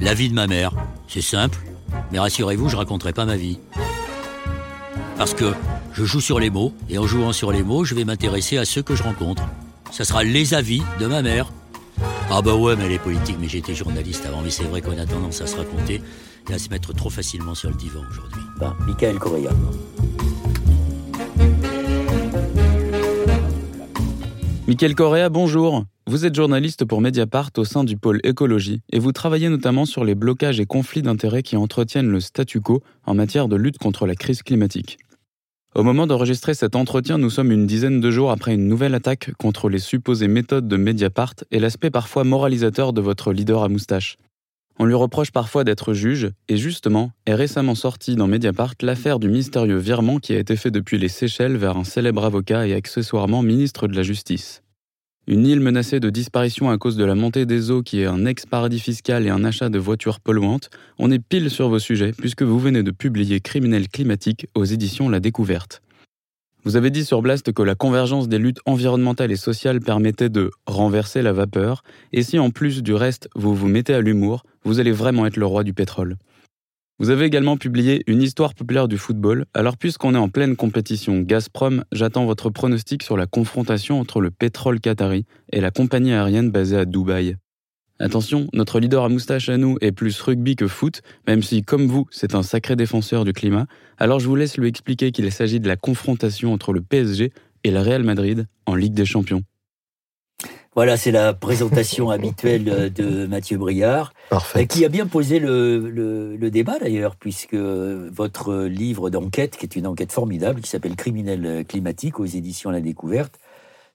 La 0.00 0.14
vie 0.14 0.30
de 0.30 0.34
ma 0.34 0.46
mère, 0.46 0.72
c'est 1.08 1.20
simple, 1.20 1.58
mais 2.10 2.18
rassurez-vous, 2.18 2.70
je 2.70 2.76
raconterai 2.76 3.12
pas 3.12 3.26
ma 3.26 3.36
vie. 3.36 3.58
Parce 5.18 5.34
que 5.34 5.52
je 5.92 6.04
joue 6.04 6.22
sur 6.22 6.40
les 6.40 6.48
mots, 6.48 6.72
et 6.88 6.96
en 6.96 7.06
jouant 7.06 7.34
sur 7.34 7.52
les 7.52 7.62
mots, 7.62 7.84
je 7.84 7.94
vais 7.94 8.04
m'intéresser 8.04 8.56
à 8.56 8.64
ceux 8.64 8.82
que 8.82 8.94
je 8.94 9.02
rencontre. 9.02 9.42
Ça 9.90 10.04
sera 10.04 10.24
les 10.24 10.54
avis 10.54 10.82
de 11.00 11.06
ma 11.06 11.20
mère. 11.20 11.52
Ah 12.30 12.40
bah 12.40 12.54
ouais, 12.54 12.76
mais 12.76 12.86
elle 12.86 12.92
est 12.92 12.98
politique, 12.98 13.36
mais 13.38 13.48
j'étais 13.48 13.74
journaliste 13.74 14.24
avant, 14.24 14.40
mais 14.40 14.48
c'est 14.48 14.64
vrai 14.64 14.80
qu'on 14.80 14.96
a 14.98 15.04
tendance 15.04 15.42
à 15.42 15.46
se 15.46 15.56
raconter 15.56 16.00
et 16.48 16.54
à 16.54 16.58
se 16.58 16.70
mettre 16.70 16.94
trop 16.94 17.10
facilement 17.10 17.54
sur 17.54 17.68
le 17.68 17.76
divan 17.76 18.00
aujourd'hui. 18.08 18.42
Ben, 18.58 18.74
Michael 18.86 19.18
Correa. 19.18 19.50
Michael 24.66 24.94
Correa, 24.94 25.28
bonjour. 25.28 25.84
Vous 26.10 26.26
êtes 26.26 26.34
journaliste 26.34 26.84
pour 26.84 27.00
Mediapart 27.00 27.50
au 27.56 27.64
sein 27.64 27.84
du 27.84 27.96
pôle 27.96 28.18
écologie 28.24 28.82
et 28.90 28.98
vous 28.98 29.12
travaillez 29.12 29.48
notamment 29.48 29.84
sur 29.84 30.04
les 30.04 30.16
blocages 30.16 30.58
et 30.58 30.66
conflits 30.66 31.02
d'intérêts 31.02 31.44
qui 31.44 31.56
entretiennent 31.56 32.10
le 32.10 32.18
statu 32.18 32.60
quo 32.60 32.82
en 33.06 33.14
matière 33.14 33.46
de 33.46 33.54
lutte 33.54 33.78
contre 33.78 34.08
la 34.08 34.16
crise 34.16 34.42
climatique. 34.42 34.98
Au 35.72 35.84
moment 35.84 36.08
d'enregistrer 36.08 36.54
cet 36.54 36.74
entretien, 36.74 37.16
nous 37.16 37.30
sommes 37.30 37.52
une 37.52 37.64
dizaine 37.64 38.00
de 38.00 38.10
jours 38.10 38.32
après 38.32 38.54
une 38.54 38.66
nouvelle 38.66 38.96
attaque 38.96 39.30
contre 39.38 39.68
les 39.68 39.78
supposées 39.78 40.26
méthodes 40.26 40.66
de 40.66 40.76
Mediapart 40.76 41.34
et 41.52 41.60
l'aspect 41.60 41.90
parfois 41.90 42.24
moralisateur 42.24 42.92
de 42.92 43.00
votre 43.00 43.32
leader 43.32 43.62
à 43.62 43.68
moustache. 43.68 44.16
On 44.80 44.86
lui 44.86 44.94
reproche 44.94 45.30
parfois 45.30 45.62
d'être 45.62 45.94
juge, 45.94 46.32
et 46.48 46.56
justement, 46.56 47.12
est 47.24 47.36
récemment 47.36 47.76
sortie 47.76 48.16
dans 48.16 48.26
Mediapart 48.26 48.74
l'affaire 48.82 49.20
du 49.20 49.28
mystérieux 49.28 49.78
virement 49.78 50.18
qui 50.18 50.32
a 50.32 50.40
été 50.40 50.56
fait 50.56 50.72
depuis 50.72 50.98
les 50.98 51.06
Seychelles 51.06 51.56
vers 51.56 51.76
un 51.76 51.84
célèbre 51.84 52.24
avocat 52.24 52.66
et 52.66 52.74
accessoirement 52.74 53.44
ministre 53.44 53.86
de 53.86 53.94
la 53.94 54.02
Justice. 54.02 54.64
Une 55.26 55.46
île 55.46 55.60
menacée 55.60 56.00
de 56.00 56.10
disparition 56.10 56.70
à 56.70 56.78
cause 56.78 56.96
de 56.96 57.04
la 57.04 57.14
montée 57.14 57.44
des 57.44 57.70
eaux 57.70 57.82
qui 57.82 58.00
est 58.00 58.06
un 58.06 58.24
ex-paradis 58.24 58.80
fiscal 58.80 59.26
et 59.26 59.30
un 59.30 59.44
achat 59.44 59.68
de 59.68 59.78
voitures 59.78 60.18
polluantes, 60.18 60.70
on 60.98 61.10
est 61.10 61.18
pile 61.18 61.50
sur 61.50 61.68
vos 61.68 61.78
sujets 61.78 62.12
puisque 62.12 62.42
vous 62.42 62.58
venez 62.58 62.82
de 62.82 62.90
publier 62.90 63.40
Criminel 63.40 63.88
climatique 63.88 64.46
aux 64.54 64.64
éditions 64.64 65.08
La 65.08 65.20
Découverte. 65.20 65.82
Vous 66.64 66.76
avez 66.76 66.90
dit 66.90 67.04
sur 67.04 67.22
Blast 67.22 67.52
que 67.52 67.62
la 67.62 67.74
convergence 67.74 68.28
des 68.28 68.38
luttes 68.38 68.60
environnementales 68.66 69.30
et 69.30 69.36
sociales 69.36 69.80
permettait 69.80 70.28
de 70.30 70.50
renverser 70.66 71.22
la 71.22 71.32
vapeur, 71.32 71.82
et 72.12 72.22
si 72.22 72.38
en 72.38 72.50
plus 72.50 72.82
du 72.82 72.92
reste 72.92 73.28
vous 73.34 73.54
vous 73.54 73.68
mettez 73.68 73.94
à 73.94 74.00
l'humour, 74.00 74.42
vous 74.64 74.80
allez 74.80 74.92
vraiment 74.92 75.26
être 75.26 75.36
le 75.36 75.46
roi 75.46 75.64
du 75.64 75.72
pétrole. 75.72 76.16
Vous 77.00 77.08
avez 77.08 77.24
également 77.24 77.56
publié 77.56 78.02
une 78.08 78.20
histoire 78.20 78.52
populaire 78.52 78.86
du 78.86 78.98
football, 78.98 79.46
alors 79.54 79.78
puisqu'on 79.78 80.14
est 80.14 80.18
en 80.18 80.28
pleine 80.28 80.54
compétition 80.54 81.20
Gazprom, 81.20 81.82
j'attends 81.92 82.26
votre 82.26 82.50
pronostic 82.50 83.02
sur 83.02 83.16
la 83.16 83.26
confrontation 83.26 83.98
entre 83.98 84.20
le 84.20 84.30
pétrole 84.30 84.80
qatari 84.80 85.24
et 85.50 85.62
la 85.62 85.70
compagnie 85.70 86.12
aérienne 86.12 86.50
basée 86.50 86.76
à 86.76 86.84
Dubaï. 86.84 87.36
Attention, 88.00 88.48
notre 88.52 88.80
leader 88.80 89.02
à 89.02 89.08
moustache 89.08 89.48
à 89.48 89.56
nous 89.56 89.78
est 89.80 89.92
plus 89.92 90.20
rugby 90.20 90.56
que 90.56 90.66
foot, 90.66 91.00
même 91.26 91.42
si, 91.42 91.62
comme 91.62 91.86
vous, 91.86 92.06
c'est 92.10 92.34
un 92.34 92.42
sacré 92.42 92.76
défenseur 92.76 93.24
du 93.24 93.32
climat. 93.32 93.66
Alors 93.96 94.20
je 94.20 94.28
vous 94.28 94.36
laisse 94.36 94.58
lui 94.58 94.68
expliquer 94.68 95.10
qu'il 95.10 95.32
s'agit 95.32 95.58
de 95.58 95.68
la 95.68 95.76
confrontation 95.76 96.52
entre 96.52 96.74
le 96.74 96.82
PSG 96.82 97.32
et 97.64 97.70
le 97.70 97.80
Real 97.80 98.04
Madrid 98.04 98.46
en 98.66 98.74
Ligue 98.74 98.92
des 98.92 99.06
Champions. 99.06 99.42
Voilà, 100.76 100.96
c'est 100.96 101.10
la 101.10 101.32
présentation 101.34 102.10
habituelle 102.10 102.92
de 102.92 103.26
Mathieu 103.26 103.58
Briard, 103.58 104.12
Parfait. 104.28 104.66
qui 104.66 104.84
a 104.84 104.88
bien 104.88 105.06
posé 105.06 105.38
le, 105.40 105.78
le- 105.90 106.36
le 106.36 106.50
débat 106.50 106.78
d'ailleurs, 106.78 107.16
puisque 107.16 107.54
votre 107.54 108.54
livre 108.64 109.10
d'enquête, 109.10 109.56
qui 109.56 109.66
est 109.66 109.76
une 109.76 109.86
enquête 109.86 110.12
formidable, 110.12 110.60
qui 110.60 110.70
s'appelle 110.70 110.94
Criminel 110.96 111.64
climatique 111.66 112.20
aux 112.20 112.24
éditions 112.24 112.70
La 112.70 112.80
Découverte, 112.80 113.34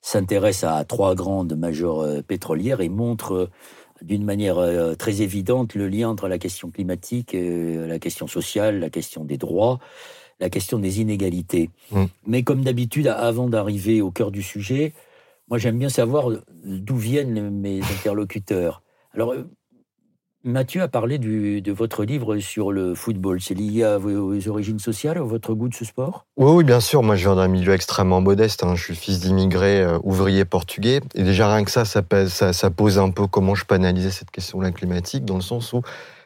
s'intéresse 0.02 0.64
à 0.64 0.84
trois 0.86 1.16
grandes 1.16 1.56
majors 1.58 2.02
euh, 2.02 2.22
pétrolières 2.22 2.82
et 2.82 2.90
montre 2.90 3.32
euh, 3.34 3.50
d'une 4.04 4.24
manière 4.24 4.60
euh, 4.60 4.94
très 4.94 5.22
évidente 5.24 5.74
le 5.74 5.88
lien 5.88 6.10
entre 6.10 6.28
la 6.28 6.38
question 6.38 6.70
climatique, 6.70 7.34
et 7.34 7.76
la 7.88 7.98
question 8.00 8.28
sociale, 8.28 8.80
la 8.80 8.90
question 8.90 9.24
des 9.24 9.38
droits, 9.38 9.80
la 10.42 10.50
question 10.50 10.78
des 10.78 11.00
inégalités. 11.00 11.70
Mm. 11.92 12.04
Mais 12.28 12.44
comme 12.44 12.62
d'habitude, 12.64 13.08
avant 13.08 13.48
d'arriver 13.48 14.02
au 14.02 14.12
cœur 14.12 14.30
du 14.30 14.44
sujet, 14.44 14.94
moi 15.48 15.58
j'aime 15.58 15.78
bien 15.78 15.90
savoir 15.90 16.30
d'où 16.64 16.98
viennent 16.98 17.50
mes 17.50 17.82
interlocuteurs. 17.82 18.82
Alors, 19.14 19.34
Mathieu 20.48 20.84
a 20.84 20.88
parlé 20.88 21.18
de 21.18 21.72
votre 21.72 22.04
livre 22.06 22.38
sur 22.38 22.72
le 22.72 22.94
football. 22.94 23.42
C'est 23.42 23.56
lié 23.56 23.84
à 23.84 23.98
vos, 23.98 24.28
vos 24.32 24.48
origines 24.48 24.78
sociales, 24.78 25.18
à 25.18 25.24
votre 25.24 25.56
goût 25.56 25.70
de 25.70 25.74
ce 25.74 25.86
sport? 25.86 26.28
Oui, 26.38 26.64
bien 26.64 26.80
sûr. 26.80 27.02
Moi, 27.02 27.16
je 27.16 27.28
viens 27.28 27.36
d'un 27.36 27.48
milieu 27.48 27.74
extrêmement 27.74 28.22
modeste. 28.22 28.64
hein. 28.64 28.76
Je 28.76 28.84
suis 28.84 28.96
fils 28.96 29.22
d'immigrés 29.22 29.82
euh, 29.82 29.98
ouvriers 30.04 30.46
portugais. 30.46 31.02
Et 31.16 31.24
déjà, 31.24 31.52
rien 31.52 31.64
que 31.66 31.72
ça 31.72 31.84
ça, 31.84 32.04
ça, 32.28 32.54
ça 32.54 32.70
pose 32.70 33.00
un 33.00 33.10
peu 33.10 33.26
comment 33.26 33.56
je 33.56 33.66
peux 33.66 33.74
analyser 33.74 34.12
cette 34.12 34.30
question-là 34.30 34.72
climatique, 34.72 35.26
dans 35.26 35.34
le 35.34 35.42
sens 35.42 35.74
où, 35.74 35.82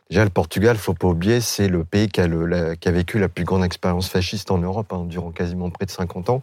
déjà, 0.09 0.23
le 0.23 0.29
Portugal, 0.29 0.77
faut 0.77 0.93
pas 0.93 1.07
oublier, 1.07 1.41
c'est 1.41 1.67
le 1.67 1.83
pays 1.83 2.09
qui 2.09 2.19
a, 2.21 2.91
vécu 2.91 3.19
la 3.19 3.29
plus 3.29 3.43
grande 3.43 3.63
expérience 3.63 4.09
fasciste 4.09 4.51
en 4.51 4.57
Europe, 4.57 4.91
hein, 4.91 5.05
durant 5.05 5.31
quasiment 5.31 5.69
près 5.69 5.85
de 5.85 5.91
50 5.91 6.29
ans. 6.29 6.41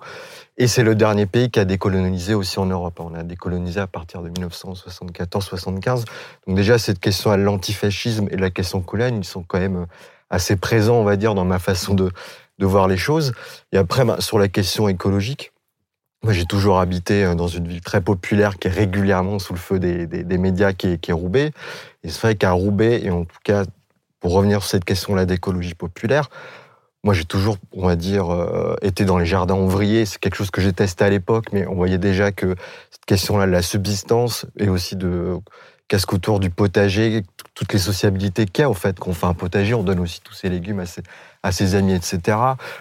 Et 0.57 0.69
c'est 0.69 0.83
le 0.83 0.95
dernier 0.95 1.27
pays 1.27 1.51
qui 1.51 1.59
a 1.59 1.65
décolonisé 1.65 2.35
aussi 2.35 2.59
en 2.59 2.67
Europe. 2.67 3.01
On 3.01 3.15
a 3.15 3.23
décolonisé 3.23 3.81
à 3.81 3.87
partir 3.87 4.23
de 4.23 4.31
1974-75. 4.31 6.05
Donc 6.47 6.57
déjà, 6.57 6.79
cette 6.79 7.01
question 7.01 7.31
à 7.31 7.37
l'antifascisme 7.37 8.29
et 8.31 8.37
la 8.37 8.51
question 8.51 8.81
coloniale, 8.81 9.19
ils 9.19 9.25
sont 9.25 9.43
quand 9.43 9.59
même 9.59 9.87
assez 10.31 10.57
présents, 10.57 10.97
on 10.97 11.05
va 11.05 11.17
dire, 11.17 11.35
dans 11.35 11.45
ma 11.45 11.59
façon 11.59 11.95
de, 11.95 12.11
voir 12.59 12.89
les 12.89 12.97
choses. 12.97 13.33
Et 13.73 13.77
après, 13.77 14.05
bah, 14.05 14.17
sur 14.21 14.39
la 14.39 14.49
question 14.49 14.89
écologique, 14.89 15.53
moi, 16.23 16.33
j'ai 16.33 16.47
toujours 16.47 16.81
habité 16.81 17.25
euh, 17.25 17.35
dans 17.35 17.47
une 17.47 17.69
ville 17.69 17.83
très 17.83 18.01
populaire 18.01 18.59
qui 18.59 18.69
est 18.69 18.71
régulièrement 18.71 19.39
sous 19.39 19.53
le 19.53 19.59
feu 19.59 19.79
des, 19.79 20.39
médias, 20.39 20.73
qui 20.73 20.89
est, 20.89 20.99
qui. 20.99 21.13
Et 22.07 22.11
c'est 22.11 22.21
vrai 22.21 22.37
qu'à 22.37 22.53
Roubaix, 22.53 23.01
et 23.03 23.11
en 23.11 23.25
tout 23.25 23.39
cas, 23.43 23.65
pour 24.21 24.33
revenir 24.33 24.63
sur 24.63 24.71
cette 24.71 24.85
question-là 24.85 25.27
d'écologie 25.27 25.75
populaire, 25.75 26.31
moi, 27.03 27.15
j'ai 27.15 27.25
toujours, 27.25 27.57
on 27.73 27.87
va 27.87 27.97
dire, 27.97 28.33
euh, 28.33 28.77
été 28.81 29.05
dans 29.05 29.19
les 29.19 29.27
jardins 29.27 29.57
ouvriers. 29.57 30.07
C'est 30.07 30.19
quelque 30.19 30.37
chose 30.37 30.51
que 30.51 30.61
j'ai 30.61 30.73
testé 30.73 31.05
à 31.05 31.11
l'époque, 31.11 31.47
mais 31.53 31.67
on 31.67 31.75
voyait 31.75 31.99
déjà 31.99 32.33
que 32.33 32.57
cette 32.91 33.05
question-là 33.07 33.47
de 33.47 33.53
la 33.53 33.63
subsistance 33.63 34.47
et 34.57 34.69
aussi 34.69 34.97
de 34.97 35.37
qu'est-ce 35.89 36.07
qu'autour 36.07 36.41
du 36.41 36.51
potager, 36.51 37.23
toutes 37.55 37.73
les 37.73 37.79
sociabilités 37.79 38.47
qu'il 38.47 38.63
y 38.63 38.65
a, 38.65 38.71
au 38.71 38.75
fait, 38.75 38.99
qu'on 38.99 39.13
fait 39.13 39.27
un 39.27 39.35
potager, 39.35 39.75
on 39.75 39.83
donne 39.83 40.01
aussi 40.01 40.21
tous 40.21 40.35
ses 40.35 40.49
légumes 40.49 40.83
à 41.43 41.53
ses, 41.53 41.75
amis, 41.75 41.95
etc. 41.95 42.39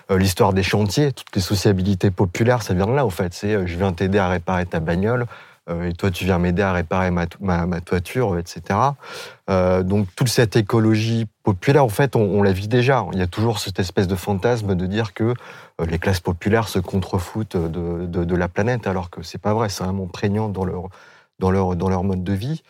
Euh, 0.09 0.18
L'histoire 0.18 0.53
des 0.53 0.63
chantiers, 0.63 1.12
toutes 1.12 1.36
les 1.36 1.42
sociabilités 1.42 2.09
populaires, 2.12 2.63
ça 2.63 2.74
vient 2.74 2.88
de 2.88 2.94
là, 2.94 3.06
au 3.06 3.12
fait. 3.12 3.34
C'est 3.34 3.53
euh, 3.53 3.68
je 3.68 3.75
viens 3.75 3.94
t'aider 3.94 4.18
à 4.18 4.28
réparer 4.28 4.66
ta 4.66 4.80
bagnole, 4.80 5.28
et 5.67 5.93
toi, 5.93 6.11
tu 6.11 6.25
viens 6.25 6.37
m'aider 6.37 6.61
à 6.61 6.73
réparer 6.73 7.09
ma, 7.09 7.25
ma, 7.39 7.81
toiture, 7.81 8.33
euh, 8.33 8.39
etc. 8.39 8.79
Euh, 9.49 9.81
donc, 9.81 10.07
toute 10.15 10.27
cette 10.27 10.55
écologie 10.55 11.25
populaire, 11.43 11.83
en 11.83 11.89
fait, 11.89 12.15
on, 12.15 12.21
on 12.21 12.43
la 12.43 12.51
vit 12.51 12.67
déjà. 12.67 13.05
Il 13.13 13.19
y 13.19 13.21
a 13.23 13.27
toujours 13.27 13.59
cette 13.59 13.79
espèce 13.79 14.07
de 14.07 14.15
fantasme 14.15 14.75
de 14.75 14.85
dire 14.85 15.13
que 15.13 15.23
euh, 15.23 15.85
les 15.87 15.97
classes 15.97 16.19
populaires 16.19 16.67
se 16.67 16.77
contrefoutent 16.77 17.57
de, 17.57 18.05
de, 18.05 18.23
de 18.23 18.35
la 18.35 18.47
planète, 18.47 18.85
alors 18.85 19.09
que 19.09 19.23
c'est 19.23 19.41
pas 19.41 19.53
vrai. 19.53 19.69
C'est 19.69 19.83
vraiment 19.83 20.07
prégnant 20.07 20.49
dans 20.49 20.65
leur, 20.65 20.89
dans 21.39 21.49
leur, 21.49 21.75
dans 21.75 21.89
leur 21.89 22.03
mode 22.03 22.23
de 22.23 22.33
vie. 22.33 22.63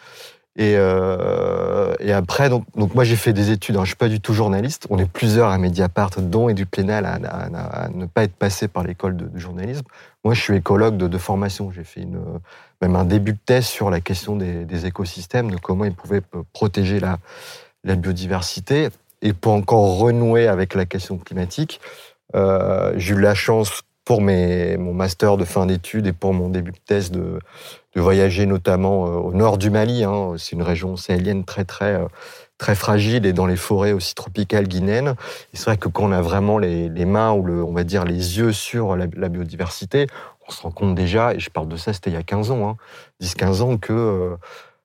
Et, 0.58 0.76
euh, 0.78 1.94
et 2.00 2.14
après, 2.14 2.50
donc, 2.50 2.66
moi 2.76 3.04
j'ai 3.04 3.18
fait 3.18 3.34
des 3.34 3.52
études, 3.52 3.76
hein, 3.76 3.84
je 3.84 3.88
suis 3.88 3.96
pas 3.98 4.08
du 4.08 4.22
tout 4.22 4.34
journaliste, 4.34 4.88
on 4.90 4.98
est 4.98 5.10
plusieurs 5.10 5.50
à 5.50 5.58
Mediapart, 5.58 6.12
dont 6.20 6.48
et 6.48 6.54
du 6.54 6.66
Plénal, 6.66 7.06
à, 7.06 7.90
ne 7.90 8.06
pas 8.06 8.24
être 8.24 8.36
passé 8.36 8.70
par 8.70 8.84
l'école 8.84 9.18
de, 9.18 9.38
journalisme. 9.38 9.84
Moi 10.24 10.34
je 10.34 10.42
suis 10.42 10.56
écologue 10.56 10.96
de, 10.96 11.18
formation, 11.18 11.72
j'ai 11.72 11.84
fait 11.84 12.08
même 12.82 12.96
un 12.96 13.04
début 13.04 13.34
de 13.34 13.40
thèse 13.46 13.66
sur 13.66 13.90
la 13.90 14.00
question 14.00 14.38
des, 14.38 14.86
écosystèmes, 14.86 15.52
de 15.52 15.58
comment 15.58 15.84
ils 15.84 15.94
pouvaient 15.94 16.22
p- 16.22 16.38
protéger 16.54 17.02
la, 17.02 17.18
la 17.84 17.96
biodiversité. 17.96 18.90
Et 19.22 19.34
pour 19.34 19.54
encore 19.54 19.98
renouer 19.98 20.48
avec 20.48 20.74
la 20.74 20.86
question 20.86 21.18
climatique, 21.18 21.82
euh, 22.34 22.94
j'ai 22.96 23.14
eu 23.16 23.20
la 23.20 23.36
chance 23.36 23.82
pour 24.06 24.22
mes, 24.22 24.78
mon 24.78 24.94
master 24.94 25.36
de 25.38 25.46
fin 25.46 25.66
d'études 25.66 26.08
et 26.08 26.14
pour 26.14 26.34
mon 26.34 26.50
début 26.50 26.72
de 26.72 26.80
thèse 26.86 27.12
de, 27.12 27.40
de 27.96 28.02
voyager 28.02 28.46
notamment 28.46 29.08
euh, 29.08 29.10
au 29.18 29.34
nord 29.34 29.58
du 29.58 29.70
Mali. 29.72 30.04
hein. 30.04 30.34
C'est 30.38 30.54
une 30.54 30.62
région 30.62 30.96
sahélienne 30.96 31.44
très 31.44 31.66
très 31.66 31.96
euh, 31.96 32.08
très 32.58 32.76
fragile 32.76 33.26
et 33.26 33.34
dans 33.34 33.48
les 33.48 33.58
forêts 33.58 33.92
aussi 33.92 34.16
tropicales 34.16 34.68
guinéennes. 34.68 35.16
Et 35.54 35.58
c'est 35.58 35.66
vrai 35.66 35.78
que 35.78 35.90
quand 35.90 36.04
on 36.06 36.12
a 36.12 36.22
vraiment 36.22 36.58
les, 36.58 36.90
les 36.90 37.06
mains 37.06 37.34
ou 37.34 37.44
le, 37.44 37.64
on 37.64 37.74
va 37.74 37.84
dire 37.84 38.06
les 38.06 38.38
yeux 38.38 38.54
sur 38.54 38.96
la, 38.96 39.08
biodiversité, 39.08 40.08
on 40.48 40.52
se 40.52 40.62
rend 40.62 40.72
compte 40.72 40.96
déjà, 40.96 41.34
et 41.34 41.40
je 41.40 41.50
parle 41.50 41.68
de 41.68 41.76
ça, 41.76 41.92
c'était 41.92 42.12
il 42.12 42.14
y 42.14 42.18
a 42.18 42.24
15 42.24 42.52
ans, 42.52 42.70
hein, 42.70 42.78
10-15 43.22 43.62
ans, 43.62 43.78
que 43.78 43.92
euh, 43.94 44.38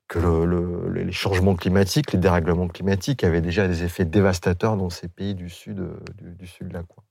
que 0.08 0.19
le- 0.19 0.44
le- 0.46 1.02
les 1.05 1.12
changements 1.12 1.55
climatiques, 1.55 2.12
les 2.12 2.19
dérèglements 2.19 2.69
climatiques 2.69 3.23
avaient 3.25 3.40
déjà 3.40 3.69
des 3.69 3.84
effets 3.84 4.05
dévastateurs 4.05 4.76
dans 4.76 4.90
ces 4.90 5.06
pays 5.08 5.34
du 5.37 5.49
sud, 5.50 5.81
du, 6.19 6.34
du 6.34 6.46
sud 6.49 6.73
là. 6.73 6.82
Quoi. 6.88 7.05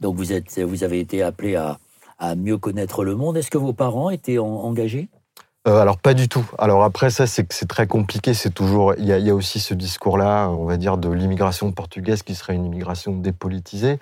Donc 0.00 0.16
vous, 0.16 0.32
êtes, 0.32 0.60
vous 0.60 0.84
avez 0.84 1.00
été 1.00 1.22
appelé 1.22 1.56
à, 1.56 1.78
à 2.18 2.34
mieux 2.34 2.58
connaître 2.58 3.04
le 3.04 3.14
monde. 3.14 3.36
Est-ce 3.36 3.50
que 3.50 3.58
vos 3.58 3.72
parents 3.72 4.10
étaient 4.10 4.38
en- 4.38 4.46
engagés? 4.46 5.08
Euh, 5.66 5.78
alors 5.78 5.96
pas 5.96 6.12
du 6.12 6.28
tout. 6.28 6.44
Alors 6.58 6.84
après 6.84 7.08
ça 7.08 7.26
c'est 7.26 7.46
très 7.66 7.86
compliqué. 7.86 8.34
C'est 8.34 8.50
toujours 8.50 8.94
il 8.98 9.06
y 9.06 9.30
a, 9.30 9.34
aussi 9.34 9.60
ce 9.60 9.72
discours-là, 9.72 10.50
on 10.50 10.66
va 10.66 10.76
dire 10.76 10.98
de 10.98 11.08
l'immigration 11.08 11.72
portugaise 11.72 12.22
qui 12.22 12.34
serait 12.34 12.54
une 12.54 12.66
immigration 12.66 13.16
dépolitisée. 13.16 13.98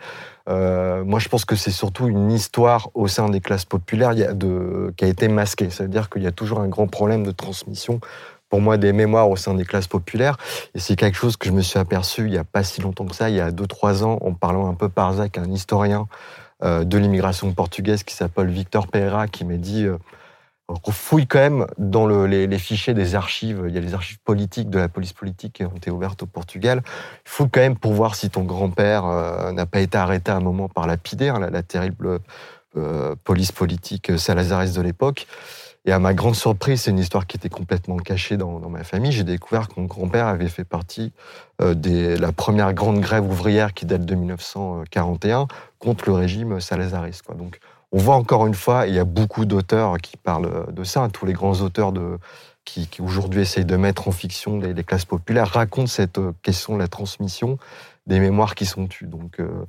Euh, 0.49 1.05
moi 1.05 1.21
je 1.21 1.29
pense 1.29 1.45
que 1.45 1.55
c'est 1.55 1.71
surtout 1.71 2.09
une 2.09 2.33
histoire 2.33 2.91
au 2.95 3.07
sein 3.07 3.29
des 3.29 3.41
classes 3.41 3.65
populaires 3.65 4.13
qui 4.13 5.05
a 5.05 5.07
été 5.07 5.29
masquée. 5.29 5.71
C'est-à-dire 5.71 6.11
qu'il 6.11 6.25
y 6.25 6.27
a 6.27 6.33
toujours 6.33 6.59
un 6.59 6.69
grand 6.69 6.89
problème 6.89 7.23
de 7.23 7.31
transmission 7.31 8.01
pour 8.53 8.61
moi 8.61 8.77
des 8.77 8.93
mémoires 8.93 9.31
au 9.31 9.37
sein 9.37 9.55
des 9.55 9.65
classes 9.65 9.87
populaires. 9.87 10.37
Et 10.75 10.79
c'est 10.79 10.95
quelque 10.95 11.17
chose 11.17 11.39
que 11.39 11.49
je 11.49 11.55
me 11.55 11.63
suis 11.63 11.79
aperçu 11.79 12.27
il 12.27 12.33
n'y 12.33 12.37
a 12.37 12.45
pas 12.45 12.63
si 12.63 12.83
longtemps 12.83 13.07
que 13.07 13.17
ça, 13.17 13.31
il 13.31 13.37
y 13.37 13.41
a 13.41 13.51
2-3 13.51 14.05
ans, 14.05 14.19
en 14.21 14.35
parlant 14.35 14.69
un 14.69 14.75
peu 14.75 14.91
par 14.91 15.15
Zach, 15.15 15.39
un 15.39 15.51
historien 15.51 16.07
euh, 16.63 16.85
de 16.85 16.99
l'immigration 16.99 17.51
portugaise 17.55 18.03
qui 18.03 18.15
s'appelle 18.15 18.49
Victor 18.49 18.89
Pereira, 18.89 19.27
qui 19.27 19.47
m'a 19.47 19.57
dit 19.57 19.87
euh, 19.87 19.97
fouille 20.91 21.27
quand 21.27 21.39
même 21.39 21.67
dans 21.79 22.07
les, 22.07 22.59
fichiers 22.59 22.93
des 22.93 23.15
archives. 23.15 23.65
Il 23.69 23.75
y 23.75 23.79
a 23.79 23.81
les 23.81 23.95
archives 23.95 24.19
politiques 24.23 24.69
de 24.69 24.79
la 24.79 24.91
police 24.91 25.15
politique 25.15 25.55
qui 25.55 25.65
ont 25.65 25.75
été 25.75 25.91
ouvertes 25.91 26.23
au 26.23 26.27
Portugal. 26.27 26.83
Il 26.85 27.31
faut 27.31 27.49
quand 27.49 27.61
même 27.61 27.79
pour 27.79 27.95
voir 27.95 28.15
si 28.15 28.29
ton 28.29 28.43
grand-père 28.43 29.07
euh, 29.07 29.53
n'a 29.53 29.65
pas 29.65 29.81
été 29.81 29.97
arrêté 29.97 30.31
à 30.31 30.37
un 30.37 30.41
moment 30.41 30.69
par 30.69 30.87
la 30.87 30.97
hein, 31.21 31.51
la, 31.51 31.63
terrible 31.63 32.21
police 33.25 33.53
politique 33.53 34.19
salazares 34.19 34.73
de 34.75 34.81
l'époque. 34.83 35.27
Et 35.85 35.93
à 35.93 35.99
ma 35.99 36.15
grande 36.15 36.37
surprise, 36.37 36.83
c'est 36.83 36.91
une 36.93 36.99
histoire 36.99 37.27
qui 37.27 37.37
était 37.37 37.49
complètement 37.49 37.97
cachée 37.97 38.37
dans, 38.37 38.61
ma 38.69 38.85
famille. 38.85 39.11
J'ai 39.11 39.25
découvert 39.25 39.69
que 39.69 39.81
mon 39.81 39.87
grand-père 39.87 40.29
avait 40.29 40.49
fait 40.49 40.65
partie 40.65 41.13
euh, 41.61 41.75
de 41.75 42.17
la 42.17 42.31
première 42.31 42.73
grande 42.73 43.01
grève 43.01 43.29
ouvrière 43.29 43.75
qui 43.75 43.85
date 43.85 44.05
de 44.05 44.15
1941 44.15 45.49
contre 45.81 46.05
le 46.07 46.15
régime 46.15 46.61
salazariste. 46.61 47.25
Donc, 47.37 47.59
on 47.91 47.99
voit 47.99 48.15
encore 48.15 48.47
une 48.47 48.55
fois, 48.55 48.87
il 48.87 48.95
y 48.95 48.99
a 48.99 49.05
beaucoup 49.05 49.45
d'auteurs 49.45 49.99
qui 49.99 50.17
parlent 50.17 50.73
de 50.73 50.85
ça. 50.85 51.09
Tous 51.13 51.27
les 51.27 51.35
grands 51.35 51.61
auteurs 51.61 51.93
qui, 52.65 52.89
aujourd'hui 53.01 53.43
essayent 53.43 53.65
de 53.65 53.77
mettre 53.77 54.09
en 54.09 54.13
fiction 54.13 54.59
les, 54.59 54.85
classes 54.85 55.05
populaires 55.05 55.49
racontent 55.49 55.89
cette 55.89 56.19
euh, 56.19 56.33
question 56.43 56.75
de 56.75 56.79
la 56.79 56.89
transmission 56.89 57.59
des 58.07 58.21
mémoires 58.21 58.55
qui 58.55 58.67
sont 58.67 58.87
tues. 58.87 59.09
Euh, 59.41 59.65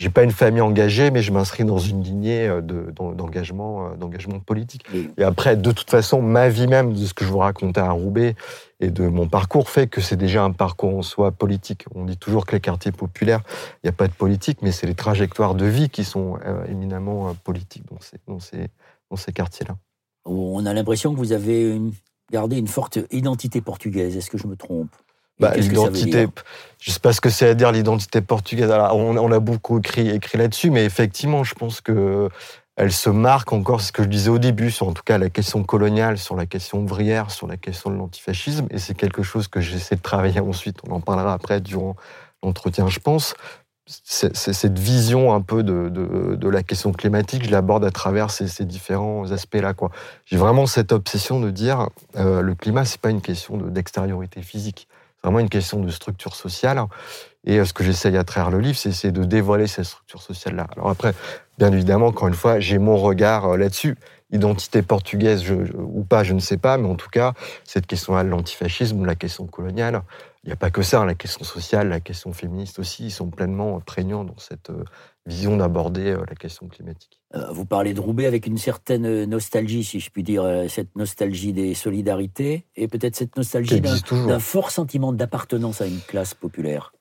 j'ai 0.00 0.08
pas 0.08 0.22
une 0.22 0.30
famille 0.30 0.62
engagée, 0.62 1.10
mais 1.10 1.20
je 1.20 1.30
m'inscris 1.30 1.66
dans 1.66 1.78
une 1.78 2.02
lignée 2.02 2.48
euh, 2.48 2.62
d'engagement, 2.62 3.84
euh, 3.84 3.96
d'engagement 3.96 4.40
politique. 4.40 4.86
Et 5.18 5.22
après, 5.22 5.58
de 5.58 5.72
toute 5.72 5.90
façon, 5.90 6.22
ma 6.22 6.48
vie 6.48 6.66
même, 6.66 6.94
de 6.94 7.04
ce 7.04 7.12
que 7.12 7.22
je 7.22 7.30
vous 7.30 7.38
racontais 7.38 7.82
à 7.82 7.90
Roubaix 7.90 8.34
et 8.80 8.88
de 8.88 9.06
mon 9.08 9.28
parcours, 9.28 9.68
fait 9.68 9.88
que 9.88 10.00
c'est 10.00 10.16
déjà 10.16 10.42
un 10.42 10.52
parcours 10.52 10.96
en 10.96 11.02
soi 11.02 11.32
politique. 11.32 11.84
On 11.94 12.06
dit 12.06 12.16
toujours 12.16 12.46
que 12.46 12.52
les 12.52 12.60
quartiers 12.60 12.92
populaires, 12.92 13.42
il 13.84 13.86
n'y 13.86 13.90
a 13.90 13.92
pas 13.92 14.08
de 14.08 14.14
politique, 14.14 14.60
mais 14.62 14.72
c'est 14.72 14.86
les 14.86 14.94
trajectoires 14.94 15.54
de 15.54 15.66
vie 15.66 15.90
qui 15.90 16.04
sont 16.04 16.38
euh, 16.46 16.64
éminemment 16.64 17.34
politiques 17.44 17.84
dans 17.90 18.00
ces, 18.00 18.16
dans 18.26 18.40
ces, 18.40 18.68
dans 19.10 19.16
ces 19.16 19.32
quartiers-là. 19.32 19.76
On 20.24 20.64
a 20.64 20.72
l'impression 20.72 21.12
que 21.12 21.18
vous 21.18 21.32
avez 21.32 21.78
gardé 22.32 22.56
une 22.56 22.68
forte 22.68 22.98
identité 23.10 23.60
portugaise. 23.60 24.16
Est-ce 24.16 24.30
que 24.30 24.38
je 24.38 24.46
me 24.46 24.56
trompe? 24.56 24.96
Bah, 25.40 25.54
l'identité, 25.56 26.28
je 26.80 26.90
sais 26.90 27.00
pas 27.00 27.12
ce 27.12 27.20
que 27.20 27.30
c'est 27.30 27.48
à 27.48 27.54
dire 27.54 27.72
l'identité 27.72 28.20
portugaise. 28.20 28.70
on, 28.70 29.32
a 29.32 29.40
beaucoup 29.40 29.78
écrit, 29.78 30.10
écrit 30.10 30.38
là-dessus, 30.38 30.70
mais 30.70 30.84
effectivement, 30.84 31.44
je 31.44 31.54
pense 31.54 31.80
que 31.80 32.28
elle 32.76 32.92
se 32.92 33.10
marque 33.10 33.52
encore, 33.52 33.82
ce 33.82 33.92
que 33.92 34.02
je 34.02 34.08
disais 34.08 34.30
au 34.30 34.38
début, 34.38 34.70
sur 34.70 34.88
en 34.88 34.92
tout 34.92 35.02
cas 35.04 35.18
la 35.18 35.28
question 35.28 35.64
coloniale, 35.64 36.16
sur 36.16 36.34
la 36.34 36.46
question 36.46 36.78
ouvrière, 36.78 37.30
sur 37.30 37.46
la 37.46 37.58
question 37.58 37.90
de 37.90 37.96
l'antifascisme, 37.96 38.66
et 38.70 38.78
c'est 38.78 38.94
quelque 38.94 39.22
chose 39.22 39.48
que 39.48 39.60
j'essaie 39.60 39.96
de 39.96 40.00
travailler 40.00 40.40
ensuite. 40.40 40.78
On 40.88 40.94
en 40.94 41.00
parlera 41.00 41.34
après 41.34 41.60
durant 41.60 41.96
l'entretien, 42.42 42.88
je 42.88 42.98
pense. 42.98 43.34
C'est, 43.86 44.34
cette 44.36 44.78
vision 44.78 45.34
un 45.34 45.40
peu 45.42 45.62
de, 45.62 45.88
de, 45.90 46.48
la 46.48 46.62
question 46.62 46.92
climatique, 46.92 47.44
je 47.44 47.50
l'aborde 47.50 47.84
à 47.84 47.90
travers 47.90 48.30
ces, 48.30 48.46
ces 48.46 48.64
différents 48.64 49.32
aspects-là. 49.32 49.74
Quoi. 49.74 49.90
J'ai 50.24 50.36
vraiment 50.36 50.66
cette 50.66 50.92
obsession 50.92 51.40
de 51.40 51.50
dire 51.50 51.88
euh, 52.16 52.40
le 52.40 52.54
climat, 52.54 52.84
c'est 52.84 53.00
pas 53.00 53.10
une 53.10 53.20
question 53.20 53.56
d'extériorité 53.56 54.42
physique. 54.42 54.86
C'est 55.20 55.28
vraiment 55.28 55.40
une 55.40 55.50
question 55.50 55.80
de 55.80 55.90
structure 55.90 56.34
sociale. 56.34 56.82
Et 57.44 57.58
euh, 57.58 57.64
ce 57.66 57.74
que 57.74 57.84
j'essaye 57.84 58.16
à 58.16 58.24
travers 58.24 58.50
le 58.50 58.60
livre, 58.60 58.78
c'est 58.78 59.12
de 59.12 59.24
dévoiler 59.24 59.66
cette 59.66 59.84
structure 59.84 60.22
sociale-là. 60.22 60.66
Alors 60.76 60.88
après, 60.88 61.14
bien 61.58 61.70
évidemment, 61.72 62.06
encore 62.06 62.28
une 62.28 62.34
fois, 62.34 62.58
j'ai 62.58 62.78
mon 62.78 62.96
regard 62.96 63.46
euh, 63.46 63.56
là-dessus. 63.56 63.96
Identité 64.32 64.80
portugaise 64.82 65.44
ou 65.50 66.04
pas, 66.04 66.22
je 66.22 66.34
ne 66.34 66.38
sais 66.38 66.56
pas, 66.56 66.78
mais 66.78 66.88
en 66.88 66.94
tout 66.94 67.08
cas, 67.10 67.34
cette 67.64 67.88
question-là, 67.88 68.22
l'antifascisme, 68.22 69.04
la 69.04 69.16
question 69.16 69.46
coloniale, 69.46 70.02
il 70.44 70.46
n'y 70.46 70.52
a 70.52 70.56
pas 70.56 70.70
que 70.70 70.82
ça, 70.82 71.00
hein, 71.00 71.04
la 71.04 71.14
question 71.14 71.44
sociale, 71.44 71.88
la 71.88 72.00
question 72.00 72.32
féministe 72.32 72.78
aussi, 72.78 73.06
ils 73.06 73.10
sont 73.10 73.28
pleinement 73.28 73.80
prégnants 73.80 74.24
dans 74.24 74.38
cette 74.38 74.70
euh, 74.70 74.84
vision 75.26 75.56
d'aborder 75.56 76.14
la 76.14 76.34
question 76.34 76.66
climatique. 76.68 77.20
Vous 77.52 77.66
parlez 77.66 77.94
de 77.94 78.00
Roubaix 78.00 78.26
avec 78.26 78.46
une 78.46 78.58
certaine 78.58 79.24
nostalgie, 79.24 79.84
si 79.84 80.00
je 80.00 80.10
puis 80.10 80.22
dire, 80.22 80.64
cette 80.68 80.96
nostalgie 80.96 81.52
des 81.52 81.74
solidarités, 81.74 82.64
et 82.76 82.88
peut-être 82.88 83.16
cette 83.16 83.36
nostalgie 83.36 83.80
d'un 83.80 84.38
fort 84.40 84.70
sentiment 84.70 85.12
d'appartenance 85.12 85.80
à 85.80 85.86
une 85.86 86.00
classe 86.00 86.34
populaire. 86.34 86.92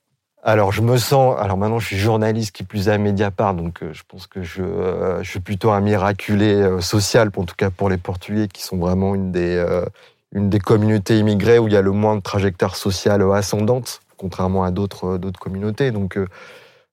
Alors, 0.43 0.71
je 0.71 0.81
me 0.81 0.97
sens. 0.97 1.35
Alors 1.39 1.57
maintenant, 1.57 1.79
je 1.79 1.87
suis 1.87 1.97
journaliste 1.97 2.55
qui 2.55 2.63
plus 2.63 2.87
à 2.87 2.97
Mediapart, 2.97 3.55
donc 3.55 3.83
je 3.91 4.03
pense 4.07 4.27
que 4.27 4.41
je, 4.41 4.63
je 5.21 5.29
suis 5.29 5.41
plutôt 5.41 5.71
un 5.71 5.81
miraculé 5.81 6.79
social, 6.81 7.29
en 7.35 7.43
tout 7.43 7.55
cas 7.57 7.69
pour 7.71 7.89
les 7.89 7.97
Portugais, 7.97 8.47
qui 8.47 8.63
sont 8.63 8.77
vraiment 8.77 9.15
une 9.15 9.31
des, 9.31 9.65
une 10.31 10.49
des 10.49 10.59
communautés 10.59 11.17
immigrées 11.19 11.59
où 11.59 11.67
il 11.67 11.73
y 11.73 11.77
a 11.77 11.81
le 11.81 11.91
moins 11.91 12.15
de 12.15 12.21
trajectoire 12.21 12.75
sociale 12.75 13.21
ascendante, 13.33 14.01
contrairement 14.17 14.63
à 14.63 14.71
d'autres 14.71 15.17
d'autres 15.17 15.39
communautés. 15.39 15.91
Donc, 15.91 16.17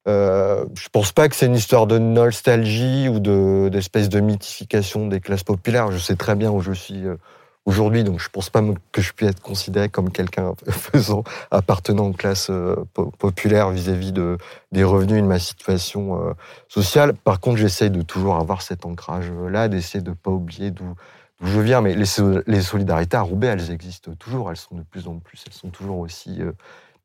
euh, 0.07 0.65
je 0.75 0.89
pense 0.89 1.13
pas 1.13 1.29
que 1.29 1.35
c'est 1.35 1.47
une 1.47 1.57
histoire 1.57 1.87
de 1.87 1.99
nostalgie 1.99 3.09
ou 3.09 3.19
de 3.19 3.69
d'espèce 3.71 4.09
de 4.09 4.21
mythification 4.21 5.09
des 5.09 5.21
classes 5.21 5.43
populaires. 5.43 5.91
Je 5.91 5.99
sais 5.99 6.17
très 6.17 6.37
bien 6.37 6.51
où 6.51 6.61
je 6.61 6.73
suis 6.73 7.07
euh, 7.07 7.17
aujourd'hui, 7.65 8.05
donc 8.05 8.21
je 8.21 8.29
pense 8.29 8.49
pas 8.49 8.63
que 8.93 9.03
je 9.03 9.13
puisse 9.13 9.31
être 9.31 9.43
considéré 9.43 9.89
comme 9.89 10.11
quelqu'un 10.11 10.55
faisant 10.69 11.25
appartenant 11.51 12.07
aux 12.07 12.13
classes 12.13 12.51
euh, 12.51 12.77
populaires 13.19 13.71
vis-à-vis 13.71 14.13
de 14.13 14.39
des 14.71 14.85
revenus 14.85 15.19
et 15.19 15.23
de 15.23 15.27
ma 15.27 15.41
situation 15.41 16.29
euh, 16.29 16.33
sociale. 16.69 17.15
Par 17.15 17.41
contre, 17.41 17.57
j'essaye 17.59 17.91
de 17.91 18.03
toujours 18.03 18.37
avoir 18.37 18.63
cet 18.63 18.87
ancrage-là, 18.87 19.69
d'essayer 19.69 20.03
de 20.03 20.13
pas 20.13 20.31
oublier 20.31 20.71
d'où 20.71 20.95
je 21.43 21.61
viens. 21.61 21.81
Mais 21.83 21.95
les 21.95 22.63
solidarités 22.63 23.17
à 23.17 23.23
Roubaix, 23.23 23.49
elles 23.49 23.71
existent 23.71 24.13
toujours. 24.15 24.51
Elles 24.51 24.57
sont 24.57 24.77
de 24.77 24.83
plus 24.83 25.09
en 25.09 25.19
plus. 25.19 25.43
Elles 25.47 25.53
sont 25.53 25.69
toujours 25.69 25.99
aussi 25.99 26.41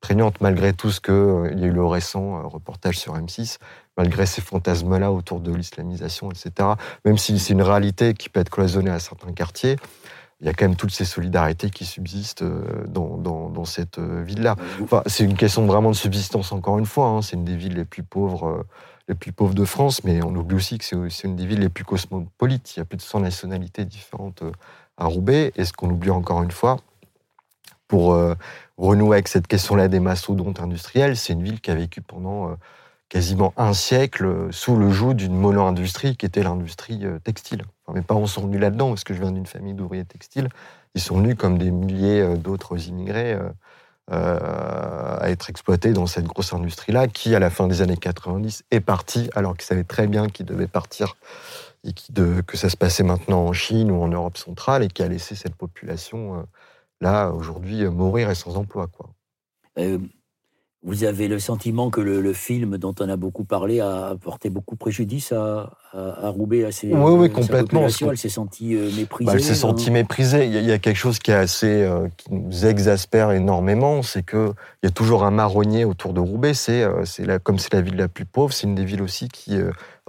prégnante 0.01 0.41
malgré 0.41 0.73
tout 0.73 0.91
ce 0.91 0.99
qu'il 0.99 1.13
euh, 1.13 1.53
y 1.55 1.63
a 1.63 1.67
eu 1.67 1.71
le 1.71 1.85
récent 1.85 2.39
euh, 2.39 2.47
reportage 2.47 2.99
sur 2.99 3.15
M6, 3.15 3.59
malgré 3.95 4.25
ces 4.25 4.41
fantasmes-là 4.41 5.11
autour 5.11 5.39
de 5.39 5.53
l'islamisation, 5.53 6.31
etc. 6.31 6.69
Même 7.05 7.17
si 7.17 7.39
c'est 7.39 7.53
une 7.53 7.61
réalité 7.61 8.13
qui 8.13 8.27
peut 8.27 8.39
être 8.39 8.49
cloisonnée 8.49 8.89
à 8.89 8.99
certains 8.99 9.31
quartiers, 9.31 9.77
il 10.41 10.47
y 10.47 10.49
a 10.49 10.53
quand 10.53 10.65
même 10.65 10.75
toutes 10.75 10.91
ces 10.91 11.05
solidarités 11.05 11.69
qui 11.69 11.85
subsistent 11.85 12.41
euh, 12.41 12.63
dans, 12.87 13.17
dans, 13.17 13.63
cette 13.63 13.99
ville-là. 13.99 14.55
Enfin, 14.81 15.03
c'est 15.05 15.23
une 15.23 15.37
question 15.37 15.67
vraiment 15.67 15.91
de 15.91 15.95
subsistance, 15.95 16.51
encore 16.51 16.79
une 16.79 16.87
fois. 16.87 17.05
Hein. 17.05 17.21
C'est 17.21 17.35
une 17.35 17.45
des 17.45 17.55
villes 17.55 17.75
les 17.75 17.85
plus 17.85 18.03
pauvres 18.03 18.65
les 19.07 19.15
plus 19.15 19.31
pauvres 19.31 19.53
de 19.53 19.65
France, 19.65 20.03
mais 20.03 20.23
on 20.23 20.33
oublie 20.35 20.55
aussi 20.55 20.77
que 20.77 21.09
c'est 21.09 21.27
une 21.27 21.35
des 21.35 21.45
villes 21.45 21.59
les 21.59 21.69
plus 21.69 21.83
cosmopolites. 21.83 22.75
Il 22.75 22.79
y 22.79 22.81
a 22.81 22.85
plus 22.85 22.97
de 22.97 23.01
100 23.01 23.19
nationalités 23.19 23.83
différentes 23.83 24.43
à 24.97 25.05
Roubaix. 25.05 25.51
Et 25.55 25.65
ce 25.65 25.73
qu'on 25.73 25.89
oublie 25.89 26.11
encore 26.11 26.41
une 26.43 26.51
fois, 26.51 26.77
pour 27.87 28.15
renouer 28.81 29.17
avec 29.17 29.27
cette 29.27 29.47
question-là 29.47 29.87
des 29.87 29.99
mastodontes 29.99 30.59
industriels, 30.59 31.15
c'est 31.15 31.33
une 31.33 31.43
ville 31.43 31.61
qui 31.61 31.69
a 31.69 31.75
vécu 31.75 32.01
pendant 32.01 32.49
euh, 32.49 32.53
quasiment 33.09 33.53
un 33.55 33.73
siècle 33.73 34.25
euh, 34.25 34.51
sous 34.51 34.75
le 34.75 34.89
joug 34.89 35.13
d'une 35.13 35.35
mono-industrie 35.35 36.17
qui 36.17 36.25
était 36.25 36.41
l'industrie 36.41 37.05
euh, 37.05 37.19
textile. 37.19 37.63
mes 37.93 38.01
parents 38.01 38.25
sont 38.25 38.41
venus 38.41 38.59
là-dedans 38.59 38.89
parce 38.89 39.03
que 39.03 39.13
je 39.13 39.21
viens 39.21 39.31
d'une 39.31 39.45
famille 39.45 39.75
d'ouvriers 39.75 40.05
textiles. 40.05 40.49
Ils 40.95 41.01
sont 41.01 41.17
venus 41.17 41.35
comme 41.35 41.59
des 41.59 41.69
milliers 41.69 42.35
d'autres 42.37 42.87
immigrés 42.89 43.37
à 44.09 45.29
être 45.29 45.49
exploités 45.49 45.93
dans 45.93 46.05
cette 46.05 46.25
grosse 46.25 46.51
industrie-là 46.51 47.07
qui, 47.07 47.33
à 47.33 47.39
la 47.39 47.49
fin 47.49 47.67
des 47.67 47.81
années 47.81 47.95
90, 47.95 48.63
est 48.71 48.81
partie 48.81 49.29
alors 49.33 49.55
qu'ils 49.55 49.63
savaient 49.67 49.85
très 49.85 50.07
bien 50.07 50.27
qu'ils 50.27 50.45
devaient 50.45 50.67
partir 50.67 51.15
et 51.85 51.93
que 52.43 52.57
ça 52.57 52.69
se 52.69 52.75
passait 52.75 53.03
maintenant 53.03 53.45
en 53.45 53.53
Chine 53.53 53.89
ou 53.89 54.01
en 54.01 54.09
Europe 54.09 54.37
centrale 54.37 54.83
et 54.83 54.89
qui 54.89 55.01
a 55.01 55.07
laissé 55.07 55.33
cette 55.35 55.55
population 55.55 56.45
là, 57.01 57.31
aujourd'hui, 57.31 57.83
mourir 57.85 58.29
et 58.29 58.35
sans 58.35 58.55
emploi. 58.55 58.87
Quoi. 58.87 59.09
Euh, 59.79 59.97
vous 60.83 61.03
avez 61.03 61.27
le 61.27 61.37
sentiment 61.37 61.91
que 61.91 62.01
le, 62.01 62.33
film 62.33 62.79
dont 62.79 62.95
on 62.99 63.07
a 63.07 63.15
beaucoup 63.15 63.43
parlé 63.43 63.81
a 63.81 64.07
apporté 64.09 64.49
beaucoup 64.49 64.75
préjudice 64.75 65.31
à, 65.31 65.77
à, 65.93 66.29
Roubaix, 66.29 66.65
à 66.65 66.71
ses, 66.71 66.91
oui, 66.91 67.11
oui, 67.13 67.29
complètement. 67.29 67.85
Elle 67.85 68.17
s'est 68.17 68.29
sentie 68.29 68.75
euh, 68.75 68.89
méprisée. 68.95 69.27
Bah, 69.27 69.33
elle 69.35 69.43
s'est 69.43 69.53
sentie 69.53 69.91
méprisée. 69.91 70.47
Il 70.47 70.53
y, 70.53 70.71
a, 70.71 70.79
quelque 70.79 70.97
chose 70.97 71.19
qui 71.19 71.29
est 71.29 71.35
assez, 71.35 71.83
euh, 71.83 72.07
qui 72.17 72.33
nous 72.33 72.65
exaspère 72.65 73.31
énormément, 73.31 74.01
c'est 74.01 74.23
que 74.23 74.53
il 74.81 74.87
y 74.87 74.89
a 74.89 74.91
toujours 74.91 75.23
un 75.23 75.31
marronnier 75.31 75.85
autour 75.85 76.13
de 76.13 76.19
Roubaix. 76.19 76.55
C'est, 76.55 76.83
c'est 77.05 77.43
comme 77.43 77.59
c'est 77.59 77.73
la 77.73 77.81
ville 77.81 77.97
la 77.97 78.07
plus 78.07 78.25
pauvre, 78.25 78.51
c'est 78.51 78.65
une 78.65 78.75
des 78.75 78.85
villes 78.85 79.03
aussi 79.03 79.29
qui, 79.29 79.59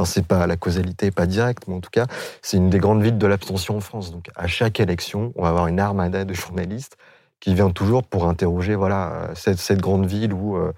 c'est 0.07 0.27
pas 0.27 0.47
la 0.47 0.57
causalité 0.57 1.11
pas 1.11 1.27
directe, 1.27 1.65
mais 1.69 1.75
en 1.75 1.81
tout 1.81 1.91
cas 1.91 2.07
c'est 2.43 2.57
une 2.57 2.71
des 2.71 2.79
grandes 2.79 3.03
villes 3.03 3.19
de 3.19 3.27
l'abstention 3.27 3.77
en 3.77 3.81
France. 3.81 4.13
Donc 4.13 4.31
à 4.35 4.47
chaque 4.47 4.81
élection, 4.81 5.33
on 5.37 5.43
va 5.43 5.49
avoir 5.49 5.67
une 5.67 5.81
armada 5.81 6.25
de 6.25 6.35
journalistes 6.35 6.97
qui 7.41 7.55
vient 7.55 7.71
toujours 7.71 8.05
pour 8.05 8.29
interroger 8.29 8.77
voilà 8.77 9.31
cette, 9.35 9.59
cette 9.59 9.81
grande 9.81 10.07
ville 10.07 10.33
où 10.33 10.57
euh, 10.57 10.61
euh, 10.69 10.73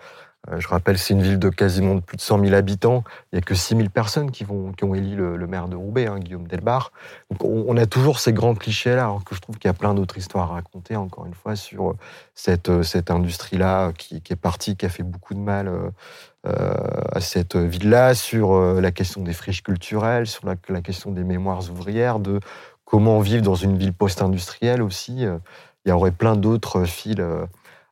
je 0.58 0.68
rappelle, 0.68 0.98
c'est 0.98 1.14
une 1.14 1.22
ville 1.22 1.38
de 1.38 1.48
quasiment 1.48 2.00
plus 2.00 2.16
de 2.16 2.22
100 2.22 2.40
000 2.40 2.54
habitants. 2.54 3.02
Il 3.32 3.36
n'y 3.36 3.38
a 3.38 3.42
que 3.42 3.54
6 3.54 3.76
000 3.76 3.88
personnes 3.88 4.30
qui, 4.30 4.44
ont 4.50 4.94
élu 4.94 5.16
le, 5.16 5.46
maire 5.46 5.68
de 5.68 5.76
Roubaix, 5.76 6.06
hein, 6.06 6.18
Guillaume 6.18 6.46
Delbar. 6.46 6.92
Donc 7.30 7.44
on, 7.44 7.76
a 7.76 7.86
toujours 7.86 8.18
ces 8.18 8.32
grands 8.32 8.54
clichés-là, 8.54 9.04
alors 9.04 9.24
que 9.24 9.34
je 9.34 9.40
trouve 9.40 9.56
qu'il 9.56 9.68
y 9.68 9.70
a 9.70 9.74
plein 9.74 9.94
d'autres 9.94 10.18
histoires 10.18 10.50
à 10.50 10.54
raconter, 10.54 10.96
encore 10.96 11.26
une 11.26 11.34
fois, 11.34 11.56
sur 11.56 11.90
euh, 11.90 11.96
cette, 12.34 12.82
cette 12.82 13.10
industrie-là 13.10 13.92
qui, 13.96 14.16
est 14.16 14.36
partie, 14.36 14.76
qui 14.76 14.84
a 14.84 14.90
fait 14.90 15.02
beaucoup 15.02 15.34
de 15.34 15.40
mal 15.40 15.70
à 16.44 17.20
cette 17.20 17.56
ville-là, 17.56 18.14
sur 18.14 18.60
la 18.60 18.90
question 18.90 19.22
des 19.22 19.32
friches 19.32 19.62
culturelles, 19.62 20.26
sur 20.26 20.46
la 20.46 20.80
question 20.82 21.10
des 21.10 21.24
mémoires 21.24 21.70
ouvrières, 21.70 22.18
de 22.18 22.38
comment 22.84 23.18
vivre 23.20 23.42
dans 23.42 23.54
une 23.54 23.78
ville 23.78 23.94
post-industrielle 23.94 24.82
aussi 24.82 25.24
il 25.84 25.90
y 25.90 25.92
aurait 25.92 26.12
plein 26.12 26.36
d'autres 26.36 26.84
fils 26.84 27.16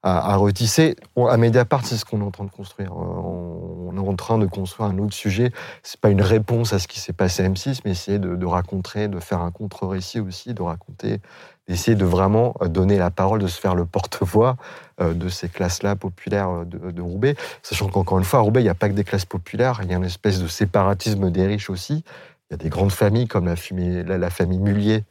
à, 0.02 0.36
retisser. 0.36 0.96
à 1.16 1.36
Mediapart, 1.36 1.86
c'est 1.86 1.96
ce 1.96 2.04
qu'on 2.04 2.20
est 2.20 2.24
en 2.24 2.30
train 2.30 2.44
de 2.44 2.50
construire. 2.50 2.96
On 2.96 3.92
est 3.94 4.08
en 4.08 4.16
train 4.16 4.38
de 4.38 4.46
construire 4.46 4.88
un 4.88 4.98
autre 4.98 5.14
sujet. 5.14 5.52
C'est 5.82 6.00
pas 6.00 6.10
une 6.10 6.22
réponse 6.22 6.72
à 6.72 6.78
ce 6.78 6.88
qui 6.88 6.98
s'est 6.98 7.12
passé 7.12 7.44
à 7.44 7.48
M6, 7.48 7.80
mais 7.84 7.92
essayer 7.92 8.18
de, 8.18 8.46
raconter, 8.46 9.06
de 9.06 9.20
faire 9.20 9.40
un 9.40 9.52
contre-récit 9.52 10.18
aussi, 10.18 10.54
de 10.54 10.62
raconter, 10.62 11.20
d'essayer 11.68 11.96
de 11.96 12.04
vraiment 12.04 12.54
donner 12.66 12.98
la 12.98 13.10
parole, 13.10 13.40
de 13.40 13.46
se 13.46 13.60
faire 13.60 13.76
le 13.76 13.84
porte-voix 13.84 14.56
euh, 15.00 15.14
de 15.14 15.28
ces 15.28 15.48
classes-là 15.48 15.94
populaires 15.94 16.66
de, 16.66 17.00
Roubaix. 17.00 17.36
Sachant 17.62 17.88
qu'encore 17.88 18.18
une 18.18 18.24
fois, 18.24 18.40
à 18.40 18.42
Roubaix, 18.42 18.60
il 18.60 18.64
n'y 18.64 18.70
a 18.70 18.74
pas 18.74 18.88
que 18.88 18.94
des 18.94 19.04
classes 19.04 19.24
populaires, 19.24 19.80
il 19.84 19.90
y 19.90 19.94
a 19.94 19.96
une 19.96 20.04
espèce 20.04 20.42
de 20.42 20.48
séparatisme 20.48 21.30
des 21.30 21.46
riches 21.46 21.70
aussi. 21.70 22.02
Il 22.50 22.52
y 22.52 22.54
a 22.54 22.56
des 22.56 22.70
grandes 22.70 22.92
familles 22.92 23.28
comme 23.28 23.46
la 23.46 23.56
famille 23.56 24.58
Mullier, 24.58 25.04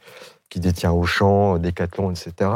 qui 0.52 0.60
détient 0.60 0.92
Auchan, 0.92 1.58
Decathlon, 1.58 2.10
etc., 2.10 2.50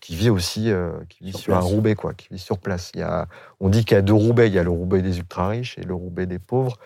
qui 0.00 0.16
vit 0.16 0.30
aussi 0.30 0.70
euh, 0.70 0.92
qui 1.10 1.24
vit 1.24 1.32
sur, 1.34 1.54
un 1.54 1.60
Roubaix, 1.60 1.94
quoi, 1.94 2.14
qui 2.14 2.28
vit 2.30 2.38
sur 2.38 2.56
place. 2.56 2.90
Il 2.94 3.00
y 3.00 3.02
a, 3.02 3.28
on 3.60 3.68
dit 3.68 3.84
qu'il 3.84 3.96
y 3.96 3.98
a 3.98 4.02
deux 4.02 4.14
Roubaix, 4.14 4.46
il 4.46 4.54
y 4.54 4.58
a 4.58 4.62
le 4.62 4.70
Roubaix 4.70 5.02
des 5.02 5.18
ultra-riches 5.18 5.76
et 5.78 5.82
le 5.82 5.92
Roubaix 5.92 6.24
des 6.24 6.38
pauvres. 6.38 6.78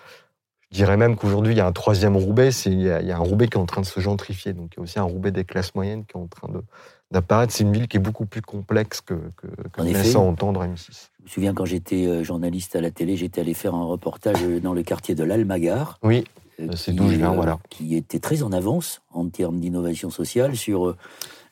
Je 0.72 0.78
dirais 0.78 0.96
même 0.96 1.14
qu'aujourd'hui, 1.14 1.54
il 1.54 1.58
y 1.58 1.60
a 1.60 1.66
un 1.66 1.72
troisième 1.72 2.16
Roubaix, 2.16 2.50
c'est, 2.50 2.72
il, 2.72 2.82
y 2.82 2.90
a, 2.90 3.16
un 3.16 3.20
Roubaix 3.20 3.46
qui 3.46 3.56
est 3.56 3.60
en 3.60 3.66
train 3.66 3.82
de 3.82 3.86
se 3.86 4.00
gentrifier. 4.00 4.52
Donc 4.52 4.72
il 4.72 4.78
y 4.78 4.80
a 4.80 4.82
aussi 4.82 4.98
un 4.98 5.04
Roubaix 5.04 5.30
des 5.30 5.44
classes 5.44 5.76
moyennes 5.76 6.04
qui 6.04 6.16
est 6.16 6.20
en 6.20 6.26
train 6.26 6.48
de, 6.48 6.60
d'apparaître. 7.12 7.52
C'est 7.52 7.62
une 7.62 7.72
ville 7.72 7.86
qui 7.86 7.96
est 7.96 8.00
beaucoup 8.00 8.26
plus 8.26 8.42
complexe 8.42 9.00
que, 9.00 9.14
que, 9.36 9.46
que 9.72 9.82
laisse 9.82 10.16
entendre 10.16 10.64
M6. 10.64 11.10
Je 11.20 11.22
me 11.22 11.28
souviens 11.28 11.54
quand 11.54 11.66
j'étais 11.66 12.04
euh, 12.08 12.24
journaliste 12.24 12.74
à 12.74 12.80
la 12.80 12.90
télé, 12.90 13.16
j'étais 13.16 13.42
allé 13.42 13.54
faire 13.54 13.76
un 13.76 13.84
reportage 13.84 14.42
dans 14.60 14.74
le 14.74 14.82
quartier 14.82 15.14
de 15.14 15.22
l'Almagar. 15.22 16.00
Oui. 16.02 16.24
Euh, 16.60 16.68
c'est 16.74 16.92
d'où 16.92 17.08
je 17.08 17.16
viens, 17.16 17.32
voilà. 17.32 17.58
Qui 17.70 17.96
était 17.96 18.18
très 18.18 18.42
en 18.42 18.52
avance 18.52 19.02
en 19.12 19.28
termes 19.28 19.60
d'innovation 19.60 20.10
sociale 20.10 20.56
sur 20.56 20.88
euh, 20.88 20.96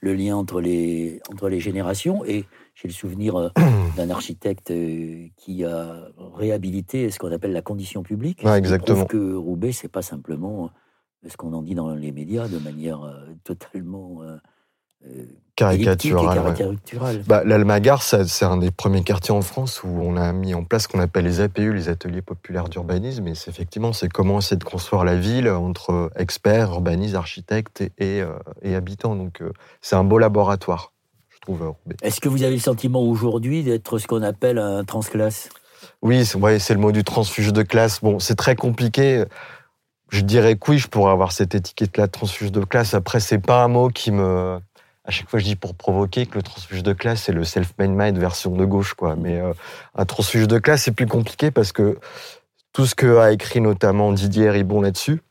le 0.01 0.15
lien 0.15 0.37
entre 0.37 0.61
les, 0.61 1.21
entre 1.31 1.49
les 1.49 1.61
générations. 1.61 2.25
Et 2.25 2.45
j'ai 2.75 2.89
le 2.89 2.95
souvenir 2.95 3.37
euh, 3.37 3.49
d'un 3.97 4.11
architecte 4.11 4.73
qui 5.37 5.65
a 5.65 6.09
réhabilité 6.35 7.11
ce 7.11 7.19
qu'on 7.19 7.33
appelle 7.33 7.53
la 7.53 7.63
condition 7.63 8.03
publique. 8.03 8.43
Ouais, 8.45 8.59
exactement. 8.59 9.05
que 9.05 9.35
Roubaix, 9.35 9.73
c'est 9.73 9.89
pas 9.89 10.03
simplement 10.03 10.71
ce 11.27 11.37
qu'on 11.37 11.53
en 11.53 11.63
dit 11.63 11.75
dans 11.75 11.95
les 11.95 12.13
médias 12.13 12.49
de 12.49 12.59
manière 12.59 13.01
totalement 13.43 14.21
caricatural. 15.57 16.55
Bah, 17.27 17.43
L'Almagar, 17.45 18.03
c'est 18.03 18.45
un 18.45 18.59
des 18.59 18.71
premiers 18.71 19.03
quartiers 19.03 19.35
en 19.35 19.41
France 19.41 19.83
où 19.83 19.89
on 19.89 20.17
a 20.17 20.33
mis 20.33 20.55
en 20.55 20.63
place 20.63 20.85
ce 20.85 20.89
qu'on 20.89 21.01
appelle 21.01 21.25
les 21.25 21.41
APU, 21.41 21.73
les 21.73 21.89
ateliers 21.89 22.23
populaires 22.23 22.69
d'urbanisme. 22.69 23.27
Et 23.27 23.35
c'est 23.35 23.51
effectivement, 23.51 23.93
c'est 23.93 24.09
comment 24.09 24.39
essayer 24.39 24.59
de 24.59 24.65
construire 24.65 25.05
la 25.05 25.17
ville 25.17 25.49
entre 25.49 26.11
experts, 26.17 26.71
urbanistes, 26.71 27.15
architectes 27.15 27.81
et, 27.99 28.21
euh, 28.21 28.77
habitants. 28.77 29.17
Donc 29.17 29.41
euh, 29.41 29.53
c'est 29.81 29.97
un 29.97 30.05
beau 30.05 30.19
laboratoire, 30.19 30.93
je 31.31 31.39
trouve. 31.41 31.63
Euh, 31.63 31.95
Est-ce 32.03 32.21
que 32.21 32.29
vous 32.29 32.43
avez 32.43 32.55
le 32.55 32.61
sentiment 32.61 33.03
aujourd'hui 33.03 33.65
d'être 33.65 33.99
ce 33.99 34.07
qu'on 34.07 34.23
appelle 34.23 34.59
un 34.59 34.85
transclasse? 34.85 35.49
Oui, 36.03 36.27
c'est 36.27 36.75
le 36.75 36.81
mot 36.81 36.93
du 36.93 37.03
transfuge 37.03 37.53
de 37.53 37.63
classe. 37.63 38.01
Bon, 38.03 38.19
c'est 38.19 38.35
très 38.35 38.57
compliqué. 38.57 39.25
Je 40.11 40.21
dirais 40.21 40.57
que 40.57 40.71
oui, 40.71 40.79
je 40.79 40.89
pourrais 40.89 41.13
avoir 41.13 41.33
cette 41.33 41.55
étiquette-là 41.55 42.07
de 42.07 42.13
transfuge 42.13 42.53
de 42.53 42.63
classe. 42.65 42.95
Après, 42.95 43.21
c'est 43.21 43.39
pas 43.39 43.65
un 43.65 43.69
mot 43.69 43.89
qui 43.89 44.13
me 44.13 44.59
à 45.07 45.11
chaque 45.11 45.31
fois 45.31 45.39
je 45.39 45.45
dis 45.45 45.57
pour 45.57 45.75
provoquer 45.75 46.27
que 46.27 46.35
le 46.35 46.43
transfuge 46.43 46.83
de 46.83 46.93
classe 46.93 47.23
c'est 47.23 47.33
le 47.33 47.45
self-made 47.45 47.91
mind 47.91 48.19
version 48.19 48.51
de 48.51 48.65
gauche 48.65 48.95
quoi. 48.95 49.17
Mais 49.17 49.39
euh, 49.39 49.53
un 49.95 50.05
transfuge 50.05 50.49
de 50.49 50.59
classe 50.59 50.83
c'est 50.83 50.93
plus 50.93 51.07
compliqué 51.07 51.51
parce 51.51 51.73
que 51.73 51.99
tout 52.73 52.87
ce 52.87 52.95
que 52.95 53.17
a 53.19 53.33
écrit 53.33 53.61
notamment 53.61 54.13
Didier 54.13 54.51
Ribon 54.51 54.83
là-dessus, 54.83 55.23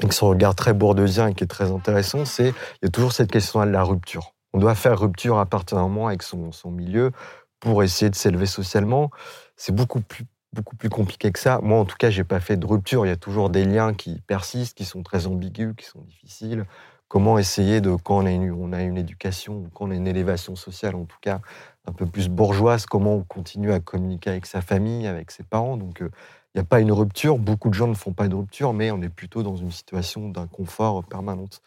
avec 0.00 0.12
son 0.12 0.28
regard 0.28 0.54
très 0.54 0.72
bourdeusien 0.72 1.28
et 1.28 1.34
qui 1.34 1.44
est 1.44 1.48
très 1.48 1.70
intéressant, 1.70 2.24
c'est 2.24 2.48
il 2.48 2.84
y 2.84 2.86
a 2.86 2.90
toujours 2.90 3.12
cette 3.12 3.30
question 3.30 3.64
de 3.64 3.70
la 3.70 3.84
rupture. 3.84 4.34
On 4.52 4.58
doit 4.58 4.74
faire 4.74 4.98
rupture 4.98 5.38
à 5.38 5.46
partir 5.46 5.76
d'un 5.76 5.84
moment 5.84 6.08
avec 6.08 6.22
son, 6.22 6.50
son 6.50 6.70
milieu 6.70 7.12
pour 7.60 7.82
essayer 7.82 8.10
de 8.10 8.16
s'élever 8.16 8.46
socialement. 8.46 9.10
C'est 9.56 9.74
beaucoup 9.74 10.00
plus 10.00 10.24
beaucoup 10.52 10.76
plus 10.76 10.88
compliqué 10.88 11.32
que 11.32 11.38
ça. 11.40 11.58
Moi, 11.62 11.78
en 11.80 11.84
tout 11.84 11.96
cas, 11.98 12.10
j'ai 12.10 12.22
pas 12.22 12.38
fait 12.38 12.56
de 12.56 12.64
rupture. 12.64 13.04
Il 13.04 13.08
y 13.08 13.12
a 13.12 13.16
toujours 13.16 13.50
des 13.50 13.64
liens 13.64 13.92
qui 13.92 14.20
persistent, 14.26 14.76
qui 14.76 14.84
sont 14.84 15.02
très 15.02 15.26
ambigus, 15.26 15.74
qui 15.76 15.84
sont 15.84 16.02
difficiles 16.02 16.64
comment 17.08 17.38
essayer 17.38 17.80
de, 17.80 17.94
quand 17.94 18.18
on 18.18 18.26
a 18.26 18.30
une, 18.30 18.52
on 18.52 18.72
a 18.72 18.82
une 18.82 18.96
éducation, 18.96 19.70
quand 19.74 19.86
on 19.86 19.90
a 19.90 19.94
une 19.94 20.06
élévation 20.06 20.56
sociale, 20.56 20.96
en 20.96 21.04
tout 21.04 21.18
cas, 21.20 21.40
un 21.86 21.92
peu 21.92 22.06
plus 22.06 22.28
bourgeoise, 22.28 22.86
comment 22.86 23.14
on 23.14 23.22
continue 23.22 23.72
à 23.72 23.80
communiquer 23.80 24.30
avec 24.30 24.46
sa 24.46 24.60
famille, 24.60 25.06
avec 25.06 25.30
ses 25.30 25.42
parents. 25.42 25.76
Donc, 25.76 26.02
euh, 26.02 26.10
il 26.54 26.58
n'y 26.58 26.60
a 26.60 26.64
pas 26.64 26.80
une 26.80 26.92
rupture. 26.92 27.38
Beaucoup 27.38 27.68
de 27.68 27.74
gens 27.74 27.88
ne 27.88 27.94
font 27.94 28.12
pas 28.12 28.28
de 28.28 28.34
rupture, 28.34 28.72
mais 28.72 28.90
on 28.90 29.02
est 29.02 29.08
plutôt 29.08 29.42
dans 29.42 29.56
une 29.56 29.70
situation 29.70 30.28
d'inconfort 30.28 31.04
permanente. 31.04 31.60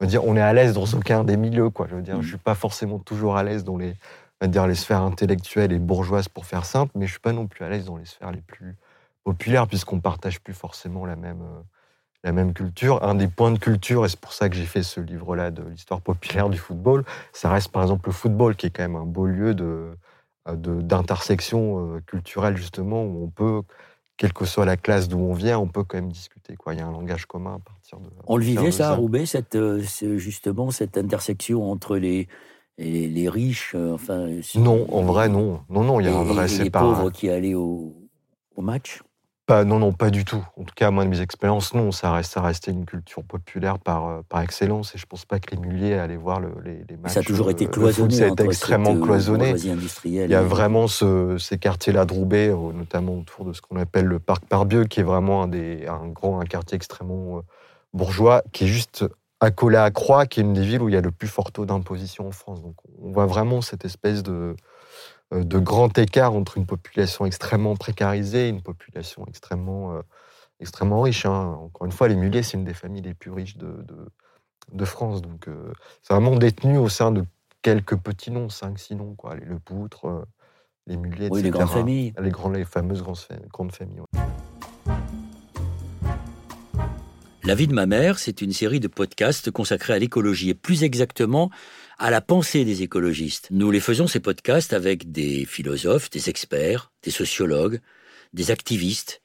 On 0.00 0.06
dire, 0.06 0.24
on 0.24 0.34
est 0.34 0.40
à 0.40 0.52
l'aise 0.54 0.72
dans 0.72 0.86
aucun 0.86 1.24
des 1.24 1.36
milieux, 1.36 1.68
quoi. 1.68 1.86
Je 1.88 1.94
veux 1.94 2.02
dire, 2.02 2.22
je 2.22 2.28
suis 2.28 2.38
pas 2.38 2.54
forcément 2.54 2.98
toujours 2.98 3.36
à 3.36 3.42
l'aise 3.42 3.64
dans 3.64 3.76
les, 3.76 3.94
dire, 4.46 4.66
les 4.66 4.74
sphères 4.74 5.02
intellectuelles 5.02 5.72
et 5.72 5.78
bourgeoises, 5.78 6.28
pour 6.28 6.46
faire 6.46 6.64
simple, 6.64 6.92
mais 6.94 7.06
je 7.06 7.12
suis 7.12 7.20
pas 7.20 7.34
non 7.34 7.46
plus 7.46 7.66
à 7.66 7.68
l'aise 7.68 7.84
dans 7.84 7.98
les 7.98 8.06
sphères 8.06 8.32
les 8.32 8.40
plus 8.40 8.76
populaires, 9.24 9.66
puisqu'on 9.66 10.00
partage 10.00 10.40
plus 10.40 10.54
forcément 10.54 11.04
la 11.04 11.16
même, 11.16 11.42
euh, 11.42 11.60
la 12.24 12.32
même 12.32 12.52
culture. 12.52 13.02
Un 13.02 13.14
des 13.14 13.28
points 13.28 13.50
de 13.50 13.58
culture, 13.58 14.04
et 14.04 14.08
c'est 14.08 14.20
pour 14.20 14.32
ça 14.32 14.48
que 14.48 14.56
j'ai 14.56 14.66
fait 14.66 14.82
ce 14.82 15.00
livre-là 15.00 15.50
de 15.50 15.62
l'histoire 15.62 16.00
populaire 16.00 16.48
du 16.48 16.58
football, 16.58 17.04
ça 17.32 17.50
reste 17.50 17.70
par 17.70 17.82
exemple 17.82 18.08
le 18.08 18.12
football, 18.12 18.56
qui 18.56 18.66
est 18.66 18.70
quand 18.70 18.82
même 18.82 18.96
un 18.96 19.06
beau 19.06 19.26
lieu 19.26 19.54
de, 19.54 19.90
d'intersection 20.46 21.94
euh, 21.94 22.00
culturelle, 22.00 22.56
justement, 22.56 23.04
où 23.04 23.24
on 23.24 23.28
peut, 23.28 23.62
quelle 24.16 24.32
que 24.32 24.44
soit 24.44 24.66
la 24.66 24.76
classe 24.76 25.08
d'où 25.08 25.18
on 25.18 25.32
vient, 25.32 25.58
on 25.58 25.68
peut 25.68 25.84
quand 25.84 25.96
même 25.96 26.12
discuter. 26.12 26.56
Quoi. 26.56 26.74
Il 26.74 26.80
y 26.80 26.82
a 26.82 26.86
un 26.86 26.92
langage 26.92 27.26
commun 27.26 27.56
à 27.56 27.58
partir 27.58 27.98
de. 28.00 28.08
On 28.26 28.36
le 28.36 28.44
vivait, 28.44 28.70
ça, 28.70 28.90
à 28.90 28.94
Roubaix, 28.94 29.26
cette, 29.26 29.56
euh, 29.56 29.80
justement, 29.80 30.70
cette 30.70 30.98
intersection 30.98 31.70
entre 31.70 31.96
les. 31.96 32.28
Les, 32.82 33.28
riches, 33.28 33.72
euh, 33.74 33.92
enfin. 33.92 34.26
Non, 34.54 34.86
en 34.90 35.02
vrai, 35.02 35.28
non. 35.28 35.60
Non, 35.68 35.84
non, 35.84 36.00
il 36.00 36.06
y 36.06 36.08
a 36.08 36.16
un 36.16 36.24
vrai 36.24 36.50
et 36.50 36.64
Les 36.64 36.70
pauvres 36.70 37.10
qui 37.10 37.28
allaient 37.28 37.52
au, 37.52 37.94
au 38.56 38.62
match? 38.62 39.02
Non, 39.64 39.78
non, 39.78 39.92
pas 39.92 40.10
du 40.10 40.24
tout. 40.24 40.44
En 40.56 40.64
tout 40.64 40.74
cas, 40.74 40.90
moi, 40.90 41.04
de 41.04 41.08
mes 41.08 41.20
expériences, 41.20 41.74
non, 41.74 41.92
ça 41.92 42.12
reste, 42.12 42.32
ça 42.32 42.40
restait 42.40 42.70
une 42.70 42.84
culture 42.84 43.22
populaire 43.24 43.78
par, 43.78 44.06
euh, 44.06 44.20
par 44.28 44.40
excellence. 44.40 44.94
Et 44.94 44.98
je 44.98 45.06
pense 45.06 45.24
pas 45.24 45.38
que 45.40 45.54
les 45.54 45.56
muliers 45.56 45.94
allaient 45.94 46.16
voir 46.16 46.40
les, 46.40 46.84
les, 46.88 46.96
matchs. 46.96 47.12
Ça 47.12 47.20
a 47.20 47.22
toujours 47.22 47.50
été 47.50 47.66
euh, 47.66 47.68
cloisonné. 47.68 48.14
Ça 48.14 48.24
a 48.24 48.28
été 48.28 48.44
extrêmement 48.44 48.94
euh, 48.94 49.00
cloisonné. 49.00 49.54
Il 50.04 50.12
y 50.12 50.34
a 50.34 50.42
vraiment 50.42 50.86
ces 50.88 51.58
quartiers-là 51.58 52.04
de 52.04 52.12
Roubaix, 52.12 52.48
notamment 52.48 53.18
autour 53.18 53.44
de 53.44 53.52
ce 53.52 53.60
qu'on 53.60 53.76
appelle 53.76 54.06
le 54.06 54.18
parc 54.18 54.44
Parbieu, 54.46 54.84
qui 54.84 55.00
est 55.00 55.04
vraiment 55.04 55.42
un, 55.42 55.48
des, 55.48 55.86
un 55.86 56.08
grand, 56.08 56.40
un 56.40 56.44
quartier 56.44 56.76
extrêmement 56.76 57.42
bourgeois, 57.92 58.42
qui 58.52 58.64
est 58.64 58.68
juste 58.68 59.04
accolé 59.40 59.78
à 59.78 59.90
Croix, 59.90 60.26
qui 60.26 60.40
est 60.40 60.42
une 60.42 60.52
des 60.52 60.62
villes 60.62 60.82
où 60.82 60.88
il 60.88 60.94
y 60.94 60.98
a 60.98 61.00
le 61.00 61.10
plus 61.10 61.28
fort 61.28 61.50
taux 61.50 61.66
d'imposition 61.66 62.28
en 62.28 62.32
France. 62.32 62.62
Donc, 62.62 62.74
on 63.02 63.10
voit 63.10 63.26
vraiment 63.26 63.62
cette 63.62 63.84
espèce 63.84 64.22
de 64.22 64.54
de 65.32 65.58
grand 65.58 65.96
écart 65.96 66.34
entre 66.34 66.56
une 66.56 66.66
population 66.66 67.24
extrêmement 67.24 67.76
précarisée 67.76 68.46
et 68.46 68.48
une 68.48 68.62
population 68.62 69.24
extrêmement, 69.28 69.94
euh, 69.94 70.00
extrêmement 70.58 71.02
riche. 71.02 71.24
Hein. 71.24 71.56
Encore 71.60 71.86
une 71.86 71.92
fois, 71.92 72.08
les 72.08 72.16
Muliers, 72.16 72.42
c'est 72.42 72.56
une 72.56 72.64
des 72.64 72.74
familles 72.74 73.02
les 73.02 73.14
plus 73.14 73.30
riches 73.30 73.56
de, 73.56 73.84
de, 74.72 74.84
France. 74.84 75.22
Donc, 75.22 75.48
euh, 75.48 75.72
c'est 76.02 76.14
vraiment 76.14 76.36
détenu 76.36 76.78
au 76.78 76.88
sein 76.88 77.12
de 77.12 77.24
quelques 77.62 77.96
petits 77.96 78.30
noms, 78.30 78.48
cinq, 78.48 78.78
six 78.78 78.96
noms, 78.96 79.14
quoi. 79.14 79.36
Les 79.36 79.44
Le 79.44 79.58
Poutre, 79.58 80.26
les 80.86 80.96
Muliers, 80.96 81.28
oui, 81.30 81.42
les 81.42 81.50
grandes 81.50 81.68
familles. 81.68 82.12
Les, 82.20 82.30
grands, 82.30 82.50
les 82.50 82.64
fameuses 82.64 83.02
grandes, 83.02 83.72
familles. 83.72 84.02
La 87.44 87.54
vie 87.54 87.68
de 87.68 87.74
ma 87.74 87.86
mère, 87.86 88.18
c'est 88.18 88.42
une 88.42 88.52
série 88.52 88.80
de 88.80 88.88
podcasts 88.88 89.50
consacrés 89.50 89.92
à 89.92 89.98
l'écologie 89.98 90.50
et 90.50 90.54
plus 90.54 90.82
exactement 90.82 91.50
à 92.00 92.10
la 92.10 92.22
pensée 92.22 92.64
des 92.64 92.82
écologistes. 92.82 93.48
Nous 93.50 93.70
les 93.70 93.78
faisons 93.78 94.06
ces 94.06 94.20
podcasts 94.20 94.72
avec 94.72 95.12
des 95.12 95.44
philosophes, 95.44 96.08
des 96.08 96.30
experts, 96.30 96.90
des 97.02 97.10
sociologues, 97.10 97.80
des 98.32 98.50
activistes, 98.50 99.20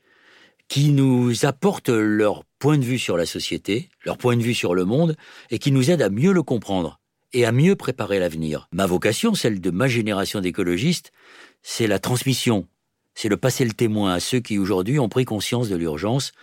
qui 0.68 0.92
nous 0.92 1.46
apportent 1.46 1.90
leur 1.90 2.44
point 2.60 2.78
de 2.78 2.84
vue 2.84 3.00
sur 3.00 3.16
la 3.16 3.26
société, 3.26 3.90
leur 4.04 4.18
point 4.18 4.36
de 4.36 4.44
vue 4.44 4.54
sur 4.54 4.76
le 4.76 4.84
monde, 4.84 5.16
et 5.52 5.58
qui 5.58 5.72
nous 5.72 5.90
aident 5.90 6.02
à 6.02 6.10
mieux 6.10 6.34
le 6.34 6.44
comprendre 6.44 7.00
et 7.32 7.46
à 7.46 7.54
mieux 7.54 7.78
préparer 7.78 8.20
l'avenir. 8.20 8.68
Ma 8.74 8.86
vocation, 8.86 9.36
celle 9.36 9.62
de 9.62 9.72
ma 9.72 9.88
génération 9.88 10.42
d'écologistes, 10.42 11.14
c'est 11.62 11.88
la 11.88 12.00
transmission, 12.00 12.68
c'est 13.14 13.30
le 13.30 13.38
passer 13.38 13.64
le 13.64 13.72
témoin 13.72 14.14
à 14.14 14.20
ceux 14.20 14.42
qui 14.42 14.58
aujourd'hui 14.58 15.00
ont 15.00 15.10
pris 15.10 15.24
conscience 15.24 15.70
de 15.70 15.78
l'urgence 15.78 16.34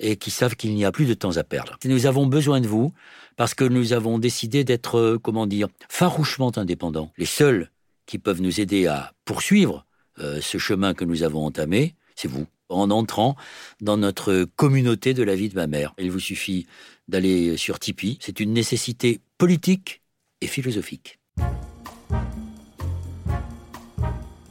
et 0.00 0.16
qui 0.16 0.30
savent 0.30 0.56
qu'il 0.56 0.74
n'y 0.74 0.84
a 0.84 0.92
plus 0.92 1.06
de 1.06 1.14
temps 1.14 1.36
à 1.36 1.44
perdre. 1.44 1.78
Nous 1.84 2.06
avons 2.06 2.26
besoin 2.26 2.60
de 2.60 2.68
vous 2.68 2.92
parce 3.36 3.54
que 3.54 3.64
nous 3.64 3.92
avons 3.92 4.18
décidé 4.18 4.64
d'être, 4.64 4.98
euh, 4.98 5.18
comment 5.18 5.46
dire, 5.46 5.68
farouchement 5.88 6.52
indépendants. 6.56 7.12
Les 7.18 7.26
seuls 7.26 7.70
qui 8.06 8.18
peuvent 8.18 8.40
nous 8.40 8.60
aider 8.60 8.86
à 8.86 9.12
poursuivre 9.24 9.86
euh, 10.18 10.40
ce 10.40 10.58
chemin 10.58 10.94
que 10.94 11.04
nous 11.04 11.22
avons 11.22 11.44
entamé, 11.44 11.94
c'est 12.16 12.28
vous, 12.28 12.46
en 12.68 12.90
entrant 12.90 13.36
dans 13.80 13.96
notre 13.96 14.44
communauté 14.56 15.14
de 15.14 15.22
la 15.22 15.36
vie 15.36 15.48
de 15.48 15.54
ma 15.54 15.66
mère. 15.66 15.94
Il 15.98 16.10
vous 16.10 16.20
suffit 16.20 16.66
d'aller 17.06 17.56
sur 17.56 17.78
Tipeee. 17.78 18.18
C'est 18.20 18.40
une 18.40 18.52
nécessité 18.52 19.20
politique 19.38 20.02
et 20.40 20.46
philosophique. 20.46 21.18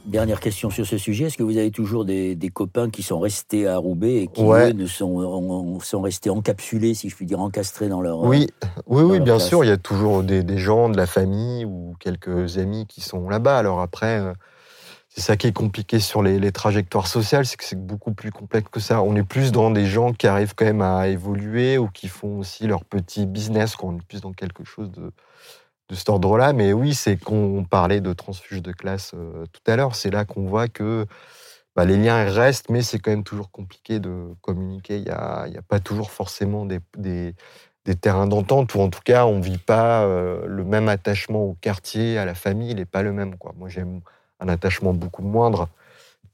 Dernière 0.08 0.40
question 0.40 0.70
sur 0.70 0.86
ce 0.86 0.96
sujet. 0.96 1.26
Est-ce 1.26 1.36
que 1.36 1.42
vous 1.42 1.58
avez 1.58 1.70
toujours 1.70 2.06
des, 2.06 2.34
des 2.34 2.48
copains 2.48 2.88
qui 2.88 3.02
sont 3.02 3.20
restés 3.20 3.68
à 3.68 3.76
Roubaix 3.76 4.22
et 4.22 4.26
qui 4.28 4.42
Ouais. 4.42 4.70
eux, 4.70 4.72
ne 4.72 4.86
sont, 4.86 5.78
sont 5.80 6.00
restés 6.00 6.30
encapsulés, 6.30 6.94
si 6.94 7.10
je 7.10 7.14
puis 7.14 7.26
dire, 7.26 7.40
encastrés 7.40 7.88
dans 7.88 8.00
leur... 8.00 8.20
Oui, 8.20 8.46
oui, 8.86 9.02
oui, 9.02 9.16
leur 9.18 9.24
bien 9.24 9.38
sûr, 9.38 9.64
il 9.64 9.68
y 9.68 9.70
a 9.70 9.76
toujours 9.76 10.22
des, 10.22 10.42
des 10.42 10.56
gens 10.56 10.88
de 10.88 10.96
la 10.96 11.06
famille 11.06 11.66
ou 11.66 11.94
quelques 12.00 12.56
amis 12.56 12.86
qui 12.86 13.02
sont 13.02 13.28
là-bas. 13.28 13.58
Alors 13.58 13.82
après, 13.82 14.18
euh, 14.18 14.32
c'est 15.10 15.20
ça 15.20 15.36
qui 15.36 15.46
est 15.46 15.52
compliqué 15.52 16.00
sur 16.00 16.22
les, 16.22 16.38
les 16.38 16.52
trajectoires 16.52 17.06
sociales, 17.06 17.44
c'est 17.44 17.58
que 17.58 17.64
c'est 17.64 17.78
beaucoup 17.86 18.14
plus 18.14 18.30
complexe 18.30 18.70
que 18.72 18.80
ça. 18.80 19.02
On 19.02 19.14
est 19.14 19.24
plus 19.24 19.52
dans 19.52 19.70
des 19.70 19.84
gens 19.84 20.14
qui 20.14 20.26
arrivent 20.26 20.54
quand 20.54 20.64
même 20.64 20.80
à 20.80 21.08
évoluer 21.08 21.76
ou 21.76 21.88
qui 21.88 22.08
font 22.08 22.38
aussi 22.38 22.66
leur 22.66 22.86
petit 22.86 23.26
business, 23.26 23.76
qu'on 23.76 23.96
est 23.96 24.06
plus 24.08 24.22
dans 24.22 24.32
quelque 24.32 24.64
chose 24.64 24.90
de, 24.90 25.12
de 25.88 25.94
cet 25.94 26.08
ordre-là. 26.08 26.52
Mais 26.52 26.72
oui, 26.72 26.94
c'est 26.94 27.16
qu'on 27.16 27.64
parlait 27.68 28.00
de 28.00 28.12
transfuge 28.12 28.62
de 28.62 28.72
classe 28.72 29.12
euh, 29.14 29.46
tout 29.52 29.70
à 29.70 29.76
l'heure, 29.76 29.94
c'est 29.94 30.10
là 30.10 30.24
qu'on 30.24 30.46
voit 30.46 30.68
que 30.68 31.06
bah, 31.76 31.84
les 31.84 31.96
liens 31.96 32.24
restent, 32.24 32.70
mais 32.70 32.82
c'est 32.82 32.98
quand 32.98 33.12
même 33.12 33.24
toujours 33.24 33.50
compliqué 33.50 34.00
de 34.00 34.34
communiquer. 34.40 34.96
Il 34.96 35.04
n'y 35.04 35.10
a, 35.10 35.42
a 35.44 35.62
pas 35.68 35.78
toujours 35.78 36.10
forcément 36.10 36.66
des, 36.66 36.80
des, 36.96 37.34
terrains 37.94 38.26
d'entente, 38.26 38.74
ou 38.74 38.80
en 38.80 38.90
tout 38.90 39.00
cas, 39.02 39.26
on 39.26 39.38
ne 39.38 39.42
vit 39.42 39.58
pas 39.58 40.02
euh, 40.02 40.44
le 40.46 40.64
même 40.64 40.88
attachement 40.88 41.44
au 41.44 41.54
quartier, 41.60 42.18
à 42.18 42.24
la 42.24 42.34
famille, 42.34 42.70
il 42.70 42.76
n'est 42.76 42.84
pas 42.84 43.02
le 43.02 43.12
même. 43.12 43.36
Moi, 43.56 43.68
j'aime 43.68 44.00
un 44.40 44.48
attachement 44.48 44.92
beaucoup 44.92 45.22
moindre. 45.22 45.68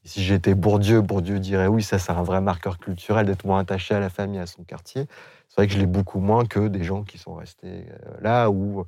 Si 0.02 0.23
j'étais 0.23 0.54
Bourdieu, 0.54 1.00
Bourdieu 1.00 1.38
dirait 1.38 1.66
oui, 1.66 1.82
ça 1.82 1.99
c'est 1.99 2.12
un 2.12 2.23
vrai 2.23 2.40
marqueur 2.40 2.78
culturel 2.78 3.26
d'être 3.26 3.46
moins 3.46 3.61
attaché 3.61 3.94
à 3.94 4.00
la 4.00 4.11
famille, 4.11 4.40
à 4.40 4.46
son 4.46 4.64
quartier. 4.64 5.06
C'est 5.49 5.56
vrai 5.56 5.66
que 5.66 5.75
je 5.75 5.78
l'ai 5.78 5.87
beaucoup 5.87 6.20
moins 6.20 6.44
que 6.44 6.68
des 6.68 6.84
gens 6.84 7.04
qui 7.04 7.18
sont 7.18 7.34
restés 7.34 7.87
euh, 7.88 8.20
là 8.20 8.50
où 8.50 8.84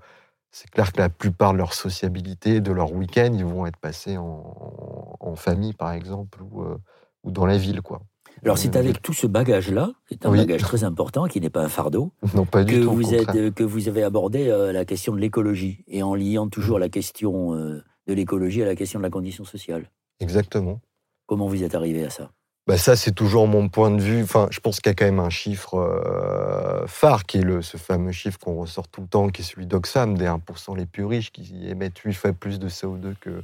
c'est 0.58 0.70
clair 0.70 0.90
que 0.90 0.98
la 0.98 1.10
plupart 1.10 1.52
de 1.52 1.58
leur 1.58 1.74
sociabilité, 1.74 2.62
de 2.62 2.72
leur 2.72 2.90
week-end, 2.92 3.30
ils 3.34 3.44
vont 3.44 3.66
être 3.66 3.76
passés 3.76 4.16
en, 4.16 5.16
en 5.20 5.36
famille, 5.36 5.74
par 5.74 5.92
exemple, 5.92 6.42
ou, 6.42 6.62
euh, 6.62 6.78
ou 7.24 7.30
dans 7.30 7.44
la 7.44 7.58
ville. 7.58 7.82
Quoi. 7.82 8.00
Alors 8.42 8.56
c'est 8.56 8.74
avec 8.76 9.02
tout 9.02 9.12
ce 9.12 9.26
bagage-là, 9.26 9.92
qui 10.08 10.14
est 10.14 10.24
un 10.24 10.30
Oui. 10.30 10.38
bagage 10.38 10.62
très 10.62 10.82
important, 10.82 11.26
qui 11.26 11.42
n'est 11.42 11.50
pas 11.50 11.62
un 11.62 11.68
fardeau, 11.68 12.12
Non, 12.34 12.46
pas 12.46 12.64
que 12.64 12.82
tout. 12.82 12.90
vous, 12.90 13.12
êtes, 13.12 13.26
contraire. 13.26 13.44
euh, 13.44 13.50
que 13.50 13.64
vous 13.64 13.88
avez 13.88 14.02
abordé 14.02 14.48
euh, 14.48 14.72
la 14.72 14.86
question 14.86 15.12
de 15.14 15.18
l'écologie, 15.20 15.84
et 15.88 16.02
en 16.02 16.14
liant 16.14 16.46
Mmh. 16.46 16.50
toujours 16.50 16.78
la 16.78 16.88
question 16.88 17.54
euh, 17.54 17.82
de 18.06 18.14
l'écologie 18.14 18.62
à 18.62 18.66
la 18.66 18.76
question 18.76 18.98
de 18.98 19.04
la 19.04 19.10
condition 19.10 19.44
sociale. 19.44 19.90
Exactement. 20.20 20.80
Comment 21.26 21.48
vous 21.48 21.62
êtes 21.64 21.74
arrivé 21.74 22.02
à 22.04 22.08
ça? 22.10 22.30
Bah 22.66 22.76
ça, 22.76 22.96
c'est 22.96 23.12
toujours 23.12 23.46
mon 23.46 23.68
point 23.68 23.92
de 23.92 24.00
vue. 24.02 24.24
Enfin, 24.24 24.48
je 24.50 24.58
pense 24.58 24.80
qu'il 24.80 24.90
y 24.90 24.92
a 24.92 24.94
quand 24.94 25.04
même 25.04 25.20
un 25.20 25.30
chiffre 25.30 25.76
euh, 25.76 26.84
phare, 26.88 27.24
qui 27.24 27.38
est 27.38 27.42
le, 27.42 27.62
ce 27.62 27.76
fameux 27.76 28.10
chiffre 28.10 28.38
qu'on 28.40 28.56
ressort 28.56 28.88
tout 28.88 29.02
le 29.02 29.06
temps, 29.06 29.28
qui 29.28 29.42
est 29.42 29.44
celui 29.44 29.66
d'Oxfam, 29.66 30.18
des 30.18 30.26
1% 30.26 30.76
les 30.76 30.86
plus 30.86 31.04
riches, 31.04 31.30
qui 31.30 31.68
émettent 31.68 31.98
8 31.98 32.14
fois 32.14 32.32
plus 32.32 32.58
de 32.58 32.68
CO2 32.68 33.14
que 33.20 33.42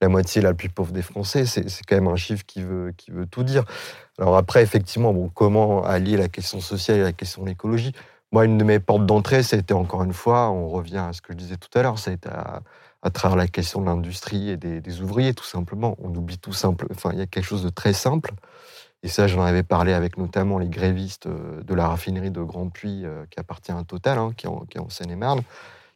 la 0.00 0.08
moitié 0.08 0.40
la 0.40 0.54
plus 0.54 0.70
pauvre 0.70 0.92
des 0.92 1.02
Français. 1.02 1.44
C'est 1.44 1.84
quand 1.86 1.96
même 1.96 2.08
un 2.08 2.16
chiffre 2.16 2.44
qui 2.46 2.62
veut, 2.62 2.94
qui 2.96 3.10
veut 3.10 3.26
tout 3.26 3.42
dire. 3.42 3.64
Alors 4.18 4.36
après, 4.36 4.62
effectivement, 4.62 5.12
bon, 5.12 5.28
comment 5.28 5.84
allier 5.84 6.16
la 6.16 6.28
question 6.28 6.60
sociale 6.60 6.98
et 6.98 7.02
la 7.02 7.12
question 7.12 7.42
de 7.42 7.48
l'écologie? 7.48 7.92
Moi, 8.32 8.46
une 8.46 8.56
de 8.56 8.64
mes 8.64 8.80
portes 8.80 9.04
d'entrée, 9.04 9.42
ça 9.42 9.56
a 9.56 9.58
été 9.58 9.74
encore 9.74 10.02
une 10.02 10.14
fois, 10.14 10.50
on 10.50 10.68
revient 10.70 10.96
à 10.96 11.12
ce 11.12 11.20
que 11.20 11.34
je 11.34 11.38
disais 11.38 11.56
tout 11.56 11.78
à 11.78 11.82
l'heure, 11.82 11.98
ça 11.98 12.10
a 12.10 12.14
été 12.14 12.30
à, 12.30 12.62
à 13.02 13.10
travers 13.10 13.36
la 13.36 13.48
question 13.48 13.80
de 13.80 13.86
l'industrie 13.86 14.50
et 14.50 14.56
des, 14.56 15.00
ouvriers, 15.00 15.34
tout 15.34 15.44
simplement. 15.44 15.96
On 15.98 16.14
oublie 16.14 16.38
tout 16.38 16.52
simple. 16.52 16.86
Enfin, 16.90 17.10
il 17.12 17.18
y 17.18 17.22
a 17.22 17.26
quelque 17.26 17.44
chose 17.44 17.64
de 17.64 17.68
très 17.68 17.92
simple. 17.92 18.32
Et 19.02 19.08
ça, 19.08 19.26
j'en 19.26 19.42
avais 19.42 19.64
parlé 19.64 19.92
avec 19.92 20.16
notamment 20.16 20.58
les 20.58 20.68
grévistes 20.68 21.26
euh, 21.26 21.60
de 21.64 21.74
la 21.74 21.88
raffinerie 21.88 22.30
de 22.30 22.40
Grand 22.40 22.68
Puy, 22.68 23.04
euh, 23.04 23.24
qui 23.30 23.40
appartient 23.40 23.72
à 23.72 23.82
Total, 23.82 24.16
hein, 24.16 24.32
qui, 24.36 24.46
est 24.46 24.78
en, 24.78 24.88
Seine-et-Marne, 24.88 25.42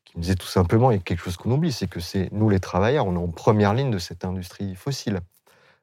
qui 0.05 0.17
me 0.17 0.23
disait 0.23 0.35
tout 0.35 0.49
simplement, 0.49 0.91
il 0.91 0.95
y 0.95 0.99
a 0.99 1.03
quelque 1.03 1.23
chose 1.23 1.37
qu'on 1.37 1.53
oublie, 1.53 1.71
c'est 1.71 1.87
que 1.87 2.01
c'est 2.01 2.29
nous 2.33 2.49
les 2.49 2.59
travailleurs, 2.59 3.07
on 3.07 3.15
est 3.15 3.23
en 3.23 3.29
première 3.29 3.75
ligne 3.75 3.93
de 3.93 3.99
cette 3.99 4.25
industrie 4.25 4.75
fossile. 4.75 5.21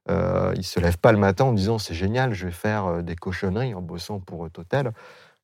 Euh, 0.10 0.54
ils 0.58 0.66
se 0.66 0.82
lèvent 0.82 0.98
pas 0.98 1.14
le 1.14 1.18
matin 1.18 1.46
en 1.46 1.54
disant 1.54 1.78
c'est 1.80 1.94
génial, 1.94 2.34
je 2.34 2.48
vais 2.48 2.52
faire 2.52 3.02
des 3.02 3.16
cochonneries 3.16 3.74
en 3.74 3.82
bossant 3.82 4.20
pour 4.20 4.50
Total. 4.52 4.92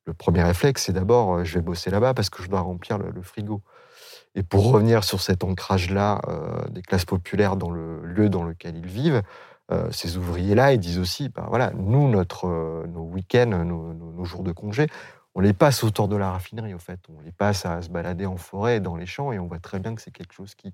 Le 0.04 0.12
premier 0.12 0.42
réflexe, 0.42 0.82
c'est 0.84 0.92
d'abord 0.92 1.46
je 1.46 1.54
vais 1.54 1.62
bosser 1.62 1.88
là-bas 1.88 2.12
parce 2.12 2.28
que 2.28 2.42
je 2.42 2.50
dois 2.50 2.60
remplir 2.60 2.98
le 2.98 3.22
frigo. 3.22 3.62
Et 4.34 4.42
pour 4.42 4.70
revenir 4.70 5.02
sur 5.04 5.20
cet 5.20 5.42
ancrage-là 5.42 6.20
euh, 6.28 6.68
des 6.68 6.82
classes 6.82 7.04
populaires 7.04 7.56
dans 7.56 7.70
le 7.70 8.04
lieu 8.04 8.28
dans 8.28 8.44
lequel 8.44 8.76
ils 8.76 8.86
vivent, 8.86 9.22
euh, 9.72 9.90
ces 9.90 10.16
ouvriers-là, 10.16 10.72
ils 10.72 10.78
disent 10.78 10.98
aussi, 10.98 11.28
bah, 11.28 11.46
voilà, 11.48 11.72
nous, 11.76 12.08
notre, 12.08 12.46
euh, 12.46 12.86
nos 12.86 13.02
week-ends, 13.02 13.46
nos, 13.46 13.92
nos- 13.94 14.24
jours 14.24 14.42
de 14.42 14.52
congé, 14.52 14.86
on 15.34 15.40
les 15.40 15.52
passe 15.52 15.82
autour 15.82 16.08
de 16.08 16.16
la 16.16 16.30
raffinerie, 16.32 16.74
au 16.74 16.78
fait. 16.78 17.00
On 17.08 17.20
les 17.22 17.32
passe 17.32 17.64
à 17.64 17.80
se 17.82 17.88
balader 17.88 18.26
en 18.26 18.36
forêt, 18.36 18.80
dans 18.80 18.96
les 18.96 19.06
champs, 19.06 19.32
et 19.32 19.38
on 19.38 19.46
voit 19.46 19.58
très 19.60 19.78
bien 19.78 19.94
que 19.94 20.02
c'est 20.02 20.10
quelque 20.10 20.34
chose 20.34 20.54
qui, 20.54 20.72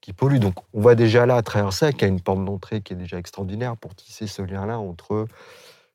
qui 0.00 0.12
pollue. 0.12 0.38
Donc, 0.38 0.54
on 0.72 0.80
voit 0.80 0.94
déjà 0.94 1.26
là, 1.26 1.36
à 1.36 1.42
travers 1.42 1.72
ça, 1.72 1.90
qu'il 1.92 2.02
y 2.02 2.04
a 2.04 2.08
une 2.08 2.20
porte 2.20 2.44
d'entrée 2.44 2.82
qui 2.82 2.92
est 2.92 2.96
déjà 2.96 3.18
extraordinaire 3.18 3.76
pour 3.76 3.94
tisser 3.94 4.26
ce 4.26 4.42
lien-là 4.42 4.78
entre 4.78 5.26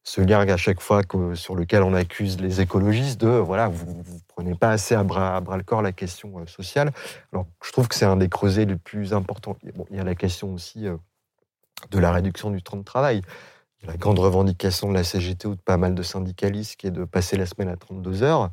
ce 0.09 0.21
lien 0.21 0.39
à 0.39 0.57
chaque 0.57 0.81
fois 0.81 1.03
sur 1.35 1.55
lequel 1.55 1.83
on 1.83 1.93
accuse 1.93 2.41
les 2.41 2.61
écologistes 2.61 3.21
de, 3.21 3.27
voilà, 3.27 3.67
vous 3.67 3.93
ne 3.93 4.19
prenez 4.27 4.55
pas 4.55 4.71
assez 4.71 4.95
à 4.95 5.03
bras, 5.03 5.35
à 5.35 5.39
bras 5.39 5.55
le 5.55 5.61
corps 5.61 5.83
la 5.83 5.91
question 5.91 6.39
euh, 6.39 6.47
sociale. 6.47 6.91
Alors, 7.31 7.45
je 7.63 7.71
trouve 7.71 7.87
que 7.87 7.93
c'est 7.93 8.05
un 8.05 8.15
des 8.15 8.27
creusets 8.27 8.65
les 8.65 8.75
plus 8.75 9.13
importants. 9.13 9.55
Bon, 9.75 9.85
il 9.91 9.97
y 9.97 9.99
a 9.99 10.03
la 10.03 10.15
question 10.15 10.51
aussi 10.51 10.87
euh, 10.87 10.97
de 11.91 11.99
la 11.99 12.11
réduction 12.11 12.49
du 12.49 12.63
temps 12.63 12.77
de 12.77 12.83
travail. 12.83 13.21
Il 13.77 13.85
y 13.85 13.89
a 13.89 13.91
la 13.91 13.97
grande 13.97 14.17
revendication 14.17 14.89
de 14.89 14.95
la 14.95 15.03
CGT 15.03 15.47
ou 15.47 15.53
de 15.53 15.61
pas 15.61 15.77
mal 15.77 15.93
de 15.93 16.01
syndicalistes 16.01 16.77
qui 16.77 16.87
est 16.87 16.91
de 16.91 17.05
passer 17.05 17.37
la 17.37 17.45
semaine 17.45 17.69
à 17.69 17.77
32 17.77 18.23
heures. 18.23 18.49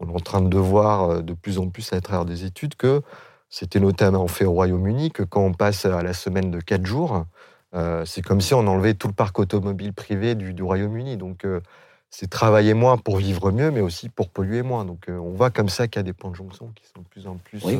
On 0.00 0.08
est 0.08 0.14
en 0.14 0.20
train 0.20 0.40
de 0.40 0.58
voir 0.58 1.10
euh, 1.10 1.20
de 1.20 1.34
plus 1.34 1.58
en 1.58 1.68
plus 1.68 1.92
à 1.92 2.00
travers 2.00 2.24
des 2.24 2.46
études 2.46 2.76
que 2.76 3.02
c'était 3.50 3.78
notamment 3.78 4.26
fait 4.26 4.46
au 4.46 4.52
Royaume-Uni 4.52 5.10
que 5.10 5.22
quand 5.22 5.42
on 5.42 5.52
passe 5.52 5.84
à 5.84 6.02
la 6.02 6.14
semaine 6.14 6.50
de 6.50 6.60
4 6.60 6.86
jours, 6.86 7.26
euh, 7.74 8.04
c'est 8.04 8.22
comme 8.22 8.40
si 8.40 8.54
on 8.54 8.66
enlevait 8.66 8.94
tout 8.94 9.08
le 9.08 9.14
parc 9.14 9.38
automobile 9.38 9.92
privé 9.92 10.34
du, 10.34 10.54
du 10.54 10.62
Royaume-Uni. 10.62 11.16
Donc 11.16 11.44
euh, 11.44 11.60
c'est 12.10 12.30
travailler 12.30 12.74
moins 12.74 12.96
pour 12.96 13.16
vivre 13.16 13.50
mieux, 13.50 13.70
mais 13.70 13.80
aussi 13.80 14.08
pour 14.08 14.28
polluer 14.28 14.62
moins. 14.62 14.84
Donc 14.84 15.08
euh, 15.08 15.18
on 15.18 15.32
voit 15.32 15.50
comme 15.50 15.68
ça 15.68 15.88
qu'il 15.88 15.98
y 15.98 16.00
a 16.00 16.04
des 16.04 16.12
points 16.12 16.30
de 16.30 16.36
jonction 16.36 16.70
qui 16.74 16.84
sont 16.86 17.02
de 17.02 17.08
plus 17.08 17.26
en 17.26 17.36
plus 17.36 17.64
Oui. 17.64 17.78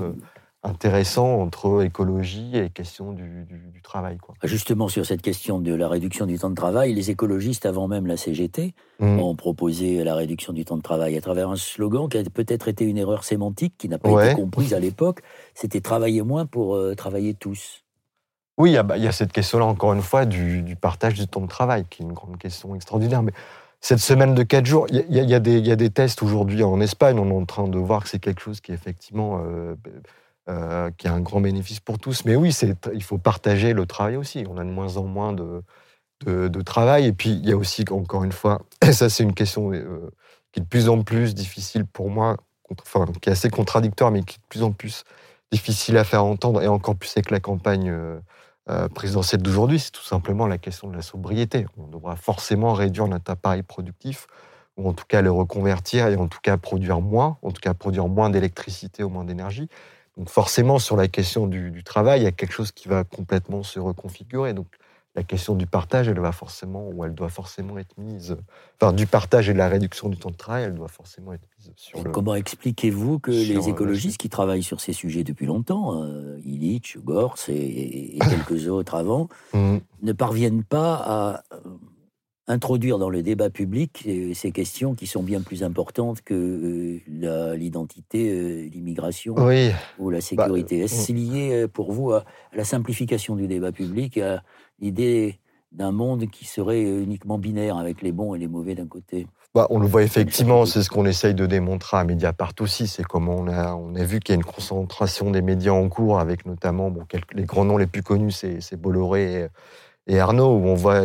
intéressants 0.62 1.40
entre 1.40 1.84
écologie 1.84 2.56
et 2.56 2.70
question 2.70 3.12
du, 3.12 3.44
du- 3.44 3.68
du 3.72 3.82
travail. 3.82 4.16
Quoi. 4.16 4.34
Justement, 4.44 4.88
sur 4.88 5.04
cette 5.04 5.20
question 5.20 5.60
de 5.60 5.74
la 5.74 5.88
réduction 5.88 6.24
du 6.26 6.38
temps 6.38 6.48
de 6.50 6.54
travail, 6.54 6.94
les 6.94 7.10
écologistes, 7.10 7.66
avant 7.66 7.86
même 7.86 8.06
la 8.06 8.16
CGT, 8.16 8.74
Mm. 9.00 9.18
ont 9.18 9.34
proposé 9.34 10.04
la 10.04 10.14
réduction 10.14 10.52
du 10.52 10.64
temps 10.64 10.76
de 10.76 10.82
travail 10.82 11.16
à 11.16 11.20
travers 11.20 11.50
un 11.50 11.56
slogan 11.56 12.08
qui 12.08 12.16
a 12.16 12.22
peut-être 12.22 12.68
été 12.68 12.84
une 12.84 12.96
erreur 12.96 13.24
sémantique, 13.24 13.74
qui 13.76 13.88
n'a 13.88 13.98
pas 13.98 14.08
Ouais. 14.08 14.26
été 14.32 14.40
comprise 14.40 14.72
à 14.72 14.78
l'époque. 14.78 15.20
C'était 15.54 15.80
travailler 15.80 16.22
moins 16.22 16.46
pour 16.46 16.78
travailler 16.96 17.34
tous. 17.34 17.83
Oui, 18.56 18.70
il 18.70 18.74
y 18.74 18.76
a- 18.76 18.82
bah, 18.84 18.96
il 18.96 19.02
y, 19.02 19.08
a 19.08 19.12
cette 19.12 19.32
question-là, 19.32 19.64
encore 19.64 19.92
une 19.94 20.02
fois, 20.02 20.26
du, 20.26 20.76
partage 20.80 21.14
du 21.14 21.26
temps 21.26 21.40
de 21.40 21.48
travail, 21.48 21.84
qui 21.90 22.02
est 22.02 22.06
une 22.06 22.12
grande 22.12 22.38
question 22.38 22.74
extraordinaire. 22.74 23.22
Mais 23.22 23.32
cette 23.80 23.98
semaine 23.98 24.34
de 24.34 24.42
4 24.44 24.64
jours, 24.66 24.86
il 24.90 25.04
y 25.10 25.34
a, 25.34 25.40
des- 25.40 25.90
tests 25.90 26.22
aujourd'hui 26.22 26.62
en 26.62 26.80
Espagne. 26.80 27.18
On 27.18 27.30
est 27.30 27.34
en 27.34 27.44
train 27.46 27.66
de 27.68 27.78
voir 27.78 28.04
que 28.04 28.08
c'est 28.08 28.20
quelque 28.20 28.40
chose 28.40 28.60
qui 28.60 28.70
est 28.70 28.74
effectivement 28.74 29.42
euh, 29.44 29.74
euh, 30.48 30.90
qui 30.96 31.08
a 31.08 31.12
un 31.12 31.20
grand 31.20 31.40
bénéfice 31.40 31.80
pour 31.80 31.98
tous. 31.98 32.24
Mais 32.24 32.36
oui, 32.36 32.56
il 32.94 33.02
faut 33.02 33.18
partager 33.18 33.72
le 33.72 33.86
travail 33.86 34.16
aussi. 34.16 34.44
On 34.48 34.56
a 34.58 34.64
de 34.64 34.70
moins 34.70 34.96
en 34.98 35.04
moins 35.04 35.32
de, 35.32 36.62
travail. 36.62 37.06
Et 37.06 37.12
puis, 37.12 37.30
il 37.30 37.48
y 37.48 37.52
a 37.52 37.56
aussi, 37.56 37.84
encore 37.90 38.24
une 38.24 38.32
fois, 38.32 38.62
et 38.86 38.92
ça, 38.92 39.08
c'est 39.10 39.24
une 39.24 39.34
question 39.34 39.72
euh, 39.72 40.10
qui 40.52 40.60
est 40.60 40.62
de 40.62 40.68
plus 40.68 40.88
en 40.88 41.02
plus 41.02 41.34
difficile 41.34 41.86
pour 41.86 42.08
moi, 42.08 42.36
enfin, 42.82 43.06
qui 43.20 43.28
est 43.28 43.32
assez 43.32 43.50
contradictoire, 43.50 44.10
mais 44.12 44.22
qui 44.22 44.36
est 44.36 44.38
de 44.42 44.46
plus 44.48 44.62
en 44.62 44.72
plus 44.72 45.04
difficile 45.50 45.96
à 45.98 46.04
faire 46.04 46.24
entendre, 46.24 46.62
et 46.62 46.68
encore 46.68 46.96
plus 46.96 47.12
avec 47.16 47.30
la 47.30 47.40
campagne 47.40 47.92
euh, 48.70 48.88
présidentielle 48.88 49.42
d'aujourd'hui, 49.42 49.78
c'est 49.78 49.90
tout 49.90 50.02
simplement 50.02 50.46
la 50.46 50.58
question 50.58 50.88
de 50.88 50.96
la 50.96 51.02
sobriété. 51.02 51.66
On 51.76 51.86
devra 51.86 52.16
forcément 52.16 52.72
réduire 52.72 53.06
notre 53.08 53.30
appareil 53.30 53.62
productif, 53.62 54.26
ou 54.76 54.88
en 54.88 54.92
tout 54.92 55.04
cas 55.06 55.20
le 55.22 55.30
reconvertir, 55.30 56.08
et 56.08 56.16
en 56.16 56.28
tout 56.28 56.40
cas 56.42 56.56
produire 56.56 57.00
moins, 57.00 57.38
en 57.42 57.50
tout 57.50 57.60
cas 57.60 57.74
produire 57.74 58.08
moins 58.08 58.30
d'électricité 58.30 59.02
ou 59.04 59.10
moins 59.10 59.24
d'énergie. 59.24 59.68
Donc 60.16 60.30
forcément, 60.30 60.78
sur 60.78 60.96
la 60.96 61.08
question 61.08 61.46
du, 61.46 61.70
du 61.70 61.84
travail, 61.84 62.20
il 62.20 62.24
y 62.24 62.26
a 62.26 62.32
quelque 62.32 62.52
chose 62.52 62.72
qui 62.72 62.88
va 62.88 63.04
complètement 63.04 63.62
se 63.62 63.78
reconfigurer. 63.80 64.54
Donc 64.54 64.68
la 65.16 65.22
question 65.22 65.54
du 65.54 65.66
partage, 65.66 66.08
elle 66.08 66.18
va 66.18 66.32
forcément, 66.32 66.88
ou 66.88 67.04
elle 67.04 67.14
doit 67.14 67.28
forcément 67.28 67.78
être 67.78 67.96
mise, 67.98 68.36
enfin 68.80 68.92
du 68.92 69.06
partage 69.06 69.48
et 69.48 69.52
de 69.52 69.58
la 69.58 69.68
réduction 69.68 70.08
du 70.08 70.16
temps 70.16 70.30
de 70.30 70.36
travail, 70.36 70.64
elle 70.64 70.74
doit 70.74 70.88
forcément 70.88 71.32
être 71.32 71.46
mise 71.58 71.72
sur 71.76 71.98
Et 71.98 72.02
le. 72.02 72.10
Comment 72.10 72.34
expliquez-vous 72.34 73.20
que 73.20 73.30
sur, 73.32 73.52
euh, 73.52 73.58
les 73.60 73.68
écologistes 73.68 74.18
qui 74.18 74.28
travaillent 74.28 74.64
sur 74.64 74.80
ces 74.80 74.92
sujets 74.92 75.22
depuis 75.22 75.46
longtemps, 75.46 76.02
euh, 76.02 76.38
Illich, 76.44 76.98
Gors 77.04 77.36
et, 77.48 78.16
et 78.16 78.18
quelques 78.18 78.66
autres 78.68 78.94
avant, 78.96 79.28
Mhm. 79.52 79.80
ne 80.02 80.12
parviennent 80.12 80.64
pas 80.64 80.94
à 80.96 81.44
euh, 81.54 81.58
introduire 82.46 82.98
dans 82.98 83.08
le 83.08 83.22
débat 83.22 83.48
public 83.48 84.04
euh, 84.06 84.34
ces 84.34 84.50
questions 84.52 84.94
qui 84.94 85.06
sont 85.06 85.22
bien 85.22 85.40
plus 85.40 85.62
importantes 85.62 86.20
que 86.22 86.34
euh, 86.34 87.54
l'identité, 87.56 88.30
euh, 88.30 88.68
l'immigration 88.68 89.34
Oui, 89.38 89.70
ou 89.98 90.10
la 90.10 90.20
sécurité? 90.20 90.80
euh, 90.80 90.84
Est-ce 90.84 91.12
lié 91.12 91.52
euh, 91.52 91.68
pour 91.68 91.92
vous 91.92 92.10
à, 92.12 92.18
à 92.52 92.56
la 92.56 92.64
simplification 92.64 93.34
du 93.36 93.46
débat 93.46 93.72
public, 93.72 94.18
à 94.18 94.42
l'idée 94.78 95.40
d'un 95.72 95.92
monde 95.92 96.30
qui 96.30 96.44
serait 96.44 96.84
euh, 96.84 97.02
uniquement 97.02 97.38
binaire 97.38 97.76
avec 97.76 98.02
les 98.02 98.12
bons 98.12 98.34
et 98.34 98.38
les 98.38 98.48
mauvais 98.48 98.74
d'un 98.74 98.86
côté 98.86 99.26
bah, 99.54 99.68
on 99.70 99.78
le 99.78 99.86
voit 99.86 100.02
effectivement, 100.02 100.66
c'est 100.66 100.82
ce 100.82 100.90
qu'on 100.90 101.06
essaye 101.06 101.32
de 101.32 101.46
démontrer 101.46 101.96
à 101.96 102.02
Mediapart 102.02 102.54
aussi, 102.58 102.88
c'est 102.88 103.04
comment 103.04 103.36
on 103.36 103.46
a, 103.46 103.74
on 103.74 103.94
a 103.94 104.02
vu 104.02 104.18
qu'il 104.18 104.32
y 104.32 104.36
a 104.36 104.40
une 104.40 104.44
concentration 104.44 105.30
des 105.30 105.42
médias 105.42 105.70
en 105.70 105.88
cours, 105.88 106.18
avec 106.18 106.44
notamment 106.44 106.90
bon, 106.90 107.06
les 107.32 107.44
grands 107.44 107.64
noms 107.64 107.76
les 107.76 107.86
plus 107.86 108.02
connus, 108.02 108.32
c'est 108.32 108.76
Bolloré 108.76 109.48
et, 110.08 110.18
Arnaud, 110.18 110.56
où 110.56 110.66
on 110.66 110.74
voit, 110.74 111.02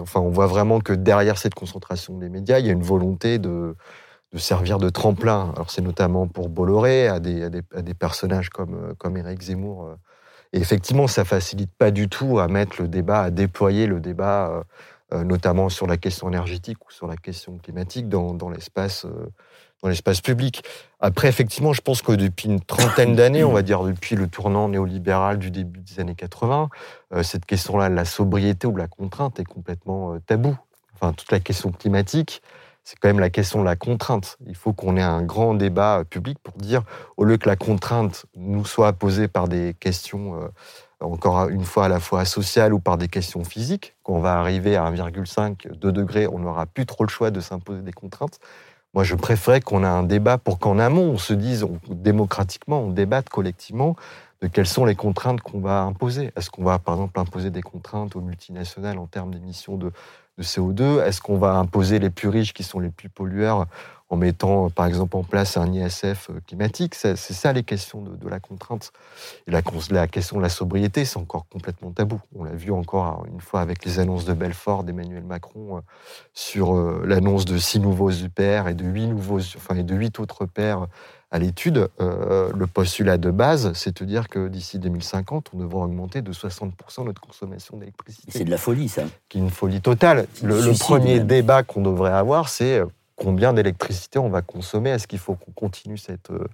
enfin, 0.00 0.18
on 0.18 0.30
voit 0.30 0.48
vraiment 0.48 0.80
que 0.80 0.92
derrière 0.92 1.38
cette 1.38 1.54
concentration 1.54 2.18
des 2.18 2.28
médias, 2.28 2.58
il 2.58 2.66
y 2.66 2.68
a 2.68 2.72
une 2.72 2.82
volonté 2.82 3.38
de, 3.38 3.76
de 4.32 4.38
servir 4.38 4.78
de 4.78 4.90
tremplin. 4.90 5.52
Alors 5.54 5.70
c'est 5.70 5.80
notamment 5.80 6.26
pour 6.26 6.48
Bolloré, 6.48 7.06
à 7.06 7.20
des, 7.20 7.44
à 7.44 7.48
des, 7.48 7.62
à 7.76 7.82
des 7.82 7.94
personnages 7.94 8.50
comme, 8.50 8.94
comme 8.98 9.16
Éric 9.16 9.40
Zemmour. 9.40 9.94
Et 10.54 10.58
effectivement, 10.58 11.08
ça 11.08 11.26
facilite 11.26 11.72
pas 11.76 11.90
du 11.90 12.08
tout 12.08 12.38
à 12.38 12.48
mettre 12.48 12.80
le 12.80 12.88
débat, 12.88 13.22
à 13.24 13.30
déployer 13.30 13.86
le 13.86 14.00
débat 14.00 14.64
euh, 15.12 15.22
notamment 15.22 15.68
sur 15.68 15.86
la 15.86 15.98
question 15.98 16.28
énergétique 16.28 16.78
ou 16.86 16.90
sur 16.90 17.06
la 17.06 17.16
question 17.16 17.58
climatique 17.58 18.08
dans, 18.08 18.32
dans 18.32 18.48
l'espace 18.48 19.04
euh, 19.04 19.30
dans 19.82 19.90
l'espace 19.90 20.22
public. 20.22 20.64
Après, 20.98 21.28
effectivement, 21.28 21.74
je 21.74 21.82
pense 21.82 22.00
que 22.00 22.12
depuis 22.12 22.48
une 22.48 22.60
trentaine 22.60 23.14
d'années, 23.16 23.44
on 23.44 23.52
va 23.52 23.60
dire 23.60 23.82
depuis 23.84 24.16
le 24.16 24.28
tournant 24.28 24.68
néolibéral 24.68 25.38
du 25.38 25.50
début 25.50 25.80
des 25.80 26.00
années 26.00 26.14
80, 26.14 26.70
euh, 27.12 27.22
cette 27.22 27.44
question-là 27.44 27.90
de 27.90 27.94
la 27.94 28.06
sobriété 28.06 28.66
ou 28.66 28.72
de 28.72 28.78
la 28.78 28.88
contrainte 28.88 29.38
est 29.38 29.44
complètement 29.44 30.18
tabou. 30.20 30.56
Enfin, 30.94 31.12
toute 31.12 31.30
la 31.30 31.40
question 31.40 31.70
climatique, 31.70 32.40
c'est 32.84 32.98
quand 32.98 33.08
même 33.08 33.20
la 33.20 33.30
question 33.30 33.60
de 33.60 33.64
la 33.64 33.76
contrainte. 33.76 34.36
Il 34.46 34.54
faut 34.54 34.72
qu'on 34.72 34.96
ait 34.96 35.02
un 35.02 35.22
grand 35.22 35.54
débat 35.54 36.04
public 36.08 36.38
pour 36.42 36.54
dire, 36.54 36.82
au 37.16 37.24
lieu 37.24 37.36
que 37.38 37.48
la 37.48 37.56
contrainte 37.56 38.26
nous 38.36 38.64
soit 38.64 38.92
posée 38.92 39.26
par 39.26 39.48
des 39.48 39.74
questions 39.80 40.50
encore 41.00 41.48
une 41.48 41.64
fois 41.64 41.86
à 41.86 41.88
la 41.88 42.00
fois 42.00 42.24
sociale 42.24 42.74
ou 42.74 42.80
par 42.80 42.98
des 42.98 43.08
questions 43.08 43.44
physiques. 43.44 43.94
Quand 44.02 44.14
on 44.14 44.20
va 44.20 44.38
arriver 44.38 44.76
à 44.76 44.90
1,5, 44.90 45.72
2 45.72 45.92
degrés, 45.92 46.26
on 46.26 46.38
n'aura 46.38 46.66
plus 46.66 46.86
trop 46.86 47.04
le 47.04 47.08
choix 47.08 47.30
de 47.30 47.40
s'imposer 47.40 47.82
des 47.82 47.92
contraintes. 47.92 48.38
Moi, 48.94 49.02
je 49.02 49.16
préférais 49.16 49.60
qu'on 49.60 49.82
ait 49.82 49.88
un 49.88 50.04
débat 50.04 50.38
pour 50.38 50.58
qu'en 50.58 50.78
amont, 50.78 51.10
on 51.10 51.18
se 51.18 51.34
dise 51.34 51.66
démocratiquement, 51.88 52.80
on 52.80 52.90
débatte 52.90 53.28
collectivement 53.28 53.96
de 54.40 54.46
quelles 54.46 54.68
sont 54.68 54.84
les 54.84 54.94
contraintes 54.94 55.40
qu'on 55.40 55.60
va 55.60 55.82
imposer. 55.82 56.30
Est-ce 56.36 56.48
qu'on 56.48 56.62
va, 56.62 56.78
par 56.78 56.94
exemple, 56.94 57.18
imposer 57.18 57.50
des 57.50 57.62
contraintes 57.62 58.14
aux 58.14 58.20
multinationales 58.20 58.98
en 58.98 59.06
termes 59.06 59.34
d'émissions 59.34 59.76
de, 59.76 59.90
de 60.38 60.42
CO2 60.42 61.02
Est-ce 61.02 61.20
qu'on 61.20 61.38
va 61.38 61.54
imposer 61.54 61.98
les 61.98 62.10
plus 62.10 62.28
riches 62.28 62.52
qui 62.52 62.62
sont 62.62 62.80
les 62.80 62.90
plus 62.90 63.08
pollueurs 63.08 63.66
en 64.10 64.16
mettant, 64.16 64.68
par 64.70 64.86
exemple, 64.86 65.16
en 65.16 65.22
place 65.22 65.56
un 65.56 65.72
ISF 65.72 66.30
euh, 66.30 66.40
climatique? 66.46 66.94
C'est 66.94 67.16
ça 67.16 67.52
les 67.52 67.62
questions 67.62 68.02
de, 68.02 68.28
la 68.28 68.40
contrainte. 68.40 68.92
La, 69.46 69.60
la, 69.90 70.06
question 70.06 70.36
de 70.36 70.42
la 70.42 70.48
sobriété, 70.48 71.04
c'est 71.04 71.18
encore 71.18 71.46
complètement 71.48 71.90
tabou. 71.90 72.20
On 72.36 72.44
l'a 72.44 72.54
vu 72.54 72.70
encore 72.70 73.24
une 73.32 73.40
fois 73.40 73.60
avec 73.60 73.84
les 73.84 73.98
annonces 73.98 74.24
de 74.24 74.32
Belfort 74.32 74.84
d'Emmanuel 74.84 75.24
Macron 75.24 75.78
euh, 75.78 75.80
sur 76.32 76.74
euh, 76.74 77.02
l'annonce 77.06 77.44
de 77.44 77.58
six 77.58 77.80
nouveaux 77.80 78.10
UPR 78.10 78.68
et 78.68 78.74
de 78.74 78.84
huit 78.84 79.06
nouveaux, 79.06 79.40
et 79.40 79.82
de 79.82 79.94
huit 79.94 80.18
autres 80.20 80.46
paires 80.46 80.86
à 81.30 81.38
l'étude. 81.38 81.88
le 81.98 82.66
postulat 82.66 83.18
de 83.18 83.30
base, 83.30 83.72
c'est 83.74 84.00
de 84.00 84.04
dire 84.04 84.28
que 84.28 84.48
d'ici 84.48 84.78
2050, 84.78 85.50
on 85.54 85.58
devra 85.58 85.84
augmenter 85.84 86.22
de 86.22 86.32
60% 86.32 87.04
notre 87.04 87.20
consommation 87.20 87.76
d'électricité. 87.76 88.30
C'est 88.30 88.44
de 88.44 88.50
la 88.50 88.58
folie, 88.58 88.88
ça. 88.88 89.02
Qui 89.28 89.38
est 89.38 89.40
une 89.40 89.50
folie 89.50 89.80
totale. 89.80 90.26
Le, 90.42 90.60
le 90.60 90.78
premier 90.78 91.20
débat 91.20 91.62
qu'on 91.62 91.82
devrait 91.82 92.12
avoir, 92.12 92.48
c'est 92.48 92.82
combien 93.16 93.52
d'électricité 93.52 94.18
on 94.18 94.28
va 94.28 94.42
consommer? 94.42 94.90
Est-ce 94.90 95.06
qu'il 95.06 95.18
faut 95.18 95.34
qu'on 95.34 95.52
continue 95.52 95.98
cette 95.98 96.30
euh, 96.30 96.46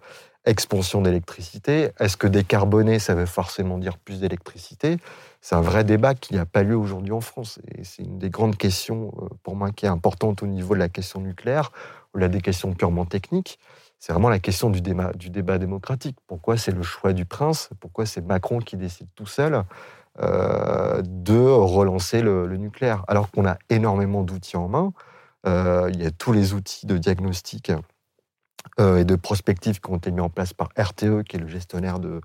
expansion 0.44 1.02
d'électricité? 1.02 1.90
Est-ce 1.98 2.16
que 2.16 2.26
décarboner, 2.26 2.98
ça 2.98 3.14
veut 3.14 3.26
forcément 3.26 3.78
dire 3.78 3.98
plus 3.98 4.20
d'électricité? 4.20 4.98
C'est 5.40 5.54
un 5.54 5.62
vrai 5.62 5.84
débat 5.84 6.14
qui 6.14 6.34
n'a 6.34 6.44
pas 6.44 6.62
lieu 6.62 6.76
aujourd'hui 6.76 7.12
en 7.12 7.20
France. 7.20 7.58
Et 7.76 7.84
c'est 7.84 8.02
une 8.02 8.18
des 8.18 8.30
grandes 8.30 8.56
questions, 8.56 9.12
euh, 9.22 9.28
pour 9.42 9.56
moi, 9.56 9.70
qui 9.70 9.86
est 9.86 9.90
importante 9.90 10.42
au 10.42 10.46
niveau 10.46 10.74
de 10.74 10.80
la 10.80 10.88
question 10.88 11.20
nucléaire, 11.20 11.72
ou 12.14 12.18
là 12.18 12.28
des 12.28 12.40
questions 12.40 12.74
purement 12.74 13.06
techniques. 13.06 13.58
C'est 14.00 14.12
vraiment 14.12 14.30
la 14.30 14.40
question 14.40 14.70
du 14.70 14.80
débat, 14.80 15.12
du 15.12 15.30
débat 15.30 15.58
démocratique. 15.58 16.16
Pourquoi 16.26 16.56
c'est 16.56 16.72
le 16.72 16.82
choix 16.82 17.12
du 17.12 17.26
prince? 17.26 17.70
Pourquoi 17.78 18.06
c'est 18.06 18.22
Macron 18.22 18.58
qui 18.58 18.76
décide 18.76 19.06
tout 19.14 19.26
seul 19.26 19.62
euh, 20.20 21.02
de 21.04 21.38
relancer 21.38 22.22
le 22.22 22.56
nucléaire? 22.56 23.04
Alors 23.06 23.30
qu'on 23.30 23.46
a 23.46 23.58
énormément 23.68 24.22
d'outils 24.22 24.56
en 24.56 24.68
main. 24.68 24.92
Euh, 25.46 25.90
il 25.92 26.02
y 26.02 26.06
a 26.06 26.10
tous 26.10 26.32
les 26.32 26.54
outils 26.54 26.86
de 26.86 26.98
diagnostic 26.98 27.72
euh, 28.78 28.98
et 28.98 29.04
de 29.04 29.16
prospective 29.16 29.80
qui 29.80 29.90
ont 29.90 29.96
été 29.96 30.10
mis 30.10 30.20
en 30.20 30.28
place 30.28 30.52
par 30.52 30.68
RTE, 30.78 31.22
qui 31.22 31.36
est 31.36 31.40
le 31.40 31.48
gestionnaire 31.48 31.98
de, 31.98 32.20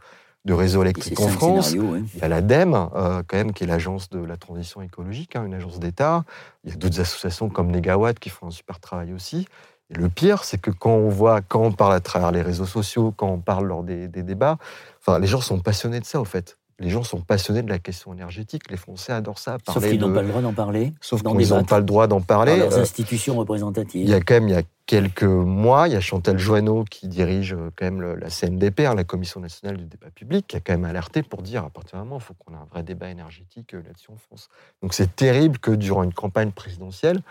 de 0.45 0.53
réseau 0.53 0.81
électrique 0.81 1.19
en 1.19 1.27
France. 1.27 1.71
Il 1.71 2.19
y 2.19 2.21
a 2.21 2.27
l'ADEME, 2.27 2.89
euh, 2.95 3.23
quand 3.27 3.37
même, 3.37 3.53
qui 3.53 3.63
est 3.63 3.67
l'agence 3.67 4.09
de 4.09 4.19
la 4.19 4.37
transition 4.37 4.81
écologique, 4.81 5.35
hein, 5.35 5.45
une 5.45 5.53
agence 5.53 5.79
d'État. 5.79 6.23
Il 6.63 6.71
y 6.71 6.73
a 6.73 6.75
d'autres 6.75 6.99
associations 6.99 7.49
comme 7.49 7.71
Negawatt 7.71 8.19
qui 8.19 8.29
font 8.29 8.47
un 8.47 8.51
super 8.51 8.79
travail 8.79 9.13
aussi. 9.13 9.47
Et 9.91 9.95
le 9.95 10.09
pire, 10.09 10.43
c'est 10.43 10.59
que 10.59 10.71
quand 10.71 10.95
on 10.95 11.09
voit, 11.09 11.41
quand 11.41 11.61
on 11.61 11.71
parle 11.71 11.93
à 11.93 11.99
travers 11.99 12.31
les 12.31 12.41
réseaux 12.41 12.65
sociaux, 12.65 13.13
quand 13.15 13.27
on 13.27 13.39
parle 13.39 13.67
lors 13.67 13.83
des, 13.83 14.07
des 14.07 14.23
débats, 14.23 14.57
enfin, 14.99 15.19
les 15.19 15.27
gens 15.27 15.41
sont 15.41 15.59
passionnés 15.59 15.99
de 15.99 16.05
ça, 16.05 16.19
au 16.19 16.25
fait 16.25 16.57
les 16.79 16.89
gens 16.89 17.03
sont 17.03 17.21
passionnés 17.21 17.61
de 17.61 17.69
la 17.69 17.79
question 17.79 18.13
énergétique. 18.13 18.69
Les 18.69 18.77
Français 18.77 19.13
adorent 19.13 19.39
ça. 19.39 19.57
Sauf 19.65 19.87
qu'ils 19.87 19.99
n'ont 19.99 20.13
pas 20.13 20.21
le 20.21 20.27
droit 20.27 20.41
d'en 20.41 20.53
parler. 20.53 20.91
Sauf 20.99 21.23
qu'ils 21.23 21.49
n'ont 21.49 21.63
pas 21.63 21.79
le 21.79 21.85
droit 21.85 22.07
d'en 22.07 22.21
parler. 22.21 22.53
Dans 22.53 22.65
leurs 22.65 22.77
euh, 22.77 22.81
institutions 22.81 23.37
représentatives. 23.37 24.03
Il 24.03 24.09
y 24.09 24.13
a 24.13 24.19
quand 24.19 24.33
même, 24.33 24.49
il 24.49 24.55
y 24.55 24.57
a 24.57 24.63
quelques 24.85 25.23
mois, 25.23 25.87
il 25.87 25.93
y 25.93 25.95
a 25.95 26.01
Chantal 26.01 26.37
Joanneau 26.37 26.83
qui 26.83 27.07
dirige 27.07 27.53
euh, 27.53 27.71
quand 27.77 27.85
même 27.85 28.15
la 28.15 28.29
CNDP, 28.29 28.81
hein, 28.81 28.93
la 28.93 29.05
Commission 29.05 29.39
nationale 29.39 29.77
du 29.77 29.85
débat 29.85 30.09
public, 30.13 30.47
qui 30.47 30.57
a 30.57 30.59
quand 30.59 30.73
même 30.73 30.85
alerté 30.85 31.23
pour 31.23 31.41
dire 31.41 31.63
à 31.63 31.69
partir 31.69 31.97
d'un 31.97 32.03
moment, 32.03 32.17
il 32.17 32.23
faut 32.23 32.33
qu'on 32.33 32.53
ait 32.53 32.57
un 32.57 32.67
vrai 32.69 32.83
débat 32.83 33.09
énergétique 33.09 33.73
euh, 33.73 33.81
là-dessus 33.85 34.11
en 34.11 34.17
France. 34.17 34.49
Donc 34.81 34.93
c'est 34.93 35.15
terrible 35.15 35.59
que 35.59 35.71
durant 35.71 36.03
une 36.03 36.13
campagne 36.13 36.51
présidentielle, 36.51 37.21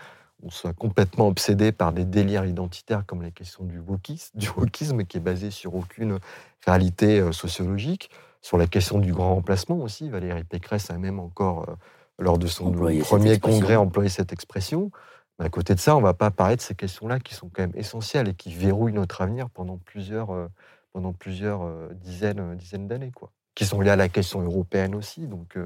on 0.45 0.49
soit 0.49 0.73
complètement 0.73 1.27
obsédé 1.27 1.71
par 1.71 1.91
des 1.91 2.05
délires 2.05 2.45
identitaires 2.45 3.03
comme 3.05 3.21
la 3.21 3.31
question 3.31 3.63
du 3.63 3.79
wokisme, 3.79 4.37
du 4.37 4.47
wokisme 4.49 5.03
qui 5.03 5.17
est 5.17 5.21
basé 5.21 5.51
sur 5.51 5.75
aucune 5.75 6.19
réalité 6.65 7.31
sociologique. 7.33 8.09
Sur 8.45 8.59
la 8.59 8.67
question 8.67 8.99
du 8.99 9.11
grand 9.11 9.33
remplacement 9.33 9.77
aussi, 9.77 10.07
Valérie 10.07 10.43
Pécresse 10.43 10.91
a 10.91 10.99
même 10.99 11.19
encore, 11.19 11.67
euh, 11.67 11.73
lors 12.19 12.37
de 12.37 12.45
son 12.45 12.71
premier 12.71 13.39
congrès, 13.39 13.75
employé 13.75 14.07
cette 14.07 14.31
expression. 14.31 14.91
Mais 15.39 15.45
à 15.45 15.49
côté 15.49 15.73
de 15.73 15.79
ça, 15.79 15.95
on 15.95 15.99
ne 15.99 16.03
va 16.03 16.13
pas 16.13 16.29
parler 16.29 16.55
de 16.55 16.61
ces 16.61 16.75
questions-là 16.75 17.19
qui 17.19 17.33
sont 17.33 17.49
quand 17.51 17.63
même 17.63 17.73
essentielles 17.73 18.27
et 18.27 18.35
qui 18.35 18.53
verrouillent 18.53 18.93
notre 18.93 19.23
avenir 19.23 19.49
pendant 19.49 19.77
plusieurs, 19.77 20.29
euh, 20.29 20.47
pendant 20.93 21.11
plusieurs 21.11 21.63
euh, 21.63 21.89
dizaines, 21.95 22.55
dizaines 22.55 22.87
d'années, 22.87 23.09
quoi. 23.15 23.31
Qui 23.55 23.65
sont 23.65 23.81
liées 23.81 23.89
à 23.89 23.95
la 23.95 24.09
question 24.09 24.41
européenne 24.43 24.93
aussi. 24.93 25.25
Donc, 25.25 25.57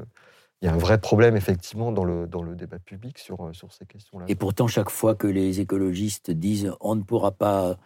il 0.62 0.66
y 0.66 0.68
a 0.68 0.74
un 0.74 0.78
vrai 0.78 1.00
problème, 1.00 1.38
effectivement, 1.38 1.92
dans 1.92 2.04
le, 2.04 2.28
dans 2.28 2.44
le 2.44 2.56
débat 2.56 2.80
public 2.80 3.18
sur, 3.18 3.50
sur 3.54 3.72
ces 3.72 3.86
questions-là. 3.86 4.26
Et 4.28 4.36
pourtant, 4.36 4.68
chaque 4.68 4.90
fois 4.90 5.16
que 5.16 5.28
les 5.28 5.62
écologistes 5.62 6.32
disent 6.32 6.74
on 6.82 6.96
ne 6.96 7.04
pourra 7.04 7.32
pas 7.32 7.78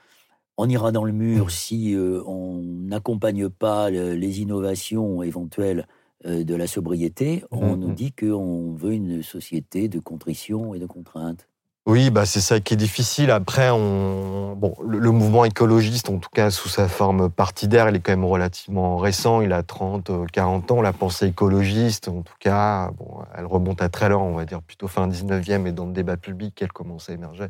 on 0.58 0.70
ira 0.70 0.92
dans 0.92 1.04
le 1.04 1.12
mur 1.12 1.48
mmh. 1.48 1.50
si 1.50 1.96
euh, 1.96 2.22
on 2.26 2.62
n'accompagne 2.62 3.50
pas 3.50 3.90
les 3.90 4.42
innovations 4.42 5.24
éventuelles 5.24 5.88
euh, 6.26 6.44
de 6.44 6.56
la 6.56 6.68
sobriété. 6.68 7.44
On 7.52 7.76
mmh, 7.76 7.80
nous 7.80 7.90
mmh. 7.90 7.96
dit 7.96 8.12
qu'on 8.14 8.74
veut 8.74 8.94
une 8.94 9.24
société 9.24 9.90
de 9.90 10.00
contrition 10.00 10.74
et 10.74 10.80
de 10.80 10.86
contrainte. 10.86 11.48
Oui, 11.86 12.12
bah 12.12 12.26
c'est 12.26 12.40
ça 12.40 12.62
qui 12.62 12.74
est 12.76 12.78
difficile. 12.78 13.30
Après, 13.30 13.68
le, 13.68 15.12
mouvement 15.12 15.44
écologiste, 15.44 16.10
en 16.10 16.18
tout 16.18 16.30
cas 16.34 16.50
sous 16.50 16.70
sa 16.70 16.88
forme 16.88 17.30
partidaire, 17.30 17.90
il 17.90 17.96
est 17.98 18.00
quand 18.00 18.14
même 18.14 18.24
relativement 18.24 18.96
récent. 18.96 19.42
Il 19.42 19.52
a 19.52 19.64
30, 19.64 20.10
40 20.32 20.72
euh, 20.72 20.74
ans. 20.76 20.82
La 20.82 20.94
pensée 20.94 21.28
écologiste, 21.28 22.08
en 22.08 22.22
tout 22.22 22.36
cas, 22.40 22.90
elle 23.36 23.46
remonte 23.46 23.82
à 23.82 23.90
très 23.90 24.08
loin, 24.08 24.22
on 24.24 24.36
va 24.36 24.46
dire 24.46 24.62
plutôt 24.62 24.88
fin 24.88 25.10
19e, 25.10 25.68
et 25.68 25.74
dans 25.74 25.86
le 25.86 25.92
débat 25.92 26.16
public, 26.16 26.58
elle 26.62 26.72
commence 26.72 27.10
à 27.10 27.14
émerger 27.14 27.48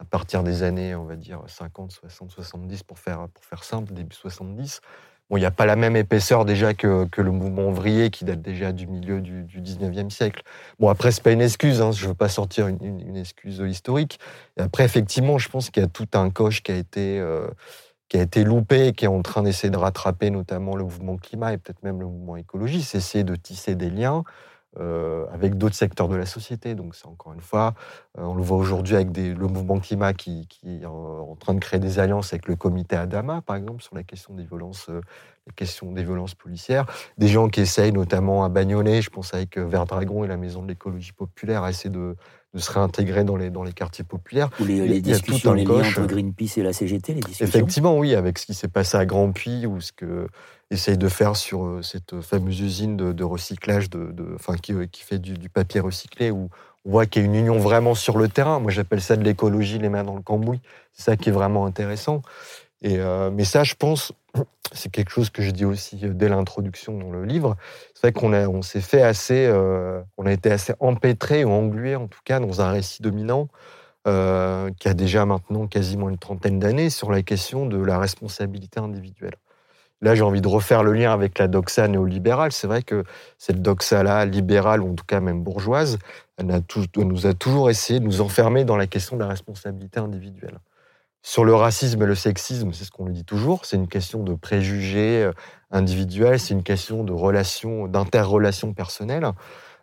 à 0.00 0.04
partir 0.04 0.42
des 0.42 0.62
années, 0.62 0.94
on 0.94 1.04
va 1.04 1.16
dire, 1.16 1.42
50, 1.46 1.92
60, 1.92 2.30
70, 2.30 2.82
pour 2.82 2.98
faire, 2.98 3.28
pour 3.32 3.44
faire 3.44 3.62
simple, 3.62 3.92
début 3.92 4.14
70. 4.14 4.80
Bon, 5.30 5.38
il 5.38 5.40
n'y 5.40 5.46
a 5.46 5.50
pas 5.50 5.64
la 5.64 5.76
même 5.76 5.96
épaisseur 5.96 6.44
déjà 6.44 6.74
que, 6.74 7.06
que, 7.06 7.22
le 7.22 7.30
mouvement 7.30 7.68
ouvrier 7.68 8.10
qui 8.10 8.26
date 8.26 8.42
déjà 8.42 8.72
du 8.72 8.86
milieu 8.86 9.22
du, 9.22 9.44
du 9.44 9.62
19e 9.62 10.10
siècle. 10.10 10.42
Bon, 10.78 10.88
après, 10.90 11.12
c'est 11.12 11.22
pas 11.22 11.32
une 11.32 11.40
excuse, 11.40 11.80
hein, 11.80 11.92
je 11.92 12.04
ne 12.04 12.08
veux 12.10 12.14
pas 12.14 12.28
sortir 12.28 12.68
une, 12.68 13.16
excuse 13.16 13.62
historique. 13.66 14.20
Après, 14.58 14.84
effectivement, 14.84 15.38
je 15.38 15.48
pense 15.48 15.70
qu'il 15.70 15.82
y 15.82 15.86
a 15.86 15.88
tout 15.88 16.08
un 16.12 16.28
coche 16.30 16.62
qui 16.62 16.72
a 16.72 16.76
été, 16.76 17.18
euh, 17.20 17.48
qui 18.08 18.18
a 18.18 18.22
été 18.22 18.44
loupé, 18.44 18.92
qui 18.92 19.06
est 19.06 19.08
en 19.08 19.22
train 19.22 19.42
d'essayer 19.42 19.70
de 19.70 19.78
rattraper 19.78 20.28
notamment 20.28 20.76
le 20.76 20.84
mouvement 20.84 21.16
climat 21.16 21.54
et 21.54 21.58
peut-être 21.58 21.82
même 21.82 22.00
le 22.00 22.06
mouvement 22.06 22.36
écologie, 22.36 22.82
c'est 22.82 22.98
essayer 22.98 23.24
de 23.24 23.34
tisser 23.34 23.74
des 23.74 23.90
liens 23.90 24.24
euh, 24.80 25.26
avec 25.32 25.56
d'autres 25.56 25.76
secteurs 25.76 26.08
de 26.08 26.16
la 26.16 26.26
société. 26.26 26.74
Donc 26.74 26.94
c'est 26.94 27.06
encore 27.06 27.32
une 27.32 27.40
fois, 27.40 27.74
euh, 28.18 28.22
on 28.22 28.34
le 28.34 28.42
voit 28.42 28.56
aujourd'hui 28.56 28.96
avec 28.96 29.16
le 29.16 29.46
mouvement 29.46 29.78
climat 29.78 30.12
qui, 30.14 30.48
qui, 30.48 30.82
est 30.82 30.86
en 30.86 31.36
train 31.38 31.54
de 31.54 31.60
créer 31.60 31.78
des 31.78 32.00
alliances 32.00 32.32
avec 32.32 32.48
le 32.48 32.56
comité 32.56 32.96
Adama, 32.96 33.40
par 33.40 33.56
exemple, 33.56 33.82
sur 33.82 33.94
la 33.94 34.02
question 34.02 34.34
des 34.34 34.44
violences, 34.44 34.88
euh, 34.88 35.00
la 35.46 35.52
question 35.52 35.92
des 35.92 36.02
violences 36.02 36.34
policières. 36.34 36.86
Des 37.18 37.28
gens 37.28 37.48
qui 37.48 37.60
essayent, 37.60 37.92
notamment 37.92 38.44
à 38.44 38.48
Bagnolet, 38.48 39.00
je 39.00 39.10
pense 39.10 39.32
avec 39.32 39.58
Vert 39.58 39.86
Dragon 39.86 40.24
et 40.24 40.26
la 40.26 40.36
Maison 40.36 40.62
de 40.62 40.68
l'écologie 40.68 41.12
populaire, 41.12 41.62
à 41.62 41.70
essayer 41.70 41.90
de, 41.90 42.16
de 42.54 42.60
se 42.60 42.70
réintégrer 42.70 43.24
dans 43.24 43.36
les, 43.36 43.50
dans 43.50 43.64
les 43.64 43.72
quartiers 43.72 44.04
populaires. 44.04 44.48
Ou 44.60 44.64
les, 44.64 44.86
les 44.86 45.00
discussions, 45.00 45.52
les 45.52 45.64
liens 45.64 45.80
entre 45.80 46.06
Greenpeace 46.06 46.58
et 46.58 46.62
la 46.62 46.72
CGT, 46.72 47.14
les 47.14 47.20
discussions 47.20 47.46
Effectivement, 47.46 47.98
oui, 47.98 48.14
avec 48.14 48.38
ce 48.38 48.46
qui 48.46 48.54
s'est 48.54 48.68
passé 48.68 48.96
à 48.96 49.04
Grand 49.04 49.32
Puy 49.32 49.66
ou 49.66 49.80
ce 49.80 49.92
que 49.92 50.28
essaye 50.70 50.98
de 50.98 51.08
faire 51.08 51.36
sur 51.36 51.64
euh, 51.64 51.82
cette 51.82 52.20
fameuse 52.20 52.60
usine 52.60 52.96
de, 52.96 53.24
recyclage, 53.24 53.90
de, 53.90 54.34
enfin, 54.34 54.56
qui, 54.56 54.72
qui, 54.90 55.02
fait 55.02 55.18
du, 55.18 55.34
du, 55.34 55.48
papier 55.48 55.80
recyclé, 55.80 56.30
où 56.30 56.48
on 56.84 56.90
voit 56.90 57.06
qu'il 57.06 57.22
y 57.22 57.24
a 57.24 57.28
une 57.28 57.34
union 57.34 57.58
vraiment 57.58 57.94
sur 57.94 58.18
le 58.18 58.28
terrain. 58.28 58.60
Moi, 58.60 58.70
j'appelle 58.70 59.00
ça 59.00 59.16
de 59.16 59.24
l'écologie, 59.24 59.78
les 59.78 59.88
mains 59.88 60.04
dans 60.04 60.16
le 60.16 60.22
cambouis. 60.22 60.60
C'est 60.92 61.04
ça 61.04 61.16
qui 61.16 61.30
est 61.30 61.32
vraiment 61.32 61.66
intéressant. 61.66 62.22
Euh, 62.84 63.30
mais 63.30 63.44
ça, 63.44 63.64
je 63.64 63.74
pense, 63.74 64.12
c'est 64.72 64.90
quelque 64.90 65.10
chose 65.10 65.30
que 65.30 65.42
je 65.42 65.50
dis 65.50 65.64
aussi 65.64 66.00
euh, 66.04 66.12
dès 66.12 66.28
l'introduction 66.28 66.98
dans 66.98 67.10
le 67.10 67.24
livre. 67.24 67.56
C'est 67.94 68.02
vrai 68.02 68.12
qu'on 68.12 68.32
on 68.32 68.62
s'est 68.62 68.80
fait 68.80 69.02
assez, 69.02 69.46
euh, 69.46 70.02
on 70.18 70.26
a 70.26 70.32
été 70.32 70.50
assez 70.50 70.74
empêtré 70.80 71.44
ou 71.44 71.50
englué 71.50 71.96
en 71.96 72.08
tout 72.08 72.20
cas 72.24 72.40
dans 72.40 72.60
un 72.60 72.70
récit 72.70 73.02
dominant 73.02 73.48
qui 74.06 74.88
a 74.88 74.92
déjà 74.92 75.24
maintenant 75.24 75.66
quasiment 75.66 76.10
une 76.10 76.18
trentaine 76.18 76.58
d'années 76.58 76.90
sur 76.90 77.10
la 77.10 77.22
question 77.22 77.64
de 77.64 77.82
la 77.82 77.98
responsabilité 77.98 78.78
individuelle. 78.78 79.36
Là, 80.02 80.14
j'ai 80.14 80.20
envie 80.20 80.42
de 80.42 80.48
refaire 80.48 80.82
le 80.82 80.92
lien 80.92 81.10
avec 81.10 81.38
la 81.38 81.48
doxa 81.48 81.88
néolibérale. 81.88 82.52
C'est 82.52 82.66
vrai 82.66 82.82
que 82.82 83.04
cette 83.38 83.62
doxa-là, 83.62 84.26
libérale, 84.26 84.82
ou 84.82 84.90
en 84.90 84.94
tout 84.94 85.06
cas 85.06 85.20
même 85.20 85.42
bourgeoise, 85.42 85.98
elle 86.36 86.62
nous 86.98 87.26
a 87.26 87.32
toujours 87.32 87.70
essayé 87.70 87.98
de 87.98 88.04
nous 88.04 88.20
enfermer 88.20 88.66
dans 88.66 88.76
la 88.76 88.86
question 88.86 89.16
de 89.16 89.22
la 89.22 89.28
responsabilité 89.28 90.00
individuelle. 90.00 90.58
Sur 91.26 91.46
le 91.46 91.54
racisme 91.54 92.02
et 92.02 92.06
le 92.06 92.14
sexisme, 92.14 92.74
c'est 92.74 92.84
ce 92.84 92.90
qu'on 92.90 93.06
le 93.06 93.12
dit 93.12 93.24
toujours, 93.24 93.64
c'est 93.64 93.76
une 93.76 93.88
question 93.88 94.22
de 94.22 94.34
préjugés 94.34 95.22
euh, 95.24 95.32
individuels, 95.70 96.38
c'est 96.38 96.52
une 96.52 96.62
question 96.62 97.02
de 97.02 97.14
relations, 97.14 97.88
d'interrelations 97.88 98.74
personnelles, 98.74 99.26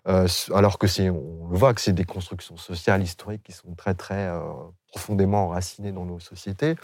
euh, 0.07 0.27
alors 0.53 0.77
que 0.77 0.85
c'est, 0.85 1.09
on 1.09 1.47
le 1.49 1.57
voit 1.57 1.73
que 1.73 1.81
c'est 1.81 1.93
des 1.93 2.03
constructions 2.03 2.57
sociales, 2.57 3.01
historiques 3.01 3.41
qui 3.41 3.53
sont 3.53 3.73
très 3.75 3.95
très 3.95 4.27
euh, 4.27 4.39
profondément 4.89 5.45
enracinées 5.47 5.91
dans 5.91 6.05
nos 6.05 6.19
sociétés. 6.19 6.75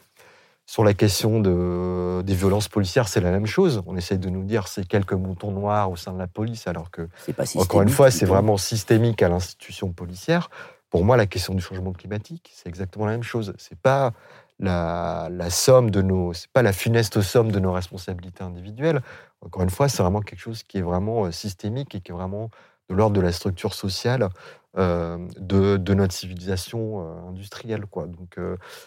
Sur 0.65 0.83
la 0.83 0.95
question 0.95 1.39
de, 1.39 2.23
des 2.23 2.33
violences 2.33 2.67
policières, 2.67 3.07
c'est 3.07 3.21
la 3.21 3.29
même 3.29 3.45
chose. 3.45 3.83
On 3.85 3.95
essaie 3.95 4.17
de 4.17 4.27
nous 4.27 4.43
dire 4.43 4.67
c'est 4.67 4.87
quelques 4.87 5.13
moutons 5.13 5.51
noirs 5.51 5.91
au 5.91 5.95
sein 5.95 6.13
de 6.13 6.17
la 6.17 6.27
police, 6.27 6.65
alors 6.65 6.89
que, 6.89 7.07
pas 7.37 7.43
encore 7.57 7.83
une 7.83 7.89
fois, 7.89 8.09
c'est 8.09 8.25
vraiment 8.25 8.57
systémique 8.57 9.21
à 9.21 9.29
l'institution 9.29 9.91
policière. 9.91 10.49
Pour 10.89 11.05
moi, 11.05 11.15
la 11.15 11.27
question 11.27 11.53
du 11.53 11.61
changement 11.61 11.93
climatique, 11.93 12.51
c'est 12.55 12.67
exactement 12.67 13.05
la 13.05 13.11
même 13.11 13.23
chose. 13.23 13.53
C'est 13.57 13.77
pas 13.77 14.13
la, 14.59 15.49
somme 15.49 15.91
de 15.91 16.01
nos, 16.01 16.33
c'est 16.33 16.49
pas 16.51 16.61
la 16.61 16.73
funeste 16.73 17.21
somme 17.21 17.51
de 17.51 17.59
nos 17.59 17.71
responsabilités 17.71 18.43
individuelles. 18.43 19.01
Encore 19.41 19.63
une 19.63 19.69
fois, 19.69 19.87
c'est 19.87 20.01
vraiment 20.01 20.21
quelque 20.21 20.39
chose 20.39 20.63
qui 20.63 20.79
est 20.79 20.81
vraiment 20.81 21.25
euh, 21.25 21.31
systémique 21.31 21.93
et 21.95 22.01
qui 22.01 22.11
est 22.11 22.15
vraiment 22.15 22.49
de 22.89 22.95
l'ordre 22.95 23.15
de 23.15 23.21
la 23.21 23.31
structure 23.31 23.73
sociale 23.73 24.29
euh, 24.77 25.17
de, 25.37 25.93
notre 25.93 26.13
civilisation 26.13 27.01
euh, 27.01 27.29
industrielle. 27.29 27.85
Quoi. 27.85 28.07
Donc, 28.07 28.39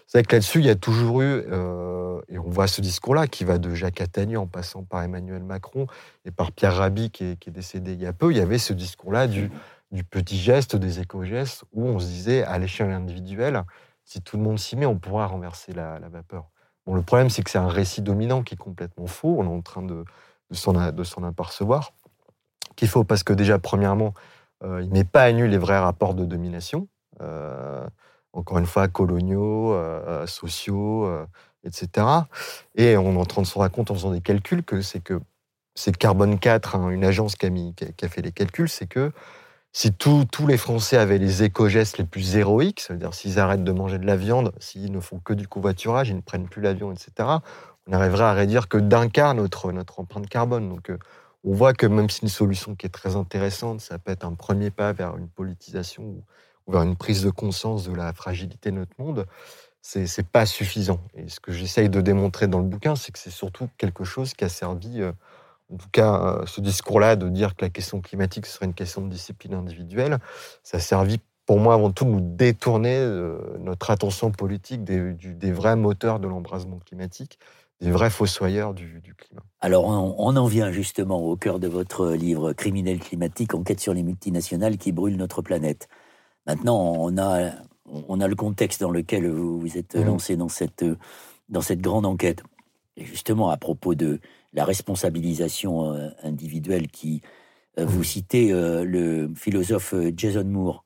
c'est 0.07 0.19
vrai 0.19 0.23
que 0.25 0.35
là-dessus, 0.35 0.59
il 0.61 0.67
y 0.67 0.71
a 0.71 0.77
toujours 0.77 1.23
eu, 1.23 1.45
et 2.29 2.39
on 2.39 2.49
voit 2.49 2.67
ce 2.67 2.81
discours-là 2.81 3.27
qui 3.27 3.45
va 3.45 3.59
de 3.59 3.75
Jacques 3.75 4.01
Attali 4.01 4.37
en 4.37 4.47
passant 4.47 4.83
par 4.83 5.03
Emmanuel 5.03 5.43
Macron 5.43 5.87
et 6.25 6.31
par 6.31 6.53
Pierre 6.53 6.77
Rabhi 6.77 7.11
qui 7.11 7.25
est, 7.25 7.37
qui 7.37 7.51
est 7.51 7.53
décédé 7.53 7.93
il 7.93 8.01
y 8.01 8.07
a 8.07 8.13
peu, 8.13 8.31
il 8.31 8.39
y 8.39 8.41
avait 8.41 8.59
ce 8.59 8.73
discours-là 8.73 9.27
du, 9.27 9.51
du 9.91 10.05
petit 10.05 10.39
geste, 10.39 10.77
des 10.77 11.01
éco-gestes, 11.01 11.65
où 11.73 11.85
on 11.85 11.99
se 11.99 12.07
disait 12.07 12.43
à 12.45 12.59
l'échelle 12.59 12.91
individuelle, 12.91 13.65
si 14.05 14.21
tout 14.23 14.37
le 14.37 14.43
monde 14.43 14.59
s'y 14.59 14.77
met, 14.77 14.87
on 14.87 14.99
pourra 14.99 15.27
renverser 15.27 15.73
la, 15.73 15.99
vapeur. 16.09 16.51
Bon, 16.87 16.95
le 16.95 17.03
problème, 17.03 17.31
c'est 17.31 17.43
que 17.43 17.51
c'est 17.51 17.59
un 17.59 17.69
récit 17.69 18.03
dominant 18.03 18.43
qui 18.43 18.55
est 18.55 18.59
complètement 18.59 19.07
faux. 19.07 19.37
On 19.39 19.45
est 19.45 19.57
en 19.57 19.63
train 19.63 19.83
de, 19.83 20.05
s'en 20.53 20.75
apercevoir. 21.25 21.93
Qu'il 22.77 22.89
faut 22.89 23.05
parce 23.05 23.23
que 23.23 23.33
déjà, 23.33 23.59
premièrement, 23.59 24.15
euh, 24.65 24.81
il 24.83 24.89
ne 24.89 24.95
met 24.95 25.05
pas 25.05 25.25
à 25.25 25.33
nu 25.33 25.47
les 25.47 25.59
vrais 25.59 25.79
rapports 25.79 26.15
de 26.15 26.25
domination. 26.25 26.89
Euh, 27.21 27.87
encore 28.33 28.59
une 28.59 28.67
fois, 28.67 28.89
coloniaux, 28.89 29.75
euh, 29.75 30.27
sociaux, 30.27 31.11
etc. 31.65 32.07
Et 32.77 32.97
on 32.97 33.15
est 33.15 33.19
en 33.19 33.25
train 33.25 33.43
de 33.43 33.47
se 33.47 33.55
rendre 33.55 33.71
compte 33.71 33.91
en 33.91 33.95
faisant 33.95 34.13
des 34.13 34.21
calculs 34.21 34.65
que 34.65 34.83
c'est 34.83 35.01
que 35.01 35.21
c'est 35.75 35.97
Carbone 35.97 36.39
4, 36.39 36.77
hein, 36.77 36.91
une 36.91 37.05
agence 37.05 37.37
qui 37.37 37.47
a, 37.47 37.51
qui 37.51 38.05
a, 38.05 38.09
fait 38.09 38.23
les 38.23 38.33
calculs, 38.33 38.69
c'est 38.69 38.87
que 38.87 39.13
si 39.73 39.93
tous 39.93 40.47
les 40.49 40.57
Français 40.57 40.97
avaient 40.97 41.19
les 41.19 41.45
éco-gestes 41.45 41.99
les 41.99 42.05
plus 42.05 42.37
héroïques, 42.37 42.81
c'est-à-dire 42.81 43.15
s'ils 43.15 43.39
arrêtent 43.39 43.65
de 43.65 43.73
manger 43.73 43.99
de 43.99 44.07
la 44.07 44.17
viande, 44.17 44.53
s'ils 44.59 44.91
ne 44.91 45.01
font 45.01 45.21
que 45.21 45.33
du 45.33 45.47
covoiturage, 45.47 46.09
ils 46.09 46.17
ne 46.17 46.21
prennent 46.21 46.49
plus 46.49 46.61
l'avion, 46.61 46.93
etc., 46.93 47.29
on 47.87 47.93
arriverait 47.93 48.25
à 48.25 48.33
réduire 48.33 48.69
que 48.69 48.79
d'un 48.79 49.09
quart 49.09 49.35
notre, 49.35 49.67
empreinte 49.99 50.29
carbone. 50.29 50.69
Donc, 50.69 50.91
euh, 50.91 50.99
on 51.45 51.55
voit 51.55 51.73
que 51.73 51.87
même 51.87 52.11
si 52.11 52.23
une 52.23 52.29
solution 52.29 52.75
qui 52.75 52.87
est 52.87 52.91
très 52.91 53.17
intéressante, 53.17 53.81
ça 53.81 53.99
peut 53.99 54.13
être 54.13 54.25
un 54.25 54.35
premier 54.35 54.71
pas 54.71 54.93
vers 54.93 55.17
une 55.17 55.29
politisation 55.29 56.03
ou, 56.03 56.25
vers 56.69 56.83
une 56.83 56.97
prise 56.97 57.23
de 57.23 57.31
conscience 57.31 57.89
de 57.89 57.95
la 57.95 58.13
fragilité 58.13 58.71
de 58.71 58.77
notre 58.77 58.93
monde, 58.99 59.27
c'est 59.83 60.05
n'est 60.19 60.25
pas 60.25 60.47
suffisant. 60.47 61.01
Et 61.15 61.29
ce 61.29 61.41
que 61.41 61.53
j'essaye 61.53 61.89
de 61.89 62.01
démontrer 62.01 62.47
dans 62.47 62.59
le 62.59 62.67
bouquin, 62.67 62.95
c'est 62.97 63.13
que 63.13 63.19
c'est 63.19 63.31
surtout 63.31 63.69
quelque 63.79 64.05
chose 64.05 64.35
qui 64.35 64.45
a 64.45 64.49
servi 64.49 65.01
euh, 65.01 65.13
en 65.73 65.77
tout 65.77 65.89
cas, 65.93 66.41
euh, 66.41 66.47
ce 66.47 66.61
discours-là 66.61 67.17
de 67.17 67.29
dire 67.29 67.55
que 67.55 67.65
la 67.65 67.71
question 67.71 68.01
climatique 68.01 68.47
serait 68.47 68.67
une 68.67 68.75
question 68.75 69.03
de 69.03 69.09
discipline 69.09 69.55
individuelle, 69.55 70.19
ça 70.63 70.79
a 70.79 70.81
servi 70.81 71.19
pour 71.47 71.59
moi 71.59 71.75
avant 71.75 71.91
tout 71.91 72.05
de 72.05 72.11
nous 72.11 72.21
détourner 72.21 73.05
notre 73.59 73.91
attention 73.91 74.31
politique 74.31 74.85
des, 74.85 75.53
vrais 75.53 75.75
moteurs 75.75 76.21
de 76.21 76.29
l'embrasement 76.29 76.79
climatique, 76.79 77.41
des 77.81 77.91
vrais 77.91 78.11
fossoyeurs 78.11 78.73
du, 78.73 79.03
climat. 79.17 79.43
Alors 79.61 79.87
on, 79.87 80.37
en 80.37 80.47
vient 80.47 80.71
justement 80.71 81.19
au 81.19 81.35
cœur 81.37 81.59
de 81.59 81.67
votre 81.67 82.13
livre 82.13 82.53
Criminel 82.53 83.01
climatique, 83.01 83.55
enquête 83.55 83.81
sur 83.81 83.95
les 83.95 84.05
multinationales 84.05 84.77
qui 84.77 84.93
brûlent 84.93 85.17
notre 85.17 85.43
planète. 85.43 85.89
Maintenant, 86.47 86.95
on 86.99 87.19
a, 87.19 87.51
on 87.87 88.21
a 88.21 88.29
le 88.29 88.37
contexte 88.37 88.81
dans 88.81 88.91
lequel 88.91 89.29
vous 89.29 89.59
vous 89.59 89.77
êtes 89.77 89.97
mmh. 89.97 90.05
lancé 90.05 90.37
dans 90.37 90.49
cette, 90.49 90.85
dans 91.49 91.63
cette 91.63 91.81
grande 91.81 92.07
enquête. 92.07 92.43
Et 92.97 93.05
justement, 93.05 93.51
à 93.51 93.57
propos 93.57 93.95
de, 93.95 94.21
la 94.53 94.65
responsabilisation 94.65 95.93
euh, 95.93 96.09
individuelle 96.23 96.89
qui 96.89 97.21
euh, 97.79 97.85
vous 97.85 98.03
citez 98.03 98.53
euh, 98.53 98.85
le 98.85 99.31
philosophe 99.35 99.95
Jason 100.17 100.45
Moore. 100.45 100.85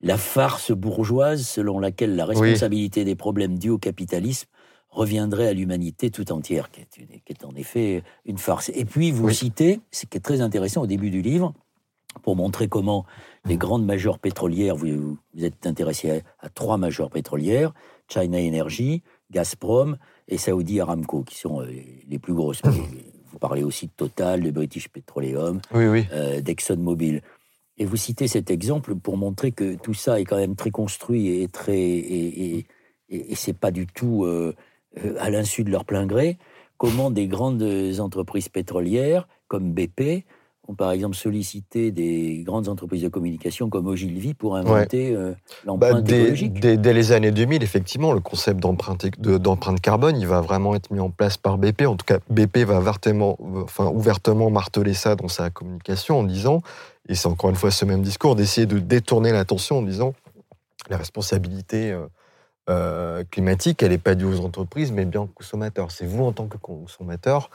La 0.00 0.18
farce 0.18 0.72
bourgeoise 0.72 1.46
selon 1.46 1.78
laquelle 1.78 2.16
la 2.16 2.26
responsabilité 2.26 3.04
des 3.04 3.14
problèmes 3.14 3.58
dus 3.58 3.70
au 3.70 3.78
capitalisme 3.78 4.48
reviendrait 4.90 5.48
à 5.48 5.52
l'humanité 5.54 6.10
tout 6.10 6.30
entière, 6.30 6.70
qui 6.70 6.82
est, 7.26 7.44
en 7.44 7.54
effet 7.56 8.02
une 8.26 8.36
farce. 8.36 8.70
Et 8.74 8.84
puis 8.84 9.10
vous 9.10 9.30
citez, 9.30 9.80
ce 9.90 10.04
qui 10.06 10.18
est 10.18 10.20
très 10.20 10.40
intéressant 10.40 10.82
au 10.82 10.86
début 10.86 11.10
du 11.10 11.22
livre, 11.22 11.54
pour 12.22 12.36
montrer 12.36 12.68
comment 12.68 13.06
les 13.44 13.56
grandes 13.56 13.84
majors 13.84 14.18
pétrolières, 14.18 14.76
vous, 14.76 15.16
vous 15.34 15.44
êtes 15.44 15.66
intéressé 15.66 16.10
à, 16.10 16.46
à, 16.46 16.48
trois 16.48 16.76
majors 16.76 17.10
pétrolières, 17.10 17.72
China 18.08 18.38
Energy, 18.38 19.02
Gazprom 19.30 19.96
et 20.28 20.38
Saudi 20.38 20.80
Aramco, 20.80 21.22
qui 21.22 21.36
sont 21.36 21.60
euh, 21.60 21.68
les 22.08 22.18
plus 22.18 22.34
grosses. 22.34 22.62
vous 23.32 23.38
parlez 23.38 23.62
aussi 23.62 23.86
de 23.86 23.92
Total, 23.96 24.40
de 24.40 24.50
British 24.50 24.88
Petroleum, 24.88 25.60
oui, 25.72 26.06
euh, 26.12 26.40
d'ExxonMobil. 26.40 27.22
Et 27.76 27.84
vous 27.84 27.96
citez 27.96 28.28
cet 28.28 28.50
exemple 28.50 28.94
pour 28.94 29.16
montrer 29.16 29.50
que 29.50 29.74
tout 29.74 29.94
ça 29.94 30.20
est 30.20 30.24
quand 30.24 30.36
même 30.36 30.54
très 30.54 30.70
construit 30.70 31.42
et 31.42 31.48
très 31.48 31.76
et, 31.76 32.58
et, 32.58 32.66
et, 33.08 33.34
c'est 33.34 33.52
pas 33.52 33.72
du 33.72 33.88
tout 33.88 34.24
euh, 34.24 34.54
à 35.18 35.28
l'insu 35.28 35.64
de 35.64 35.70
leur 35.70 35.84
plein 35.84 36.06
gré. 36.06 36.38
Comment 36.76 37.10
des 37.10 37.26
grandes 37.26 37.64
entreprises 37.98 38.48
pétrolières 38.48 39.26
comme 39.48 39.72
BP 39.72 40.24
ont 40.68 40.74
par 40.74 40.90
exemple 40.92 41.16
sollicité 41.16 41.90
des 41.90 42.42
grandes 42.44 42.68
entreprises 42.68 43.02
de 43.02 43.08
communication 43.08 43.68
comme 43.68 43.86
Ogilvy 43.86 44.34
pour 44.34 44.56
inventer 44.56 45.14
euh, 45.14 45.32
l'empreinte 45.64 46.04
bah, 46.04 46.16
écologique 46.16 46.60
dès, 46.60 46.92
les 46.92 47.12
années 47.12 47.30
2000, 47.30 47.62
effectivement, 47.62 48.12
le 48.12 48.20
concept 48.20 48.60
d'empreinte 48.60 49.80
carbone, 49.80 50.16
il 50.16 50.26
va 50.26 50.40
vraiment 50.40 50.74
être 50.74 50.90
mis 50.90 51.00
en 51.00 51.10
place 51.10 51.36
par 51.36 51.58
BP. 51.58 51.82
En 51.82 51.96
tout 51.96 52.06
cas, 52.06 52.18
BP 52.30 52.58
va 52.58 52.78
ouvertement, 52.78 53.38
enfin, 53.62 53.86
ouvertement 53.86 54.50
marteler 54.50 54.94
ça 54.94 55.16
dans 55.16 55.28
sa 55.28 55.50
communication 55.50 56.20
en 56.20 56.24
disant, 56.24 56.62
et 57.08 57.14
c'est 57.14 57.28
encore 57.28 57.50
une 57.50 57.56
fois 57.56 57.70
ce 57.70 57.84
même 57.84 58.02
discours, 58.02 58.36
d'essayer 58.36 58.66
de 58.66 58.78
détourner 58.78 59.32
l'attention 59.32 59.78
en 59.78 59.82
disant 59.82 60.14
la 60.88 60.96
responsabilité 60.96 61.92
euh, 61.92 62.06
euh, 62.70 63.24
climatique, 63.30 63.82
elle 63.82 63.90
n'est 63.90 63.98
pas 63.98 64.14
due 64.14 64.24
aux 64.24 64.40
entreprises, 64.40 64.90
mais 64.92 65.04
bien 65.04 65.22
aux 65.22 65.26
consommateurs. 65.26 65.90
C'est 65.90 66.06
vous 66.06 66.24
en 66.24 66.32
tant 66.32 66.46
que 66.46 66.56
consommateur 66.56 67.50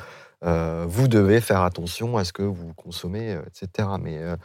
euh, 0.45 0.86
vous 0.88 1.08
devez 1.08 1.41
faire 1.41 1.62
attention 1.62 2.17
à 2.17 2.23
ce 2.23 2.34
que 2.34 2.43
vous 2.43 2.73
consommez, 2.73 3.34
euh, 3.34 3.41
etc. 3.47 3.89
Mais 4.02 4.17
euh, 4.19 4.36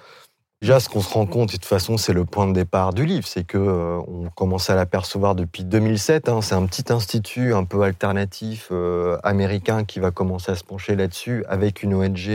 déjà, 0.61 0.80
ce 0.80 0.88
qu'on 0.88 1.00
se 1.00 1.12
rend 1.12 1.26
compte, 1.26 1.50
et 1.50 1.57
de 1.57 1.62
toute 1.62 1.66
façon, 1.66 1.96
c'est 1.96 2.12
le 2.12 2.24
point 2.24 2.48
de 2.48 2.52
départ 2.52 2.92
du 2.92 3.07
livre, 3.07 3.26
c'est 3.26 3.44
que 3.44 3.59
on 3.59 4.28
commence 4.30 4.70
à 4.70 4.74
l'apercevoir 4.74 5.35
depuis 5.35 5.64
2007. 5.64 6.28
Hein. 6.28 6.42
c'est 6.42 6.54
un 6.54 6.66
petit 6.66 6.92
institut 6.92 7.54
un 7.54 7.64
peu 7.64 7.83
alternatif 7.83 8.72
américain 9.22 9.85
qui 9.85 10.00
va 10.00 10.11
commencer 10.11 10.52
à 10.52 10.57
se 10.57 10.64
pencher 10.64 10.96
là-dessus, 10.96 11.44
avec 11.48 11.83
une 11.83 11.94
ONG 11.94 12.30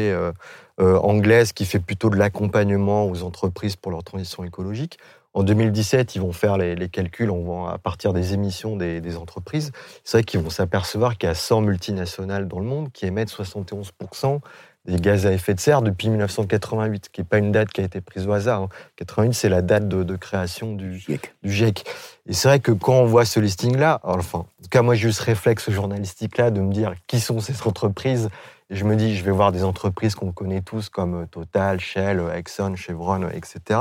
anglaise 0.80 1.52
qui 1.52 1.66
fait 1.66 1.80
plutôt 1.80 2.10
de 2.10 2.16
l'accompagnement 2.16 3.06
aux 3.06 3.24
entreprises 3.24 3.76
pour 3.76 3.92
leur 3.92 4.04
transition 4.04 4.46
écologique. 4.46 5.00
En 5.34 5.44
2017, 5.44 6.16
ils 6.16 6.22
vont 6.22 6.32
faire 6.32 6.58
les, 6.58 6.90
calculs 6.90 7.32
à 7.68 7.78
partir 7.78 8.14
des 8.14 8.34
émissions 8.34 8.76
des, 8.76 9.18
entreprises. 9.18 9.72
C'est 10.04 10.18
vrai 10.18 10.24
qu'ils 10.24 10.40
vont 10.40 10.50
s'apercevoir 10.50 11.18
qu'il 11.18 11.28
y 11.28 11.32
a 11.32 11.36
100 11.36 11.62
multinationales 11.62 12.48
dans 12.48 12.60
le 12.60 12.66
monde 12.66 12.92
qui 12.92 13.06
émettent 13.06 13.32
71% 13.32 14.40
des 14.86 15.00
gaz 15.00 15.26
à 15.26 15.32
effet 15.32 15.54
de 15.54 15.60
serre 15.60 15.82
depuis 15.82 16.10
1988, 16.10 17.10
qui 17.10 17.22
n'est 17.22 17.26
pas 17.26 17.38
une 17.38 17.52
date 17.52 17.70
qui 17.70 17.82
a 17.82 17.84
été 17.84 18.02
prise 18.02 18.28
au 18.28 18.32
hasard. 18.32 18.70
88, 18.96 19.28
hein. 19.28 19.32
c'est 19.34 19.50
la 19.50 19.62
date 19.62 19.88
de, 19.88 20.16
création 20.16 20.74
du 20.74 20.98
GIEC. 20.98 21.36
du 21.44 21.52
GIEC. 21.52 21.86
Et 22.26 22.34
c'est 22.34 22.48
vrai 22.48 22.60
que 22.60 22.72
quand 22.72 22.94
on 22.94 23.06
voit 23.06 23.26
ce 23.26 23.40
listing-là, 23.40 24.00
enfin, 24.04 24.40
en 24.40 24.64
tout 24.64 24.70
cas, 24.70 24.82
moi, 24.82 24.96
j'ai 24.96 25.10
eu 25.10 25.12
ce 25.12 25.22
réflexe 25.22 25.70
journalistique-là 25.70 26.50
de 26.50 26.62
me 26.62 26.74
dire 26.74 26.94
qui 27.08 27.20
sont 27.20 27.40
ces 27.40 27.68
entreprises. 27.68 28.30
Je 28.70 28.84
me 28.84 28.96
dis, 28.96 29.16
je 29.16 29.24
vais 29.24 29.32
voir 29.32 29.52
des 29.52 29.64
entreprises 29.64 30.14
qu'on 30.14 30.32
connaît 30.32 30.62
tous 30.62 30.90
comme 30.90 31.28
Total, 31.28 31.80
Shell, 31.80 32.22
Exxon, 32.36 32.76
Chevron, 32.76 33.28
etc. 33.30 33.80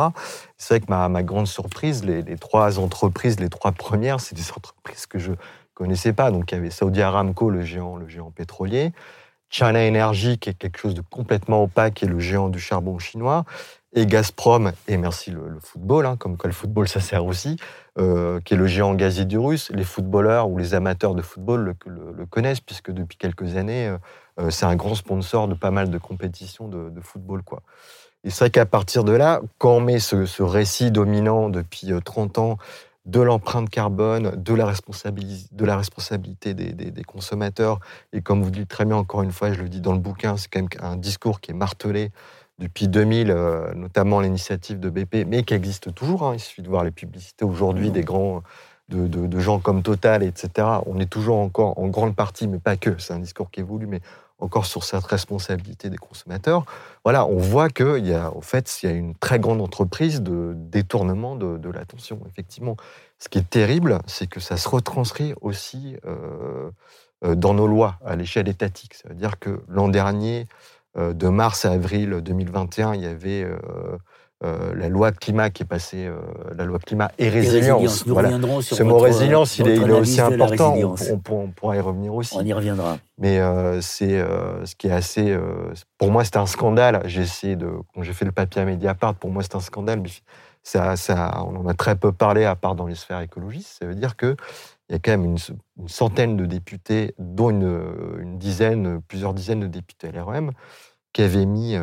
C'est 0.56 0.74
vrai 0.74 0.80
que 0.80 1.08
ma, 1.08 1.22
grande 1.22 1.46
surprise, 1.46 2.04
les, 2.04 2.24
trois 2.36 2.78
entreprises, 2.78 3.38
les 3.38 3.50
trois 3.50 3.72
premières, 3.72 4.20
c'est 4.20 4.34
des 4.34 4.50
entreprises 4.50 5.04
que 5.04 5.18
je 5.18 5.32
connaissais 5.74 6.14
pas. 6.14 6.30
Donc, 6.30 6.50
il 6.50 6.54
y 6.54 6.58
avait 6.58 6.70
Saudi 6.70 7.02
Aramco, 7.02 7.50
le 7.50 7.62
géant, 7.62 7.96
le 7.96 8.08
géant 8.08 8.30
pétrolier. 8.30 8.92
China 9.50 9.86
Energy, 9.86 10.38
qui 10.38 10.50
est 10.50 10.54
quelque 10.54 10.78
chose 10.78 10.94
de 10.94 11.02
complètement 11.02 11.62
opaque, 11.62 11.94
qui 11.94 12.04
est 12.04 12.08
le 12.08 12.18
géant 12.18 12.48
du 12.48 12.58
charbon 12.58 12.98
chinois, 12.98 13.44
et 13.94 14.04
Gazprom, 14.04 14.72
et 14.86 14.98
merci 14.98 15.30
le, 15.30 15.58
football, 15.60 16.04
hein, 16.04 16.16
comme 16.16 16.36
quoi 16.36 16.48
le 16.48 16.54
football 16.54 16.88
ça 16.88 17.00
sert 17.00 17.24
aussi, 17.24 17.56
euh, 17.98 18.38
qui 18.40 18.52
est 18.52 18.56
le 18.56 18.66
géant 18.66 18.94
gazier 18.94 19.24
du 19.24 19.38
russe. 19.38 19.70
Les 19.74 19.84
footballeurs 19.84 20.50
ou 20.50 20.58
les 20.58 20.74
amateurs 20.74 21.14
de 21.14 21.22
football 21.22 21.74
le, 21.86 22.26
connaissent, 22.26 22.60
puisque 22.60 22.90
depuis 22.90 23.16
quelques 23.16 23.56
années, 23.56 23.88
euh, 23.88 23.96
euh, 23.96 23.98
c'est 24.50 24.66
un 24.66 24.76
grand 24.76 24.94
sponsor 24.94 25.48
de 25.48 25.54
pas 25.54 25.70
mal 25.70 25.90
de 25.90 25.98
compétitions 25.98 26.68
de, 26.68 27.00
football. 27.00 27.42
Quoi. 27.42 27.62
Et 28.24 28.30
c'est 28.30 28.44
vrai 28.44 28.50
qu'à 28.50 28.66
partir 28.66 29.04
de 29.04 29.12
là, 29.12 29.40
quand 29.58 29.76
on 29.76 29.80
met 29.80 29.98
ce, 29.98 30.26
ce 30.26 30.42
récit 30.42 30.90
dominant 30.90 31.48
depuis 31.48 31.90
30 32.04 32.38
ans 32.38 32.58
de 33.08 33.20
l'empreinte 33.20 33.70
carbone, 33.70 34.32
de 34.36 34.54
la 34.54 34.66
responsabilité, 34.66 35.48
de 35.50 35.64
la 35.64 35.76
responsabilité 35.76 36.52
des, 36.52 37.04
consommateurs. 37.04 37.80
Et 38.12 38.20
comme 38.20 38.42
vous 38.42 38.50
dites 38.50 38.68
très 38.68 38.84
bien, 38.84 38.96
encore 38.96 39.22
une 39.22 39.32
fois, 39.32 39.52
je 39.52 39.62
le 39.62 39.68
dis 39.68 39.80
dans 39.80 39.94
le 39.94 39.98
bouquin, 39.98 40.36
c'est 40.36 40.48
quand 40.48 40.60
même 40.60 40.68
un 40.80 40.96
discours 40.96 41.40
qui 41.40 41.52
est 41.52 41.54
martelé 41.54 42.10
depuis 42.58 42.86
2000, 42.86 43.30
euh, 43.30 43.72
notamment 43.74 44.20
l'initiative 44.20 44.78
de 44.78 44.90
BP, 44.90 45.26
mais 45.26 45.42
qui 45.42 45.54
existe 45.54 45.94
toujours. 45.94 46.24
Hein. 46.24 46.34
Il 46.34 46.40
suffit 46.40 46.62
de 46.62 46.68
voir 46.68 46.84
les 46.84 46.90
publicités 46.90 47.46
aujourd'hui 47.46 47.88
mmh. 47.88 47.92
des 47.92 48.02
grands, 48.02 48.42
de, 48.90 49.06
de, 49.06 49.40
gens 49.40 49.58
comme 49.58 49.82
Total, 49.82 50.22
etc. 50.22 50.68
On 50.86 50.98
est 50.98 51.10
toujours 51.10 51.38
encore 51.38 51.78
en 51.78 51.88
grande 51.88 52.14
partie, 52.14 52.46
mais 52.46 52.58
pas 52.58 52.76
que, 52.76 52.98
c'est 52.98 53.14
un 53.14 53.20
discours 53.20 53.50
qui 53.50 53.60
évolue, 53.60 53.86
mais 53.86 54.00
encore 54.38 54.66
sur 54.66 54.84
cette 54.84 55.04
responsabilité 55.04 55.90
des 55.90 55.96
consommateurs, 55.96 56.64
voilà, 57.04 57.26
on 57.26 57.38
voit 57.38 57.68
qu'il 57.68 58.06
y 58.06 58.14
a, 58.14 58.30
au 58.32 58.40
fait, 58.40 58.82
il 58.82 58.88
y 58.88 58.92
a 58.92 58.94
une 58.94 59.14
très 59.14 59.38
grande 59.38 59.60
entreprise 59.60 60.22
de 60.22 60.52
détournement 60.56 61.36
de, 61.36 61.70
l'attention, 61.70 62.20
effectivement. 62.28 62.76
Ce 63.18 63.28
qui 63.28 63.38
est 63.38 63.50
terrible, 63.50 63.98
c'est 64.06 64.28
que 64.28 64.40
ça 64.40 64.56
se 64.56 64.68
retranscrit 64.68 65.34
aussi 65.40 65.96
euh, 66.06 66.70
euh, 67.24 67.34
dans 67.34 67.54
nos 67.54 67.66
lois 67.66 67.98
à 68.04 68.14
l'échelle 68.14 68.48
étatique. 68.48 68.94
Ça 68.94 69.08
veut 69.08 69.14
dire 69.14 69.38
que 69.38 69.60
l'an 69.68 69.88
dernier, 69.88 70.46
euh, 70.96 71.12
de 71.12 71.28
mars 71.28 71.64
à 71.64 71.72
avril 71.72 72.20
2021, 72.22 72.94
il 72.94 73.02
y 73.02 73.06
avait 73.06 73.46
euh, 74.44 74.72
la 74.76 74.88
loi 74.88 75.10
climat 75.10 75.50
qui 75.50 75.64
est 75.64 75.66
passée, 75.66 76.06
euh, 76.06 76.20
la 76.56 76.64
loi 76.64 76.78
climat 76.78 77.10
et 77.18 77.28
résilience. 77.28 78.04
Ce 78.04 78.82
mot 78.84 78.98
résilience, 78.98 79.58
il 79.58 79.66
est, 79.66 79.90
aussi 79.90 80.20
important. 80.20 80.76
On, 81.28 81.48
pourra 81.48 81.76
y 81.76 81.80
revenir 81.80 82.14
aussi. 82.14 82.36
On 82.36 82.44
y 82.44 82.52
reviendra. 82.52 82.98
Mais 83.18 83.40
euh, 83.40 83.80
c'est 83.80 84.24
ce 84.64 84.76
qui 84.76 84.86
est 84.86 84.92
assez. 84.92 85.36
pour 85.98 86.12
moi, 86.12 86.22
c'est 86.22 86.36
un 86.36 86.46
scandale. 86.46 87.02
J'ai 87.06 87.22
essayé 87.22 87.56
de. 87.56 87.68
Quand 87.92 88.02
j'ai 88.02 88.12
fait 88.12 88.24
le 88.24 88.30
papier 88.30 88.62
à 88.62 88.64
Mediapart, 88.64 89.16
pour 89.16 89.30
moi, 89.30 89.42
c'est 89.42 89.56
un 89.56 89.60
scandale. 89.60 90.00
Mais 90.00 90.10
ça, 90.62 90.94
ça, 90.94 91.42
on 91.44 91.56
en 91.56 91.66
a 91.66 91.74
très 91.74 91.96
peu 91.96 92.12
parlé, 92.12 92.44
à 92.44 92.54
part 92.54 92.76
dans 92.76 92.86
les 92.86 92.94
sphères 92.94 93.20
écologistes. 93.20 93.78
Ça 93.80 93.86
veut 93.86 93.96
dire 93.96 94.14
que 94.14 94.36
il 94.88 94.92
y 94.92 94.96
a 94.96 94.98
quand 95.00 95.10
même 95.10 95.24
une, 95.24 95.88
centaine 95.88 96.36
de 96.36 96.46
députés, 96.46 97.12
dont 97.18 97.50
une, 97.50 97.80
une, 98.20 98.38
dizaine, 98.38 99.02
plusieurs 99.02 99.34
dizaines 99.34 99.60
de 99.60 99.66
députés 99.66 100.12
LREM, 100.12 100.52
qui 101.12 101.22
avaient 101.22 101.44
mis 101.44 101.76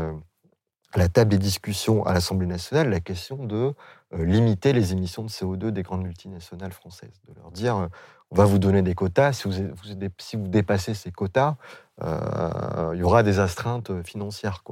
à 0.95 0.99
la 0.99 1.09
table 1.09 1.31
des 1.31 1.37
discussions 1.37 2.05
à 2.05 2.13
l'Assemblée 2.13 2.47
nationale 2.47 2.89
la 2.89 3.01
question 3.01 3.45
de 3.45 3.73
euh, 4.13 4.25
limiter 4.25 4.71
les 4.71 4.93
émissions 4.93 5.23
de 5.23 5.29
CO2 5.29 5.71
des 5.71 5.83
grandes 5.83 6.03
multinationales 6.03 6.71
françaises, 6.71 7.21
de 7.27 7.33
leur 7.35 7.51
dire 7.51 7.75
euh, 7.75 7.87
on 8.31 8.35
va 8.35 8.45
vous 8.45 8.59
donner 8.59 8.81
des 8.81 8.95
quotas, 8.95 9.33
si 9.33 9.47
vous, 9.47 9.53
si 10.17 10.37
dépassez 10.37 10.93
ces 10.93 11.11
quotas, 11.11 11.57
euh, 12.01 12.91
il 12.93 12.99
y 12.99 13.03
aura 13.03 13.23
des 13.23 13.39
astreintes 13.39 14.03
financières. 14.03 14.63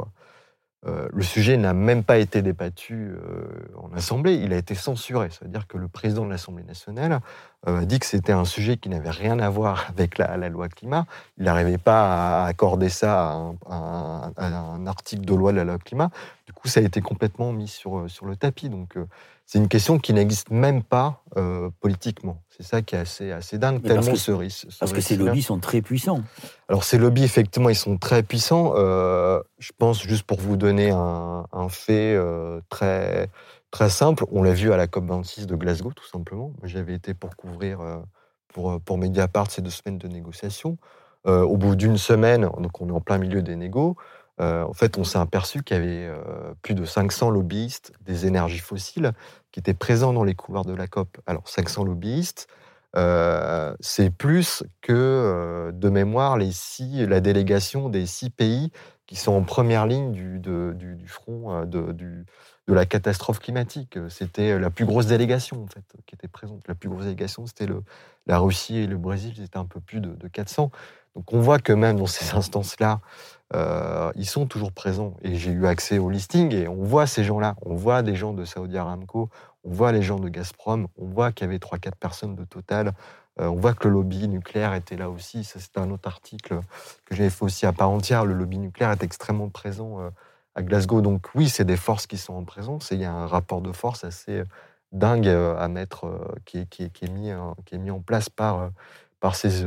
Euh, 0.86 1.08
le 1.14 1.24
sujet 1.24 1.56
n'a 1.56 1.74
même 1.74 2.04
pas 2.04 2.18
été 2.18 2.42
débattu 2.42 3.16
euh, 3.16 3.46
en 3.82 3.96
Assemblée, 3.96 4.36
il 4.36 4.52
a 4.52 4.58
été 4.58 4.76
censuré. 4.76 5.30
C'est-à-dire 5.32 5.66
que 5.68 5.78
le 5.78 5.88
président 5.88 6.26
de 6.26 6.30
l'Assemblée 6.30 6.64
nationale 6.64 7.22
euh, 7.68 7.82
a 7.82 7.86
dit 7.86 8.00
que 8.00 8.06
c'était 8.06 8.34
un 8.34 8.44
sujet 8.44 8.76
qui 8.76 8.90
n'avait 8.90 9.10
rien 9.10 9.40
à 9.40 9.50
voir 9.50 9.86
avec 9.90 10.18
la, 10.18 10.36
loi 10.50 10.68
climat. 10.68 11.06
Il 11.38 11.46
n'arrivait 11.46 11.78
pas 11.78 12.42
à 12.42 12.46
accorder 12.48 12.90
ça 12.90 13.32
à 13.70 14.32
un, 14.38 14.88
article 14.88 15.24
de 15.24 15.34
loi 15.34 15.54
de 15.54 15.58
la 15.58 15.64
loi 15.64 15.78
climat. 15.78 16.10
Du 16.46 16.54
coup, 16.54 16.68
ça 16.68 16.82
a 16.82 16.84
été 16.84 17.00
complètement 17.00 17.54
mis 17.54 17.70
sur, 17.70 18.10
sur 18.10 18.26
le 18.26 18.36
tapis. 18.36 18.68
Donc, 18.68 18.98
c'est 19.46 19.60
une 19.60 19.70
question 19.70 20.00
qui 20.00 20.14
n'existe 20.14 20.50
même 20.52 20.84
pas 20.84 21.23
politiquement. 21.80 22.44
C'est 22.50 22.64
ça 22.64 22.82
qui 22.82 22.96
est 22.96 23.00
assez, 23.00 23.32
assez 23.32 23.58
dingue, 23.58 23.82
tellement 23.82 24.12
que, 24.12 24.18
ce 24.18 24.32
risque. 24.32 24.68
Parce 24.80 24.94
que 24.94 25.02
ces 25.02 25.16
lobbies 25.16 25.42
sont 25.42 25.60
très 25.60 25.82
puissants. 25.82 26.22
Alors, 26.68 26.84
ces 26.84 26.98
lobbies, 26.98 27.24
effectivement, 27.24 27.70
ils 27.70 27.76
sont 27.76 27.98
très 27.98 28.22
puissants. 28.24 28.74
Euh, 28.76 29.42
je 29.58 29.72
pense, 29.78 30.04
juste 30.04 30.24
pour 30.24 30.40
vous 30.40 30.58
donner 30.58 30.92
un, 30.92 31.46
fait 31.70 32.16
euh, 32.16 32.62
très, 32.70 33.30
très 33.72 33.90
simple, 33.90 34.26
on 34.32 34.44
l'a 34.44 34.54
vu 34.54 34.72
à 34.72 34.78
la 34.78 34.88
COP26 34.88 35.46
de 35.46 35.56
Glasgow, 35.56 35.92
tout 35.94 36.08
simplement. 36.08 36.54
J'avais 36.64 36.94
été 36.94 37.14
pour 37.14 37.36
couvrir, 37.36 37.82
euh, 37.82 37.98
pour, 38.50 38.80
pour 38.82 38.98
Mediapart, 38.98 39.50
ces 39.50 39.62
deux 39.62 39.72
semaines 39.72 39.98
de 39.98 40.08
négociations. 40.08 40.78
au 41.26 41.58
bout 41.58 41.76
d'une 41.76 41.98
semaine, 41.98 42.50
donc 42.60 42.82
on 42.82 42.90
est 42.90 42.92
en 42.92 43.02
plein 43.02 43.18
milieu 43.18 43.42
des 43.42 43.56
négos, 43.56 43.96
en 44.40 44.74
fait, 44.74 44.98
on 44.98 45.04
s'est 45.04 45.20
aperçu 45.20 45.64
qu'il 45.64 45.78
y 45.78 45.80
avait 45.80 46.12
plus 46.62 46.76
de 46.76 46.86
500 46.86 47.30
lobbyistes 47.30 47.94
des 48.02 48.26
énergies 48.26 48.60
fossiles 48.60 49.14
qui 49.54 49.60
étaient 49.60 49.76
présents 49.76 50.12
dans 50.12 50.26
les 50.26 50.36
couloirs 50.36 50.66
de 50.66 50.74
la 50.74 50.88
COP. 50.88 51.20
Alors, 51.28 51.48
500 51.48 51.86
lobbyistes, 51.86 52.48
euh, 52.96 53.74
c'est 53.80 54.10
plus 54.10 54.64
que, 54.82 54.92
euh, 54.92 55.72
de 55.72 55.90
mémoire, 55.90 56.38
les 56.38 56.52
six, 56.52 57.06
la 57.06 57.22
délégation 57.22 57.88
des 57.88 58.06
six 58.06 58.32
pays 58.32 58.72
qui 59.06 59.16
sont 59.16 59.32
en 59.32 59.44
première 59.44 59.86
ligne 59.86 60.12
du, 60.12 60.40
du, 60.40 61.08
front 61.08 61.54
euh, 61.54 61.66
de, 61.66 61.92
de, 61.92 62.26
la 62.68 62.88
catastrophe 62.88 63.40
climatique. 63.40 63.98
C'était 64.10 64.58
la 64.58 64.72
plus 64.72 64.86
grosse 64.86 65.06
délégation, 65.06 65.64
en 65.64 65.68
fait, 65.68 65.86
qui 66.08 66.16
était 66.16 66.28
présente. 66.28 66.68
La 66.68 66.74
plus 66.74 66.90
grosse 66.90 67.04
délégation, 67.04 67.46
c'était 67.46 67.68
la 68.26 68.40
Russie 68.40 68.78
et 68.78 68.88
le 68.88 68.98
Brésil, 68.98 69.34
c'était 69.38 69.58
un 69.58 69.66
peu 69.66 69.80
plus 69.80 70.00
de 70.00 70.28
400. 70.28 70.72
Donc 71.16 71.32
on 71.34 71.40
voit 71.40 71.60
que 71.60 71.74
même 71.74 71.98
dans 71.98 72.08
ces 72.08 72.36
instances-là, 72.36 73.00
euh, 73.54 74.12
ils 74.16 74.28
sont 74.28 74.46
toujours 74.46 74.72
présents. 74.72 75.16
Et 75.22 75.36
j'ai 75.36 75.52
eu 75.52 75.66
accès 75.66 76.00
au 76.00 76.10
listing 76.10 76.54
et 76.54 76.68
on 76.68 76.84
voit 76.84 77.08
ces 77.08 77.24
gens-là. 77.24 77.56
On 77.62 77.76
voit 77.76 78.02
des 78.02 78.16
gens 78.16 78.34
de 78.34 78.46
Saudi 78.46 78.78
Aramco, 78.78 79.30
on 79.64 79.72
voit 79.72 79.92
les 79.92 80.02
gens 80.02 80.20
de 80.20 80.30
Gazprom, 80.30 80.88
on 80.98 81.06
voit 81.06 81.32
qu'il 81.32 81.46
y 81.46 81.50
avait 81.50 81.60
3-4 81.60 81.96
personnes 81.96 82.36
de 82.36 82.44
Total. 82.46 82.94
Euh, 83.40 83.48
on 83.48 83.56
voit 83.56 83.74
que 83.74 83.88
le 83.88 83.94
lobby 83.96 84.28
nucléaire 84.28 84.74
était 84.74 84.98
là 84.98 85.10
aussi. 85.10 85.44
Ça, 85.44 85.60
c'était 85.60 85.80
un 85.80 85.92
autre 85.92 86.08
article 86.08 86.60
que 87.06 87.16
j'avais 87.16 87.30
fait 87.30 87.44
aussi 87.46 87.66
à 87.66 87.74
part 87.74 87.90
entière. 87.90 88.26
Le 88.26 88.34
lobby 88.34 88.58
nucléaire 88.58 88.92
est 88.92 89.04
extrêmement 89.04 89.50
présent 89.50 90.00
euh, 90.00 90.10
à 90.56 90.64
Glasgow. 90.64 91.02
Donc 91.02 91.30
oui, 91.36 91.50
c'est 91.50 91.66
des 91.66 91.78
forces 91.78 92.08
qui 92.08 92.18
sont 92.18 92.34
en 92.34 92.44
présence 92.44 92.90
il 92.92 93.00
y 93.00 93.06
a 93.06 93.14
un 93.14 93.28
rapport 93.28 93.62
de 93.62 93.72
force 93.72 94.04
assez 94.04 94.44
dingue 94.92 95.28
à 95.28 95.68
mettre, 95.70 96.36
qui, 96.46 96.60
est, 96.60 97.10
mis, 97.10 97.32
en 97.92 98.02
place 98.02 98.30
par 98.30 98.70
ces 99.36 99.64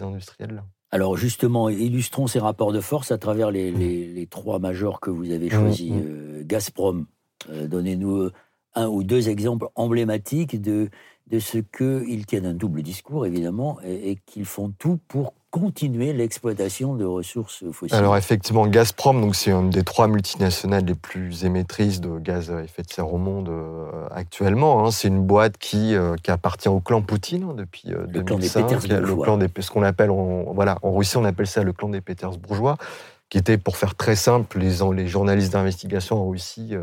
industriels-là. 0.00 0.62
Alors 0.90 1.16
justement, 1.16 1.68
illustrons 1.68 2.26
ces 2.26 2.38
rapports 2.38 2.72
de 2.72 2.80
force 2.80 3.12
à 3.12 3.18
travers 3.18 3.50
les, 3.50 4.26
trois 4.30 4.58
majors 4.58 5.00
que 5.00 5.10
vous 5.10 5.30
avez 5.30 5.50
choisis. 5.50 5.90
Mmh, 5.90 5.96
mmh. 5.96 6.04
Euh, 6.06 6.42
Gazprom, 6.44 7.06
euh, 7.50 7.66
donnez-nous 7.66 8.30
un 8.74 8.86
ou 8.88 9.02
deux 9.02 9.28
exemples 9.28 9.68
emblématiques 9.74 10.60
de, 10.60 10.88
de 11.26 11.38
ce 11.38 11.58
qu'ils 11.58 12.26
tiennent 12.26 12.46
un 12.46 12.54
double 12.54 12.82
discours, 12.82 13.26
évidemment, 13.26 13.78
et, 13.84 14.12
et 14.12 14.16
qu'ils 14.24 14.44
font 14.44 14.72
tout 14.78 14.98
pour 15.08 15.34
continuer 15.50 16.12
l'exploitation 16.12 16.94
de 16.94 17.04
ressources 17.04 17.64
fossiles 17.72 17.96
Alors 17.96 18.16
effectivement, 18.16 18.66
Gazprom, 18.66 19.20
donc 19.20 19.34
c'est 19.34 19.50
une 19.50 19.70
des 19.70 19.82
trois 19.82 20.06
multinationales 20.06 20.84
les 20.84 20.94
plus 20.94 21.44
émettrices 21.44 22.00
de 22.00 22.18
gaz 22.18 22.50
à 22.50 22.62
effet 22.62 22.82
de 22.82 22.90
serre 22.90 23.12
au 23.12 23.18
monde 23.18 23.48
euh, 23.48 23.86
actuellement. 24.10 24.84
Hein. 24.84 24.90
C'est 24.90 25.08
une 25.08 25.22
boîte 25.22 25.56
qui, 25.56 25.94
euh, 25.94 26.16
qui 26.22 26.30
appartient 26.30 26.68
au 26.68 26.80
clan 26.80 27.00
Poutine 27.00 27.44
hein, 27.44 27.54
depuis 27.56 27.84
euh, 27.88 28.06
le 28.08 28.22
2005. 28.22 28.66
Clan 28.66 29.00
le 29.00 29.16
clan 29.16 29.38
des 29.38 29.48
ce 29.58 29.70
qu'on 29.70 29.82
appelle 29.82 30.10
en, 30.10 30.52
voilà 30.52 30.78
en 30.82 30.94
Russie 30.94 31.16
on 31.16 31.24
appelle 31.24 31.46
ça 31.46 31.62
le 31.62 31.72
clan 31.72 31.88
des 31.88 32.02
bourgeois, 32.46 32.76
qui 33.30 33.38
était 33.38 33.56
pour 33.56 33.78
faire 33.78 33.94
très 33.94 34.16
simple 34.16 34.58
les, 34.58 34.78
les 34.94 35.08
journalistes 35.08 35.52
d'investigation 35.52 36.16
en 36.16 36.28
Russie 36.28 36.74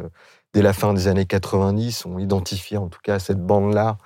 dès 0.53 0.61
la 0.61 0.73
fin 0.73 0.93
des 0.93 1.07
années 1.07 1.25
90 1.25 2.05
ont 2.05 2.17
identifié 2.17 2.77
en 2.77 2.87
tout 2.87 2.99
cas 3.03 3.19
cette 3.19 3.45
bande 3.45 3.73
là 3.73 3.97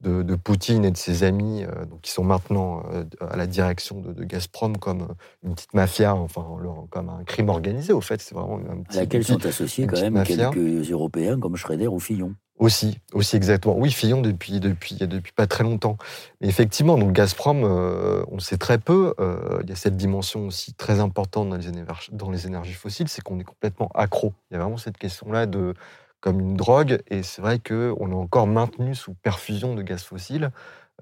de, 0.00 0.34
Poutine 0.36 0.84
et 0.84 0.90
de 0.90 0.96
ses 0.96 1.24
amis, 1.24 1.64
euh, 1.64 1.84
donc, 1.86 2.02
qui 2.02 2.10
sont 2.10 2.24
maintenant 2.24 2.82
euh, 2.92 3.04
à 3.20 3.36
la 3.36 3.46
direction 3.46 4.00
de, 4.00 4.24
Gazprom 4.24 4.76
comme 4.76 5.02
euh, 5.02 5.14
une 5.42 5.54
petite 5.54 5.74
mafia, 5.74 6.14
enfin 6.14 6.46
comme 6.90 7.08
un 7.08 7.24
crime 7.24 7.48
organisé 7.48 7.92
au 7.92 8.00
fait. 8.00 8.20
C'est 8.20 8.34
vraiment 8.34 8.58
un 8.58 8.82
petit, 8.82 8.98
à 8.98 9.00
laquelle 9.02 9.24
sont 9.24 9.44
associés 9.44 9.86
quand 9.86 10.00
même 10.00 10.22
quelques 10.24 10.90
Européens 10.90 11.38
comme 11.40 11.56
Schroeder 11.56 11.88
ou 11.88 11.98
Fillon. 11.98 12.34
Aussi, 12.58 13.00
aussi 13.12 13.36
exactement. 13.36 13.76
Oui, 13.76 13.90
Fillon 13.90 14.22
depuis, 14.22 14.60
depuis, 14.60 14.94
depuis 14.94 15.32
pas 15.32 15.46
très 15.46 15.62
longtemps. 15.62 15.98
Mais 16.40 16.48
effectivement, 16.48 16.96
donc 16.96 17.12
Gazprom, 17.12 17.64
euh, 17.64 18.24
on 18.30 18.38
sait 18.38 18.56
très 18.56 18.78
peu. 18.78 19.14
Il 19.62 19.68
y 19.68 19.72
a 19.72 19.76
cette 19.76 19.96
dimension 19.96 20.46
aussi 20.46 20.72
très 20.72 21.00
importante 21.00 21.50
dans 21.50 21.56
les 21.56 21.68
énergies, 21.68 22.10
dans 22.12 22.30
les 22.30 22.46
énergies 22.46 22.72
fossiles, 22.72 23.08
c'est 23.08 23.22
qu'on 23.22 23.38
est 23.38 23.44
complètement 23.44 23.90
accro. 23.94 24.32
Il 24.50 24.54
y 24.54 24.56
a 24.56 24.60
vraiment 24.60 24.78
cette 24.78 24.96
question-là 24.96 25.44
de 25.44 25.74
comme 26.20 26.40
une 26.40 26.54
drogue, 26.54 27.02
et 27.08 27.22
c'est 27.22 27.42
vrai 27.42 27.58
qu'on 27.58 28.10
est 28.10 28.14
encore 28.14 28.46
maintenu 28.46 28.94
sous 28.94 29.14
perfusion 29.14 29.74
de 29.74 29.82
gaz 29.82 30.02
fossile. 30.02 30.50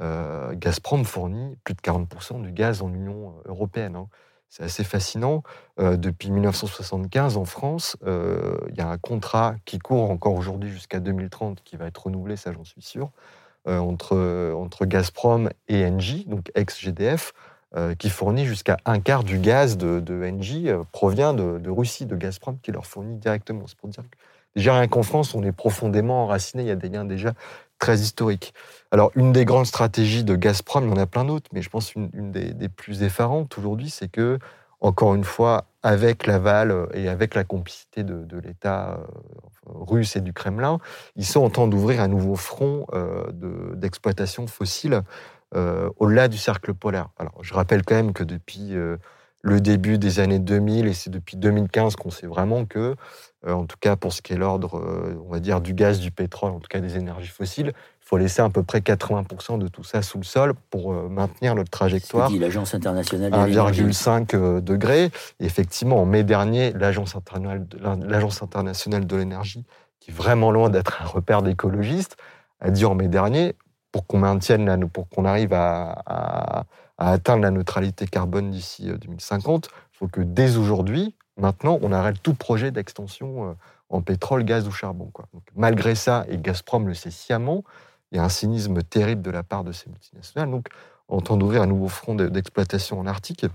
Euh, 0.00 0.54
Gazprom 0.54 1.04
fournit 1.04 1.56
plus 1.64 1.74
de 1.74 1.80
40% 1.80 2.42
du 2.42 2.52
gaz 2.52 2.82
en 2.82 2.92
Union 2.92 3.34
européenne. 3.46 3.96
Hein. 3.96 4.08
C'est 4.56 4.62
assez 4.62 4.84
fascinant. 4.84 5.42
Euh, 5.80 5.96
depuis 5.96 6.30
1975, 6.30 7.36
en 7.36 7.44
France, 7.44 7.96
euh, 8.06 8.56
il 8.68 8.76
y 8.76 8.80
a 8.80 8.88
un 8.88 8.98
contrat 8.98 9.56
qui 9.64 9.80
court 9.80 10.08
encore 10.12 10.34
aujourd'hui 10.34 10.70
jusqu'à 10.70 11.00
2030, 11.00 11.62
qui 11.64 11.76
va 11.76 11.86
être 11.86 12.04
renouvelé, 12.04 12.36
ça 12.36 12.52
j'en 12.52 12.62
suis 12.62 12.80
sûr, 12.80 13.10
euh, 13.66 13.78
entre, 13.78 14.52
entre 14.54 14.84
Gazprom 14.86 15.50
et 15.66 15.84
Engie, 15.84 16.24
donc 16.26 16.52
ex-GDF, 16.54 17.32
qui 17.98 18.08
fournit 18.08 18.46
jusqu'à 18.46 18.76
un 18.84 19.00
quart 19.00 19.24
du 19.24 19.40
gaz 19.40 19.76
de, 19.76 19.98
de 19.98 20.24
Engie, 20.24 20.68
provient 20.92 21.34
de, 21.34 21.58
de, 21.58 21.70
Russie, 21.70 22.06
de 22.06 22.14
Gazprom, 22.14 22.56
qui 22.62 22.70
leur 22.70 22.86
fournit 22.86 23.16
directement. 23.16 23.64
C'est 23.66 23.76
pour 23.76 23.88
dire 23.88 24.04
que 24.08 24.16
déjà 24.56 24.74
rien 24.74 24.88
qu'en 24.88 25.02
France, 25.02 25.34
on 25.34 25.42
est 25.42 25.52
profondément 25.52 26.24
enraciné, 26.24 26.62
il 26.62 26.68
y 26.68 26.72
a 26.72 26.76
des 26.76 26.88
liens 26.88 27.04
déjà 27.04 27.34
très 27.78 27.98
historiques. 27.98 28.54
Alors, 28.90 29.10
une 29.14 29.32
des 29.32 29.44
grandes 29.44 29.66
stratégies 29.66 30.24
de 30.24 30.36
Gazprom, 30.36 30.84
il 30.84 30.90
y 30.90 30.92
en 30.92 30.96
a 30.96 31.06
plein 31.06 31.24
d'autres, 31.24 31.50
mais 31.52 31.62
je 31.62 31.68
pense 31.68 31.94
une, 31.94 32.10
une 32.14 32.32
des, 32.32 32.68
plus 32.68 33.02
effarantes 33.02 33.56
aujourd'hui, 33.58 33.90
c'est 33.90 34.08
que, 34.08 34.38
encore 34.80 35.14
une 35.14 35.24
fois, 35.24 35.66
avec 35.82 36.26
l'aval 36.26 36.88
et 36.94 37.08
avec 37.08 37.34
la 37.34 37.44
complicité 37.44 38.04
de, 38.04 38.38
l'État 38.38 38.92
euh, 38.92 39.04
russe 39.66 40.16
et 40.16 40.20
du 40.20 40.32
Kremlin, 40.32 40.78
ils 41.16 41.26
sont 41.26 41.40
en 41.42 41.50
train 41.50 41.66
d'ouvrir 41.66 42.00
un 42.00 42.08
nouveau 42.08 42.36
front 42.36 42.86
euh, 42.94 43.24
d'exploitation 43.74 44.46
fossile 44.46 45.02
euh, 45.54 45.90
au-delà 45.98 46.28
du 46.28 46.38
cercle 46.38 46.72
polaire. 46.72 47.08
Alors, 47.18 47.34
je 47.42 47.52
rappelle 47.52 47.84
quand 47.84 47.94
même 47.94 48.12
que 48.12 48.24
depuis 48.24 48.74
le 49.42 49.60
début 49.60 49.98
des 49.98 50.20
années 50.20 50.38
2000, 50.38 50.86
et 50.86 50.94
c'est 50.94 51.10
depuis 51.10 51.36
2015 51.36 51.96
qu'on 51.96 52.10
sait 52.10 52.26
vraiment 52.26 52.64
que, 52.64 52.96
en 53.46 53.66
tout 53.66 53.76
cas 53.80 53.96
pour 53.96 54.12
ce 54.12 54.22
qui 54.22 54.32
est 54.32 54.36
l'ordre, 54.36 54.82
on 55.26 55.32
va 55.32 55.40
dire, 55.40 55.60
du 55.60 55.74
gaz, 55.74 56.00
du 56.00 56.10
pétrole, 56.10 56.52
en 56.52 56.60
tout 56.60 56.68
cas 56.68 56.80
des 56.80 56.96
énergies 56.96 57.28
fossiles, 57.28 57.72
il 58.04 58.08
faut 58.08 58.18
laisser 58.18 58.42
à 58.42 58.50
peu 58.50 58.62
près 58.62 58.80
80% 58.80 59.58
de 59.58 59.66
tout 59.66 59.82
ça 59.82 60.02
sous 60.02 60.18
le 60.18 60.24
sol 60.24 60.52
pour 60.68 60.92
euh, 60.92 61.08
maintenir 61.08 61.54
notre 61.54 61.70
trajectoire. 61.70 62.28
dit 62.28 62.38
l'Agence 62.38 62.74
internationale 62.74 63.32
1,5 63.32 64.36
euh, 64.36 64.60
degrés. 64.60 65.10
effectivement, 65.40 66.02
en 66.02 66.04
mai 66.04 66.22
dernier, 66.22 66.74
l'Agence 66.74 67.16
internationale 67.16 69.06
de 69.06 69.16
l'énergie, 69.16 69.64
qui 70.00 70.10
est 70.10 70.14
vraiment 70.14 70.50
loin 70.50 70.68
d'être 70.68 71.00
un 71.00 71.06
repère 71.06 71.40
d'écologistes, 71.40 72.18
a 72.60 72.70
dit 72.70 72.84
en 72.84 72.94
mai 72.94 73.08
dernier, 73.08 73.56
pour 73.90 74.06
qu'on 74.06 74.18
maintienne, 74.18 74.86
pour 74.88 75.08
qu'on 75.08 75.24
arrive 75.24 75.54
à, 75.54 76.66
atteindre 76.98 77.42
la 77.42 77.50
neutralité 77.50 78.06
carbone 78.06 78.50
d'ici 78.50 78.90
2050, 79.00 79.64
euh, 79.64 79.68
il 79.94 79.96
faut 79.96 80.08
que 80.08 80.20
dès 80.20 80.58
aujourd'hui, 80.58 81.16
maintenant, 81.36 81.78
on 81.82 81.92
arrête 81.92 82.22
tout 82.22 82.34
projet 82.34 82.70
d'extension 82.70 83.56
en 83.88 84.02
pétrole, 84.02 84.44
gaz 84.44 84.66
ou 84.66 84.72
charbon. 84.72 85.10
Quoi. 85.12 85.26
malgré 85.54 85.94
ça, 85.94 86.24
et 86.28 86.38
Gazprom 86.38 86.86
le 86.86 86.94
sait 86.94 87.10
sciemment, 87.10 87.64
il 88.10 88.18
y 88.18 88.20
a 88.20 88.24
un 88.24 88.28
cynisme 88.28 88.82
terrible 88.82 89.22
de 89.22 89.30
la 89.30 89.42
part 89.42 89.64
de 89.64 89.72
ces 89.72 89.90
multinationales. 89.90 90.50
Donc, 90.50 90.68
on 91.08 91.20
tente 91.20 91.38
d'ouvrir 91.38 91.62
un 91.62 91.66
nouveau 91.66 91.88
front 91.88 92.14
d'exploitation 92.14 92.98
en 92.98 93.06
Arctique, 93.06 93.46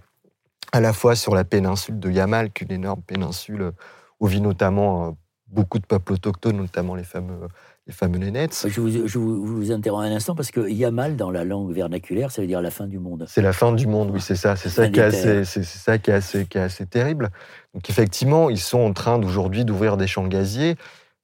à 0.71 0.79
la 0.79 0.93
fois 0.93 1.15
sur 1.15 1.33
la 1.33 1.43
péninsule 1.43 1.99
de 1.99 2.11
Yamal, 2.11 2.51
qui 2.51 2.63
est 2.63 2.67
une 2.67 2.73
énorme 2.73 3.01
péninsule 3.01 3.71
où 4.19 4.27
vit 4.27 4.41
notamment 4.41 5.07
euh, 5.07 5.11
beaucoup 5.47 5.79
de 5.79 5.85
peuples 5.85 6.13
autochtones, 6.13 6.57
notamment 6.57 6.95
les 6.95 7.03
fameux, 7.03 7.47
les 7.89 7.93
fameux. 7.95 8.19
Je 8.21 8.81
vous, 8.81 9.07
je 9.07 9.17
vous, 9.17 9.71
interromps 9.71 10.05
un 10.05 10.11
instant 10.11 10.35
parce 10.35 10.51
que 10.51 10.69
Yamal, 10.69 11.15
dans 11.15 11.31
la 11.31 11.43
langue 11.43 11.73
vernaculaire, 11.73 12.31
ça 12.31 12.41
veut 12.41 12.47
dire 12.47 12.61
la 12.61 12.69
fin 12.69 12.85
du 12.85 12.99
monde. 12.99 13.25
C'est 13.27 13.41
la 13.41 13.53
fin 13.53 13.71
du 13.71 13.87
monde, 13.87 14.11
oui, 14.13 14.21
c'est 14.21 14.35
ça. 14.35 14.55
C'est 14.55 14.69
ça, 14.69 14.87
qui 14.87 14.99
est 14.99 15.03
assez, 15.03 15.43
c'est, 15.43 15.63
ça 15.63 15.97
qui 15.97 16.11
est 16.11 16.13
assez, 16.13 16.45
qui 16.45 16.57
est 16.57 16.61
assez 16.61 16.85
terrible. 16.85 17.29
Donc 17.73 17.89
effectivement, 17.89 18.49
ils 18.49 18.59
sont 18.59 18.79
en 18.79 18.93
train 18.93 19.17
d'aujourd'hui 19.17 19.65
d'ouvrir 19.65 19.97
des 19.97 20.05
champs 20.05 20.27
gaziers. 20.27 20.75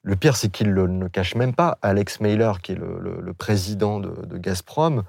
Le 0.02 0.16
pire, 0.16 0.36
c'est 0.36 0.50
qu'il 0.50 0.74
ne 0.74 0.84
le 0.84 1.10
cache 1.10 1.36
même 1.36 1.54
pas. 1.54 1.78
Alex 1.82 2.20
Mailer, 2.20 2.62
qui 2.62 2.72
est 2.72 2.76
le, 2.76 3.34
président 3.34 4.00
de, 4.00 4.38
Gazprom, 4.38 5.04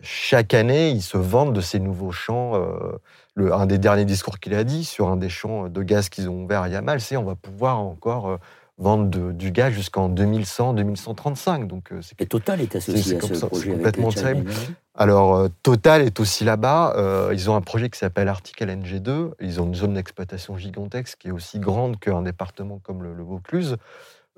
chaque 0.00 0.52
année, 0.52 0.90
il 0.90 1.02
se 1.02 1.16
vante 1.16 1.52
de 1.52 1.60
ces 1.60 1.78
nouveaux 1.78 2.12
champs. 2.12 2.56
Euh, 2.56 2.98
le, 3.34 3.54
un 3.54 3.66
des 3.66 3.78
derniers 3.78 4.04
discours 4.04 4.40
qu'il 4.40 4.54
a 4.54 4.64
dit 4.64 4.84
sur 4.84 5.08
un 5.08 5.16
des 5.16 5.28
champs 5.28 5.68
de 5.68 5.82
gaz 5.82 6.08
qu'ils 6.08 6.28
ont 6.28 6.44
ouvert 6.44 6.62
à 6.62 6.68
Yamal, 6.68 7.00
c'est 7.00 7.16
on 7.16 7.24
va 7.24 7.34
pouvoir 7.34 7.78
encore 7.78 8.28
euh, 8.28 8.36
vendre 8.82 9.32
du 9.32 9.50
gaz 9.50 9.72
jusqu'en 9.72 10.08
2100, 10.08 10.74
2135. 10.74 11.66
Donc, 11.66 11.92
euh, 11.92 12.00
Et 12.18 12.26
Total 12.26 12.60
est 12.60 12.76
associé 12.76 13.16
à 13.16 13.20
ce 13.20 13.46
projet. 13.46 13.72
complètement 13.72 14.10
terrible. 14.10 14.50
Alors, 14.94 15.48
Total 15.62 16.02
est 16.02 16.20
aussi 16.20 16.44
là-bas. 16.44 17.30
ils 17.32 17.48
ont 17.48 17.56
un 17.56 17.62
projet 17.62 17.88
qui 17.88 17.98
s'appelle 17.98 18.28
Article 18.28 18.68
NG2. 18.68 19.30
Ils 19.40 19.60
ont 19.60 19.66
une 19.66 19.74
zone 19.74 19.94
d'exploitation 19.94 20.58
gigantesque 20.58 21.18
qui 21.18 21.28
est 21.28 21.32
aussi 21.32 21.58
grande 21.58 21.98
qu'un 21.98 22.22
département 22.22 22.78
comme 22.82 23.02
le 23.02 23.22
Vaucluse. 23.22 23.78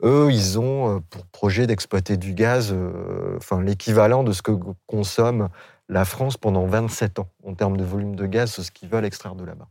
Eux, 0.02 0.28
ils 0.30 0.58
ont 0.58 0.96
euh, 0.96 1.00
pour 1.10 1.24
projet 1.26 1.66
d'exploiter 1.66 2.16
du 2.16 2.34
gaz, 2.34 2.72
euh, 2.72 3.36
enfin 3.36 3.62
l'équivalent 3.62 4.24
de 4.24 4.32
ce 4.32 4.42
que 4.42 4.52
consomme 4.86 5.48
la 5.88 6.04
France 6.04 6.36
pendant 6.36 6.66
27 6.66 7.20
ans 7.20 7.28
en 7.44 7.54
termes 7.54 7.76
de 7.76 7.84
volume 7.84 8.16
de 8.16 8.26
gaz, 8.26 8.50
ce 8.50 8.70
qu'ils 8.70 8.88
veulent 8.88 9.04
extraire 9.04 9.34
de 9.34 9.44
là-bas. 9.44 9.68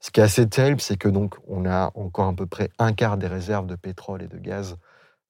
Ce 0.00 0.10
qui 0.10 0.20
est 0.20 0.22
assez 0.22 0.48
terrible, 0.48 0.80
c'est 0.80 0.96
que 0.96 1.08
donc 1.08 1.36
on 1.48 1.66
a 1.66 1.90
encore 1.94 2.28
à 2.28 2.32
peu 2.34 2.46
près 2.46 2.70
un 2.78 2.92
quart 2.92 3.16
des 3.16 3.26
réserves 3.26 3.66
de 3.66 3.76
pétrole 3.76 4.22
et 4.22 4.28
de 4.28 4.38
gaz 4.38 4.76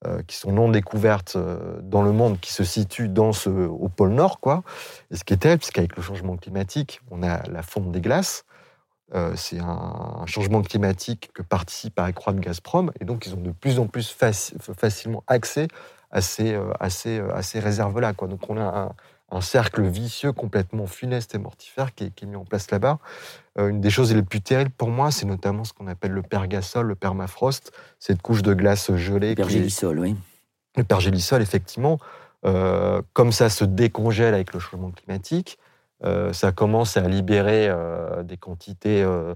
euh, 0.06 0.22
qui 0.26 0.36
sont 0.36 0.52
non 0.52 0.68
découvertes 0.68 1.36
dans 1.82 2.02
le 2.02 2.12
monde, 2.12 2.40
qui 2.40 2.52
se 2.52 2.64
situent 2.64 3.08
dans 3.08 3.30
au 3.46 3.88
pôle 3.88 4.10
Nord, 4.10 4.40
quoi. 4.40 4.62
Et 5.10 5.16
ce 5.16 5.24
qui 5.24 5.34
est 5.34 5.38
terrible, 5.38 5.62
c'est 5.62 5.72
qu'avec 5.72 5.96
le 5.96 6.02
changement 6.02 6.36
climatique, 6.36 7.00
on 7.10 7.22
a 7.22 7.42
la 7.48 7.62
fonte 7.62 7.92
des 7.92 8.00
glaces, 8.00 8.44
euh, 9.14 9.34
c'est 9.36 9.60
un, 9.60 10.24
changement 10.26 10.62
climatique 10.62 11.30
que 11.34 11.42
participe 11.42 11.98
à 11.98 12.04
accroître 12.04 12.40
Gazprom, 12.40 12.90
et 13.00 13.04
donc 13.04 13.26
ils 13.26 13.34
ont 13.34 13.40
de 13.40 13.50
plus 13.50 13.78
en 13.78 13.86
plus 13.86 14.16
facilement 14.76 15.22
accès 15.26 15.68
à 16.10 16.20
ces, 16.20 16.54
euh, 16.54 16.72
euh, 17.06 17.60
réserves-là. 17.60 18.12
Donc 18.14 18.48
on 18.48 18.58
a 18.58 18.94
un, 19.30 19.40
cercle 19.40 19.82
vicieux 19.82 20.32
complètement 20.32 20.86
funeste 20.86 21.34
et 21.34 21.38
mortifère 21.38 21.94
qui 21.94 22.04
est, 22.04 22.22
mis 22.22 22.36
en 22.36 22.44
place 22.44 22.70
là-bas. 22.70 22.98
Une 23.56 23.80
des 23.80 23.90
choses 23.90 24.12
les 24.14 24.22
plus 24.22 24.40
terribles 24.40 24.72
pour 24.76 24.88
moi, 24.88 25.10
c'est 25.10 25.26
notamment 25.26 25.64
ce 25.64 25.72
qu'on 25.72 25.86
appelle 25.86 26.10
le 26.10 26.22
pergasol, 26.22 26.86
le 26.86 26.94
permafrost, 26.94 27.72
cette 27.98 28.20
couche 28.20 28.42
de 28.42 28.52
glace 28.52 28.92
gelée. 28.96 29.30
Le 29.30 29.34
pergélisol, 29.36 30.00
oui. 30.00 30.16
Le 30.76 30.84
pergélisol, 30.84 31.40
effectivement. 31.40 31.98
comme 32.42 33.32
ça 33.32 33.48
se 33.48 33.64
décongèle 33.64 34.34
avec 34.34 34.52
le 34.52 34.60
changement 34.60 34.90
climatique, 34.90 35.58
euh, 36.04 36.32
ça 36.32 36.52
commence 36.52 36.96
à 36.96 37.08
libérer 37.08 37.68
euh, 37.68 38.22
des 38.22 38.36
quantités 38.36 39.02
euh, 39.02 39.34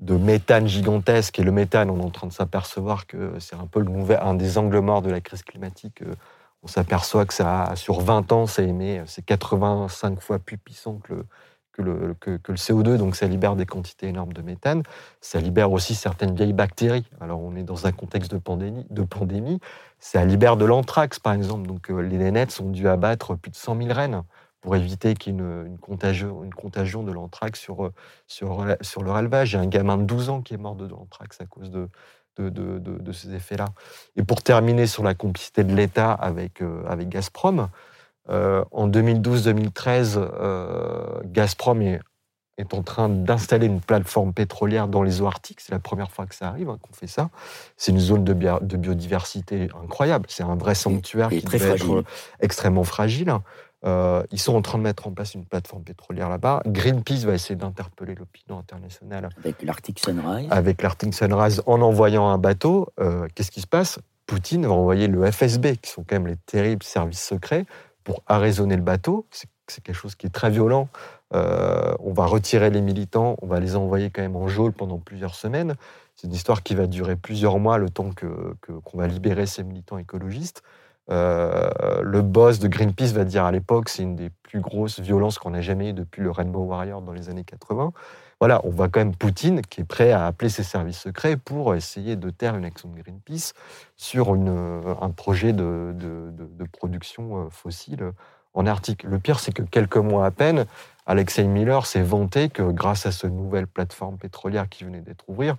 de 0.00 0.16
méthane 0.16 0.66
gigantesques. 0.66 1.38
Et 1.38 1.42
le 1.42 1.52
méthane, 1.52 1.90
on 1.90 2.00
est 2.00 2.04
en 2.04 2.10
train 2.10 2.26
de 2.26 2.32
s'apercevoir 2.32 3.06
que 3.06 3.38
c'est 3.38 3.56
un 3.56 3.66
peu 3.66 3.80
le 3.80 4.22
un 4.22 4.34
des 4.34 4.58
angles 4.58 4.80
morts 4.80 5.02
de 5.02 5.10
la 5.10 5.20
crise 5.20 5.42
climatique. 5.42 6.02
On 6.62 6.66
s'aperçoit 6.66 7.24
que 7.24 7.34
ça, 7.34 7.72
sur 7.76 8.00
20 8.00 8.30
ans, 8.32 8.46
ça 8.46 8.62
émet, 8.62 9.02
c'est 9.06 9.24
85 9.24 10.20
fois 10.20 10.38
plus 10.38 10.58
puissant 10.58 11.00
que 11.02 11.14
le, 11.14 11.26
que 11.72 11.82
le, 11.82 12.14
que, 12.20 12.30
le, 12.30 12.56
CO2, 12.56 12.96
donc 12.96 13.16
ça 13.16 13.26
libère 13.26 13.56
des 13.56 13.66
quantités 13.66 14.08
énormes 14.08 14.32
de 14.32 14.42
méthane. 14.42 14.82
Ça 15.20 15.40
libère 15.40 15.72
aussi 15.72 15.94
certaines 15.94 16.34
vieilles 16.34 16.52
bactéries. 16.52 17.06
Alors 17.20 17.40
on 17.40 17.56
est 17.56 17.62
dans 17.62 17.86
un 17.86 17.92
contexte 17.92 18.30
de 18.32 18.38
pandémie, 18.38 19.60
ça 19.98 20.24
libère 20.24 20.56
de 20.56 20.64
l'anthrax, 20.64 21.18
par 21.18 21.32
exemple. 21.32 21.66
Donc 21.66 21.88
les 21.88 22.18
nénettes 22.18 22.60
ont 22.60 22.70
dû 22.70 22.88
abattre 22.88 23.36
plus 23.36 23.50
de 23.50 23.56
100 23.56 23.76
000 23.76 23.92
rennes 23.92 24.22
pour 24.62 24.76
éviter 24.76 25.14
qu'il 25.14 25.34
y 25.34 25.36
ait 25.36 25.40
une, 25.40 25.78
contagion, 25.78 27.02
de 27.02 27.12
l'anthrax 27.12 27.60
sur, 27.60 27.84
euh, 27.84 27.92
sur, 28.28 29.02
leur 29.02 29.18
élevage. 29.18 29.52
Il 29.52 29.56
y 29.56 29.58
a 29.58 29.60
un 29.60 29.66
gamin 29.66 29.98
de 29.98 30.04
12 30.04 30.30
ans 30.30 30.40
qui 30.40 30.54
est 30.54 30.58
mort 30.58 30.76
de 30.76 30.86
l'anthrax 30.86 31.40
à 31.40 31.46
cause 31.46 31.70
de, 31.70 33.12
ces 33.12 33.34
effets-là. 33.34 33.66
Et 34.16 34.22
pour 34.22 34.42
terminer 34.42 34.86
sur 34.86 35.02
la 35.02 35.14
complicité 35.14 35.64
de 35.64 35.74
l'État 35.74 36.18
euh, 36.22 36.84
avec 36.86 37.08
Gazprom, 37.08 37.68
euh, 38.28 38.64
en 38.70 38.88
2012-2013, 38.88 41.24
Gazprom 41.24 41.82
est, 41.82 42.00
est, 42.58 42.74
en 42.74 42.82
train 42.82 43.08
d'installer 43.08 43.66
une 43.66 43.80
plateforme 43.80 44.32
pétrolière 44.32 44.88
dans 44.88 45.02
les 45.02 45.20
eaux 45.20 45.26
arctiques. 45.26 45.60
C'est 45.60 45.72
la 45.72 45.78
première 45.78 46.10
fois 46.10 46.26
que 46.26 46.34
ça 46.34 46.48
arrive, 46.48 46.68
hein, 46.68 46.78
qu'on 46.80 46.92
fait 46.92 47.06
ça. 47.06 47.30
C'est 47.76 47.92
une 47.92 48.00
zone 48.00 48.24
de, 48.24 48.32
de 48.32 48.76
biodiversité 48.76 49.68
incroyable. 49.82 50.26
C'est 50.28 50.44
un 50.44 50.56
vrai 50.56 50.74
sanctuaire 50.74 51.30
qui 51.30 51.42
très 51.42 51.62
être 51.62 52.04
extrêmement 52.40 52.84
fragile. 52.84 53.32
Euh, 53.84 54.22
ils 54.30 54.38
sont 54.38 54.54
en 54.54 54.62
train 54.62 54.78
de 54.78 54.84
mettre 54.84 55.06
en 55.06 55.12
place 55.12 55.34
une 55.34 55.44
plateforme 55.44 55.82
pétrolière 55.82 56.28
là-bas. 56.28 56.62
Greenpeace 56.66 57.24
va 57.24 57.34
essayer 57.34 57.56
d'interpeller 57.56 58.14
l'opinion 58.14 58.58
internationale. 58.58 59.28
Avec 59.38 59.62
l'Arctic 59.62 59.98
Sunrise. 59.98 60.46
Avec 60.50 60.82
l'Arctic 60.82 61.14
Sunrise 61.14 61.62
en 61.66 61.80
envoyant 61.80 62.28
un 62.28 62.38
bateau. 62.38 62.88
Euh, 63.00 63.26
qu'est-ce 63.34 63.50
qui 63.50 63.60
se 63.60 63.66
passe? 63.66 63.98
Poutine 64.26 64.66
va 64.66 64.72
envoyer 64.72 65.08
le 65.08 65.28
FSB, 65.30 65.76
qui 65.78 65.90
sont 65.90 66.04
quand 66.08 66.14
même 66.14 66.28
les 66.28 66.36
terribles 66.36 66.84
services 66.84 67.22
secrets, 67.22 67.66
pour 68.04 68.22
arraisonner 68.26 68.76
le 68.76 68.82
bateau. 68.82 69.26
C'est 69.30 69.82
quelque 69.82 69.96
chose 69.96 70.14
qui 70.14 70.26
est 70.26 70.30
très 70.30 70.50
violent. 70.50 70.88
Euh, 71.34 71.94
on 72.00 72.12
va 72.12 72.26
retirer 72.26 72.70
les 72.70 72.82
militants, 72.82 73.36
on 73.40 73.46
va 73.46 73.58
les 73.58 73.74
envoyer 73.74 74.10
quand 74.10 74.22
même 74.22 74.36
en 74.36 74.48
geôle 74.48 74.72
pendant 74.72 74.98
plusieurs 74.98 75.34
semaines. 75.34 75.76
C'est 76.14 76.26
une 76.26 76.34
histoire 76.34 76.62
qui 76.62 76.74
va 76.74 76.86
durer 76.86 77.16
plusieurs 77.16 77.58
mois, 77.58 77.78
le 77.78 77.88
temps 77.88 78.10
qu'on 78.10 78.54
que, 78.60 78.72
qu'on 78.72 78.98
va 78.98 79.06
libérer 79.06 79.46
ces 79.46 79.62
militants 79.62 79.98
écologistes. 79.98 80.62
Le 81.12 82.22
boss 82.22 82.58
de 82.58 82.68
Greenpeace 82.68 83.12
va 83.12 83.24
dire 83.24 83.44
à 83.44 83.52
l'époque, 83.52 83.88
c'est 83.88 84.02
une 84.02 84.16
des 84.16 84.30
plus 84.42 84.60
grosses 84.60 85.00
violences 85.00 85.38
qu'on 85.38 85.54
a 85.54 85.60
jamais 85.60 85.90
eues 85.90 85.94
depuis 85.94 86.22
le 86.22 86.30
Rainbow 86.30 86.60
Warrior 86.60 87.02
dans 87.02 87.12
les 87.12 87.28
années 87.28 87.44
80. 87.44 87.92
Voilà, 88.42 88.60
on 88.64 88.70
voit 88.70 88.88
quand 88.88 88.98
même 88.98 89.14
Poutine 89.14 89.62
qui 89.62 89.82
est 89.82 89.84
prêt 89.84 90.10
à 90.10 90.26
appeler 90.26 90.48
ses 90.48 90.64
services 90.64 90.98
secrets 90.98 91.36
pour 91.36 91.76
essayer 91.76 92.16
de 92.16 92.28
taire 92.28 92.56
une 92.56 92.64
action 92.64 92.88
de 92.88 93.00
Greenpeace 93.00 93.52
sur 93.96 94.32
un 94.32 95.10
projet 95.10 95.52
de, 95.52 95.94
production 96.72 97.48
fossile 97.50 98.12
en 98.54 98.66
Arctique. 98.66 99.04
Le 99.04 99.20
pire, 99.20 99.38
c'est 99.38 99.52
que 99.52 99.62
quelques 99.62 99.96
mois 99.96 100.26
à 100.26 100.32
peine, 100.32 100.66
Alexei 101.06 101.44
Miller 101.44 101.86
s'est 101.86 102.02
vanté 102.02 102.48
que 102.48 102.62
grâce 102.62 103.06
à 103.06 103.12
cette 103.12 103.30
nouvelle 103.30 103.68
plateforme 103.68 104.18
pétrolière 104.18 104.68
qui 104.68 104.82
venait 104.82 105.02
d'être 105.02 105.24
ouverte, 105.28 105.58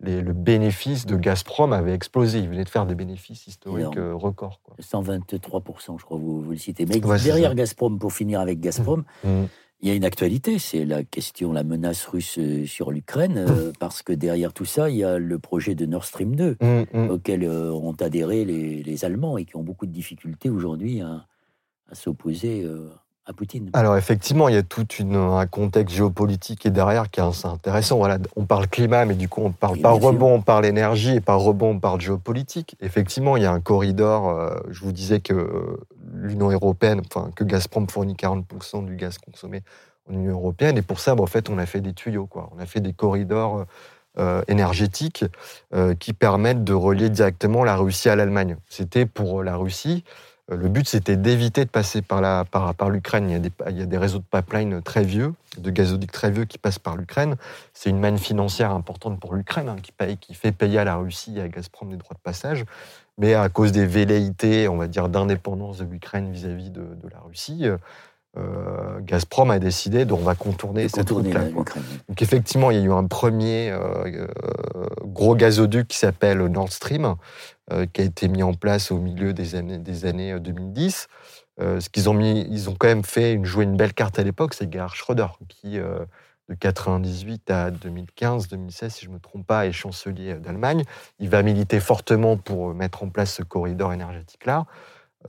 le 0.00 0.32
bénéfice 0.32 1.06
de 1.06 1.16
Gazprom 1.16 1.72
avait 1.72 1.94
explosé. 1.94 2.38
Il 2.38 2.48
venait 2.48 2.64
de 2.64 2.68
faire 2.68 2.86
des 2.86 2.94
bénéfices 2.94 3.46
historiques 3.46 3.96
euh, 3.96 4.14
records. 4.14 4.60
123%, 4.80 5.98
je 5.98 6.04
crois, 6.04 6.18
vous, 6.18 6.42
vous 6.42 6.50
le 6.50 6.56
citez. 6.56 6.86
Mais 6.86 7.00
derrière 7.00 7.54
Gazprom, 7.54 7.98
pour 7.98 8.12
finir 8.12 8.40
avec 8.40 8.60
Gazprom, 8.60 9.04
mmh. 9.22 9.28
Mmh. 9.28 9.48
il 9.80 9.88
y 9.88 9.92
a 9.92 9.94
une 9.94 10.04
actualité, 10.04 10.58
c'est 10.58 10.84
la 10.84 11.04
question, 11.04 11.52
la 11.52 11.64
menace 11.64 12.04
russe 12.06 12.38
euh, 12.38 12.66
sur 12.66 12.90
l'Ukraine, 12.90 13.38
euh, 13.38 13.70
mmh. 13.70 13.72
parce 13.78 14.02
que 14.02 14.12
derrière 14.12 14.52
tout 14.52 14.64
ça, 14.64 14.90
il 14.90 14.96
y 14.96 15.04
a 15.04 15.18
le 15.18 15.38
projet 15.38 15.74
de 15.74 15.86
Nord 15.86 16.04
Stream 16.04 16.34
2, 16.36 16.56
auquel 17.10 17.48
ont 17.48 17.96
adhéré 18.00 18.44
les, 18.44 19.04
Allemands 19.04 19.38
et 19.38 19.44
qui 19.44 19.56
ont 19.56 19.62
beaucoup 19.62 19.86
de 19.86 19.92
difficultés 19.92 20.50
aujourd'hui 20.50 21.00
à, 21.00 21.26
à 21.90 21.94
s'opposer 21.94 22.64
à 23.26 23.32
Poutine. 23.32 23.70
Alors 23.72 23.96
effectivement, 23.96 24.48
il 24.48 24.54
y 24.54 24.58
a 24.58 24.62
tout 24.62 24.86
un 25.00 25.46
contexte 25.46 25.96
géopolitique 25.96 26.60
qui 26.60 26.68
est 26.68 26.70
derrière 26.70 27.10
qui 27.10 27.20
est 27.20 27.46
intéressant. 27.46 27.98
Voilà, 27.98 28.18
on 28.36 28.44
parle 28.44 28.68
climat, 28.68 29.04
mais 29.04 29.14
du 29.14 29.28
coup 29.28 29.42
on 29.42 29.52
parle 29.52 29.78
pas 29.78 29.90
rebond, 29.90 30.34
on 30.34 30.42
parle 30.42 30.66
énergie, 30.66 31.16
et 31.16 31.20
par 31.20 31.40
rebond, 31.40 31.70
on 31.70 31.80
parle 31.80 32.00
géopolitique. 32.00 32.76
Effectivement, 32.80 33.36
il 33.36 33.42
y 33.42 33.46
a 33.46 33.52
un 33.52 33.60
corridor. 33.60 34.28
Euh, 34.28 34.56
je 34.70 34.80
vous 34.80 34.92
disais 34.92 35.20
que 35.20 35.78
l'Union 36.14 36.50
européenne, 36.50 37.00
enfin 37.06 37.30
que 37.34 37.44
Gazprom 37.44 37.88
fournit 37.88 38.14
40% 38.14 38.84
du 38.84 38.96
gaz 38.96 39.18
consommé 39.18 39.62
en 40.10 40.14
Union 40.14 40.32
européenne, 40.32 40.76
et 40.76 40.82
pour 40.82 41.00
ça, 41.00 41.14
en 41.14 41.26
fait, 41.26 41.48
on 41.48 41.58
a 41.58 41.66
fait 41.66 41.80
des 41.80 41.94
tuyaux, 41.94 42.26
quoi. 42.26 42.50
On 42.54 42.60
a 42.60 42.66
fait 42.66 42.80
des 42.80 42.92
corridors. 42.92 43.64
Euh, 44.16 44.42
énergétiques 44.46 45.24
euh, 45.74 45.96
qui 45.96 46.12
permettent 46.12 46.62
de 46.62 46.72
relier 46.72 47.10
directement 47.10 47.64
la 47.64 47.74
Russie 47.74 48.08
à 48.08 48.14
l'Allemagne. 48.14 48.56
C'était 48.68 49.06
pour 49.06 49.42
la 49.42 49.56
Russie 49.56 50.04
euh, 50.06 50.33
le 50.50 50.68
but, 50.68 50.86
c'était 50.86 51.16
d'éviter 51.16 51.64
de 51.64 51.70
passer 51.70 52.02
par, 52.02 52.20
l'Ukraine. 52.90 53.30
Il, 53.30 53.78
y 53.78 53.82
a 53.82 53.86
des, 53.86 53.98
réseaux 53.98 54.18
de 54.18 54.24
pipeline 54.30 54.82
très 54.82 55.02
vieux, 55.02 55.32
de 55.56 55.70
gazoducs 55.70 56.12
très 56.12 56.30
vieux 56.30 56.44
qui 56.44 56.58
passent 56.58 56.78
par 56.78 56.96
l'Ukraine. 56.96 57.36
C'est 57.72 57.88
une 57.90 57.98
manne 57.98 58.18
financière 58.18 58.70
importante 58.70 59.18
pour 59.18 59.34
l'Ukraine, 59.34 59.68
hein, 59.70 59.76
qui, 60.20 60.34
fait 60.34 60.52
payer 60.52 60.78
à 60.80 60.84
la 60.84 60.96
Russie 60.96 61.40
à 61.40 61.48
Gazprom 61.48 61.90
des 61.90 61.96
droits 61.96 62.14
de 62.14 62.22
passage. 62.22 62.64
Mais 63.16 63.34
à 63.34 63.48
cause 63.48 63.72
des 63.72 63.86
velléités, 63.86 64.68
on 64.68 64.76
va 64.76 64.86
dire, 64.86 65.08
d'indépendance 65.08 65.78
de 65.78 65.84
l'Ukraine 65.84 66.30
vis-à-vis 66.30 66.70
de, 66.70 66.82
de, 66.82 67.08
la 67.08 67.20
Russie, 67.20 67.64
euh, 68.36 68.74
euh, 68.94 69.00
Gazprom 69.00 69.50
a 69.50 69.58
décidé 69.58 70.06
on 70.10 70.16
va 70.16 70.34
contourner, 70.34 70.88
cette 70.88 71.10
route-là. 71.10 71.42
Donc 72.08 72.22
effectivement, 72.22 72.70
il 72.70 72.78
y 72.78 72.80
a 72.80 72.84
eu 72.84 72.92
un 72.92 73.06
premier 73.06 73.70
euh, 73.70 74.26
gros 75.04 75.34
gazoduc 75.34 75.88
qui 75.88 75.98
s'appelle 75.98 76.38
Nord 76.46 76.72
Stream, 76.72 77.14
euh, 77.72 77.86
qui 77.92 78.00
a 78.00 78.04
été 78.04 78.28
mis 78.28 78.42
en 78.42 78.54
place 78.54 78.90
au 78.90 78.98
milieu 78.98 79.32
des 79.32 79.54
années, 79.54 79.78
des 79.78 80.04
années 80.04 80.38
2010. 80.38 81.08
ce 81.58 81.88
qu'ils 81.88 82.08
ont 82.08 82.14
mis, 82.14 82.46
ils 82.50 82.70
ont 82.70 82.76
quand 82.78 82.88
même 82.88 83.04
fait 83.04 83.32
une, 83.32 83.44
joué 83.44 83.64
une 83.64 83.76
belle 83.76 83.94
carte 83.94 84.18
à 84.18 84.22
l'époque, 84.22 84.54
c'est 84.54 84.72
Gerhard 84.72 84.94
Schröder, 84.94 85.26
qui 85.48 85.78
de 86.50 86.54
98 86.54 87.50
à 87.50 87.70
2015, 87.70 88.48
2016, 88.48 88.92
si 88.92 89.04
je 89.06 89.10
ne 89.10 89.14
me 89.14 89.18
trompe 89.18 89.46
pas, 89.46 89.66
est 89.66 89.72
chancelier 89.72 90.34
d'Allemagne. 90.34 90.84
Il 91.18 91.30
va 91.30 91.42
militer 91.42 91.80
fortement 91.80 92.36
pour 92.36 92.74
mettre 92.74 93.02
en 93.02 93.08
place 93.08 93.32
ce 93.32 93.42
corridor 93.42 93.94
énergétique-là. 93.94 94.66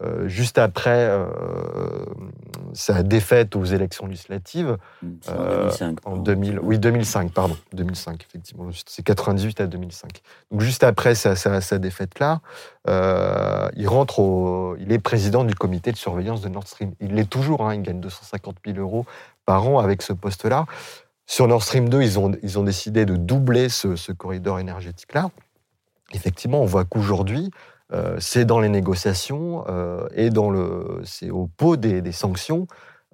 Euh, 0.01 0.27
juste 0.27 0.57
après 0.57 1.07
euh, 1.09 1.25
sa 2.73 3.01
défaite 3.01 3.55
aux 3.55 3.63
élections 3.63 4.07
législatives. 4.07 4.77
en 6.05 6.17
2005. 6.17 6.57
Euh, 6.57 6.59
oui, 6.61 6.79
2005, 6.79 7.31
pardon. 7.31 7.55
2005, 7.73 8.25
effectivement. 8.27 8.69
C'est 8.85 9.03
98 9.03 9.61
à 9.61 9.67
2005. 9.67 10.21
Donc, 10.51 10.61
juste 10.61 10.83
après 10.83 11.15
sa, 11.15 11.35
sa, 11.35 11.77
défaite-là, 11.77 12.41
il 12.87 13.87
rentre 13.87 14.19
au, 14.19 14.75
Il 14.79 14.91
est 14.91 14.99
président 14.99 15.45
du 15.45 15.55
comité 15.55 15.91
de 15.93 15.97
surveillance 15.97 16.41
de 16.41 16.49
Nord 16.49 16.67
Stream. 16.67 16.91
Il 16.99 17.15
l'est 17.15 17.29
toujours, 17.29 17.65
hein, 17.67 17.75
il 17.75 17.81
gagne 17.81 18.01
250 18.01 18.57
000 18.65 18.77
euros 18.77 19.05
par 19.45 19.67
an 19.67 19.79
avec 19.79 20.01
ce 20.01 20.11
poste-là. 20.11 20.65
Sur 21.27 21.47
Nord 21.47 21.63
Stream 21.63 21.87
2, 21.87 22.01
ils 22.01 22.19
ont, 22.19 22.33
ils 22.43 22.59
ont 22.59 22.63
décidé 22.63 23.05
de 23.05 23.15
doubler 23.15 23.69
ce, 23.69 23.95
ce 23.95 24.11
corridor 24.11 24.59
énergétique-là. 24.59 25.31
Effectivement, 26.11 26.61
on 26.61 26.65
voit 26.65 26.85
qu'aujourd'hui, 26.85 27.49
euh, 27.93 28.17
c'est 28.19 28.45
dans 28.45 28.59
les 28.59 28.69
négociations 28.69 29.63
euh, 29.67 30.07
et 30.15 30.29
c'est 31.03 31.29
au 31.29 31.45
pot 31.45 31.77
des, 31.77 32.11
sanctions 32.11 32.65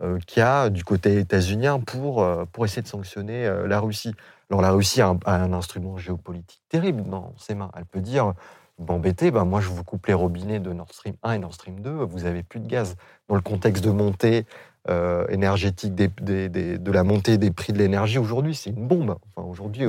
euh, 0.01 0.17
qu'il 0.25 0.39
y 0.39 0.43
a 0.43 0.69
du 0.69 0.85
côté 0.85 1.19
états-unien 1.19 1.79
pour, 1.79 2.25
essayer 2.63 2.81
de 2.81 2.87
sanctionner 2.87 3.51
la 3.67 3.79
Russie. 3.79 4.13
Alors 4.49 4.61
la 4.61 4.71
Russie 4.71 5.01
a 5.01 5.15
un, 5.25 5.53
instrument 5.53 5.97
géopolitique 5.97 6.61
terrible 6.69 7.03
dans 7.03 7.33
ses 7.37 7.55
mains. 7.55 7.71
Elle 7.75 7.85
peut 7.85 7.99
dire, 7.99 8.33
m'embêtez, 8.79 9.29
ben 9.31 9.45
moi 9.45 9.59
je 9.59 9.69
vous 9.69 9.83
coupe 9.83 10.07
les 10.07 10.13
robinets 10.13 10.59
de 10.59 10.71
Nord 10.71 10.91
Stream 10.91 11.15
1 11.23 11.33
et 11.33 11.39
Nord 11.39 11.53
Stream 11.53 11.81
2, 11.81 11.89
vous 11.89 12.19
n'avez 12.21 12.43
plus 12.43 12.59
de 12.59 12.67
gaz. 12.67 12.95
Dans 13.27 13.35
le 13.35 13.41
contexte 13.41 13.83
de 13.83 13.91
montée 13.91 14.45
énergétique 15.29 15.93
de 15.95 16.91
la 16.91 17.03
montée 17.03 17.37
des 17.37 17.51
prix 17.51 17.73
de 17.73 17.77
l'énergie 17.77 18.17
aujourd'hui, 18.17 18.55
c'est 18.55 18.71
une 18.71 18.87
bombe. 18.87 19.17
Enfin, 19.35 19.47
aujourd'hui, 19.47 19.85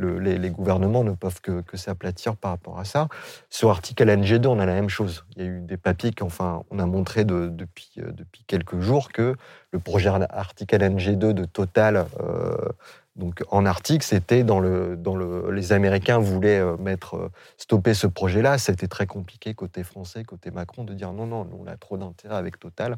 les, 0.00 0.50
gouvernements 0.50 1.04
ne 1.04 1.12
peuvent 1.12 1.40
que, 1.40 1.76
s'aplatir 1.76 2.36
par 2.36 2.52
rapport 2.52 2.78
à 2.78 2.84
ça. 2.84 3.08
Sur 3.48 3.70
Article 3.70 4.08
NG2, 4.08 4.46
on 4.46 4.58
a 4.58 4.66
la 4.66 4.74
même 4.74 4.88
chose. 4.88 5.24
Il 5.36 5.42
y 5.42 5.46
a 5.46 5.48
eu 5.48 5.60
des 5.60 5.76
papiers 5.76 6.12
enfin, 6.20 6.62
on 6.70 6.78
a 6.78 6.86
montré 6.86 7.24
depuis, 7.24 7.92
euh, 7.98 8.10
depuis 8.12 8.44
quelques 8.46 8.80
jours 8.80 9.12
que 9.12 9.36
le 9.72 9.78
projet 9.78 10.08
Article 10.08 10.78
NG2 10.78 11.32
de 11.32 11.44
Total, 11.44 12.06
euh, 12.20 12.56
donc 13.16 13.42
en 13.50 13.66
Arctique, 13.66 14.02
c'était 14.02 14.44
dans 14.44 14.60
le, 14.60 14.96
dans 14.96 15.16
le, 15.16 15.50
les 15.50 15.72
Américains 15.72 16.18
voulaient 16.18 16.60
euh, 16.60 16.76
mettre, 16.78 17.30
stopper 17.56 17.94
ce 17.94 18.06
projet-là. 18.06 18.58
C'était 18.58 18.88
très 18.88 19.06
compliqué 19.06 19.54
côté 19.54 19.84
français, 19.84 20.24
côté 20.24 20.50
Macron, 20.50 20.84
de 20.84 20.94
dire 20.94 21.12
non, 21.12 21.26
non, 21.26 21.46
on 21.58 21.66
a 21.66 21.76
trop 21.76 21.96
d'intérêt 21.96 22.36
avec 22.36 22.58
Total. 22.58 22.96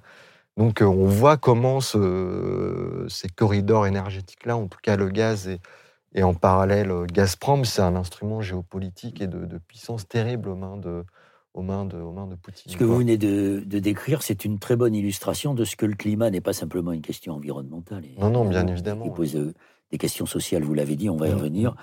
Donc 0.59 0.83
on 0.83 1.07
voit 1.07 1.39
comment 1.39 1.81
ce, 1.81 3.07
ces 3.09 3.29
corridors 3.29 3.87
énergétiques-là, 3.87 4.57
en 4.57 4.67
tout 4.67 4.79
cas 4.83 4.97
le 4.97 5.09
gaz 5.09 5.49
et 5.49 5.61
et 6.15 6.23
en 6.23 6.35
parallèle, 6.35 6.91
euh, 6.91 7.07
Gazprom, 7.07 7.65
c'est 7.65 7.83
un 7.83 7.97
instrument 7.97 8.41
géopolitique 8.41 9.21
et 9.21 9.27
de, 9.27 9.59
puissance 9.67 10.07
terrible 10.07 10.49
aux 10.51 10.57
mains 10.57 10.77
de, 10.77 11.05
aux 11.55 11.63
mains 11.63 11.85
de, 11.85 11.97
aux 11.97 12.13
mains 12.13 12.27
de 12.27 12.35
Poutine. 12.35 12.71
Ce 12.71 12.77
que 12.77 12.85
vous 12.85 12.99
venez 12.99 13.17
de, 13.17 13.63
décrire, 13.67 14.23
c'est 14.23 14.45
une 14.45 14.59
très 14.59 14.77
bonne 14.77 14.95
illustration 14.95 15.55
de 15.55 15.65
ce 15.65 15.77
que 15.77 15.87
le 15.87 15.95
climat 15.95 16.31
n'est 16.31 16.41
pas 16.41 16.53
simplement 16.53 16.93
une 16.93 17.03
question 17.03 17.35
environnementale. 17.35 18.05
non, 18.19 18.31
non, 18.31 18.45
bien 18.45 18.67
évidemment. 18.67 19.07
Il 19.07 19.13
pose 19.13 19.37
euh, 19.37 19.55
des 19.91 19.99
questions 19.99 20.27
sociales, 20.27 20.63
vous 20.65 20.75
l'avez 20.75 20.97
dit, 20.97 21.09
on 21.09 21.17
va 21.17 21.29
y 21.29 21.33
revenir, 21.33 21.75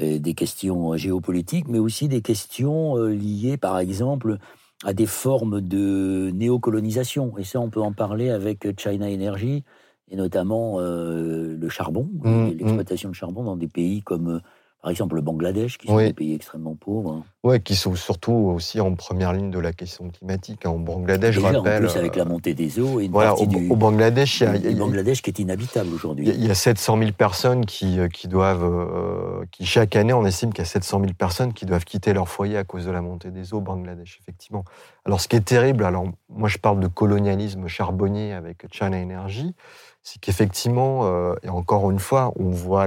euh, 0.00 0.18
des 0.18 0.34
questions 0.34 0.96
géopolitiques, 0.96 1.68
mais 1.68 1.78
aussi 1.78 2.08
des 2.08 2.22
questions 2.22 2.96
liées, 2.96 3.58
par 3.58 3.78
exemple, 3.78 4.38
à 4.84 4.92
des 4.92 5.06
formes 5.06 5.60
de 5.60 6.30
néocolonisation. 6.34 7.36
Et 7.38 7.44
ça, 7.44 7.60
on 7.60 7.70
peut 7.70 7.82
en 7.82 7.92
parler 7.92 8.30
avec 8.30 8.78
China 8.78 9.06
Energy, 9.06 9.64
et 10.10 10.16
notamment 10.16 10.76
euh, 10.78 11.56
le 11.58 11.68
charbon, 11.68 12.08
mmh, 12.22 12.30
mmh. 12.30 12.48
l'exploitation 12.58 13.08
de 13.10 13.14
charbon 13.14 13.44
dans 13.44 13.56
des 13.56 13.68
pays 13.68 14.02
comme, 14.02 14.36
euh, 14.36 14.40
par 14.80 14.90
exemple, 14.90 15.16
le 15.16 15.22
Bangladesh, 15.22 15.76
qui 15.76 15.88
sont 15.88 15.98
des 15.98 16.12
pays 16.12 16.34
extrêmement 16.34 16.76
pauvres. 16.76 17.24
Oui, 17.42 17.60
qui 17.60 17.74
sont 17.74 17.94
surtout 17.94 18.32
aussi 18.32 18.80
en 18.80 18.94
première 18.94 19.32
ligne 19.32 19.50
de 19.50 19.58
la 19.58 19.72
question 19.72 20.08
climatique. 20.08 20.64
En 20.66 20.78
Bangladesh, 20.78 21.34
je 21.34 21.40
rappelle. 21.40 21.84
En 21.84 21.88
plus, 21.88 21.98
avec 21.98 22.16
la 22.16 22.22
euh, 22.22 22.26
montée 22.26 22.54
des 22.54 22.78
eaux 22.78 23.00
et 23.00 23.06
une 23.06 23.10
voilà, 23.10 23.30
partie 23.30 23.44
au, 23.44 23.46
du, 23.46 23.68
au 23.68 23.76
Bangladesh, 23.76 24.40
il 24.40 24.64
y 24.64 24.74
a, 24.74 24.78
Bangladesh 24.78 25.20
qui 25.20 25.30
est 25.30 25.38
inhabitable 25.40 25.92
aujourd'hui. 25.92 26.28
Il 26.28 26.46
y 26.46 26.50
a 26.50 26.54
700 26.54 26.98
000 26.98 27.10
personnes 27.12 27.66
qui, 27.66 27.98
qui 28.12 28.28
doivent, 28.28 29.44
qui 29.50 29.66
chaque 29.66 29.96
année, 29.96 30.12
on 30.12 30.24
estime 30.24 30.52
qu'il 30.52 30.60
y 30.60 30.66
a 30.66 30.70
700 30.70 31.00
000 31.00 31.12
personnes 31.12 31.52
qui 31.52 31.66
doivent 31.66 31.84
quitter 31.84 32.12
leur 32.12 32.28
foyer 32.28 32.56
à 32.56 32.64
cause 32.64 32.86
de 32.86 32.90
la 32.92 33.02
montée 33.02 33.30
des 33.30 33.52
eaux 33.52 33.58
au 33.58 33.62
Bangladesh, 33.62 34.18
effectivement. 34.22 34.64
Alors, 35.04 35.20
ce 35.20 35.26
qui 35.28 35.36
est 35.36 35.44
terrible, 35.44 35.84
alors 35.84 36.04
moi, 36.28 36.48
je 36.48 36.58
parle 36.58 36.78
de 36.78 36.86
colonialisme 36.86 37.66
charbonnier 37.66 38.32
avec 38.32 38.64
China 38.72 38.96
Energy 38.96 39.54
c'est 40.02 40.20
qu'effectivement, 40.20 41.04
euh, 41.04 41.34
et 41.42 41.50
encore 41.50 41.90
une 41.90 41.98
fois, 41.98 42.32
on 42.36 42.50
voit, 42.50 42.86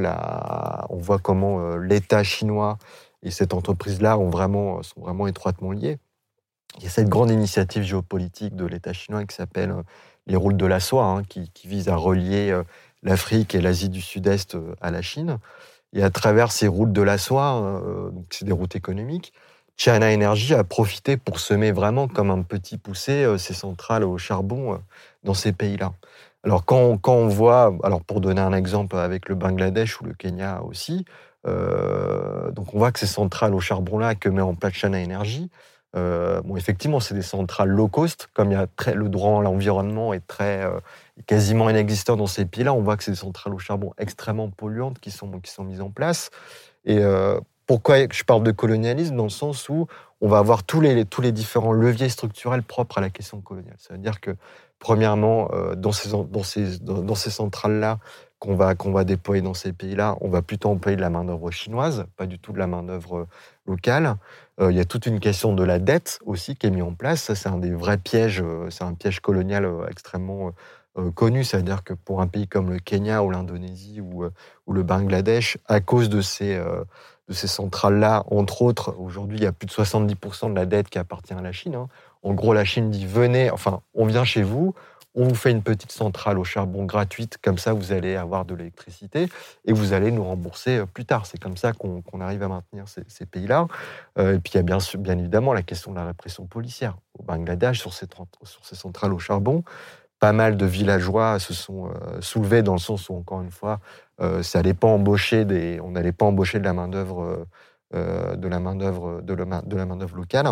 on 0.90 0.98
voit 0.98 1.20
comment 1.20 1.60
euh, 1.60 1.78
l'État 1.78 2.24
chinois 2.24 2.78
et 3.22 3.30
cette 3.30 3.54
entreprise-là 3.54 4.18
vraiment, 4.18 4.82
sont 4.82 5.02
vraiment 5.02 5.28
étroitement 5.28 5.72
liés. 5.72 6.00
Il 6.78 6.84
y 6.84 6.88
a 6.88 6.90
cette 6.90 7.10
grande 7.10 7.30
initiative 7.30 7.84
géopolitique 7.84 8.56
de 8.56 8.66
l'État 8.66 8.94
chinois 8.94 9.24
qui 9.26 9.36
s'appelle 9.36 9.70
euh, 9.70 9.84
les 10.26 10.36
routes 10.36 10.58
de 10.58 10.66
la 10.66 10.80
soie, 10.80 11.06
hein, 11.06 11.24
qui, 11.24 11.52
qui, 11.52 11.68
vise 11.68 11.90
à 11.90 11.96
relier 11.96 12.60
l'Afrique 13.04 13.54
et 13.56 13.62
l'Asie 13.62 13.90
du 13.90 14.02
Sud-Est 14.02 14.58
à 14.80 14.90
la 14.90 15.02
Chine. 15.02 15.38
Et 15.94 16.04
à 16.04 16.10
travers 16.10 16.52
ces 16.52 16.68
routes 16.68 16.94
de 16.94 17.02
la 17.02 17.18
soie, 17.18 17.82
donc 18.14 18.26
c'est 18.30 18.46
des 18.46 18.52
routes 18.52 18.76
économiques, 18.76 19.34
China 19.78 20.14
Energy 20.14 20.54
a 20.54 20.64
profité 20.64 21.18
pour 21.18 21.40
semer 21.40 21.72
vraiment 21.72 22.08
comme 22.08 22.30
un 22.30 22.44
petit 22.44 22.78
poussé 22.78 23.36
ses 23.40 23.56
centrales 23.56 24.04
au 24.04 24.20
charbon 24.20 24.80
dans 25.24 25.34
ces 25.34 25.54
pays-là. 25.54 25.92
Alors 26.44 26.66
quand, 26.66 27.00
on 27.08 27.28
voit, 27.28 27.76
alors 27.84 28.02
pour 28.02 28.22
donner 28.22 28.42
un 28.42 28.54
exemple 28.54 28.96
avec 28.98 29.30
le 29.30 29.36
Bangladesh 29.36 30.02
ou 30.02 30.06
le 30.06 30.14
Kenya 30.14 30.62
aussi, 30.64 31.06
euh, 31.48 32.52
donc 32.52 32.74
on 32.74 32.80
voit 32.80 32.92
que 32.92 33.00
ces 33.00 33.08
centrales 33.08 33.54
au 33.54 33.60
charbon 33.60 33.98
là 34.00 34.16
que 34.16 34.30
met 34.30 34.42
en 34.42 34.56
place 34.56 34.74
China 34.74 35.00
Energy, 35.00 35.50
bon, 35.94 36.56
effectivement, 36.56 37.00
c'est 37.00 37.14
des 37.14 37.22
centrales 37.22 37.70
low 37.70 37.88
cost, 37.88 38.30
comme 38.34 38.52
il 38.52 38.54
y 38.54 38.58
a 38.58 38.68
très, 38.68 38.94
le 38.96 39.10
droit 39.10 39.40
à 39.40 39.44
l'environnement 39.44 40.14
est 40.14 40.26
très 40.26 40.66
quasiment 41.28 41.70
inexistant 41.70 42.16
dans 42.16 42.28
ces 42.28 42.46
pays-là. 42.46 42.74
On 42.74 42.82
voit 42.82 42.98
que 42.98 43.04
c'est 43.04 43.12
des 43.12 43.18
centrales 43.18 43.54
au 43.54 43.60
charbon 43.60 43.94
extrêmement 43.98 44.50
polluantes 44.50 45.00
qui 45.00 45.12
sont, 45.12 45.30
qui 45.40 45.52
sont 45.52 45.64
mises 45.64 45.82
en 45.82 45.90
place. 45.90 46.30
Et 46.86 47.00
pourquoi 47.68 47.98
je 48.12 48.24
parle 48.24 48.44
de 48.44 48.52
colonialisme? 48.52 49.16
Dans 49.16 49.24
le 49.24 49.30
sens 49.30 49.70
où 49.70 49.88
on 50.22 50.28
va 50.28 50.38
avoir 50.38 50.64
tous 50.64 50.82
les, 50.82 51.06
tous 51.06 51.22
les 51.22 51.32
différents 51.32 51.72
leviers 51.72 52.10
structurels 52.10 52.64
propres 52.64 52.98
à 53.00 53.02
la 53.02 53.10
question 53.10 53.42
coloniale. 53.42 53.76
Ça 53.78 53.94
veut 53.94 54.00
dire 54.00 54.22
que, 54.22 54.32
premièrement, 54.82 55.50
dans 55.78 55.94
ces, 55.94 56.10
dans 56.12 57.16
ces, 57.16 57.30
centrales-là, 57.30 58.00
qu'on 58.40 58.56
va, 58.56 59.04
déployer 59.06 59.42
dans 59.42 59.54
ces 59.54 59.72
pays-là, 59.72 60.18
on 60.20 60.28
va 60.28 60.42
plutôt 60.42 60.70
employer 60.70 60.98
de 60.98 61.02
la 61.02 61.10
main-d'œuvre 61.10 61.50
chinoise, 61.52 62.06
pas 62.18 62.26
du 62.26 62.40
tout 62.40 62.52
de 62.52 62.58
la 62.58 62.68
main-d'œuvre 62.68 63.28
locale. 63.66 64.18
il 64.60 64.76
y 64.76 64.80
a 64.80 64.86
toute 64.86 65.06
une 65.06 65.20
question 65.20 65.54
de 65.54 65.64
la 65.64 65.80
dette 65.80 66.20
aussi 66.26 66.56
qui 66.56 66.68
est 66.68 66.72
mise 66.72 66.84
en 66.84 66.94
place. 66.94 67.34
C'est 67.34 67.50
un 67.50 67.60
des 67.60 67.72
vrais 67.72 68.00
pièges, 68.00 68.44
c'est 68.70 68.84
un 68.84 68.96
piège 68.96 69.20
colonial 69.20 69.70
extrêmement 69.90 70.52
euh, 70.98 71.10
connu, 71.10 71.46
c'est-à-dire 71.46 71.86
que 71.86 71.94
pour 71.94 72.20
un 72.20 72.28
pays 72.28 72.50
comme 72.50 72.70
le 72.70 72.80
Kenya 72.80 73.24
ou 73.24 73.32
l'Indonésie 73.32 74.02
ou, 74.02 74.26
euh, 74.26 74.32
le 74.70 74.84
Bangladesh, 74.84 75.58
à 75.68 75.80
cause 75.80 76.10
de 76.10 76.20
ces, 76.20 76.56
euh, 76.56 76.84
de 77.30 77.34
ces 77.34 77.48
centrales-là, 77.48 78.26
entre 78.30 78.62
autres, 78.62 78.94
aujourd'hui, 79.00 79.38
il 79.38 79.44
y 79.44 79.48
a 79.48 79.54
plus 79.54 79.68
de 79.68 79.72
70% 79.72 80.50
de 80.50 80.56
la 80.56 80.66
dette 80.66 80.90
qui 80.90 81.00
appartient 81.00 81.34
à 81.34 81.42
la 81.42 81.54
Chine. 81.54 81.76
Hein. 81.76 81.88
En 82.24 82.34
gros, 82.34 82.54
la 82.54 82.66
Chine 82.66 82.90
dit 82.90 83.06
venez, 83.06 83.50
enfin, 83.50 83.82
on 83.94 84.06
vient 84.06 84.24
chez 84.24 84.44
vous, 84.44 84.74
on 85.14 85.28
vous 85.28 85.36
fait 85.36 85.52
une 85.52 85.62
petite 85.62 85.92
centrale 85.92 86.40
au 86.40 86.44
charbon 86.44 86.86
gratuite, 86.86 87.38
comme 87.42 87.58
ça 87.58 87.74
vous 87.74 87.92
allez 87.92 88.16
avoir 88.16 88.46
de 88.46 88.56
l'électricité 88.56 89.28
et 89.66 89.74
vous 89.74 89.92
allez 89.92 90.12
nous 90.12 90.24
rembourser 90.24 90.86
plus 90.94 91.06
tard. 91.06 91.26
C'est 91.26 91.40
comme 91.40 91.58
ça 91.58 91.74
qu'on 91.74 92.22
arrive 92.22 92.44
à 92.44 92.48
maintenir 92.48 92.86
ces, 92.88 93.26
pays-là. 93.26 93.68
et 94.18 94.40
puis 94.40 94.54
il 94.54 94.56
y 94.56 94.60
a 94.60 94.64
bien, 94.64 94.78
évidemment 95.18 95.54
la 95.54 95.64
question 95.64 95.92
de 95.92 95.98
la 95.98 96.06
répression 96.06 96.46
policière. 96.46 96.98
Au 97.20 97.24
Bangladesh, 97.24 97.80
sur 97.80 97.94
ces, 97.94 98.08
centrales 98.76 99.14
au 99.14 99.20
charbon, 99.20 99.66
pas 100.22 100.32
mal 100.34 100.56
de 100.56 100.68
villageois 100.68 101.40
se 101.40 101.54
sont 101.54 101.88
euh, 101.88 102.22
soulevés 102.22 102.62
dans 102.62 102.74
le 102.74 102.80
sens 102.80 103.10
où, 103.10 103.16
encore 103.16 103.42
une 103.42 103.52
fois, 103.52 103.80
euh, 104.22 104.44
ça 104.44 104.62
pas 104.80 104.88
embaucher 104.88 105.46
on 105.82 105.92
n'allait 105.92 106.12
pas 106.12 106.26
embaucher 106.26 106.60
de 106.60 106.64
la 106.64 106.74
main 106.74 106.88
d'œuvre, 106.88 107.48
euh, 107.96 108.36
de 108.36 108.48
la 108.48 108.60
main 108.60 108.76
d'œuvre, 108.76 109.22
de, 109.22 109.34
la 109.34 109.46
main 109.86 109.96
d'œuvre 109.98 110.16
locale. 110.16 110.48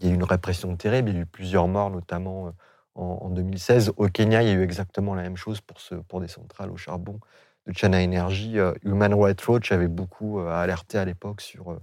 Il 0.00 0.06
y 0.06 0.10
a 0.10 0.12
eu 0.12 0.14
une 0.14 0.24
répression 0.24 0.74
terrible. 0.76 1.10
Il 1.10 1.14
y 1.16 1.18
a 1.18 1.22
eu 1.22 1.26
plusieurs 1.26 1.68
morts, 1.68 1.90
notamment 1.90 2.52
en, 2.94 3.30
2016. 3.30 3.92
Au 3.96 4.08
Kenya, 4.08 4.42
il 4.42 4.48
y 4.48 4.50
a 4.52 4.54
eu 4.54 4.62
exactement 4.62 5.14
la 5.14 5.22
même 5.22 5.36
chose 5.36 5.60
pour, 5.60 5.80
ce, 5.80 5.94
pour 5.94 6.20
des 6.20 6.28
centrales 6.28 6.70
au 6.70 6.76
charbon 6.76 7.20
de 7.66 7.72
China 7.72 8.02
Energy. 8.02 8.56
Human 8.84 9.14
Rights 9.14 9.46
Watch 9.48 9.72
avait 9.72 9.88
beaucoup 9.88 10.40
alerté 10.40 10.98
à 10.98 11.04
l'époque 11.04 11.40
sur 11.40 11.78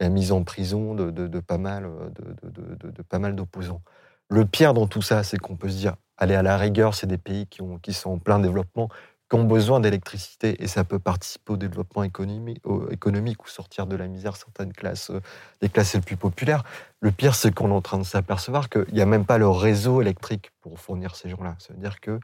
la 0.00 0.08
mise 0.08 0.32
en 0.32 0.44
prison 0.44 0.94
de, 0.94 1.40
pas 1.40 1.58
mal, 1.58 1.88
de, 2.14 3.30
d'opposants. 3.30 3.82
Le 4.28 4.44
pire 4.44 4.74
dans 4.74 4.86
tout 4.86 5.02
ça, 5.02 5.22
c'est 5.22 5.38
qu'on 5.38 5.56
peut 5.56 5.68
se 5.68 5.76
dire 5.76 5.96
aller 6.16 6.34
à 6.34 6.42
la 6.42 6.56
rigueur, 6.56 6.94
c'est 6.94 7.06
des 7.06 7.18
pays 7.18 7.46
qui 7.46 7.92
sont 7.92 8.10
en 8.10 8.18
plein 8.18 8.38
développement, 8.38 8.88
qui 9.28 9.36
ont 9.36 9.44
besoin 9.44 9.80
d'électricité 9.80 10.62
et 10.62 10.68
ça 10.68 10.84
peut 10.84 10.98
participer 10.98 11.54
au 11.54 11.56
développement 11.56 12.04
économique, 12.04 12.62
ou 12.64 13.48
sortir 13.48 13.86
de 13.86 13.96
la 13.96 14.06
misère 14.06 14.36
certaines 14.36 14.72
classes, 14.72 15.10
euh, 15.10 15.20
des 15.60 15.68
classes 15.68 15.94
les 15.94 16.00
plus 16.00 16.16
populaires. 16.16 16.62
Le 17.00 17.10
pire, 17.10 17.34
c'est 17.34 17.52
qu'on 17.52 17.70
est 17.70 17.74
en 17.74 17.80
train 17.80 17.98
de 17.98 18.04
s'apercevoir 18.04 18.68
qu'il 18.68 18.86
n'y 18.92 19.00
a 19.00 19.06
même 19.06 19.24
pas 19.24 19.38
le 19.38 19.48
réseau 19.48 20.00
électrique 20.00 20.52
pour 20.60 20.78
fournir 20.78 21.16
ces 21.16 21.28
gens-là. 21.28 21.56
Ça 21.58 21.74
veut 21.74 21.80
dire 21.80 22.00
qu'il 22.00 22.20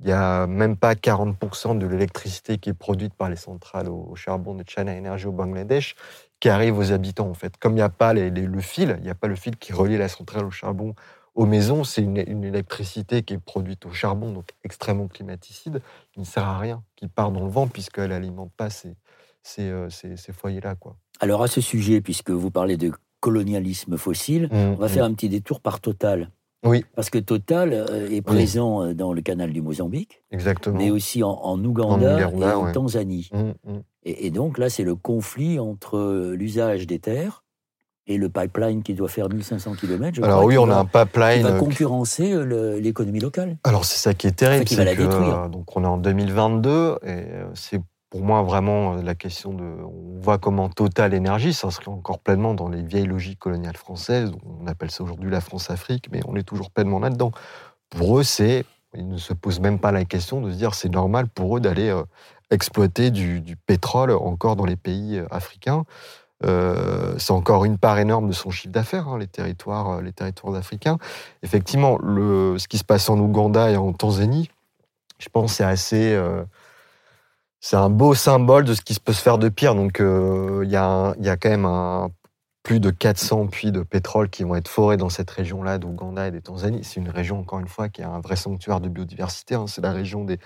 n'y 0.00 0.12
a 0.12 0.46
même 0.46 0.76
pas 0.76 0.94
40% 0.94 1.78
de 1.78 1.86
l'électricité 1.86 2.58
qui 2.58 2.70
est 2.70 2.74
produite 2.74 3.14
par 3.14 3.28
les 3.28 3.36
centrales 3.36 3.88
au 3.88 4.14
charbon 4.16 4.54
de 4.54 4.64
China 4.66 4.92
Energy 4.96 5.26
au 5.26 5.32
Bangladesh 5.32 5.94
qui 6.40 6.48
arrive 6.48 6.78
aux 6.78 6.92
habitants 6.92 7.28
en 7.28 7.34
fait. 7.34 7.56
Comme 7.56 7.72
il 7.72 7.76
n'y 7.76 7.82
a 7.82 7.88
pas 7.88 8.12
le 8.12 8.60
fil, 8.60 8.96
il 8.98 9.04
n'y 9.04 9.10
a 9.10 9.14
pas 9.14 9.26
le 9.26 9.36
fil 9.36 9.56
qui 9.56 9.72
relie 9.72 9.96
la 9.96 10.08
centrale 10.08 10.44
au 10.44 10.50
charbon 10.50 10.94
aux 11.36 11.44
maisons, 11.44 11.84
c'est 11.84 12.02
une, 12.02 12.16
électricité 12.44 13.22
qui 13.22 13.34
est 13.34 13.38
produite 13.38 13.84
au 13.84 13.92
charbon, 13.92 14.32
donc 14.32 14.48
extrêmement 14.64 15.06
climaticide, 15.06 15.82
qui 16.12 16.20
ne 16.20 16.24
sert 16.24 16.44
à 16.44 16.58
rien, 16.58 16.82
qui 16.96 17.08
part 17.08 17.30
dans 17.30 17.44
le 17.44 17.50
vent 17.50 17.68
puisqu'elle 17.68 18.08
n'alimente 18.08 18.50
pas 18.56 18.70
ces, 18.70 18.96
euh, 19.58 19.88
ces, 19.90 20.16
ces, 20.16 20.32
foyers-là. 20.32 20.74
Quoi. 20.74 20.96
Alors 21.20 21.42
à 21.42 21.48
ce 21.48 21.60
sujet, 21.60 22.00
puisque 22.00 22.30
vous 22.30 22.50
parlez 22.50 22.78
de 22.78 22.90
colonialisme 23.20 23.98
fossile, 23.98 24.48
mmh, 24.50 24.56
on 24.56 24.74
va 24.74 24.88
faire 24.88 25.04
mmh. 25.04 25.12
un 25.12 25.14
petit 25.14 25.28
détour 25.28 25.60
par 25.60 25.80
Total. 25.80 26.30
Oui. 26.64 26.84
Parce 26.94 27.10
que 27.10 27.18
Total 27.18 27.72
euh, 27.72 28.10
est 28.10 28.22
présent 28.22 28.82
euh, 28.82 28.94
dans 28.94 29.12
le 29.12 29.20
canal 29.20 29.52
du 29.52 29.60
Mozambique, 29.60 30.22
Exactement. 30.30 30.78
mais 30.78 30.90
aussi 30.90 31.22
en, 31.22 31.62
Ouganda, 31.62 32.18
et 32.18 32.24
en 32.24 32.72
Tanzanie. 32.72 33.28
Mmh, 33.32 33.78
et, 34.04 34.26
et, 34.26 34.30
donc 34.30 34.56
là, 34.56 34.70
c'est 34.70 34.84
le 34.84 34.96
conflit 34.96 35.58
entre 35.58 36.32
l'usage 36.32 36.86
des 36.86 36.98
terres 36.98 37.44
et 38.06 38.18
le 38.18 38.28
pipeline 38.28 38.82
qui 38.82 38.94
doit 38.94 39.08
faire 39.08 39.28
1500 39.28 39.74
km. 39.74 40.22
Alors 40.22 40.44
oui, 40.44 40.56
on 40.58 40.70
a 40.70 40.76
un 40.76 40.84
pipeline 40.84 41.44
qui 41.44 41.50
va 41.52 41.58
concurrencer 41.58 42.32
euh, 42.32 42.78
l'économie 42.80 43.20
locale. 43.20 43.56
Alors 43.64 43.84
c'est 43.84 43.98
ça 43.98 44.14
qui 44.14 44.26
est 44.26 44.36
terrible, 44.36 44.68
c'est 44.68 44.76
que 44.76 45.02
euh, 45.02 45.48
donc 45.48 45.76
on 45.76 45.82
est 45.82 45.88
en 45.88 45.98
2022 45.98 46.98
et 47.02 47.08
euh, 47.08 47.46
c'est 47.54 47.80
pour 48.10 48.22
moi 48.22 48.42
vraiment 48.42 48.94
la 48.94 49.14
question 49.16 49.52
de 49.52 49.64
on 49.64 50.20
voit 50.20 50.38
comment 50.38 50.68
Total 50.68 51.12
Énergie 51.12 51.52
s'inscrit 51.52 51.90
encore 51.90 52.20
pleinement 52.20 52.54
dans 52.54 52.68
les 52.68 52.82
vieilles 52.82 53.06
logiques 53.06 53.40
coloniales 53.40 53.76
françaises. 53.76 54.32
On 54.62 54.66
appelle 54.68 54.90
ça 54.90 55.02
aujourd'hui 55.02 55.30
la 55.30 55.40
France-Afrique, 55.40 56.06
mais 56.12 56.20
on 56.26 56.36
est 56.36 56.44
toujours 56.44 56.70
pleinement 56.70 57.00
là-dedans. 57.00 57.32
Pour 57.90 58.18
eux, 58.18 58.22
c'est 58.22 58.64
ils 58.94 59.08
ne 59.08 59.18
se 59.18 59.34
posent 59.34 59.60
même 59.60 59.80
pas 59.80 59.92
la 59.92 60.04
question 60.04 60.40
de 60.40 60.50
se 60.52 60.56
dire 60.56 60.74
c'est 60.74 60.88
normal 60.88 61.28
pour 61.28 61.56
eux 61.56 61.60
d'aller 61.60 61.92
exploiter 62.50 63.10
du, 63.10 63.40
du, 63.40 63.56
pétrole 63.56 64.12
encore 64.12 64.54
dans 64.54 64.64
les 64.64 64.76
pays 64.76 65.20
africains. 65.30 65.84
Euh, 66.44 67.14
c'est 67.18 67.32
encore 67.32 67.64
une 67.64 67.78
part 67.78 67.98
énorme 67.98 68.28
de 68.28 68.32
son 68.32 68.50
chiffre 68.50 68.72
d'affaires, 68.72 69.08
hein, 69.08 69.18
les 69.18 69.26
territoires, 69.26 69.90
euh, 69.90 70.02
les 70.02 70.12
territoires 70.12 70.54
africains. 70.54 70.98
Effectivement, 71.42 71.98
ce 71.98 72.68
qui 72.68 72.78
se 72.78 72.84
passe 72.84 73.08
en 73.08 73.18
Ouganda 73.18 73.70
et 73.70 73.76
en 73.76 73.92
Tanzanie, 73.92 74.50
je 75.18 75.28
pense, 75.30 75.54
c'est 75.54 75.64
assez, 75.64 76.12
euh, 76.12 76.44
c'est 77.60 77.76
un 77.76 77.88
beau 77.88 78.14
symbole 78.14 78.64
de 78.64 78.74
ce 78.74 78.82
qui 78.82 78.94
peut 79.00 79.14
se 79.14 79.22
faire 79.22 79.38
de 79.38 79.48
pire. 79.48 79.74
Donc, 79.74 79.98
il 80.00 80.68
y, 80.68 80.76
a 80.76 81.14
y 81.18 81.28
a 81.28 81.36
quand 81.36 81.48
même 81.48 82.10
plus 82.62 82.80
de 82.80 82.90
400 82.90 83.46
puits 83.46 83.72
de 83.72 83.80
pétrole 83.80 84.28
qui 84.28 84.42
vont 84.42 84.56
être 84.56 84.68
forés 84.68 84.96
dans 84.96 85.08
cette 85.08 85.30
région-là 85.30 85.78
d'Ouganda 85.78 86.26
et 86.26 86.30
des 86.32 86.42
Tanzanie. 86.42 86.84
C'est 86.84 87.00
une 87.00 87.08
région, 87.08 87.38
encore 87.38 87.60
une 87.60 87.68
fois, 87.68 87.88
qui 87.88 88.02
a 88.02 88.10
un 88.10 88.20
vrai 88.20 88.36
sanctuaire 88.36 88.80
de 88.80 88.88
biodiversité. 88.88 89.54
Hein. 89.54 89.66
C'est 89.68 89.80
la 89.80 89.92
région 89.92 90.24
des 90.24 90.38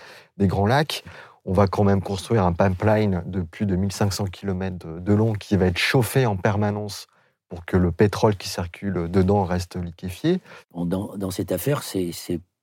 Grands 0.47 0.67
Lacs 0.67 1.03
on 1.45 1.53
va 1.53 1.67
quand 1.67 1.83
même 1.83 2.01
construire 2.01 2.43
un 2.43 2.53
pipeline 2.53 3.23
de 3.25 3.41
plus 3.41 3.65
de 3.65 3.75
1500 3.75 4.25
km 4.25 4.99
de 4.99 5.13
long 5.13 5.33
qui 5.33 5.57
va 5.57 5.67
être 5.67 5.77
chauffé 5.77 6.25
en 6.25 6.37
permanence 6.37 7.07
pour 7.49 7.65
que 7.65 7.75
le 7.75 7.91
pétrole 7.91 8.35
qui 8.37 8.47
circule 8.47 9.09
dedans 9.09 9.43
reste 9.43 9.75
liquéfié. 9.75 10.39
Dans, 10.73 11.31
cette 11.31 11.51
affaire, 11.51 11.83
c'est 11.83 12.11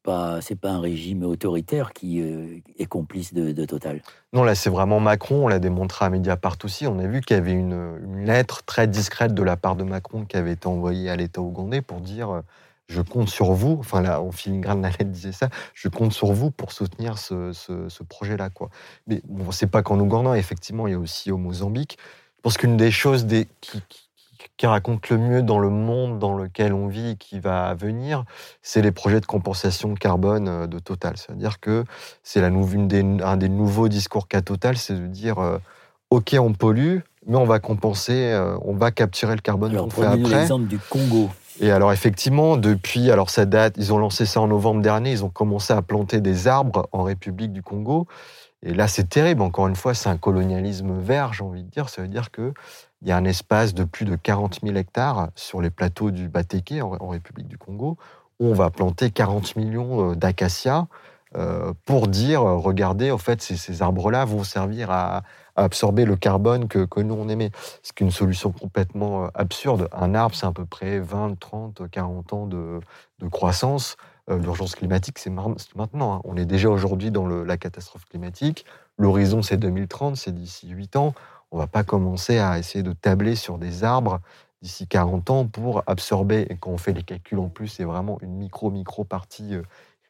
pas 0.03 0.41
c'est 0.41 0.55
pas 0.55 0.70
un 0.70 0.81
régime 0.81 1.24
autoritaire 1.24 1.93
qui 1.93 2.22
euh, 2.22 2.61
est 2.79 2.87
complice 2.87 3.35
de, 3.35 3.64
Total. 3.66 4.01
Non, 4.33 4.45
là 4.45 4.55
c'est 4.55 4.70
vraiment 4.70 5.01
Macron. 5.01 5.45
On 5.45 5.49
l'a 5.49 5.59
démontré 5.59 6.07
à 6.07 6.11
Mediapart 6.11 6.57
aussi. 6.64 6.87
On 6.87 6.99
a 7.01 7.07
vu 7.07 7.20
qu'il 7.20 7.37
y 7.37 7.39
avait 7.39 7.53
une, 7.53 7.99
une, 8.03 8.24
lettre 8.24 8.62
très 8.64 8.87
discrète 8.87 9.35
de 9.35 9.43
la 9.43 9.57
part 9.57 9.76
de 9.76 9.85
Macron 9.85 10.24
qui 10.24 10.37
avait 10.37 10.53
été 10.53 10.68
envoyée 10.68 11.11
à 11.11 11.16
l'État 11.16 11.43
ougandais 11.43 11.83
pour 11.83 12.01
dire 12.01 12.31
euh, 12.31 12.41
je 12.89 13.03
compte 13.03 13.28
sur 13.28 13.53
vous, 13.53 13.76
enfin 13.78 14.01
là, 14.01 14.20
en 14.20 14.32
filigrane, 14.32 14.82
la 14.82 14.89
lettre 14.99 15.05
disait 15.05 15.32
ça, 15.32 15.49
je 15.74 15.89
compte 15.89 16.12
sur 16.12 16.32
vous 16.32 16.51
pour 16.51 16.72
soutenir 16.72 17.18
ce, 17.18 17.53
ce, 17.53 18.03
projet-là. 18.03 18.51
quoi. 18.51 18.70
Mais 19.07 19.20
bon, 19.28 19.51
c'est 19.51 19.66
pas 19.66 19.82
qu'en 19.82 19.99
Ouganda, 20.01 20.36
effectivement, 20.36 20.86
il 20.86 20.93
y 20.93 20.95
a 20.95 20.99
aussi 20.99 21.30
au 21.30 21.36
Mozambique. 21.36 21.99
Je 22.36 22.43
pense 22.43 22.57
qu'une 22.57 22.76
des 22.76 22.91
choses 22.91 23.26
des, 23.26 23.49
qui, 23.61 23.82
qui, 24.57 24.66
raconte 24.66 25.11
le 25.11 25.18
mieux 25.18 25.43
dans 25.43 25.59
le 25.59 25.68
monde 25.68 26.18
dans 26.18 26.34
lequel 26.34 26.72
on 26.72 26.86
vit, 26.86 27.16
qui 27.18 27.41
va 27.41 27.74
venir, 27.74 28.24
c'est 28.62 28.80
les 28.80 28.93
projets 28.93 29.20
de 29.20 29.26
compensation 29.26 29.95
carbone 29.95 30.49
euh, 30.49 30.66
de 30.66 30.78
Total. 30.78 31.16
C'est-à-dire 31.16 31.61
que 31.61 31.84
c'est 32.22 32.41
la, 32.41 32.51
des, 32.51 33.05
un 33.22 33.36
des 33.36 33.49
nouveaux 33.49 33.89
discours 33.89 34.28
qu'a 34.28 34.41
Total, 34.41 34.76
c'est 34.78 34.95
de 34.95 35.07
dire, 35.07 35.39
euh, 35.41 35.59
OK, 36.11 36.34
on 36.39 36.55
pollue, 36.55 37.01
mais 37.26 37.36
on 37.36 37.45
va 37.45 37.59
compenser, 37.59 38.32
euh, 38.32 38.57
on 38.62 38.74
va 38.74 38.93
capturer 38.93 39.34
le 39.34 39.43
carbone 39.43 39.76
qu'on 39.76 39.91
fait 39.91 40.07
après. 40.07 40.41
l'exemple 40.41 40.66
du 40.66 40.78
Congo. 40.78 41.28
Et 41.61 41.71
alors 41.71 41.93
effectivement, 41.93 42.57
depuis, 42.57 43.11
alors 43.11 43.31
ça 43.31 43.45
date, 43.45 43.75
ils 43.77 43.93
ont 43.93 43.99
lancé 43.99 44.27
ça 44.27 44.41
en 44.41 44.47
novembre 44.47 44.81
dernier, 44.81 45.11
ils 45.11 45.25
ont 45.25 45.31
commencé 45.31 45.73
à 45.73 45.83
planter 45.83 46.21
des 46.21 46.47
arbres 46.47 46.89
en 46.93 47.03
République 47.03 47.53
du 47.53 47.63
Congo. 47.63 48.07
Et 48.63 48.75
là, 48.75 48.89
c'est 48.89 49.09
terrible. 49.09 49.43
Encore 49.43 49.69
une 49.69 49.77
fois, 49.77 49.95
c'est 49.95 50.09
un 50.09 50.17
colonialisme 50.17 50.99
vert, 50.99 51.33
j'ai 51.33 51.45
envie 51.45 51.63
de 51.63 51.71
dire. 51.71 51.89
Ça 51.89 52.03
veut 52.03 52.09
dire 52.09 52.31
qu'il 52.31 52.53
y 53.03 53.13
a 53.13 53.17
un 53.17 53.25
espace 53.25 53.75
de 53.75 53.85
plus 53.85 54.05
de 54.05 54.17
40 54.17 54.61
000 54.63 54.77
hectares 54.77 55.29
sur 55.37 55.61
les 55.61 55.71
plateaux 55.71 56.11
du 56.11 56.29
Bateke, 56.29 56.75
en, 56.83 57.09
République 57.09 57.49
du 57.49 57.59
Congo, 57.59 57.97
où 58.41 58.47
on 58.47 58.55
va 58.55 58.71
planter 58.71 59.11
40 59.11 59.57
millions 59.57 60.11
euh, 60.11 60.15
d'acacias 60.15 60.87
euh, 61.37 61.73
pour 61.85 62.09
dire, 62.09 62.43
regardez, 62.43 63.11
en 63.11 63.19
fait, 63.19 63.43
ces 63.43 63.83
arbres-là 63.83 64.25
vont 64.25 64.45
servir 64.45 64.91
à, 64.91 65.23
absorber 65.65 66.05
le 66.05 66.17
carbone 66.17 66.69
que, 66.69 66.85
que 66.85 67.01
nous 67.01 67.15
on 67.15 67.29
émet. 67.29 67.51
C'est 67.83 68.01
une 68.01 68.11
solution 68.11 68.53
complètement 68.53 69.25
euh, 69.25 69.29
absurde. 69.35 69.89
Un 69.93 70.15
arbre, 70.15 70.35
c'est 70.35 70.47
à 70.47 70.53
peu 70.53 70.65
près 70.65 70.99
20, 71.01 71.39
30, 71.39 71.89
40 71.91 72.33
ans 72.33 72.47
de, 72.47 72.81
de 73.19 73.29
croissance. 73.29 73.97
Euh, 74.31 74.39
l'urgence 74.39 74.75
climatique, 74.75 75.19
c'est 75.19 75.31
maintenant. 75.31 76.15
Hein. 76.15 76.21
On 76.25 76.37
est 76.37 76.45
déjà 76.45 76.69
aujourd'hui 76.69 77.11
dans 77.11 77.27
la 77.27 77.57
catastrophe 77.57 78.05
climatique. 78.07 78.65
L'horizon, 78.99 79.43
c'est 79.43 79.57
2030, 79.57 80.17
c'est 80.17 80.35
d'ici 80.35 80.69
8 80.69 80.97
ans. 80.97 81.15
On 81.51 81.57
ne 81.57 81.63
va 81.63 81.67
pas 81.67 81.83
commencer 81.83 82.39
à 82.39 82.59
essayer 82.59 82.83
de 82.83 82.93
tabler 82.93 83.35
sur 83.35 83.59
des 83.59 83.85
arbres 83.85 84.21
d'ici 84.61 84.87
40 84.87 85.31
ans 85.31 85.47
pour 85.47 85.83
absorber, 85.87 86.47
et 86.51 86.57
quand 86.57 86.73
on 86.73 86.79
fait 86.79 86.93
les 86.93 87.05
calculs 87.05 87.39
en 87.39 87.49
plus, 87.49 87.69
c'est 87.69 87.85
vraiment 87.85 88.19
une 88.23 88.35
micro-micro 88.35 89.05
partie 89.05 89.55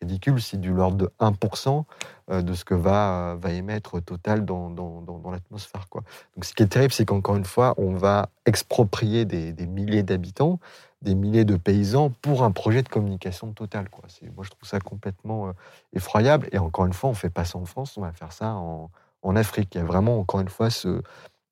ridicule, 0.01 0.41
c'est 0.41 0.61
du 0.61 0.73
l'ordre 0.73 0.97
de 0.97 1.11
1% 1.21 1.85
de 2.29 2.53
ce 2.53 2.65
que 2.65 2.75
va, 2.75 3.37
va 3.41 3.53
émettre 3.53 4.03
Total 4.03 4.45
dans, 4.45 4.71
dans, 4.71 5.01
dans, 5.01 5.31
l'atmosphère. 5.31 5.89
Quoi. 5.89 6.03
Donc 6.37 6.45
ce 6.45 6.53
qui 6.53 6.63
est 6.63 6.67
terrible, 6.67 6.93
c'est 6.93 7.05
qu'encore 7.05 7.37
une 7.37 7.45
fois, 7.45 7.75
on 7.79 7.95
va 7.95 8.29
exproprier 8.45 9.25
des, 9.25 9.53
des 9.53 9.67
milliers 9.67 10.03
d'habitants, 10.03 10.61
des 11.01 11.15
milliers 11.15 11.45
de 11.45 11.57
paysans 11.57 12.11
pour 12.23 12.43
un 12.43 12.51
projet 12.51 12.83
de 12.83 12.89
communication 12.89 13.53
Total. 13.53 13.89
Quoi. 13.89 14.05
Moi, 14.35 14.45
je 14.45 14.51
trouve 14.51 14.69
ça 14.69 14.79
complètement 14.79 15.53
effroyable. 15.95 16.49
Et 16.53 16.59
encore 16.59 16.87
une 16.87 16.93
fois, 16.93 17.09
on 17.09 17.15
ne 17.15 17.19
fait 17.19 17.31
pas 17.31 17.45
ça 17.45 17.59
en 17.59 17.65
France, 17.65 17.97
on 17.97 18.03
va 18.03 18.13
faire 18.13 18.33
ça 18.33 18.53
en, 18.55 18.91
en 19.23 19.37
Afrique. 19.37 19.75
Il 19.75 19.79
y 19.79 19.81
a 19.81 19.85
vraiment, 19.85 20.19
encore 20.19 20.41
une 20.41 20.49
fois, 20.49 20.71
ce, 20.71 21.03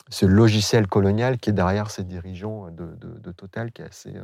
ce 0.08 0.26
logiciel 0.26 0.86
colonial 0.86 1.38
qui 1.38 1.50
est 1.50 1.52
derrière 1.52 1.90
ces 1.90 2.04
dirigeants 2.04 2.70
de, 2.70 2.96
de, 2.96 3.32
Total 3.32 3.72
qui 3.72 3.82
est 3.82 3.86
assez, 3.86 4.14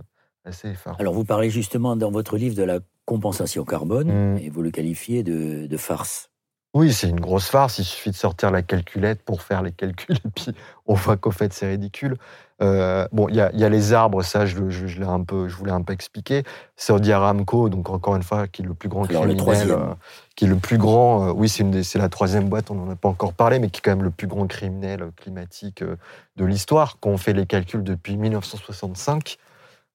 assez 0.45 0.71
effarant. 0.71 0.97
Alors, 0.99 1.15
vous 1.15 1.25
parlez 1.25 1.51
justement 1.51 1.97
dans 1.97 2.11
votre 2.11 2.37
livre 2.37 2.57
de 2.57 2.63
la 2.63 2.81
compensation 3.05 3.65
carbone, 3.65 4.35
mmh. 4.35 4.39
et 4.39 4.49
vous 4.51 4.63
le 4.63 4.71
qualifiez 4.71 5.23
de, 5.23 5.67
de 5.67 5.77
farce. 5.77 6.33
Oui, 6.75 6.91
c'est 6.91 7.09
une 7.09 7.21
grosse 7.21 7.49
farce. 7.49 7.79
Il 7.79 7.85
suffit 7.85 8.11
de 8.11 8.17
sortir 8.17 8.51
la 8.51 8.63
calculette 8.63 9.23
pour 9.23 9.43
faire 9.43 9.63
les 9.63 9.73
calculs, 9.73 10.17
et 10.25 10.31
puis 10.35 10.53
on 10.87 10.95
voit 10.95 11.17
qu'au 11.17 11.31
fait, 11.31 11.53
c'est 11.53 11.69
ridicule. 11.69 12.17
Euh, 12.63 13.07
bon, 13.13 13.29
il 13.29 13.35
y, 13.35 13.41
a, 13.41 13.69
les 13.69 13.93
arbres, 13.93 14.23
ça, 14.23 14.47
je, 14.47 14.71
je, 14.71 14.87
je 14.87 15.03
un 15.03 15.23
peu, 15.25 15.49
je 15.49 15.57
voulais 15.57 15.73
un 15.73 15.83
peu 15.83 15.93
expliquer. 15.93 16.45
Saudi 16.77 17.13
Aramco, 17.13 17.69
donc 17.69 17.91
encore 17.91 18.15
une 18.15 18.23
fois, 18.23 18.47
qui 18.47 18.63
est 18.63 18.65
le 18.65 18.73
plus 18.73 18.89
grand 18.89 19.03
criminel, 19.03 19.37
le 19.37 19.73
euh, 19.73 19.95
qui 20.37 20.45
est 20.45 20.49
le 20.49 20.57
plus 20.57 20.79
grand. 20.79 21.29
Euh, 21.29 21.33
oui, 21.33 21.49
c'est 21.49 21.99
la 21.99 22.09
troisième 22.09 22.49
boîte, 22.49 22.71
on 22.71 22.75
n'en 22.75 22.91
a 22.91 22.97
pas 22.97 23.09
encore 23.09 23.33
parlé, 23.33 23.59
mais 23.59 23.69
qui 23.69 23.79
est 23.79 23.83
quand 23.83 23.91
même 23.91 24.05
le 24.05 24.11
plus 24.11 24.29
grand 24.29 24.47
criminel 24.47 25.11
climatique 25.17 25.83
de 25.83 26.45
l'histoire. 26.45 26.99
Quand 27.01 27.11
on 27.11 27.19
fait 27.19 27.33
les 27.33 27.47
calculs 27.47 27.83
depuis 27.83 28.17
1965, 28.17 29.39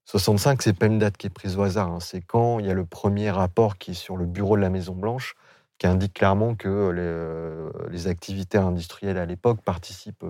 65, 0.08 0.62
c'est 0.62 0.74
pas 0.74 0.88
une 0.88 1.00
date 1.00 1.18
qui 1.18 1.28
est 1.28 1.30
prise 1.30 1.58
au 1.58 1.64
hasard. 1.64 1.90
Hein. 1.90 2.00
C'est 2.00 2.22
quand 2.22 2.60
il 2.60 2.66
y 2.66 2.72
a 2.72 2.74
le 2.74 2.86
premier 2.86 3.30
rapport 3.30 3.78
qui 3.78 3.92
est 3.92 3.94
sur 3.94 4.18
le 4.18 4.26
bureau 4.26 4.56
de 4.56 4.62
la 4.62 4.70
Maison 4.70 4.96
Blanche, 4.96 5.36
qui 5.78 5.86
indique 5.86 6.14
clairement 6.14 6.56
que 6.56 6.90
les, 6.90 7.92
les 7.92 8.08
activités 8.08 8.58
industrielles 8.58 9.18
à 9.18 9.26
l'époque 9.26 9.62
participent 9.62 10.26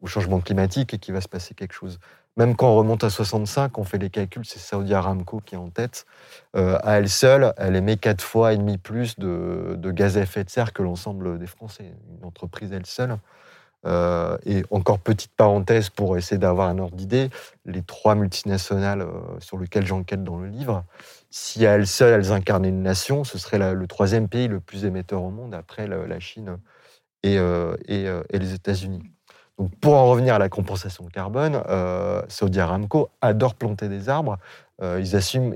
au 0.00 0.06
changement 0.06 0.40
climatique 0.40 0.94
et 0.94 0.98
qu'il 0.98 1.14
va 1.14 1.20
se 1.20 1.28
passer 1.28 1.54
quelque 1.54 1.74
chose. 1.74 2.00
Même 2.36 2.56
quand 2.56 2.68
on 2.70 2.76
remonte 2.76 3.04
à 3.04 3.10
65, 3.10 3.76
on 3.76 3.84
fait 3.84 3.98
les 3.98 4.08
calculs, 4.08 4.44
c'est 4.44 4.60
Saudi 4.60 4.94
Aramco 4.94 5.40
qui 5.40 5.56
est 5.56 5.58
en 5.58 5.68
tête. 5.68 6.06
Euh, 6.56 6.78
à 6.82 6.98
elle 6.98 7.08
seule, 7.08 7.52
elle 7.56 7.76
émet 7.76 7.96
quatre 7.96 8.22
fois 8.22 8.52
et 8.52 8.56
demi 8.56 8.78
plus 8.78 9.18
de, 9.18 9.76
gaz 9.90 10.16
à 10.16 10.22
effet 10.22 10.44
de 10.44 10.50
serre 10.50 10.72
que 10.72 10.82
l'ensemble 10.82 11.38
des 11.38 11.46
Français. 11.46 11.92
Une 12.18 12.24
entreprise 12.24 12.72
elle 12.72 12.86
seule. 12.86 13.18
Euh, 13.86 14.36
et 14.44 14.62
encore 14.70 14.98
petite 14.98 15.32
parenthèse 15.32 15.88
pour 15.88 16.18
essayer 16.18 16.38
d'avoir 16.38 16.68
un 16.68 16.78
ordre 16.78 16.96
d'idée, 16.96 17.30
les 17.64 17.82
trois 17.82 18.14
multinationales 18.14 19.00
euh, 19.00 19.22
sur 19.38 19.56
lesquelles 19.56 19.86
j'enquête 19.86 20.22
dans 20.22 20.36
le 20.36 20.48
livre, 20.48 20.84
si 21.30 21.66
à 21.66 21.72
elles 21.72 21.86
seules 21.86 22.12
elles 22.12 22.32
incarnaient 22.32 22.68
une 22.68 22.82
nation, 22.82 23.24
ce 23.24 23.38
serait 23.38 23.74
le 23.74 23.86
troisième 23.86 24.28
pays 24.28 24.48
le 24.48 24.60
plus 24.60 24.84
émetteur 24.84 25.22
au 25.22 25.30
monde 25.30 25.54
après 25.54 25.86
la, 25.86 26.20
Chine 26.20 26.58
et, 27.22 27.36
et 27.36 28.38
les 28.38 28.52
États-Unis 28.52 29.02
pour 29.80 29.94
en 29.94 30.08
revenir 30.08 30.34
à 30.34 30.38
la 30.38 30.48
compensation 30.48 31.06
carbone, 31.06 31.62
euh, 31.68 32.22
Saudi 32.28 32.60
Aramco 32.60 33.10
adore 33.20 33.54
planter 33.54 33.88
des 33.88 34.08
arbres. 34.08 34.38
Euh, 34.82 35.00
ils, 35.00 35.14
assument, 35.16 35.54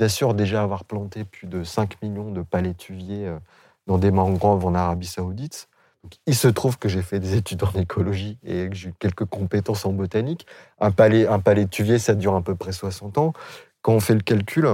assurent 0.00 0.34
déjà 0.34 0.62
avoir 0.62 0.84
planté 0.84 1.24
plus 1.24 1.46
de 1.46 1.62
5 1.62 2.02
millions 2.02 2.32
de 2.32 2.42
palétuviers 2.42 3.26
euh, 3.26 3.38
dans 3.86 3.98
des 3.98 4.10
mangroves 4.10 4.66
en 4.66 4.74
Arabie 4.74 5.06
Saoudite. 5.06 5.67
Il 6.26 6.34
se 6.34 6.48
trouve 6.48 6.78
que 6.78 6.88
j'ai 6.88 7.02
fait 7.02 7.20
des 7.20 7.34
études 7.34 7.62
en 7.64 7.72
écologie 7.78 8.38
et 8.44 8.68
que 8.68 8.74
j'ai 8.74 8.92
quelques 8.98 9.24
compétences 9.24 9.84
en 9.84 9.92
botanique. 9.92 10.46
Un, 10.78 10.90
palais, 10.90 11.26
un 11.26 11.40
palétuvier, 11.40 11.98
ça 11.98 12.14
dure 12.14 12.34
à 12.34 12.42
peu 12.42 12.54
près 12.54 12.72
60 12.72 13.18
ans. 13.18 13.32
Quand 13.82 13.92
on 13.92 14.00
fait 14.00 14.14
le 14.14 14.20
calcul, 14.20 14.68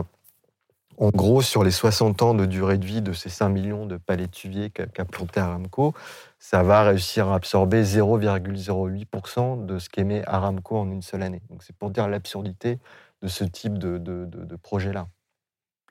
en 0.96 1.10
gros, 1.10 1.42
sur 1.42 1.64
les 1.64 1.70
60 1.70 2.22
ans 2.22 2.34
de 2.34 2.46
durée 2.46 2.78
de 2.78 2.86
vie 2.86 3.02
de 3.02 3.12
ces 3.12 3.28
5 3.28 3.48
millions 3.48 3.86
de 3.86 3.96
palétuviers 3.96 4.70
qu'a 4.70 5.04
planté 5.04 5.40
Aramco, 5.40 5.92
ça 6.38 6.62
va 6.62 6.82
réussir 6.82 7.28
à 7.28 7.34
absorber 7.34 7.82
0,08% 7.82 9.66
de 9.66 9.78
ce 9.78 9.88
qu'émet 9.88 10.22
Aramco 10.26 10.76
en 10.76 10.90
une 10.90 11.02
seule 11.02 11.22
année. 11.22 11.42
Donc 11.50 11.62
c'est 11.62 11.74
pour 11.74 11.90
dire 11.90 12.06
l'absurdité 12.06 12.78
de 13.22 13.28
ce 13.28 13.44
type 13.44 13.78
de, 13.78 13.98
de, 13.98 14.56
projet-là. 14.56 15.08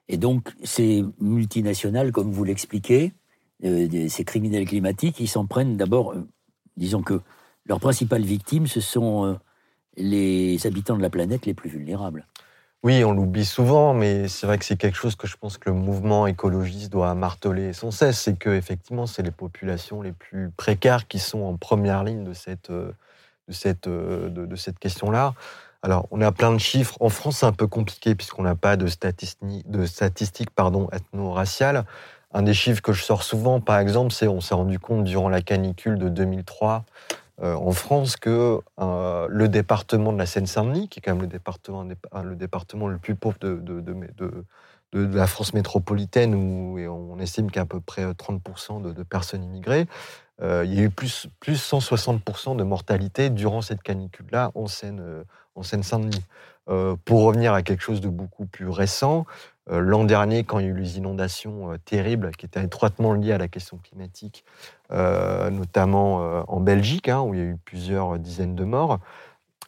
Et 0.07 0.17
donc 0.17 0.53
ces 0.63 1.03
multinationales, 1.19 2.11
comme 2.11 2.31
vous 2.31 2.43
l'expliquez, 2.43 3.13
euh, 3.63 4.09
ces 4.09 4.25
criminels 4.25 4.65
climatiques, 4.65 5.19
ils 5.19 5.27
s'en 5.27 5.45
prennent 5.45 5.77
d'abord, 5.77 6.13
euh, 6.13 6.27
disons 6.77 7.01
que 7.01 7.21
leurs 7.65 7.79
principales 7.79 8.23
victimes, 8.23 8.67
ce 8.67 8.81
sont 8.81 9.25
euh, 9.25 9.33
les 9.95 10.65
habitants 10.67 10.97
de 10.97 11.01
la 11.01 11.09
planète 11.09 11.45
les 11.45 11.53
plus 11.53 11.69
vulnérables. 11.69 12.27
Oui, 12.83 13.05
on 13.05 13.13
l'oublie 13.13 13.45
souvent, 13.45 13.93
mais 13.93 14.27
c'est 14.27 14.45
vrai 14.45 14.57
que 14.57 14.65
c'est 14.65 14.75
quelque 14.75 14.97
chose 14.97 15.15
que 15.15 15.25
je 15.25 15.37
pense 15.37 15.57
que 15.57 15.69
le 15.69 15.75
mouvement 15.75 16.27
écologiste 16.27 16.91
doit 16.91 17.13
marteler 17.15 17.71
sans 17.71 17.91
cesse. 17.91 18.19
C'est 18.19 18.37
que 18.37 18.49
effectivement, 18.49 19.05
c'est 19.05 19.21
les 19.21 19.31
populations 19.31 20.01
les 20.01 20.11
plus 20.11 20.49
précaires 20.49 21.07
qui 21.07 21.19
sont 21.19 21.43
en 21.43 21.55
première 21.55 22.03
ligne 22.03 22.25
de 22.25 22.33
cette, 22.33 22.69
de 22.71 22.93
cette, 23.53 23.87
de, 23.87 24.55
cette 24.57 24.79
question-là. 24.79 25.33
Alors, 25.81 26.07
on 26.11 26.19
a 26.19 26.33
plein 26.33 26.51
de 26.51 26.57
chiffres. 26.57 26.97
En 26.99 27.07
France, 27.07 27.37
c'est 27.37 27.45
un 27.45 27.53
peu 27.53 27.67
compliqué 27.67 28.15
puisqu'on 28.15 28.43
n'a 28.43 28.55
pas 28.55 28.75
de 28.75 28.87
statistiques, 28.87 29.69
de 29.69 29.85
ethno-raciales. 30.91 31.85
Un 32.33 32.41
des 32.41 32.53
chiffres 32.53 32.81
que 32.81 32.93
je 32.93 33.03
sors 33.03 33.23
souvent, 33.23 33.59
par 33.59 33.77
exemple, 33.77 34.11
c'est 34.11 34.27
on 34.27 34.41
s'est 34.41 34.55
rendu 34.55 34.79
compte 34.79 35.03
durant 35.03 35.29
la 35.29 35.41
canicule 35.41 35.99
de 35.99 36.09
2003 36.09 36.83
euh, 37.41 37.55
en 37.55 37.71
France 37.71 38.15
que 38.15 38.59
euh, 38.79 39.27
le 39.29 39.47
département 39.49 40.11
de 40.11 40.17
la 40.17 40.25
Seine-Saint-Denis, 40.25 40.87
qui 40.89 40.99
est 40.99 41.01
quand 41.01 41.11
même 41.11 41.21
le 41.21 41.27
département, 41.27 41.83
le, 42.87 42.97
plus 42.97 43.15
pauvre 43.15 43.37
de, 43.39 44.45
la 44.93 45.27
France 45.27 45.53
métropolitaine, 45.53 46.33
où 46.33 46.79
on 46.79 47.19
estime 47.19 47.47
qu'il 47.47 47.57
y 47.57 47.59
a 47.59 47.63
à 47.63 47.65
peu 47.65 47.79
près 47.79 48.03
30% 48.03 48.81
de, 48.81 49.03
personnes 49.03 49.43
immigrées, 49.43 49.87
euh, 50.41 50.63
il 50.65 50.73
y 50.73 50.79
a 50.79 50.83
eu 50.83 50.89
plus, 50.89 51.27
plus 51.39 51.61
160% 51.61 52.55
de 52.55 52.63
mortalité 52.63 53.29
durant 53.29 53.61
cette 53.61 53.83
canicule-là 53.83 54.51
en 54.55 54.67
Seine-Saint-Denis. 54.67 56.25
pour 57.05 57.23
revenir 57.23 57.53
à 57.53 57.61
quelque 57.61 57.81
chose 57.81 58.01
de 58.01 58.09
beaucoup 58.09 58.45
plus 58.45 58.69
récent, 58.69 59.25
euh, 59.25 59.52
l'an 59.67 60.03
dernier, 60.03 60.43
quand 60.43 60.59
il 60.59 60.65
y 60.65 60.67
a 60.67 60.71
eu 60.71 60.77
les 60.77 60.97
inondations 60.97 61.71
euh, 61.71 61.77
terribles 61.77 62.31
qui 62.31 62.45
étaient 62.45 62.63
étroitement 62.63 63.13
liées 63.13 63.33
à 63.33 63.37
la 63.37 63.47
question 63.47 63.77
climatique, 63.77 64.43
euh, 64.91 65.49
notamment 65.49 66.43
en 66.47 66.59
Belgique, 66.59 67.09
hein, 67.09 67.21
où 67.21 67.33
il 67.33 67.39
y 67.39 67.43
a 67.43 67.45
eu 67.45 67.57
plusieurs 67.63 68.19
dizaines 68.19 68.55
de 68.55 68.63
morts, 68.63 68.99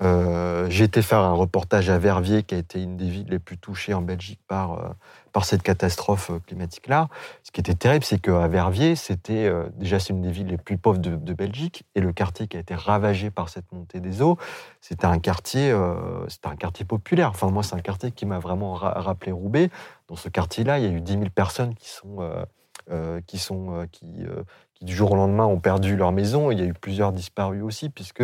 j'ai 0.02 0.84
été 0.84 1.02
faire 1.02 1.20
un 1.20 1.32
reportage 1.32 1.90
à 1.90 1.98
Verviers, 1.98 2.44
qui 2.44 2.54
a 2.56 2.58
été 2.58 2.84
une 2.84 2.98
des 2.98 3.10
villes 3.10 3.30
les 3.30 3.40
plus 3.40 3.58
touchées 3.58 3.94
en 3.94 4.02
Belgique 4.02 4.42
par, 4.48 4.96
par 5.36 5.44
cette 5.44 5.64
catastrophe 5.64 6.30
euh, 6.30 6.40
climatique-là. 6.40 7.10
Ce 7.44 7.52
qui 7.52 7.60
était 7.60 7.74
terrible, 7.74 8.06
c'est 8.06 8.20
qu'à 8.20 8.48
Verviers, 8.48 8.96
c'était 8.96 9.48
euh, 9.48 9.68
déjà 9.76 10.00
c'est 10.00 10.14
une 10.14 10.22
des 10.22 10.32
villes 10.32 10.48
les 10.48 10.58
plus 10.58 10.78
pauvres 10.78 10.98
de, 10.98 11.34
Belgique, 11.34 11.84
et 11.94 12.00
le 12.00 12.14
quartier 12.14 12.48
qui 12.48 12.56
a 12.56 12.62
été 12.62 12.74
ravagé 12.74 13.32
par 13.32 13.50
cette 13.50 13.70
montée 13.74 14.00
des 14.00 14.22
eaux, 14.22 14.38
c'était 14.80 15.08
un 15.08 15.20
quartier, 15.20 15.72
euh, 15.72 16.26
c'était 16.30 16.48
un 16.48 16.56
quartier 16.56 16.86
populaire. 16.86 17.32
Enfin, 17.32 17.52
moi, 17.52 17.64
c'est 17.64 17.76
un 17.76 17.82
quartier 17.82 18.12
qui 18.12 18.26
m'a 18.26 18.40
vraiment 18.40 18.76
rappelé 18.76 19.34
Roubaix. 19.34 19.70
Dans 20.08 20.16
ce 20.16 20.30
quartier-là, 20.30 20.80
il 20.80 20.86
y 20.86 20.88
a 20.88 20.92
eu 20.92 21.02
10 21.02 21.12
000 21.12 21.26
personnes 21.36 21.76
qui 21.76 21.90
sont 21.90 22.20
qui 23.28 23.40
sont 23.40 23.88
qui, 23.92 24.06
qui, 24.74 24.86
du 24.86 24.96
jour 24.96 25.12
au 25.12 25.16
lendemain 25.16 25.46
ont 25.46 25.60
perdu 25.60 25.98
leur 25.98 26.14
maison. 26.14 26.50
Il 26.50 26.60
y 26.60 26.62
a 26.62 26.66
eu 26.66 26.74
plusieurs 26.74 27.12
disparus 27.12 27.62
aussi, 27.62 27.90
puisque 27.90 28.24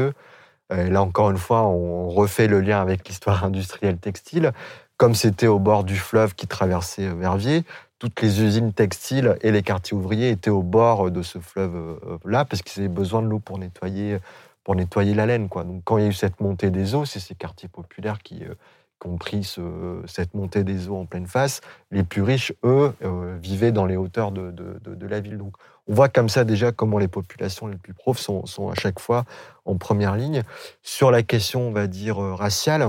là 0.69 1.01
encore 1.01 1.31
une 1.31 1.37
fois, 1.37 1.63
on 1.63 2.07
refait 2.07 2.47
le 2.47 2.61
lien 2.61 2.79
avec 2.79 3.05
l'histoire 3.05 3.43
industrielle 3.43 3.97
textile 3.97 4.53
comme 5.01 5.15
c'était 5.15 5.47
au 5.47 5.57
bord 5.57 5.83
du 5.83 5.95
fleuve 5.95 6.35
qui 6.35 6.45
traversait 6.45 7.07
euh, 7.07 7.15
Verviers, 7.15 7.63
toutes 7.97 8.21
les 8.21 8.43
usines 8.43 8.71
textiles 8.71 9.35
et 9.41 9.51
les 9.51 9.63
quartiers 9.63 9.97
ouvriers 9.97 10.29
étaient 10.29 10.51
au 10.51 10.61
bord 10.61 11.09
de 11.09 11.23
ce 11.23 11.39
fleuve-là 11.39 12.45
parce 12.45 12.61
qu'ils 12.61 12.83
avaient 12.83 12.93
besoin 12.93 13.23
de 13.23 13.27
l'eau 13.27 13.39
pour 13.39 13.57
nettoyer, 13.57 14.19
pour 14.63 14.75
nettoyer 14.75 15.15
la 15.15 15.25
laine. 15.25 15.47
Donc, 15.47 15.81
quand 15.85 15.97
il 15.97 16.03
y 16.03 16.05
a 16.05 16.09
eu 16.09 16.13
cette 16.13 16.39
montée 16.39 16.69
des 16.69 16.93
eaux, 16.93 17.05
c'est 17.05 17.19
ces 17.19 17.33
quartiers 17.33 17.67
populaires 17.67 18.19
qui, 18.19 18.43
euh, 18.43 18.53
ont 19.03 19.17
pris 19.17 19.57
cette 20.05 20.35
montée 20.35 20.63
des 20.63 20.87
eaux 20.87 20.97
en 20.97 21.07
pleine 21.07 21.25
face. 21.25 21.61
Les 21.89 22.03
plus 22.03 22.21
riches, 22.21 22.53
eux, 22.63 22.93
euh, 23.03 23.35
vivaient 23.41 23.71
dans 23.71 23.87
les 23.87 23.97
hauteurs 23.97 24.31
de, 24.31 24.53
la 25.07 25.19
ville. 25.19 25.39
Donc, 25.39 25.55
on 25.87 25.95
voit 25.95 26.09
comme 26.09 26.29
ça 26.29 26.43
déjà 26.43 26.71
comment 26.71 26.99
les 26.99 27.07
populations 27.07 27.65
les 27.65 27.77
plus 27.77 27.95
pauvres 27.95 28.19
sont 28.19 28.69
à 28.69 28.75
chaque 28.75 28.99
fois 28.99 29.25
en 29.65 29.77
première 29.77 30.15
ligne. 30.15 30.43
Sur 30.83 31.09
la 31.09 31.23
question, 31.23 31.69
on 31.69 31.71
va 31.71 31.87
dire, 31.87 32.17
raciale, 32.17 32.83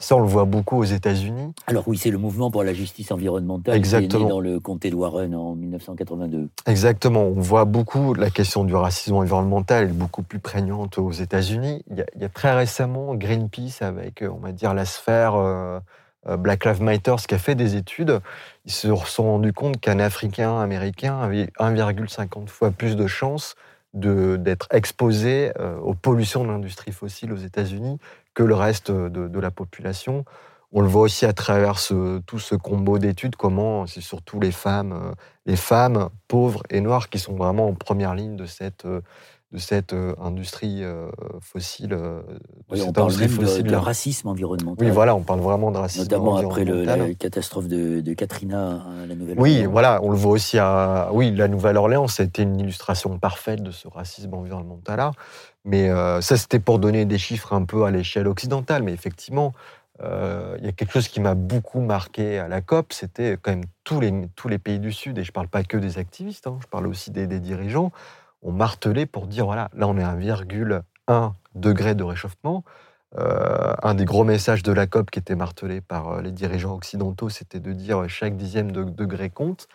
ça, 0.00 0.14
on 0.14 0.20
le 0.20 0.28
voit 0.28 0.44
beaucoup 0.44 0.78
aux 0.78 0.84
États-Unis. 0.84 1.52
Alors 1.66 1.88
oui, 1.88 1.98
c'est 1.98 2.12
le 2.12 2.18
mouvement 2.18 2.52
pour 2.52 2.62
la 2.62 2.72
justice 2.72 3.10
environnementale 3.10 3.74
Exactement. 3.74 4.08
qui 4.08 4.16
est 4.16 4.24
né 4.24 4.30
dans 4.30 4.40
le 4.40 4.60
comté 4.60 4.90
de 4.90 4.94
Warren 4.94 5.34
en 5.34 5.56
1982. 5.56 6.48
Exactement. 6.66 7.24
On 7.24 7.40
voit 7.40 7.64
beaucoup 7.64 8.14
la 8.14 8.30
question 8.30 8.62
du 8.62 8.76
racisme 8.76 9.16
environnemental 9.16 9.88
est 9.88 9.92
beaucoup 9.92 10.22
plus 10.22 10.38
prégnante 10.38 10.98
aux 10.98 11.10
États-Unis. 11.10 11.82
Il, 11.90 12.04
y 12.20 12.24
a 12.24 12.28
très 12.28 12.54
récemment 12.54 13.16
Greenpeace 13.16 13.82
avec, 13.82 14.22
on 14.22 14.38
va 14.38 14.52
dire, 14.52 14.72
la 14.72 14.84
sphère 14.84 15.34
euh, 15.34 15.80
euh, 16.28 16.36
Black 16.36 16.64
Lives 16.64 16.82
Matter 16.82 17.16
qui 17.26 17.34
a 17.34 17.38
fait 17.38 17.56
des 17.56 17.74
études. 17.74 18.20
Ils 18.66 18.72
se 18.72 18.94
sont 18.94 19.24
rendus 19.24 19.52
compte 19.52 19.80
qu'un 19.80 19.98
Africain 19.98 20.60
américain 20.60 21.18
avait 21.18 21.46
1,50 21.58 22.46
fois 22.46 22.70
plus 22.70 22.94
de 22.94 23.08
chances 23.08 23.56
d'être 23.94 24.68
exposé 24.70 25.52
aux 25.82 25.94
pollutions 25.94 26.44
de 26.44 26.48
l'industrie 26.50 26.92
fossile 26.92 27.32
aux 27.32 27.36
États-Unis 27.36 27.98
que 28.34 28.42
le 28.42 28.54
reste 28.54 28.90
de, 28.90 29.40
la 29.40 29.50
population. 29.50 30.24
On 30.72 30.82
le 30.82 30.88
voit 30.88 31.02
aussi 31.02 31.24
à 31.24 31.32
travers 31.32 31.76
tout 32.26 32.38
ce 32.38 32.54
combo 32.54 32.98
d'études, 32.98 33.36
comment 33.36 33.86
c'est 33.86 34.02
surtout 34.02 34.38
les 34.38 34.52
femmes, 34.52 35.14
les 35.46 35.56
femmes 35.56 36.10
pauvres 36.28 36.62
et 36.68 36.80
noires 36.80 37.08
qui 37.08 37.18
sont 37.18 37.34
vraiment 37.34 37.68
en 37.68 37.74
première 37.74 38.14
ligne 38.14 38.36
de 38.36 38.44
cette, 38.44 38.86
de 39.52 39.58
cette 39.58 39.94
euh, 39.94 40.14
industrie 40.20 40.84
euh, 40.84 41.08
fossile. 41.40 41.94
Euh, 41.94 42.20
oui, 42.70 42.82
on 42.82 42.92
parle 42.92 43.16
même 43.16 43.30
de, 43.30 43.74
racisme 43.74 44.28
environnemental. 44.28 44.86
Oui, 44.86 44.92
voilà, 44.92 45.14
on 45.14 45.22
parle 45.22 45.40
vraiment 45.40 45.70
de 45.70 45.78
racisme 45.78 46.02
Notamment 46.02 46.36
après 46.36 46.64
la 46.64 47.14
catastrophe 47.14 47.66
de, 47.66 48.12
Katrina 48.12 48.84
à 49.02 49.06
la 49.06 49.14
Nouvelle-Orléans. 49.14 49.62
Oui, 49.62 49.64
voilà, 49.64 50.00
on 50.02 50.10
le 50.10 50.16
voit 50.16 50.32
aussi 50.32 50.58
à... 50.58 51.08
Oui, 51.12 51.30
la 51.30 51.48
Nouvelle-Orléans, 51.48 52.06
été 52.18 52.42
une 52.42 52.60
illustration 52.60 53.18
parfaite 53.18 53.62
de 53.62 53.70
ce 53.70 53.88
racisme 53.88 54.34
environnemental-là. 54.34 55.12
Mais 55.64 55.88
ça, 56.20 56.36
c'était 56.36 56.58
pour 56.58 56.78
donner 56.78 57.04
des 57.04 57.18
chiffres 57.18 57.52
un 57.52 57.64
peu 57.64 57.84
à 57.84 57.90
l'échelle 57.90 58.26
occidentale. 58.26 58.82
Mais 58.82 58.92
effectivement, 58.92 59.52
il 60.00 60.64
y 60.64 60.68
a 60.68 60.72
quelque 60.72 60.92
chose 60.92 61.08
qui 61.08 61.20
m'a 61.20 61.34
beaucoup 61.34 61.80
marqué 61.80 62.38
à 62.38 62.48
la 62.48 62.60
COP, 62.60 62.92
c'était 62.92 63.38
quand 63.40 63.52
même 63.52 63.64
tous 63.84 64.00
les, 64.00 64.12
tous 64.34 64.48
les 64.48 64.58
pays 64.58 64.78
du 64.78 64.92
Sud, 64.92 65.18
et 65.18 65.24
je 65.24 65.30
ne 65.30 65.32
parle 65.32 65.48
pas 65.48 65.62
que 65.62 65.76
des 65.76 65.98
activistes, 65.98 66.46
hein, 66.46 66.58
je 66.60 66.66
parle 66.66 66.86
aussi 66.86 67.10
des, 67.10 67.26
des 67.26 67.40
dirigeants, 67.40 67.92
ont 68.42 68.52
martelé 68.52 69.06
pour 69.06 69.26
dire 69.26 69.46
voilà, 69.46 69.70
là 69.74 69.88
on 69.88 69.96
est 69.98 70.04
à 70.04 70.14
1,1 70.14 71.32
degré 71.54 71.94
de 71.94 72.04
réchauffement. 72.04 72.64
Euh, 73.16 73.74
un 73.82 73.94
des 73.94 74.04
gros 74.04 74.24
messages 74.24 74.62
de 74.62 74.72
la 74.72 74.86
COP 74.86 75.10
qui 75.10 75.18
était 75.18 75.34
martelé 75.34 75.80
par 75.80 76.08
euh, 76.08 76.22
les 76.22 76.30
dirigeants 76.30 76.74
occidentaux, 76.74 77.30
c'était 77.30 77.60
de 77.60 77.72
dire 77.72 78.06
chaque 78.08 78.36
dixième 78.36 78.70
de 78.70 78.84
degré 78.84 79.30
compte. 79.30 79.66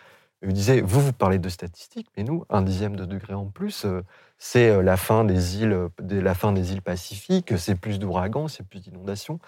Ils 0.43 0.53
disaient, 0.53 0.81
vous, 0.81 1.01
vous 1.01 1.13
parlez 1.13 1.39
de 1.39 1.49
statistiques, 1.49 2.09
mais 2.17 2.23
nous, 2.23 2.45
un 2.49 2.61
dixième 2.61 2.95
de 2.95 3.05
degré 3.05 3.33
en 3.33 3.45
plus, 3.45 3.85
euh, 3.85 4.01
c'est 4.37 4.83
la 4.83 4.97
fin 4.97 5.23
des 5.23 5.57
îles, 5.57 5.87
la 5.99 6.35
fin 6.35 6.51
des 6.51 6.73
îles 6.73 6.81
Pacifiques, 6.81 7.57
c'est 7.57 7.75
plus 7.75 7.97
d'ouragans, 7.97 8.49
c'est 8.49 8.67
plus 8.67 8.81
d'inondations. 8.81 9.39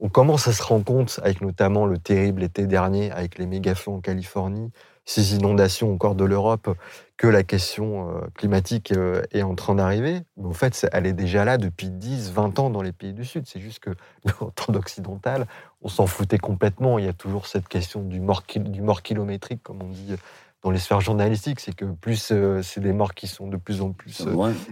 On 0.00 0.08
commence 0.08 0.48
à 0.48 0.52
se 0.52 0.62
rendre 0.62 0.84
compte, 0.84 1.20
avec 1.22 1.40
notamment 1.40 1.86
le 1.86 1.98
terrible 1.98 2.42
été 2.42 2.66
dernier, 2.66 3.12
avec 3.12 3.38
les 3.38 3.46
méga-feux 3.46 3.92
en 3.92 4.00
Californie, 4.00 4.72
ces 5.10 5.34
inondations 5.34 5.92
encore 5.92 6.14
de 6.14 6.24
l'Europe, 6.24 6.70
que 7.16 7.26
la 7.26 7.42
question 7.42 8.10
euh, 8.10 8.20
climatique 8.34 8.92
euh, 8.92 9.22
est 9.32 9.42
en 9.42 9.56
train 9.56 9.74
d'arriver. 9.74 10.20
Mais 10.36 10.46
en 10.46 10.52
fait, 10.52 10.88
elle 10.92 11.04
est 11.04 11.12
déjà 11.12 11.44
là 11.44 11.58
depuis 11.58 11.90
10, 11.90 12.30
20 12.30 12.60
ans 12.60 12.70
dans 12.70 12.80
les 12.80 12.92
pays 12.92 13.12
du 13.12 13.24
Sud. 13.24 13.44
C'est 13.46 13.58
juste 13.58 13.80
que, 13.80 13.90
en 14.40 14.50
temps 14.50 14.72
occidental, 14.74 15.46
on 15.82 15.88
s'en 15.88 16.06
foutait 16.06 16.38
complètement. 16.38 17.00
Il 17.00 17.06
y 17.06 17.08
a 17.08 17.12
toujours 17.12 17.48
cette 17.48 17.66
question 17.66 18.02
du 18.02 18.20
mort, 18.20 18.44
du 18.54 18.82
mort 18.82 19.02
kilométrique, 19.02 19.64
comme 19.64 19.82
on 19.82 19.88
dit 19.88 20.14
dans 20.62 20.70
les 20.70 20.78
sphères 20.78 21.00
journalistiques. 21.00 21.58
C'est 21.58 21.74
que 21.74 21.86
plus 21.86 22.28
euh, 22.30 22.62
c'est 22.62 22.80
des 22.80 22.92
morts 22.92 23.14
qui 23.14 23.26
sont 23.26 23.48
de 23.48 23.56
plus 23.56 23.82
en 23.82 23.90
plus. 23.90 24.22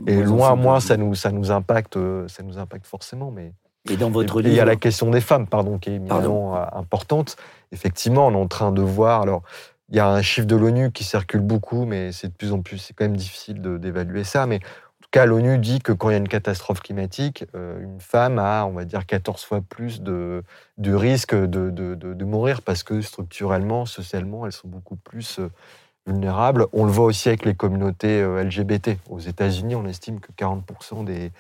et 0.07 0.23
loin, 0.23 0.55
moins, 0.55 0.79
ça 0.79 0.97
nous, 0.97 1.17
ça, 1.17 1.33
nous 1.33 1.51
impacte, 1.51 1.99
ça 2.29 2.45
nous 2.45 2.59
impacte 2.59 2.87
forcément. 2.87 3.33
Mais... 3.33 3.55
Et 3.91 3.97
dans 3.97 4.11
votre 4.11 4.41
livre. 4.41 4.55
Il 4.55 4.57
y 4.57 4.61
a 4.61 4.65
la 4.65 4.77
question 4.77 5.11
des 5.11 5.21
femmes, 5.21 5.49
pardon, 5.49 5.79
qui 5.79 5.91
est 5.91 5.95
éminemment 5.95 6.55
importante. 6.77 7.37
Effectivement, 7.73 8.29
on 8.29 8.33
est 8.33 8.37
en 8.37 8.47
train 8.47 8.71
de 8.71 8.83
voir. 8.83 9.23
Alors, 9.23 9.43
il 9.91 9.97
y 9.97 10.01
a 10.01 10.09
un 10.09 10.23
chiffre 10.23 10.47
de 10.47 10.57
l'ONU 10.57 10.93
qui 10.93 11.05
circule 11.05 11.41
beaucoup, 11.41 11.87
mais 11.87 12.13
c'est 12.13 12.29
de 12.29 12.33
plus 12.33 12.53
en 12.53 12.61
plus, 12.61 12.79
c'est 12.79 12.95
quand 12.95 13.05
même 13.05 13.17
difficile 13.17 13.61
d'évaluer 13.61 14.25
ça. 14.25 14.47
Mais 14.47 14.57
en 14.57 15.03
tout 15.03 15.09
cas, 15.11 15.25
l'ONU 15.25 15.59
dit 15.59 15.79
que 15.79 15.93
quand 15.93 16.11
il 16.11 16.13
y 16.13 16.17
a 16.17 16.19
une 16.19 16.29
catastrophe 16.29 16.81
climatique, 16.81 17.47
euh, 17.55 17.81
une 17.83 18.01
femme 18.01 18.39
a, 18.39 18.65
on 18.67 18.73
va 18.73 18.85
dire, 18.85 19.07
14 19.07 19.43
fois 19.43 19.63
plus 19.63 20.03
de, 20.03 20.43
risque 20.79 21.35
de, 21.35 21.71
de, 21.71 21.95
de, 21.95 22.25
mourir 22.25 22.61
parce 22.61 22.83
que 22.83 23.01
structurellement, 23.01 23.87
socialement, 23.87 24.45
elles 24.45 24.53
sont 24.53 24.69
beaucoup 24.69 24.97
plus 24.97 25.39
euh, 25.39 25.51
vulnérables. 26.07 26.67
On 26.75 26.85
le 26.85 26.91
voit 26.91 27.07
aussi 27.07 27.29
avec 27.29 27.47
les 27.47 27.55
communautés 27.55 28.21
euh, 28.21 28.45
LGBT. 28.45 28.99
Aux 29.09 29.21
États-Unis, 29.21 29.75
on 29.75 29.87
estime 29.87 30.21
que 30.21 30.33
40% 30.33 31.05
des, 31.05 31.33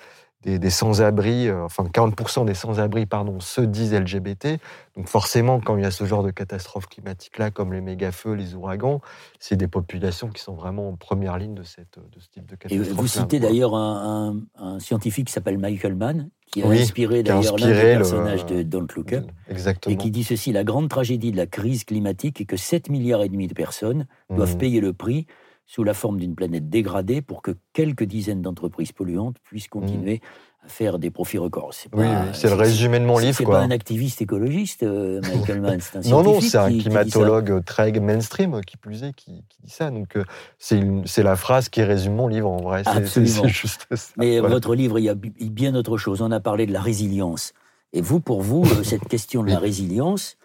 des, 0.44 0.70
sans-abri, 0.70 1.48
euh, 1.48 1.64
enfin 1.64 1.84
40% 1.84 2.46
des 2.46 2.54
sans-abri, 2.54 3.06
pardon, 3.06 3.40
se 3.40 3.60
disent 3.60 3.92
LGBT. 3.92 4.60
Donc 4.96 5.08
forcément, 5.08 5.60
quand 5.60 5.76
il 5.76 5.82
y 5.82 5.86
a 5.86 5.90
ce 5.90 6.04
genre 6.04 6.22
de 6.22 6.30
catastrophes 6.30 6.86
climatiques-là, 6.86 7.50
comme 7.50 7.72
les 7.72 7.80
méga-feux, 7.80 8.34
les 8.34 8.54
ouragans, 8.54 9.00
c'est 9.40 9.56
des 9.56 9.66
populations 9.66 10.28
qui 10.28 10.40
sont 10.40 10.54
vraiment 10.54 10.88
en 10.88 10.96
première 10.96 11.38
ligne 11.38 11.54
de, 11.54 11.64
cette, 11.64 11.98
de 11.98 12.20
ce 12.20 12.28
type 12.28 12.46
de 12.46 12.54
catastrophe. 12.54 12.88
Et 12.88 12.92
vous 12.92 13.06
citez 13.08 13.40
d'ailleurs 13.40 13.74
un, 13.74 14.36
scientifique 14.78 15.26
qui 15.26 15.32
s'appelle 15.32 15.58
Michael 15.58 15.96
Mann, 15.96 16.30
qui 16.52 16.62
a 16.62 16.68
inspiré 16.68 17.22
d'ailleurs 17.22 17.58
l'un 17.58 17.66
des 17.66 17.96
personnages 17.96 18.46
de 18.46 18.62
Don't 18.62 18.86
Look 18.94 19.12
Up, 19.12 19.26
Exactement. 19.50 19.92
et 19.92 19.98
qui 19.98 20.10
dit 20.10 20.24
ceci, 20.24 20.52
la 20.52 20.64
grande 20.64 20.88
tragédie 20.88 21.32
de 21.32 21.36
la 21.36 21.46
crise 21.46 21.84
climatique 21.84 22.40
est 22.40 22.46
que 22.46 22.56
7 22.56 22.90
milliards 22.90 23.22
et 23.22 23.28
demi 23.28 23.48
de 23.48 23.54
personnes 23.54 24.06
doivent 24.30 24.54
mmh. 24.54 24.58
payer 24.58 24.80
le 24.80 24.92
prix 24.92 25.26
sous 25.68 25.84
la 25.84 25.92
forme 25.92 26.18
d'une 26.18 26.34
planète 26.34 26.70
dégradée 26.70 27.20
pour 27.20 27.42
que 27.42 27.52
quelques 27.74 28.04
dizaines 28.04 28.40
d'entreprises 28.40 28.90
polluantes 28.90 29.36
puissent 29.44 29.68
continuer 29.68 30.14
mmh. 30.14 30.66
à 30.66 30.68
faire 30.70 30.98
des 30.98 31.10
profits 31.10 31.36
records. 31.36 31.74
C'est 31.74 31.94
oui, 31.94 32.06
c'est 32.32 32.48
le 32.48 32.54
résumé 32.54 32.98
de 32.98 33.04
mon 33.04 33.18
livre. 33.18 33.36
C'est 33.36 33.44
pas 33.44 33.60
un 33.60 33.70
activiste 33.70 34.22
écologiste, 34.22 34.82
euh, 34.82 35.20
Michael 35.20 35.60
Mann, 35.60 35.78
c'est 35.80 35.98
un 35.98 36.10
Non, 36.10 36.22
non, 36.22 36.40
c'est 36.40 36.56
un 36.56 36.70
climatologue 36.70 37.62
très 37.66 37.92
mainstream, 37.92 38.62
qui 38.66 38.78
plus 38.78 39.04
est, 39.04 39.12
qui, 39.12 39.44
dit 39.62 39.70
ça. 39.70 39.90
Donc, 39.90 40.16
euh, 40.16 40.24
c'est 40.58 41.22
la 41.22 41.36
phrase 41.36 41.68
qui 41.68 41.82
résume 41.82 42.14
mon 42.14 42.28
livre, 42.28 42.50
en 42.50 42.62
vrai. 42.62 42.82
C'est 43.04 43.26
juste 43.46 43.86
ça. 43.94 44.12
Mais 44.16 44.40
votre 44.40 44.74
livre, 44.74 44.98
il 44.98 45.04
y 45.04 45.10
a 45.10 45.14
bien 45.14 45.74
autre 45.74 45.98
chose. 45.98 46.22
On 46.22 46.30
a 46.30 46.40
parlé 46.40 46.64
de 46.64 46.72
la 46.72 46.80
résilience. 46.80 47.52
Et 47.92 48.00
vous, 48.00 48.20
pour 48.20 48.40
vous, 48.40 48.64
euh, 48.64 48.82
cette 48.84 49.06
question 49.06 49.42
de 49.42 49.50
la 49.50 49.58
résilience, 49.58 50.38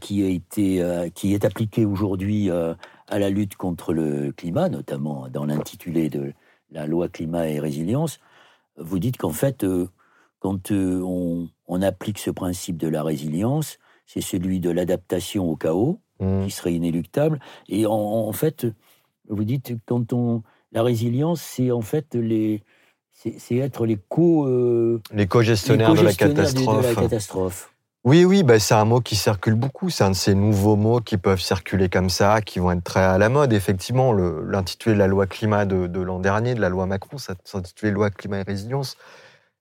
qui, 0.00 0.22
a 0.24 0.28
été, 0.28 1.10
qui 1.14 1.34
est 1.34 1.44
appliquée 1.44 1.84
aujourd'hui 1.84 2.50
à 2.50 3.18
la 3.18 3.30
lutte 3.30 3.56
contre 3.56 3.92
le 3.92 4.32
climat, 4.32 4.68
notamment 4.68 5.28
dans 5.28 5.44
l'intitulé 5.44 6.08
de 6.08 6.32
la 6.70 6.86
loi 6.86 7.08
climat 7.08 7.48
et 7.48 7.60
résilience, 7.60 8.20
vous 8.76 8.98
dites 8.98 9.16
qu'en 9.16 9.32
fait, 9.32 9.64
euh, 9.64 9.88
quand 10.40 10.70
euh, 10.70 11.00
on, 11.02 11.82
applique 11.82 12.18
ce 12.18 12.30
principe 12.30 12.76
de 12.76 12.88
la 12.88 13.02
résilience, 13.02 13.78
c'est 14.06 14.20
celui 14.20 14.60
de 14.60 14.70
l'adaptation 14.70 15.48
au 15.50 15.56
chaos, 15.56 16.00
mmh. 16.20 16.44
qui 16.44 16.50
serait 16.50 16.74
inéluctable. 16.74 17.40
Et 17.68 17.86
en, 17.86 18.32
fait, 18.32 18.66
vous 19.28 19.44
dites 19.44 19.74
quand 19.86 20.12
on 20.12 20.42
la 20.72 20.82
résilience, 20.82 21.40
c'est 21.40 21.70
en 21.70 21.80
fait 21.80 22.14
les 22.14 22.62
c'est 23.12 23.56
être 23.56 23.86
les 23.86 23.96
co 23.96 24.46
euh, 24.46 25.00
les 25.12 25.26
co-gestionnaires 25.26 25.94
de, 25.94 26.02
la 26.02 26.12
catastrophe. 26.12 27.74
Oui, 28.06 28.24
oui, 28.24 28.44
bah, 28.44 28.60
c'est 28.60 28.74
un 28.74 28.84
mot 28.84 29.00
qui 29.00 29.16
circule 29.16 29.56
beaucoup. 29.56 29.90
C'est 29.90 30.04
un 30.04 30.10
de 30.10 30.14
ces 30.14 30.36
nouveaux 30.36 30.76
mots 30.76 31.00
qui 31.00 31.16
peuvent 31.16 31.40
circuler 31.40 31.88
comme 31.88 32.08
ça, 32.08 32.40
qui 32.40 32.60
vont 32.60 32.70
être 32.70 32.84
très 32.84 33.02
à 33.02 33.18
la 33.18 33.28
mode. 33.28 33.52
Effectivement, 33.52 34.12
l'intitulé 34.12 34.94
de 34.94 35.00
la 35.00 35.08
loi 35.08 35.26
climat 35.26 35.64
de, 35.64 36.00
l'an 36.00 36.20
dernier, 36.20 36.54
de 36.54 36.60
la 36.60 36.68
loi 36.68 36.86
Macron, 36.86 37.18
ça 37.18 37.34
s'intitulait 37.42 37.90
loi 37.90 38.10
climat 38.10 38.38
et 38.38 38.42
résilience. 38.42 38.96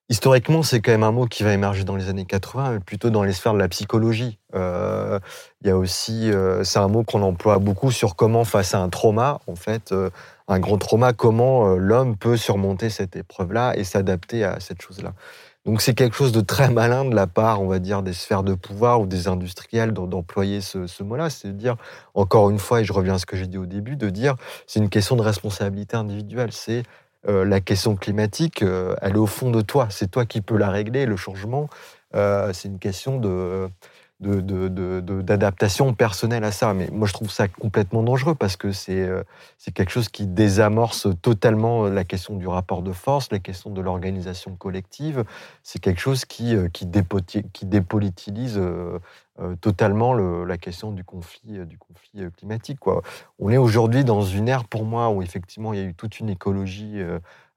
Historiquement, 0.10 0.62
c'est 0.62 0.80
quand 0.80 0.92
même 0.92 1.02
un 1.02 1.12
mot 1.12 1.26
qui 1.26 1.42
va 1.42 1.54
émerger 1.54 1.86
dans 1.86 1.96
les 1.96 2.08
années 2.08 2.26
80, 2.26 2.74
mais 2.74 2.80
plutôt 2.82 3.10
dans 3.10 3.24
les 3.24 3.34
sphères 3.34 3.56
de 3.56 3.58
la 3.58 3.68
psychologie. 3.68 4.38
Euh, 4.54 5.20
il 5.62 5.68
y 5.68 5.72
a 5.72 5.78
aussi, 5.78 6.32
euh, 6.32 6.64
c'est 6.64 6.78
un 6.78 6.88
mot 6.88 7.04
qu'on 7.04 7.24
emploie 7.24 7.58
beaucoup 7.58 7.90
sur 7.90 8.16
comment, 8.16 8.44
face 8.44 8.76
à 8.76 8.80
un 8.80 8.90
trauma, 8.90 9.40
en 9.48 9.56
fait, 9.56 9.92
euh, 9.92 10.12
un 10.48 10.60
grand 10.60 10.78
trauma, 10.78 11.14
comment 11.14 11.70
l'homme 11.78 12.16
peut 12.16 12.38
surmonter 12.38 12.92
cette 12.92 13.16
épreuve-là 13.16 13.76
et 13.76 13.84
s'adapter 13.84 14.44
à 14.44 14.60
cette 14.60 14.84
chose-là. 14.84 15.14
Donc 15.66 15.82
c'est 15.82 15.96
quelque 15.96 16.16
chose 16.16 16.32
de 16.32 16.42
très 16.42 16.70
malin 16.70 17.06
de 17.06 17.16
la 17.16 17.26
part, 17.26 17.62
on 17.62 17.68
va 17.68 17.80
dire, 17.80 18.04
des 18.04 18.14
sphères 18.14 18.44
de 18.44 18.54
pouvoir 18.54 19.02
ou 19.02 19.08
des 19.08 19.28
industriels 19.28 19.94
d'employer 19.94 20.62
ce, 20.62 21.04
mot-là. 21.04 21.32
C'est 21.32 21.48
de 21.48 21.54
dire, 21.54 21.76
encore 22.14 22.52
une 22.52 22.60
fois, 22.60 22.82
et 22.82 22.84
je 22.84 22.94
reviens 22.94 23.16
à 23.16 23.18
ce 23.18 23.26
que 23.26 23.36
j'ai 23.36 23.48
dit 23.48 23.58
au 23.58 23.66
début, 23.66 23.96
de 23.96 24.10
dire 24.10 24.36
c'est 24.68 24.80
une 24.80 24.90
question 24.90 25.16
de 25.16 25.24
responsabilité 25.24 25.98
individuelle. 25.98 26.52
C'est 26.52 26.84
euh, 27.28 27.44
la 27.46 27.62
question 27.62 27.96
climatique, 27.96 28.62
euh, 28.62 28.96
elle 29.02 29.14
est 29.14 29.18
au 29.18 29.26
fond 29.26 29.50
de 29.50 29.62
toi. 29.62 29.88
C'est 29.90 30.12
toi 30.12 30.26
qui 30.26 30.42
peux 30.42 30.58
la 30.58 30.70
régler. 30.70 31.08
Le 31.08 31.18
changement, 31.18 31.68
euh, 32.14 32.54
c'est 32.54 32.68
une 32.68 32.80
question 32.80 33.20
de 33.20 33.68
d'adaptation 34.26 35.94
personnelle 35.94 36.44
à 36.44 36.52
ça. 36.52 36.74
Mais 36.74 36.90
moi, 36.92 37.08
je 37.08 37.14
trouve 37.14 37.32
ça 37.32 37.48
complètement 37.48 38.04
dangereux 38.04 38.36
parce 38.36 38.58
que 38.58 38.72
c'est 38.72 39.02
euh, 39.02 39.24
quelque 39.74 39.92
chose 39.92 40.10
qui 40.10 40.28
désamorce 40.28 41.08
totalement 41.22 41.86
la 41.86 42.04
question 42.04 42.36
du 42.36 42.48
rapport 42.48 42.82
de 42.82 42.92
force, 42.92 43.32
la 43.32 43.40
question 43.40 43.70
de 43.70 43.82
l'organisation 43.82 44.56
collective. 44.56 45.24
C'est 45.64 45.80
quelque 45.80 46.02
chose 46.02 46.26
qui, 46.26 46.56
euh, 46.56 46.68
qui, 46.70 46.88
qui 47.54 47.66
dépolitilise 47.66 48.58
euh, 48.58 49.00
totalement 49.60 50.14
la 50.14 50.58
question 50.58 50.92
du 50.92 51.04
conflit, 51.04 51.66
du 51.66 51.78
conflit 51.78 52.32
climatique. 52.38 52.80
Quoi. 52.80 53.02
On 53.38 53.50
est 53.50 53.58
aujourd'hui 53.58 54.06
dans 54.06 54.22
une 54.22 54.48
ère, 54.48 54.64
pour 54.64 54.86
moi, 54.86 55.10
où 55.10 55.22
effectivement, 55.22 55.74
il 55.74 55.80
y 55.80 55.84
a 55.84 55.86
eu 55.86 55.94
toute 55.94 56.20
une 56.20 56.30
écologie 56.30 57.02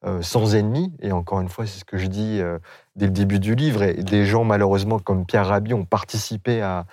euh, 0.05 0.22
sans 0.22 0.55
ennemis. 0.55 0.92
Et 1.01 1.11
encore 1.11 1.40
une 1.40 1.49
fois, 1.49 1.66
c'est 1.66 1.80
ce 1.80 1.84
que 1.84 1.99
je 1.99 2.07
dis 2.07 2.38
euh, 2.40 2.59
dès 2.94 3.07
le 3.07 3.12
début 3.12 3.40
du 3.40 3.57
livre. 3.57 3.82
Et 3.82 3.94
des 3.94 4.26
gens, 4.26 4.44
malheureusement, 4.44 5.01
comme 5.01 5.26
Pierre 5.26 5.49
Rabhi, 5.49 5.74
ont 5.74 5.84
participé 5.84 6.62
à, 6.62 6.86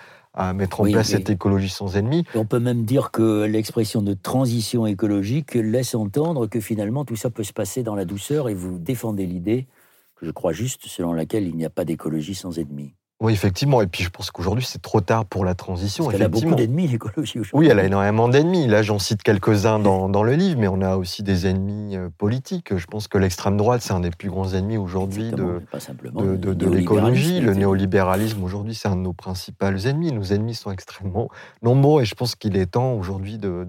mettre 0.53 0.82
en 0.82 0.84
place 0.84 1.10
cette 1.10 1.30
écologie 1.30 1.70
sans 1.70 1.95
ennemis. 1.95 2.26
On 2.36 2.45
peut 2.45 2.60
même 2.60 2.84
dire 2.84 3.12
que 3.12 3.45
l'expression 3.45 4.01
de 4.01 4.14
transition 4.14 4.86
écologique 4.86 5.53
laisse 5.53 5.95
entendre 5.95 6.47
que 6.47 6.60
finalement 6.60 7.06
tout 7.06 7.16
ça 7.16 7.30
peut 7.30 7.45
se 7.45 7.53
passer 7.53 7.84
dans 7.84 7.95
la 7.95 8.03
douceur 8.03 8.49
et 8.49 8.53
vous 8.53 8.78
défendez 8.78 9.26
l'idée, 9.26 9.66
que 10.18 10.26
je 10.26 10.32
crois 10.32 10.51
juste, 10.51 10.88
selon 10.88 11.14
laquelle 11.14 11.47
il 11.47 11.56
n'y 11.56 11.64
a 11.64 11.70
pas 11.70 11.86
d'écologie 11.86 12.36
sans 12.36 12.60
ennemis. 12.60 12.95
Oui, 13.22 13.32
effectivement. 13.32 13.82
Et 13.82 13.88
puis 13.88 14.03
je 14.03 14.09
pense 14.09 14.30
qu'aujourd'hui, 14.30 14.66
c'est 14.66 14.82
trop 14.82 14.99
tard 14.99 15.26
pour 15.26 15.45
la 15.45 15.55
transition. 15.55 16.03
Parce 16.03 16.16
elle 16.16 16.24
a 16.24 16.28
beaucoup 16.28 16.53
d'ennemis, 16.53 16.88
l'écologie, 16.88 17.39
aujourd'hui. 17.39 17.51
Oui, 17.53 17.68
elle 17.68 17.80
a 17.80 17.86
énormément 17.86 18.28
d'ennemis. 18.28 18.68
Là, 18.68 18.84
j'en 18.84 18.99
cite 18.99 19.24
quelques-uns 19.24 19.80
dans, 19.80 20.09
dans, 20.16 20.22
le 20.24 20.34
livre, 20.34 20.59
mais 20.59 20.68
on 20.68 20.82
a 20.82 20.97
aussi 20.97 21.24
des 21.24 21.47
ennemis 21.47 21.95
euh, 21.95 22.09
politiques. 22.18 22.76
Je 22.76 22.86
pense 22.86 23.07
que 23.07 23.18
l'extrême 23.18 23.55
droite, 23.55 23.82
c'est 23.82 23.93
un 23.93 24.01
des 24.01 24.09
plus 24.09 24.30
grands 24.30 24.53
ennemis 24.53 24.78
aujourd'hui 24.78 25.32
de, 25.32 25.61
de, 26.13 26.36
de, 26.36 26.53
de 26.53 26.70
l'écologie. 26.70 27.39
Le 27.39 27.53
néolibéralisme, 27.53 28.43
aujourd'hui, 28.43 28.76
c'est 28.76 28.89
un 28.89 28.97
de 28.97 29.01
nos 29.01 29.13
principaux 29.13 29.66
ennemis. 29.66 30.11
Nos 30.11 30.34
ennemis 30.34 30.55
sont 30.55 30.72
extrêmement 30.72 31.30
nombreux 31.61 32.01
et 32.01 32.05
je 32.05 32.16
pense 32.16 32.36
qu'il 32.36 32.57
est 32.57 32.66
temps 32.66 32.93
aujourd'hui 32.93 33.38
de, 33.38 33.66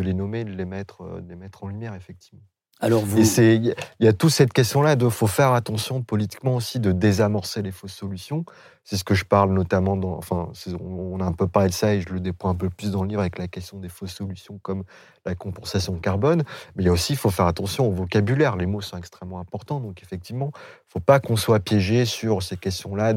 les 0.00 0.14
nommer, 0.14 0.44
de 0.44 0.50
les 0.50 0.66
mettre, 0.66 1.02
euh, 1.02 1.20
de 1.20 1.30
les 1.30 1.36
mettre 1.36 1.64
en 1.64 1.68
lumière, 1.68 1.94
effectivement. 1.94 2.42
Alors 2.82 3.04
vous... 3.04 3.38
il 3.38 3.74
y 4.00 4.08
a 4.08 4.12
toute 4.12 4.32
cette 4.32 4.52
question-là 4.52 4.96
de 4.96 5.08
faut 5.08 5.28
faire 5.28 5.52
attention 5.52 6.02
politiquement 6.02 6.56
aussi 6.56 6.80
de 6.80 6.90
désamorcer 6.90 7.62
les 7.62 7.70
fausses 7.70 7.94
solutions. 7.94 8.44
C'est 8.84 8.96
ce 8.96 9.04
que 9.04 9.14
je 9.14 9.24
parle 9.24 9.52
notamment 9.52 9.96
dans, 9.96 10.16
enfin, 10.16 10.48
on 10.80 11.20
a 11.20 11.24
un 11.24 11.32
peu 11.32 11.46
parlé 11.46 11.68
de 11.68 11.74
ça 11.74 11.94
et 11.94 12.00
je 12.00 12.08
le 12.08 12.18
déploie 12.18 12.50
un 12.50 12.56
peu 12.56 12.68
plus 12.68 12.90
dans 12.90 13.02
le 13.02 13.08
livre 13.08 13.20
avec 13.20 13.38
la 13.38 13.46
question 13.46 13.78
des 13.78 13.88
fausses 13.88 14.14
solutions 14.14 14.58
comme 14.60 14.82
la 15.24 15.36
compensation 15.36 15.94
carbone. 15.98 16.42
Mais 16.74 16.82
il 16.82 16.86
y 16.86 16.88
a 16.88 16.92
aussi, 16.92 17.12
il 17.12 17.16
faut 17.16 17.30
faire 17.30 17.46
attention 17.46 17.86
au 17.86 17.92
vocabulaire. 17.92 18.56
Les 18.56 18.66
mots 18.66 18.80
sont 18.80 18.96
extrêmement 18.96 19.38
importants. 19.38 19.78
Donc, 19.78 20.02
effectivement, 20.02 20.50
il 20.54 20.88
ne 20.88 20.92
faut 20.94 21.00
pas 21.00 21.20
qu'on 21.20 21.36
soit 21.36 21.60
piégé 21.60 22.04
sur 22.04 22.42
ces 22.42 22.56
questions-là 22.56 23.14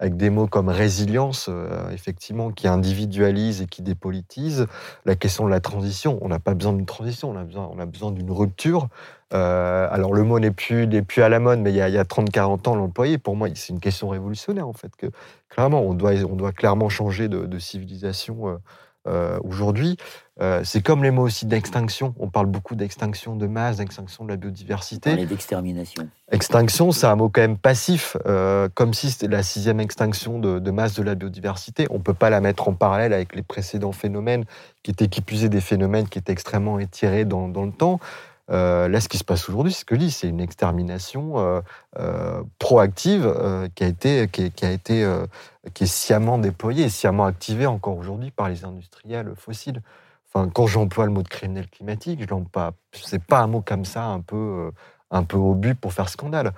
avec 0.00 0.16
des 0.16 0.30
mots 0.30 0.48
comme 0.48 0.68
résilience, 0.68 1.46
euh, 1.48 1.88
effectivement, 1.90 2.50
qui 2.50 2.66
individualisent 2.66 3.62
et 3.62 3.66
qui 3.66 3.82
dépolitisent. 3.82 4.66
La 5.04 5.14
question 5.14 5.44
de 5.44 5.50
la 5.50 5.60
transition, 5.60 6.18
on 6.22 6.28
n'a 6.28 6.40
pas 6.40 6.54
besoin 6.54 6.72
d'une 6.72 6.86
transition, 6.86 7.30
on 7.30 7.78
a 7.78 7.86
besoin 7.86 8.10
d'une 8.10 8.32
rupture. 8.32 8.88
Euh, 9.32 9.88
alors 9.90 10.12
le 10.12 10.22
mot 10.24 10.38
n'est 10.38 10.50
plus, 10.50 10.86
plus 11.02 11.22
à 11.22 11.28
la 11.28 11.38
mode, 11.38 11.60
mais 11.60 11.70
il 11.70 11.76
y 11.76 11.80
a, 11.80 11.86
a 11.86 12.04
30-40 12.04 12.68
ans, 12.68 12.74
l'employé, 12.74 13.18
pour 13.18 13.36
moi, 13.36 13.48
c'est 13.54 13.72
une 13.72 13.80
question 13.80 14.08
révolutionnaire 14.08 14.68
en 14.68 14.72
fait. 14.72 14.94
Que 14.96 15.06
clairement, 15.48 15.82
on 15.82 15.94
doit, 15.94 16.12
on 16.28 16.36
doit 16.36 16.52
clairement 16.52 16.88
changer 16.88 17.28
de, 17.28 17.58
civilisation 17.58 18.48
euh, 18.48 18.56
euh, 19.08 19.38
aujourd'hui. 19.42 19.96
c'est 20.62 20.82
comme 20.82 21.02
les 21.02 21.10
mots 21.10 21.22
aussi 21.22 21.46
d'extinction. 21.46 22.14
On 22.18 22.28
parle 22.28 22.46
beaucoup 22.46 22.74
d'extinction 22.74 23.36
de 23.36 23.46
masse, 23.46 23.78
d'extinction 23.78 24.24
de 24.24 24.30
la 24.30 24.36
biodiversité. 24.36 25.12
Et 25.18 25.26
d'extermination. 25.26 26.08
Extinction, 26.30 26.92
c'est 26.92 27.06
un 27.06 27.16
mot 27.16 27.28
quand 27.28 27.40
même 27.40 27.58
passif, 27.58 28.16
comme 28.74 28.92
si 28.92 29.10
c'était 29.10 29.28
la 29.28 29.42
sixième 29.42 29.80
extinction 29.80 30.38
de, 30.38 30.70
masse 30.70 30.94
de 30.94 31.02
la 31.02 31.14
biodiversité. 31.14 31.86
On 31.90 31.98
ne 31.98 32.02
peut 32.02 32.14
pas 32.14 32.30
la 32.30 32.40
mettre 32.40 32.68
en 32.68 32.74
parallèle 32.74 33.12
avec 33.12 33.34
les 33.34 33.42
précédents 33.42 33.92
phénomènes, 33.92 34.44
qui 34.82 34.90
étaient 34.90 35.08
qui 35.08 35.48
des 35.48 35.60
phénomènes 35.60 36.08
qui 36.08 36.18
étaient 36.18 36.32
extrêmement 36.32 36.78
étirés 36.78 37.24
dans, 37.24 37.48
dans 37.48 37.64
le 37.64 37.72
temps. 37.72 37.98
Euh, 38.52 38.88
là, 38.88 39.00
ce 39.00 39.08
qui 39.08 39.18
se 39.18 39.24
passe 39.24 39.48
aujourd'hui, 39.48 39.72
ce 39.72 39.84
que 39.84 39.94
je 39.94 40.00
dis, 40.00 40.10
c'est 40.10 40.28
une 40.28 40.40
extermination 40.40 41.38
euh, 41.38 41.60
euh, 41.98 42.42
proactive 42.58 43.32
qui 43.74 43.84
a 43.84 43.86
été, 43.86 44.28
qui, 44.28 44.64
a 44.64 44.70
été, 44.70 45.10
qui 45.74 45.84
est 45.84 45.86
sciemment 45.86 46.38
déployée, 46.38 46.88
sciemment 46.88 47.24
activée 47.24 47.66
encore 47.66 47.96
aujourd'hui 47.96 48.30
par 48.30 48.48
les 48.48 48.64
industriels 48.64 49.32
fossiles. 49.36 49.82
Enfin, 50.28 50.48
quand 50.48 50.66
j'emploie 50.66 51.06
le 51.06 51.12
mot 51.12 51.22
de 51.22 51.28
criminel 51.28 51.68
climatique, 51.68 52.20
je 52.20 52.34
pas. 52.50 52.72
C'est 52.92 53.22
pas 53.22 53.40
un 53.40 53.46
mot 53.46 53.62
comme 53.62 53.84
ça, 53.84 54.04
un 54.04 54.20
peu, 54.20 54.70
un 55.10 55.24
peu 55.24 55.36
au 55.36 55.54
but 55.54 55.74
pour 55.74 55.92
faire 55.92 56.08
scandale. 56.08 56.52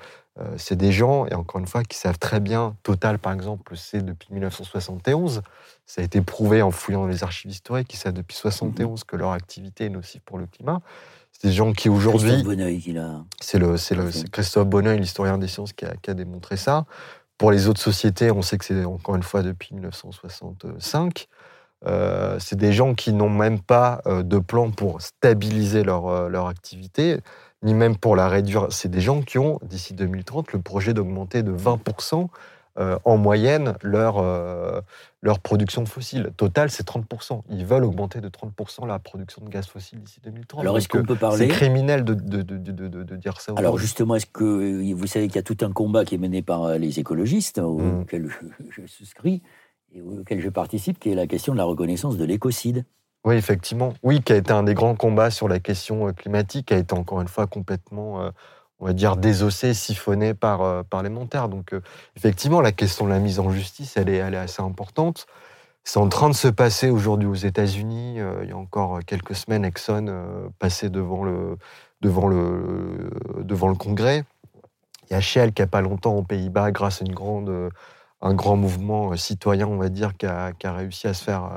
c'est 0.56 0.76
des 0.76 0.92
gens, 0.92 1.26
et 1.26 1.34
encore 1.34 1.60
une 1.60 1.66
fois, 1.66 1.84
qui 1.84 1.96
savent 1.96 2.18
très 2.18 2.40
bien. 2.40 2.76
Total, 2.82 3.18
par 3.18 3.32
exemple, 3.32 3.76
c'est 3.76 4.04
depuis 4.04 4.32
1971. 4.32 5.42
Ça 5.86 6.00
a 6.00 6.04
été 6.04 6.20
prouvé 6.22 6.62
en 6.62 6.70
fouillant 6.70 7.06
les 7.06 7.22
archives 7.22 7.50
historiques. 7.50 7.92
Ils 7.92 7.98
savent 7.98 8.14
depuis 8.14 8.34
1971 8.34 9.00
mmh 9.00 9.04
que 9.06 9.16
leur 9.16 9.32
activité 9.32 9.84
est 9.86 9.90
nocive 9.90 10.22
pour 10.22 10.38
le 10.38 10.46
climat. 10.46 10.80
C'est 11.40 11.48
des 11.48 11.54
gens 11.54 11.72
qui 11.72 11.88
aujourd'hui. 11.88 12.44
C'est 13.40 13.58
le, 13.58 13.76
c'est 13.76 13.94
le, 13.94 14.10
Christophe 14.30 14.66
Bonneuil, 14.66 14.98
l'historien 14.98 15.38
des 15.38 15.48
sciences, 15.48 15.72
qui 15.72 15.84
a, 15.84 15.94
qui 15.96 16.10
a, 16.10 16.14
démontré 16.14 16.56
ça. 16.56 16.86
Pour 17.36 17.50
les 17.50 17.68
autres 17.68 17.80
sociétés, 17.80 18.30
on 18.30 18.42
sait 18.42 18.56
que 18.56 18.64
c'est 18.64 18.84
encore 18.84 19.16
une 19.16 19.22
fois 19.22 19.42
depuis 19.42 19.74
1965. 19.74 21.28
Euh, 21.86 22.38
c'est 22.38 22.56
des 22.56 22.72
gens 22.72 22.94
qui 22.94 23.12
n'ont 23.12 23.28
même 23.28 23.60
pas 23.60 24.00
euh, 24.06 24.22
de 24.22 24.38
plan 24.38 24.70
pour 24.70 25.02
stabiliser 25.02 25.82
leur, 25.82 26.06
euh, 26.06 26.28
leur 26.28 26.46
activité, 26.46 27.18
ni 27.62 27.74
même 27.74 27.96
pour 27.96 28.16
la 28.16 28.28
réduire. 28.28 28.68
C'est 28.70 28.90
des 28.90 29.00
gens 29.00 29.20
qui 29.20 29.38
ont, 29.38 29.58
d'ici 29.62 29.94
2030, 29.94 30.52
le 30.52 30.60
projet 30.60 30.94
d'augmenter 30.94 31.42
de 31.42 31.52
20% 31.52 32.28
euh, 32.76 32.98
en 33.04 33.16
moyenne 33.16 33.76
leur, 33.82 34.18
euh, 34.18 34.80
leur 35.22 35.38
production 35.38 35.86
fossile. 35.86 36.32
Total, 36.36 36.70
c'est 36.70 36.84
30%. 36.84 37.42
Ils 37.48 37.64
veulent 37.64 37.84
augmenter 37.84 38.20
de 38.20 38.28
30% 38.28 38.88
la 38.88 38.98
production 38.98 39.44
de 39.44 39.48
gaz 39.48 39.68
fossile 39.68 40.02
d'ici 40.02 40.20
2030. 40.24 40.60
Alors, 40.60 40.76
est-ce 40.76 40.88
qu'on 40.88 41.04
peut 41.04 41.14
parler 41.14 41.38
C'est 41.38 41.46
criminel 41.46 42.02
de, 42.02 42.14
de, 42.14 42.42
de, 42.42 42.58
de, 42.58 43.16
dire 43.16 43.40
ça. 43.40 43.52
Alors, 43.56 43.78
justement, 43.78 44.16
est-ce 44.16 44.26
que 44.26 44.92
vous 44.92 45.06
savez 45.06 45.28
qu'il 45.28 45.36
y 45.36 45.38
a 45.38 45.44
tout 45.44 45.58
un 45.60 45.70
combat 45.70 46.04
qui 46.04 46.16
est 46.16 46.18
mené 46.18 46.42
par 46.42 46.64
euh, 46.64 46.76
les 46.76 46.98
écologistes, 46.98 47.60
mmh. 47.60 48.00
auquel 48.00 48.28
je, 48.28 48.64
je, 48.82 48.86
souscris 48.88 49.40
et 49.94 50.02
auquel 50.02 50.40
je 50.40 50.48
participe, 50.48 50.98
qui 50.98 51.12
est 51.12 51.14
la 51.14 51.28
question 51.28 51.52
de 51.52 51.58
la 51.58 51.64
reconnaissance 51.64 52.16
de 52.16 52.24
l'écocide 52.24 52.84
oui, 53.26 53.36
effectivement. 53.36 53.94
Oui, 54.02 54.20
qui 54.20 54.34
a 54.34 54.36
été 54.36 54.52
un 54.52 54.64
des 54.64 54.74
grands 54.74 54.96
combats 54.96 55.30
sur 55.30 55.48
la 55.48 55.58
question 55.58 56.12
climatique, 56.12 56.66
qui 56.66 56.74
a 56.74 56.76
été 56.76 56.92
encore 56.92 57.22
une 57.22 57.28
fois 57.28 57.46
complètement 57.46 58.30
on 58.84 58.88
va 58.88 58.92
dire, 58.92 59.16
désossé, 59.16 59.72
siphonné 59.72 60.34
par, 60.34 60.60
euh, 60.60 60.82
par 60.82 61.02
les 61.02 61.08
montaires. 61.08 61.48
Donc, 61.48 61.72
euh, 61.72 61.80
effectivement, 62.16 62.60
la 62.60 62.70
question 62.70 63.06
de 63.06 63.10
la 63.10 63.18
mise 63.18 63.40
en 63.40 63.48
justice, 63.48 63.96
elle 63.96 64.10
est, 64.10 64.16
elle 64.16 64.34
est 64.34 64.36
assez 64.36 64.60
importante. 64.60 65.26
C'est 65.84 65.98
en 65.98 66.10
train 66.10 66.28
de 66.28 66.34
se 66.34 66.48
passer 66.48 66.90
aujourd'hui 66.90 67.26
aux 67.26 67.34
États-Unis. 67.34 68.20
Euh, 68.20 68.40
il 68.42 68.50
y 68.50 68.52
a 68.52 68.58
encore 68.58 69.00
quelques 69.06 69.34
semaines, 69.36 69.64
Exxon 69.64 70.50
passait 70.58 70.90
devant 70.90 71.24
le, 71.24 71.56
devant, 72.02 72.28
le, 72.28 73.08
devant 73.38 73.68
le 73.68 73.74
Congrès. 73.74 74.24
Il 75.08 75.14
y 75.14 75.16
a 75.16 75.20
Shell 75.22 75.54
qui, 75.54 75.62
a 75.62 75.66
pas 75.66 75.80
longtemps, 75.80 76.12
aux 76.16 76.22
Pays-Bas, 76.22 76.70
grâce 76.70 77.00
à 77.00 77.06
une 77.06 77.14
grande, 77.14 77.70
un 78.20 78.34
grand 78.34 78.56
mouvement 78.56 79.16
citoyen, 79.16 79.66
on 79.66 79.78
va 79.78 79.88
dire, 79.88 80.14
qui 80.14 80.26
a, 80.26 80.52
qui 80.52 80.66
a 80.66 80.74
réussi 80.74 81.06
à 81.08 81.14
se 81.14 81.24
faire 81.24 81.48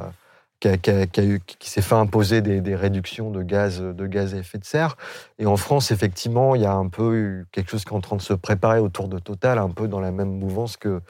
qui, 0.60 1.70
s'est 1.70 1.82
fait 1.82 1.96
imposer 1.96 2.42
des, 2.42 2.76
réductions 2.76 3.30
de 3.30 3.44
gaz, 3.44 3.82
de 3.82 4.08
gaz 4.08 4.34
à 4.34 4.38
effet 4.38 4.58
de 4.58 4.66
serre. 4.66 4.98
Et 5.40 5.46
en 5.46 5.58
France, 5.58 5.92
effectivement, 5.92 6.56
il 6.56 6.62
y 6.62 6.66
a 6.66 6.74
un 6.74 6.88
peu 6.88 7.46
quelque 7.52 7.70
chose 7.70 7.86
qui 7.86 7.94
est 7.94 7.98
en 7.98 8.02
train 8.02 8.16
de 8.16 8.22
se 8.22 8.34
préparer 8.34 8.80
autour 8.80 9.08
de 9.08 9.20
Total, 9.20 9.58
un 9.58 9.70
peu 9.70 9.88
dans 9.88 10.00
la 10.00 10.12
même 10.12 10.40
mouvance 10.40 10.78
que, 10.78 11.02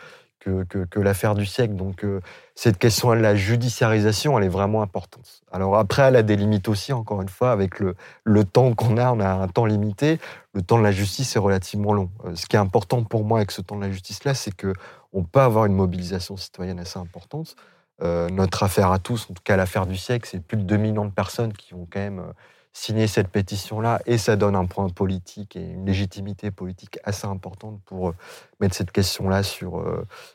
l'affaire 0.95 1.36
du 1.36 1.45
siècle. 1.45 1.76
Donc, 1.76 2.06
euh, 2.06 2.22
cette 2.56 2.78
question 2.78 3.10
de 3.10 3.16
la 3.16 3.36
judiciarisation, 3.36 4.38
elle 4.38 4.45
est 4.45 4.50
vraiment 4.50 4.82
importante. 4.82 5.41
Alors, 5.52 5.78
après, 5.78 6.04
elle 6.04 6.16
a 6.16 6.24
des 6.24 6.38
limites 6.38 6.70
aussi, 6.70 6.93
encore 6.93 7.22
une 7.22 7.28
fois, 7.28 7.52
avec 7.52 7.80
le, 7.80 7.95
le 8.24 8.45
temps 8.45 8.74
qu'on 8.74 8.98
a, 8.98 9.12
on 9.12 9.20
a 9.20 9.28
un 9.30 9.48
temps 9.50 9.66
limité. 9.66 10.20
Le 10.54 10.62
temps 10.62 10.78
de 10.78 10.84
la 10.84 10.93
justice 10.93 11.36
est 11.36 11.39
relativement 11.39 11.93
long. 11.93 12.10
Euh, 12.26 12.36
ce 12.36 12.45
qui 12.45 12.56
est 12.56 12.60
important 12.60 13.04
pour 13.04 13.26
moi 13.26 13.39
avec 13.39 13.52
ce 13.52 13.62
temps 13.62 13.76
de 13.76 13.82
la 13.82 13.91
justice-là, 13.91 14.34
c'est 14.34 14.54
qu'on 14.56 15.24
peut 15.24 15.41
avoir 15.41 15.66
une 15.66 15.76
mobilisation 15.76 16.38
citoyenne 16.38 16.80
assez 16.80 16.98
importante. 16.98 17.58
Euh, 18.04 18.30
notre 18.30 18.64
affaire 18.64 18.91
à 18.91 19.00
tous, 19.00 19.28
en 19.30 19.34
tout 19.34 19.43
cas 19.43 19.58
l'affaire 19.58 19.88
du 19.88 19.98
siècle, 19.98 20.28
c'est 20.32 20.39
plus 20.39 20.58
de 20.58 20.64
2 20.64 20.78
millions 20.78 21.06
de 21.06 21.12
personnes 21.12 21.54
qui 21.54 21.74
ont 21.74 21.88
quand 21.91 22.00
même 22.00 22.20
euh, 22.20 22.32
signé 22.72 23.08
cette 23.08 23.30
pétition-là, 23.30 24.02
et 24.06 24.20
ça 24.20 24.36
donne 24.36 24.56
un 24.56 24.66
point 24.66 24.88
politique 24.89 25.56
et 25.56 25.64
une 25.64 25.88
légitimité 25.88 26.52
politique 26.52 27.00
assez 27.04 27.26
importante 27.26 27.82
pour 27.86 28.10
euh, 28.10 28.16
mettre 28.60 28.76
cette 28.76 28.91
question-là 28.91 29.41
sur, 29.41 29.84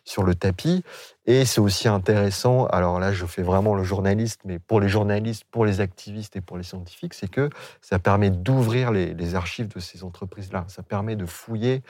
sur 0.05 0.25
le 0.25 0.35
tapis. 0.35 0.83
Et 1.27 1.45
c'est 1.45 1.61
aussi 1.61 1.87
intéressant, 1.87 2.67
alors 2.67 2.99
là 2.99 3.13
je 3.13 3.27
fais 3.27 3.43
vraiment 3.43 3.77
le 3.77 3.85
journaliste, 3.85 4.41
mais 4.45 4.59
pour 4.59 4.81
les 4.81 4.89
journalistes, 4.89 5.45
pour 5.53 5.65
les 5.65 5.81
activistes 5.81 6.35
et 6.35 6.41
pour 6.41 6.57
les 6.57 6.65
scientifiques, 6.65 7.15
c'est 7.15 7.31
que 7.31 7.49
ça 7.81 8.01
permet 8.01 8.31
d'ouvrir 8.31 8.91
les, 8.91 9.15
les 9.15 9.35
archives 9.37 9.69
de 9.69 9.79
ces 9.79 10.03
entreprises-là. 10.03 10.65
Ça 10.67 10.83
permet 10.83 11.15
de 11.15 11.27
fouiller 11.27 11.83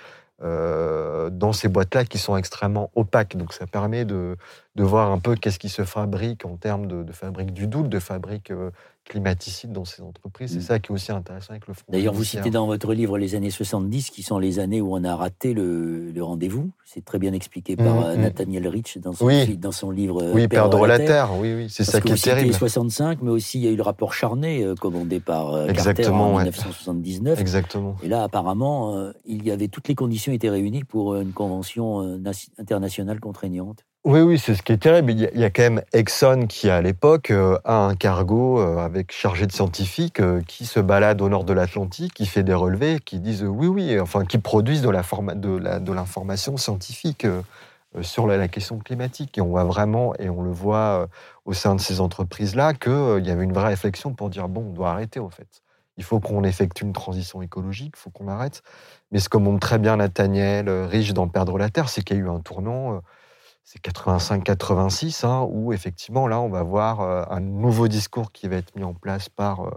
euh, 0.42 1.30
dans 1.30 1.52
ces 1.52 1.68
boîtes-là 1.68 2.04
qui 2.04 2.18
sont 2.18 2.36
extrêmement 2.36 2.90
opaques. 2.94 3.36
Donc 3.36 3.52
ça 3.52 3.66
permet 3.66 4.04
de, 4.04 4.36
voir 4.76 5.10
un 5.10 5.18
peu 5.18 5.34
qu'est-ce 5.36 5.58
qui 5.58 5.68
se 5.68 5.84
fabrique 5.84 6.44
en 6.44 6.56
termes 6.56 6.86
de, 6.86 7.02
de 7.02 7.12
fabrique 7.12 7.52
du 7.52 7.66
doute, 7.66 7.88
de 7.88 7.98
fabrique 7.98 8.52
euh, 9.08 9.12
climaticide 9.12 9.72
dans 9.72 9.84
ces 9.84 10.02
entreprises. 10.02 10.52
C'est 10.52 10.58
mm. 10.58 10.62
ça 10.62 10.78
qui 10.78 10.92
est 10.92 10.94
aussi 10.94 11.12
intéressant 11.12 11.50
avec 11.50 11.66
le 11.66 11.74
front. 11.74 11.84
D'ailleurs, 11.88 12.14
vous 12.14 12.24
citez 12.24 12.50
dans 12.50 12.66
votre 12.66 12.92
livre 12.94 13.18
les 13.18 13.34
années 13.34 13.50
70, 13.50 14.10
qui 14.10 14.22
sont 14.22 14.38
les 14.38 14.58
années 14.58 14.80
où 14.80 14.94
on 14.94 15.04
a 15.04 15.14
raté 15.16 15.54
le, 15.54 16.12
rendez-vous. 16.20 16.70
C'est 16.84 17.04
très 17.04 17.18
bien 17.18 17.32
expliqué 17.32 17.76
par 17.76 17.94
mm, 17.94 18.04
euh, 18.04 18.16
mm. 18.16 18.20
Nathaniel 18.20 18.68
Rich 18.68 18.98
dans 18.98 19.12
son, 19.12 19.28
dans 19.58 19.72
son 19.72 19.90
livre. 19.90 20.32
Oui, 20.32 20.48
Perdre, 20.48 20.86
la, 20.86 20.98
Terre. 20.98 21.30
Oui, 21.38 21.54
oui, 21.54 21.66
c'est 21.68 21.84
ça 21.84 22.00
qui 22.00 22.12
est 22.12 22.22
terrible. 22.22 22.52
65, 22.52 23.22
mais 23.22 23.30
aussi 23.30 23.58
il 23.58 23.64
y 23.64 23.68
a 23.68 23.70
eu 23.70 23.76
le 23.76 23.82
rapport 23.82 24.12
Charnay 24.12 24.64
commandé 24.80 25.20
par 25.20 25.68
Exactement, 25.68 26.36
Carter 26.36 26.88
en 26.88 26.94
1979. 26.94 27.40
Exactement. 27.40 27.96
Et 28.02 28.08
là, 28.08 28.22
apparemment, 28.22 29.10
il 29.24 29.44
y 29.44 29.50
avait 29.50 29.68
toutes 29.68 29.88
les 29.88 29.94
conditions 29.94 30.32
étaient 30.32 30.50
réunies 30.50 30.84
pour 30.84 31.16
une 31.16 31.32
convention 31.32 32.20
internationale 32.58 33.20
contraignante. 33.20 33.84
Oui, 34.04 34.20
oui, 34.20 34.36
c'est 34.36 34.56
ce 34.56 34.62
qui 34.64 34.72
est 34.72 34.78
terrible. 34.78 35.12
Il 35.12 35.20
y, 35.20 35.44
a, 35.44 35.50
quand 35.50 35.62
même 35.62 35.82
Exxon 35.92 36.48
qui, 36.48 36.68
à 36.68 36.82
l'époque, 36.82 37.30
euh, 37.30 37.56
a 37.64 37.76
un 37.76 37.94
cargo 37.94 38.58
euh, 38.58 38.78
avec 38.78 39.12
chargé 39.12 39.46
de 39.46 39.52
scientifiques 39.52 40.18
euh, 40.18 40.42
qui 40.48 40.66
se 40.66 40.80
balade 40.80 41.22
au 41.22 41.28
nord 41.28 41.44
de 41.44 41.52
l'Atlantique, 41.52 42.12
qui 42.12 42.26
fait 42.26 42.42
des 42.42 42.52
relevés, 42.52 42.98
qui 42.98 43.20
disent 43.20 43.44
oui, 43.44 43.68
oui, 43.68 44.00
enfin, 44.00 44.24
qui 44.24 44.38
produisent 44.38 44.82
de 44.82 44.90
l'information 45.92 46.56
scientifique 46.56 47.28
sur 48.00 48.26
la, 48.26 48.48
question 48.48 48.78
climatique. 48.78 49.38
Et 49.38 49.40
on 49.40 49.46
voit 49.46 49.62
vraiment, 49.62 50.16
et 50.18 50.28
on 50.28 50.42
le 50.42 50.50
voit 50.50 51.08
au 51.44 51.52
sein 51.52 51.76
de 51.76 51.80
ces 51.80 52.00
entreprises-là, 52.00 52.74
qu'il 52.74 53.24
y 53.24 53.30
avait 53.30 53.44
une 53.44 53.52
vraie 53.52 53.68
réflexion 53.68 54.14
pour 54.14 54.30
dire 54.30 54.48
bon, 54.48 54.62
on 54.70 54.72
doit 54.72 54.90
arrêter, 54.90 55.20
en 55.20 55.30
fait. 55.30 55.62
Il 55.96 56.02
faut 56.02 56.18
qu'on 56.18 56.42
effectue 56.42 56.84
une 56.84 56.92
transition 56.92 57.40
écologique, 57.40 57.94
il 57.96 58.00
faut 58.00 58.10
qu'on 58.10 58.26
arrête. 58.26 58.62
Mais 59.12 59.20
ce 59.20 59.28
que 59.28 59.36
montre 59.36 59.60
très 59.60 59.78
bien 59.78 59.98
Nathaniel 59.98 60.68
Rich 60.68 61.12
dans 61.12 61.28
Perdre 61.28 61.56
la 61.56 61.70
Terre, 61.70 61.88
c'est 61.88 62.02
qu'il 62.02 62.16
y 62.16 62.20
a 62.20 62.22
eu 62.24 62.28
un 62.28 62.40
tournant 62.40 63.00
c'est 63.64 63.80
85-86, 63.84 65.24
hein, 65.26 65.46
où 65.50 65.72
effectivement, 65.72 66.26
là, 66.26 66.40
on 66.40 66.48
va 66.48 66.62
voir 66.62 67.00
euh, 67.00 67.24
un 67.30 67.40
nouveau 67.40 67.88
discours 67.88 68.32
qui 68.32 68.48
va 68.48 68.56
être 68.56 68.74
mis 68.76 68.84
en 68.84 68.94
place 68.94 69.28
par, 69.28 69.66
euh, 69.66 69.70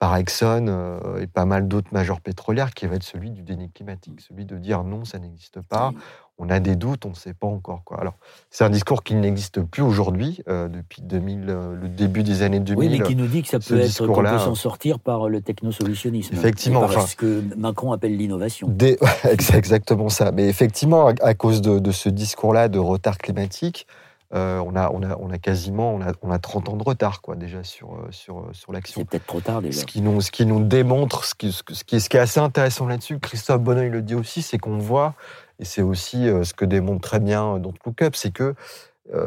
par 0.00 0.16
Exxon 0.16 0.66
euh, 0.66 1.20
et 1.20 1.26
pas 1.26 1.44
mal 1.44 1.68
d'autres 1.68 1.90
majors 1.92 2.20
pétrolières, 2.20 2.72
qui 2.72 2.86
va 2.86 2.96
être 2.96 3.04
celui 3.04 3.30
du 3.30 3.42
déni 3.42 3.70
climatique, 3.70 4.20
celui 4.20 4.46
de 4.46 4.56
dire 4.56 4.82
non, 4.82 5.04
ça 5.04 5.18
n'existe 5.18 5.60
pas, 5.60 5.92
on 6.38 6.48
a 6.48 6.58
des 6.58 6.74
doutes, 6.74 7.04
on 7.04 7.10
ne 7.10 7.14
sait 7.14 7.34
pas 7.34 7.46
encore. 7.46 7.84
Quoi. 7.84 8.00
Alors, 8.00 8.14
c'est 8.48 8.64
un 8.64 8.70
discours 8.70 9.04
qui 9.04 9.14
n'existe 9.14 9.60
plus 9.60 9.82
aujourd'hui, 9.82 10.42
depuis 10.46 11.02
2000, 11.02 11.44
le 11.44 11.88
début 11.88 12.22
des 12.22 12.40
années 12.40 12.60
2000. 12.60 12.90
Oui, 12.90 12.98
mais 12.98 13.06
qui 13.06 13.14
nous 13.14 13.26
dit 13.26 13.42
que 13.42 13.48
ça 13.48 13.58
peut 13.58 13.78
être 13.78 14.06
qu'on 14.06 14.22
peut 14.22 14.38
s'en 14.38 14.54
sortir 14.54 15.00
par 15.00 15.28
le 15.28 15.42
technosolutionnisme. 15.42 16.34
Effectivement. 16.34 16.80
Par 16.80 17.06
ce 17.06 17.14
que 17.14 17.44
Macron 17.58 17.92
appelle 17.92 18.16
l'innovation. 18.16 18.74
C'est 18.80 18.98
exactement 19.54 20.08
ça. 20.08 20.32
Mais 20.32 20.48
effectivement, 20.48 21.08
à, 21.08 21.34
cause 21.34 21.60
de, 21.60 21.78
de 21.78 21.92
ce 21.92 22.08
discours-là 22.08 22.68
de 22.68 22.78
retard 22.78 23.18
climatique, 23.18 23.86
euh, 24.32 24.58
on, 24.64 24.76
a, 24.76 24.90
on, 24.92 25.02
a, 25.02 25.16
on 25.18 25.30
a 25.30 25.38
quasiment 25.38 25.92
on 25.92 26.00
a, 26.02 26.12
on 26.22 26.30
a 26.30 26.38
30 26.38 26.68
ans 26.68 26.76
de 26.76 26.84
retard 26.84 27.20
quoi, 27.20 27.34
déjà 27.34 27.64
sur, 27.64 27.94
euh, 27.94 28.08
sur, 28.12 28.38
euh, 28.38 28.50
sur 28.52 28.72
l'action. 28.72 29.00
C'est 29.00 29.08
peut-être 29.08 29.26
trop 29.26 29.40
tard 29.40 29.60
déjà. 29.60 29.80
Ce 29.80 29.86
qui 29.86 30.02
nous, 30.02 30.20
ce 30.20 30.30
qui 30.30 30.46
nous 30.46 30.62
démontre, 30.62 31.24
ce 31.24 31.34
qui, 31.34 31.50
ce, 31.50 31.64
qui, 31.64 32.00
ce 32.00 32.08
qui 32.08 32.16
est 32.16 32.20
assez 32.20 32.38
intéressant 32.38 32.86
là-dessus, 32.86 33.18
Christophe 33.18 33.60
Bonneuil 33.60 33.90
le 33.90 34.02
dit 34.02 34.14
aussi, 34.14 34.42
c'est 34.42 34.58
qu'on 34.58 34.78
voit, 34.78 35.14
et 35.58 35.64
c'est 35.64 35.82
aussi 35.82 36.26
ce 36.26 36.54
que 36.54 36.64
démontre 36.64 37.00
très 37.00 37.18
bien 37.18 37.58
Don't 37.58 37.74
Look 37.84 38.02
Up, 38.02 38.14
c'est 38.14 38.30
que 38.30 38.54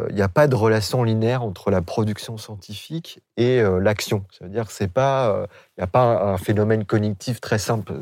il 0.09 0.15
n'y 0.15 0.21
a 0.21 0.29
pas 0.29 0.47
de 0.47 0.55
relation 0.55 1.03
linéaire 1.03 1.43
entre 1.43 1.69
la 1.69 1.81
production 1.81 2.37
scientifique 2.37 3.19
et 3.35 3.61
l'action. 3.81 4.23
C'est-à-dire 4.31 4.65
que 4.65 4.71
c'est 4.71 4.87
pas, 4.87 5.45
il 5.77 5.81
n'y 5.81 5.83
a 5.83 5.87
pas 5.87 6.23
un, 6.23 6.37
phénomène 6.37 6.85
cognitif 6.85 7.41
très 7.41 7.59
simple. 7.59 7.93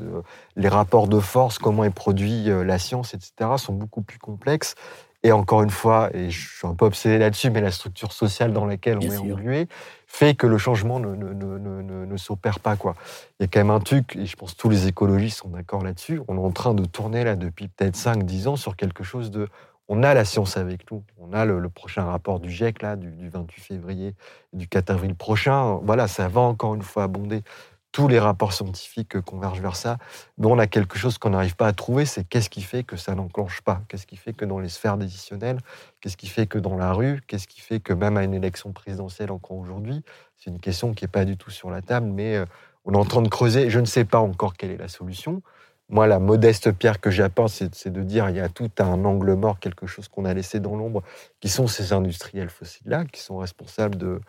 les 0.56 0.68
rapports 0.68 1.08
de 1.08 1.20
force, 1.20 1.58
comment 1.58 1.84
est 1.84 1.90
produit 1.90 2.44
la 2.46 2.78
science, 2.78 3.16
etc., 3.16 3.32
sont 3.58 3.74
beaucoup 3.74 4.04
plus 4.04 4.20
complexes. 4.20 4.76
Et 5.24 5.32
encore 5.32 5.62
une 5.62 5.70
fois, 5.70 6.10
et 6.14 6.32
je 6.32 6.58
suis 6.58 6.68
un 6.68 6.74
peu 6.74 6.86
obsédé 6.86 7.20
là-dessus, 7.20 7.52
mais 7.52 7.62
la 7.62 7.72
structure 7.72 8.12
sociale 8.12 8.54
dans 8.54 8.66
laquelle 8.66 8.98
on 8.98 9.02
est 9.02 9.18
englué 9.18 9.68
fait 10.08 10.36
que 10.36 10.48
le 10.48 10.58
changement 10.58 11.00
ne, 11.00 11.16
ne, 11.16 11.34
ne, 11.34 12.06
ne, 12.06 12.18
s'opère 12.18 12.60
pas. 12.60 12.76
Quoi. 12.76 12.96
Il 13.40 13.44
y 13.44 13.46
a 13.46 13.48
quand 13.48 13.60
même 13.60 13.70
un 13.70 13.80
truc, 13.80 14.16
et 14.16 14.26
je 14.26 14.36
pense 14.36 14.54
que 14.54 14.58
tous 14.58 14.70
les 14.70 14.88
écologistes 14.88 15.38
sont 15.38 15.50
d'accord 15.50 15.84
là-dessus, 15.84 16.22
on 16.28 16.36
est 16.36 16.42
en 16.42 16.52
train 16.52 16.74
de 16.74 16.84
tourner 16.86 17.24
là 17.24 17.36
depuis 17.36 17.68
peut-être 17.68 17.96
5-10 17.96 18.48
ans 18.48 18.56
sur 18.56 18.76
quelque 18.76 19.04
chose 19.04 19.32
de... 19.32 19.48
On 19.88 20.04
a 20.04 20.14
la 20.14 20.26
science 20.26 20.56
avec 20.56 20.90
nous. 20.90 21.04
On 21.20 21.34
a 21.34 21.44
le, 21.44 21.68
prochain 21.68 22.06
rapport 22.06 22.40
du 22.40 22.50
GIEC, 22.50 22.82
là, 22.82 22.96
du, 22.96 23.12
du 23.12 23.30
28 23.30 23.62
février, 23.62 24.16
du 24.54 24.68
4 24.68 24.90
avril 24.90 25.16
prochain. 25.16 25.80
Voilà, 25.84 26.08
ça 26.08 26.30
va 26.30 26.42
encore 26.42 26.76
une 26.76 26.82
fois 26.82 27.04
abonder 27.04 27.44
tous 27.92 28.08
les 28.08 28.20
rapports 28.20 28.54
scientifiques 28.54 29.20
convergent 29.22 29.62
vers 29.62 29.76
ça, 29.76 29.98
mais 30.38 30.48
on 30.48 30.58
a 30.60 30.68
quelque 30.68 30.98
chose 30.98 31.18
qu'on 31.18 31.32
n'arrive 31.32 31.56
pas 31.56 31.68
à 31.68 31.74
trouver, 31.74 32.06
c'est 32.06 32.24
qu'est-ce 32.24 32.50
qui 32.50 32.62
fait 32.62 32.84
que 32.84 32.96
ça 32.96 33.16
n'enclenche 33.16 33.62
pas? 33.62 33.82
Qu'est-ce 33.88 34.08
qui 34.08 34.16
fait 34.16 34.34
que 34.34 34.46
dans 34.46 34.60
les 34.60 34.70
sphères 34.70 34.98
décisionnelles, 34.98 35.60
qu'est-ce 36.00 36.18
qui 36.18 36.28
fait 36.28 36.48
que 36.48 36.58
dans 36.58 36.78
la 36.78 36.94
rue, 36.94 37.22
qu'est-ce 37.28 37.48
qui 37.48 37.62
fait 37.62 37.80
que 37.80 37.94
même 37.94 38.18
à 38.18 38.24
une 38.24 38.34
élection 38.34 38.72
présidentielle 38.72 39.32
encore 39.32 39.58
aujourd'hui, 39.58 40.04
c'est 40.38 40.50
une 40.50 40.60
question 40.60 40.94
qui 40.94 41.04
n'est 41.04 41.10
pas 41.10 41.26
du 41.26 41.38
tout 41.38 41.52
sur 41.52 41.70
la 41.70 41.82
table, 41.82 42.08
mais 42.08 42.38
euh, 42.38 42.46
on 42.86 42.94
est 42.94 42.98
en 42.98 43.06
train 43.06 43.22
de 43.22 43.30
creuser, 43.30 43.70
je 43.70 43.80
ne 43.80 43.86
sais 43.86 44.06
pas 44.06 44.20
encore 44.20 44.56
quelle 44.56 44.72
est 44.72 44.78
la 44.78 44.88
solution. 44.88 45.42
Moi, 45.90 46.08
la 46.08 46.20
modeste 46.20 46.72
pierre 46.72 47.02
que 47.02 47.12
j'apporte, 47.12 47.52
c'est 47.52 47.90
de 47.90 48.02
dire 48.02 48.30
il 48.30 48.38
y 48.38 48.40
a 48.40 48.48
tout 48.48 48.72
un 48.80 49.04
angle 49.04 49.34
mort, 49.34 49.60
quelque 49.60 49.88
chose 49.88 50.08
qu'on 50.08 50.24
a 50.24 50.34
laissé 50.34 50.62
dans 50.62 50.78
l'ombre, 50.78 51.04
qui 51.42 51.50
sont 51.50 51.68
ces 51.68 51.92
industriels 51.92 52.50
fossiles-là, 52.50 53.04
qui 53.04 53.20
sont 53.20 53.38
responsables 53.38 53.98
de, 53.98 54.22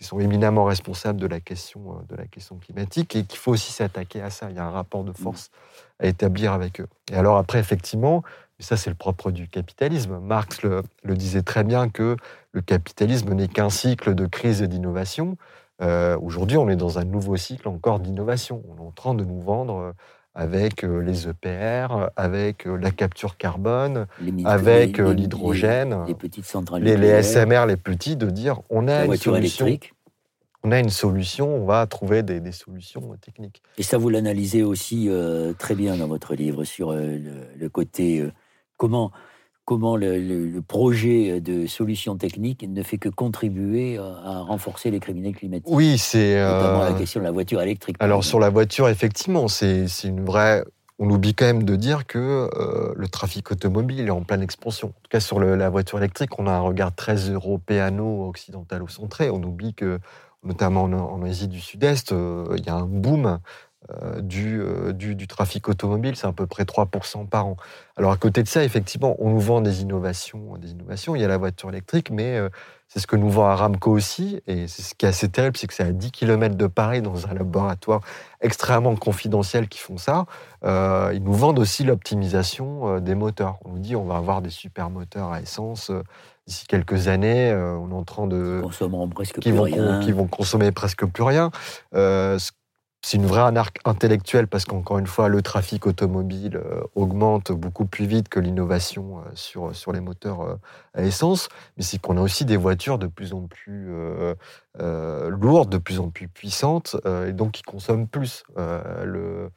qui 0.00 0.06
sont 0.06 0.18
éminemment 0.18 0.64
responsables 0.64 1.20
de 1.20 1.26
la 1.26 1.40
question, 1.40 1.92
euh, 1.92 2.02
de 2.08 2.16
la 2.16 2.24
question 2.24 2.56
climatique 2.56 3.14
et 3.14 3.24
qu'il 3.24 3.38
faut 3.38 3.52
aussi 3.52 3.70
s'attaquer 3.70 4.22
à 4.22 4.30
ça. 4.30 4.48
Il 4.48 4.56
y 4.56 4.58
a 4.58 4.64
un 4.64 4.70
rapport 4.70 5.04
de 5.04 5.12
force 5.12 5.50
à 5.98 6.06
établir 6.06 6.54
avec 6.54 6.80
eux. 6.80 6.86
Et 7.12 7.16
alors 7.16 7.36
après, 7.36 7.58
effectivement, 7.58 8.22
ça 8.58 8.78
c'est 8.78 8.88
le 8.88 8.96
propre 8.96 9.30
du 9.30 9.46
capitalisme, 9.46 10.18
Marx 10.18 10.62
le, 10.62 10.82
disait 11.04 11.42
très 11.42 11.64
bien 11.64 11.90
que 11.90 12.16
le 12.52 12.62
capitalisme 12.62 13.34
n'est 13.34 13.48
qu'un 13.48 13.68
cycle 13.68 14.14
de 14.14 14.24
crise 14.24 14.62
et 14.62 14.68
d'innovation. 14.68 15.36
Euh, 15.82 16.18
aujourd'hui, 16.18 16.56
on 16.56 16.68
est 16.70 16.76
dans 16.76 16.98
un 16.98 17.04
nouveau 17.04 17.36
cycle 17.36 17.68
encore 17.68 18.00
d'innovation. 18.00 18.62
On 18.68 18.76
est 18.76 18.86
en 18.86 18.92
train 18.92 19.14
de 19.14 19.24
nous 19.24 19.40
vendre 19.40 19.76
euh, 19.76 19.92
avec 20.34 20.82
les 20.82 21.28
EPR, 21.28 22.10
avec 22.16 22.64
la 22.64 22.90
capture 22.90 23.36
carbone, 23.36 24.06
avec 24.44 24.98
l'hydrogène, 24.98 26.04
les, 26.06 26.14
petites 26.14 26.44
centrales 26.44 26.82
les, 26.82 26.96
les, 26.96 27.22
SMR, 27.22 27.66
les 27.66 27.76
petits, 27.76 28.16
de 28.16 28.30
dire 28.30 28.60
on 28.70 28.88
a 28.88 29.04
une 29.04 29.16
solution. 29.16 29.66
Électrique. 29.66 29.94
On 30.62 30.72
a 30.72 30.78
une 30.78 30.90
solution, 30.90 31.56
on 31.56 31.64
va 31.64 31.86
trouver 31.86 32.22
des, 32.22 32.52
solutions 32.52 33.16
techniques. 33.20 33.62
Et 33.78 33.82
ça, 33.82 33.96
vous 33.96 34.10
l'analysez 34.10 34.62
aussi 34.62 35.06
euh, 35.08 35.54
très 35.54 35.74
bien 35.74 35.96
dans 35.96 36.06
votre 36.06 36.34
livre 36.34 36.64
sur 36.64 36.90
euh, 36.90 37.16
le, 37.56 37.68
côté 37.70 38.20
euh, 38.20 38.32
comment 38.76 39.10
comment 39.64 39.96
le, 39.96 40.60
projet 40.66 41.40
de 41.40 41.66
solution 41.66 42.16
technique 42.16 42.66
ne 42.68 42.82
fait 42.82 42.98
que 42.98 43.08
contribuer 43.08 43.96
à, 43.98 44.40
renforcer 44.40 44.90
les 44.90 45.00
criminels 45.00 45.34
climatiques. 45.34 45.72
Oui, 45.72 45.96
c'est... 45.98 46.38
Notamment 46.40 46.84
la 46.84 46.92
question 46.92 47.20
de 47.20 47.24
la 47.24 47.30
voiture 47.30 47.62
électrique. 47.62 47.96
Alors 48.00 48.24
sur 48.24 48.40
la 48.40 48.50
voiture, 48.50 48.88
effectivement, 48.88 49.48
c'est 49.48 49.86
une 50.04 50.22
vraie... 50.24 50.64
On 50.98 51.08
oublie 51.08 51.34
quand 51.34 51.46
même 51.46 51.62
de 51.62 51.76
dire 51.76 52.06
que 52.06 52.50
le 52.94 53.08
trafic 53.08 53.50
automobile 53.50 54.06
est 54.06 54.10
en 54.10 54.22
pleine 54.22 54.42
expansion. 54.42 54.88
En 54.88 55.00
tout 55.02 55.08
cas, 55.08 55.20
sur 55.20 55.40
la 55.40 55.70
voiture 55.70 55.96
électrique, 55.96 56.38
on 56.38 56.46
a 56.46 56.52
un 56.52 56.60
regard 56.60 56.94
très 56.94 57.16
européano-occidentalo-centré. 57.16 59.30
On 59.30 59.42
oublie 59.42 59.72
que, 59.72 59.98
notamment 60.44 60.82
en, 60.82 61.22
Asie 61.22 61.48
du 61.48 61.60
Sud-Est, 61.60 62.10
il 62.10 62.62
y 62.66 62.68
a 62.68 62.74
un 62.74 62.84
boom 62.84 63.38
euh, 64.02 64.20
euh, 64.20 64.92
du, 64.92 65.14
du, 65.14 65.26
trafic 65.26 65.68
automobile, 65.68 66.16
c'est 66.16 66.26
à 66.26 66.32
peu 66.32 66.46
près 66.46 66.64
3% 66.64 67.26
par 67.26 67.46
an. 67.46 67.56
Alors 67.96 68.12
à 68.12 68.16
côté 68.16 68.42
de 68.42 68.48
ça, 68.48 68.64
effectivement, 68.64 69.16
on 69.18 69.30
nous 69.30 69.40
vend 69.40 69.60
des 69.60 69.82
innovations, 69.82 70.56
des 70.58 70.70
innovations. 70.70 71.14
Il 71.14 71.22
y 71.22 71.24
a 71.24 71.28
la 71.28 71.38
voiture 71.38 71.68
électrique, 71.68 72.10
mais 72.10 72.36
euh, 72.36 72.48
c'est 72.88 73.00
ce 73.00 73.06
que 73.06 73.16
nous 73.16 73.30
vend 73.30 73.46
Aramco 73.46 73.90
aussi. 73.90 74.40
Et 74.46 74.68
c'est 74.68 74.82
ce 74.82 74.94
qui 74.94 75.06
est 75.06 75.08
assez 75.08 75.28
terrible, 75.28 75.56
c'est 75.56 75.66
que 75.66 75.74
c'est 75.74 75.84
à 75.84 75.92
10 75.92 76.10
km 76.10 76.56
de 76.56 76.66
Paris, 76.66 77.02
dans 77.02 77.26
un 77.26 77.34
laboratoire 77.34 78.00
extrêmement 78.40 78.96
confidentiel 78.96 79.68
qui 79.68 79.78
font 79.78 79.98
ça. 79.98 80.26
ils 80.64 81.22
nous 81.22 81.32
vendent 81.32 81.58
aussi 81.58 81.84
l'optimisation 81.84 82.98
des 83.00 83.14
moteurs. 83.14 83.58
On 83.64 83.70
nous 83.72 83.78
dit 83.78 83.96
on 83.96 84.04
va 84.04 84.16
avoir 84.16 84.42
des 84.42 84.50
super 84.50 84.90
moteurs 84.90 85.30
à 85.32 85.40
essence 85.40 85.92
d'ici 86.46 86.66
quelques 86.66 87.06
années, 87.06 87.52
on 87.54 87.90
est 87.90 87.94
en 87.94 88.02
train 88.02 88.26
de... 88.26 88.60
presque 89.14 89.38
qui 89.38 89.50
plus 89.50 89.58
vont, 89.58 89.62
rien. 89.64 90.00
Qui 90.00 90.10
vont 90.10 90.26
consommer 90.26 90.72
presque 90.72 91.04
plus 91.06 91.22
rien. 91.22 91.50
ce 91.92 92.50
c'est 93.02 93.16
une 93.16 93.26
vraie 93.26 93.40
anarque 93.40 93.78
intellectuelle 93.86 94.46
parce 94.46 94.66
qu'encore 94.66 94.98
une 94.98 95.06
fois, 95.06 95.28
le 95.28 95.40
trafic 95.40 95.86
automobile 95.86 96.56
euh, 96.56 96.82
augmente 96.94 97.50
beaucoup 97.50 97.86
plus 97.86 98.04
vite 98.04 98.28
que 98.28 98.38
l'innovation 98.38 99.18
euh, 99.18 99.22
sur, 99.34 99.74
sur 99.74 99.92
les 99.92 100.00
moteurs 100.00 100.42
euh, 100.42 100.54
à 100.94 101.02
essence. 101.02 101.48
Mais 101.76 101.82
c'est 101.82 101.98
qu'on 101.98 102.18
a 102.18 102.20
aussi 102.20 102.44
des 102.44 102.58
voitures 102.58 102.98
de 102.98 103.06
plus 103.06 103.32
en 103.32 103.46
plus 103.46 103.90
lourdes, 104.78 105.70
de 105.70 105.78
plus 105.78 105.98
en 105.98 106.10
plus 106.10 106.28
puissantes 106.28 106.96
et 107.26 107.32
donc 107.32 107.52
qui 107.52 107.62
consomment 107.62 108.08
plus. 108.08 108.44
le, 108.56 109.50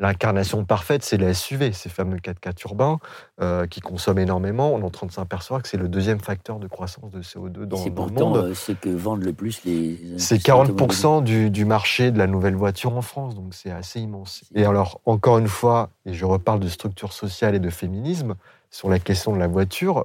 L'incarnation 0.00 0.64
parfaite, 0.64 1.02
c'est 1.02 1.16
les 1.16 1.34
SUV, 1.34 1.72
ces 1.72 1.88
fameux 1.88 2.18
4x4 2.18 2.62
urbains 2.66 3.00
euh, 3.40 3.66
qui 3.66 3.80
consomment 3.80 4.20
énormément. 4.20 4.72
On 4.72 4.80
est 4.80 4.84
en 4.84 4.90
train 4.90 5.08
de 5.08 5.12
s'apercevoir 5.12 5.60
que 5.60 5.68
c'est 5.68 5.76
le 5.76 5.88
deuxième 5.88 6.20
facteur 6.20 6.60
de 6.60 6.68
croissance 6.68 7.10
de 7.10 7.20
CO2 7.20 7.64
dans, 7.64 7.84
le 7.84 7.90
monde. 7.90 8.36
Euh, 8.36 8.54
c'est 8.54 8.78
que 8.78 8.90
vendent 8.90 9.24
le 9.24 9.32
plus 9.32 9.64
les. 9.64 9.98
C'est 10.18 10.36
40% 10.36 11.24
du, 11.24 11.50
du, 11.50 11.64
marché 11.64 12.12
de 12.12 12.18
la 12.18 12.28
nouvelle 12.28 12.54
voiture 12.54 12.96
en 12.96 13.02
France, 13.02 13.34
donc 13.34 13.54
c'est 13.54 13.72
assez 13.72 14.00
immense. 14.00 14.44
Et 14.54 14.64
alors, 14.64 15.00
encore 15.04 15.38
une 15.38 15.48
fois, 15.48 15.90
et 16.06 16.14
je 16.14 16.24
reparle 16.24 16.60
de 16.60 16.68
structure 16.68 17.12
sociale 17.12 17.56
et 17.56 17.60
de 17.60 17.70
féminisme, 17.70 18.36
sur 18.70 18.88
la 18.88 19.00
question 19.00 19.32
de 19.32 19.38
la 19.38 19.48
voiture, 19.48 20.04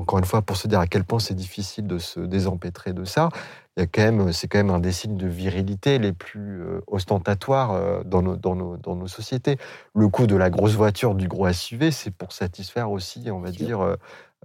encore 0.00 0.18
une 0.18 0.24
fois, 0.24 0.42
pour 0.42 0.56
se 0.56 0.66
dire 0.66 0.80
à 0.80 0.86
quel 0.86 1.04
point 1.04 1.18
c'est 1.18 1.34
difficile 1.34 1.86
de 1.86 1.98
se 1.98 2.20
désempêtrer 2.20 2.92
de 2.92 3.04
ça, 3.04 3.28
il 3.76 3.80
y 3.80 3.82
a 3.84 3.86
quand 3.86 4.02
même, 4.02 4.32
c'est 4.32 4.48
quand 4.48 4.58
même 4.58 4.70
un 4.70 4.80
des 4.80 4.92
signes 4.92 5.16
de 5.16 5.28
virilité 5.28 5.98
les 5.98 6.12
plus 6.12 6.62
euh, 6.62 6.80
ostentatoires 6.86 7.72
euh, 7.72 8.02
dans 8.04 8.22
nos, 8.22 8.36
dans, 8.36 8.56
nos, 8.56 8.76
dans 8.76 8.96
nos 8.96 9.06
sociétés. 9.06 9.58
Le 9.94 10.08
coût 10.08 10.26
de 10.26 10.36
la 10.36 10.50
grosse 10.50 10.74
voiture, 10.74 11.14
du 11.14 11.28
gros 11.28 11.50
SUV, 11.52 11.90
c'est 11.90 12.10
pour 12.10 12.32
satisfaire 12.32 12.90
aussi, 12.90 13.30
on 13.30 13.40
va 13.40 13.50
dire, 13.50 13.96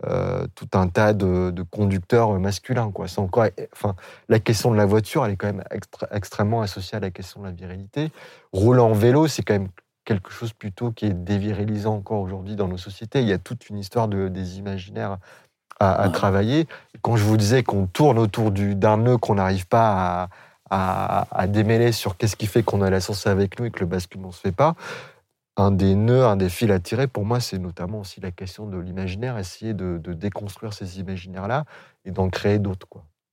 euh, 0.06 0.46
tout 0.56 0.68
un 0.74 0.90
tas 0.90 1.14
de, 1.14 1.54
conducteurs 1.72 2.38
masculins. 2.40 2.92
Quoi. 2.92 3.08
C'est 3.08 3.20
encore, 3.20 3.48
enfin, 3.74 3.96
la 4.28 4.40
question 4.40 4.72
de 4.72 4.76
la 4.76 4.86
voiture, 4.86 5.26
elle 5.26 5.32
est 5.32 5.38
quand 5.38 5.48
même 5.48 5.64
extrêmement 6.12 6.62
associée 6.62 6.98
à 6.98 7.00
la 7.00 7.12
question 7.12 7.42
de 7.42 7.46
la 7.46 7.52
virilité. 7.52 8.12
Rouler 8.52 8.82
en 8.82 8.94
vélo, 8.94 9.28
c'est 9.28 9.42
quand 9.42 9.54
même 9.54 9.70
quelque 10.06 10.32
chose 10.32 10.54
plutôt 10.54 10.92
qui 10.92 11.06
est 11.08 11.14
dévirilisant 11.14 11.96
encore 11.96 12.22
aujourd'hui 12.22 12.56
dans 12.56 12.68
nos 12.68 12.78
sociétés. 12.78 13.22
Il 13.22 13.28
y 13.28 13.34
a 13.34 13.38
toute 13.38 13.70
une 13.70 13.78
histoire 13.78 14.08
de, 14.08 14.28
des 14.28 14.60
imaginaires 14.60 15.18
à, 15.80 16.10
travailler. 16.10 16.68
Quand 17.02 17.18
je 17.18 17.24
vous 17.24 17.38
disais 17.38 17.64
qu'on 17.64 17.88
tourne 17.88 18.18
autour 18.18 18.52
d'un 18.52 18.98
nœud 18.98 19.18
qu'on 19.18 19.36
n'arrive 19.36 19.68
pas 19.68 20.30
à, 20.70 21.28
à, 21.32 21.48
démêler 21.48 21.92
sur 21.92 22.18
qu'est-ce 22.18 22.36
qui 22.36 22.48
fait 22.48 22.64
qu'on 22.64 22.82
a 22.82 22.90
la 22.90 23.02
science 23.02 23.28
avec 23.28 23.60
nous 23.60 23.66
et 23.66 23.72
que 23.72 23.82
le 23.82 23.86
basculement 23.86 24.30
ne 24.30 24.34
se 24.34 24.40
fait 24.40 24.52
pas, 24.52 24.76
un 25.58 25.72
des 25.72 25.96
nœuds, 25.96 26.26
un 26.26 26.36
des 26.36 26.50
fils 26.50 26.72
à 26.72 26.80
tirer, 26.80 27.08
pour 27.08 27.26
moi, 27.26 27.40
c'est 27.40 27.60
notamment 27.60 28.02
aussi 28.02 28.20
la 28.20 28.32
question 28.32 28.68
de 28.68 28.78
l'imaginaire, 28.78 29.38
essayer 29.38 29.74
de, 29.74 29.98
de 29.98 30.14
déconstruire 30.14 30.74
ces 30.74 31.00
imaginaires-là 31.00 31.66
et 32.04 32.12
d'en 32.12 32.30
créer 32.30 32.60
d'autres. 32.60 32.88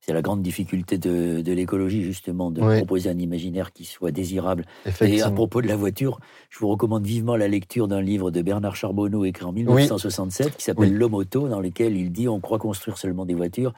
C'est 0.05 0.11
la 0.11 0.21
grande 0.21 0.41
difficulté 0.41 0.97
de, 0.97 1.41
l'écologie, 1.53 2.03
justement, 2.03 2.51
de 2.51 2.59
proposer 2.59 3.09
un 3.09 3.17
imaginaire 3.17 3.71
qui 3.71 3.85
soit 3.85 4.11
désirable. 4.11 4.65
Et 4.99 5.21
à 5.21 5.31
propos 5.31 5.61
de 5.61 5.67
la 5.67 5.77
voiture, 5.77 6.19
je 6.49 6.59
vous 6.59 6.67
recommande 6.67 7.05
vivement 7.05 7.37
la 7.37 7.47
lecture 7.47 7.87
d'un 7.87 8.01
livre 8.01 8.29
de 8.29 8.41
Bernard 8.41 8.75
Charbonneau 8.75 9.23
écrit 9.23 9.45
en 9.45 9.53
1967 9.53 10.57
qui 10.57 10.63
s'appelle 10.63 10.93
L'homme 10.93 11.13
auto, 11.13 11.47
dans 11.47 11.61
lequel 11.61 11.95
il 11.95 12.11
dit 12.11 12.27
on 12.27 12.41
croit 12.41 12.59
construire 12.59 12.97
seulement 12.97 13.25
des 13.25 13.33
voitures. 13.33 13.73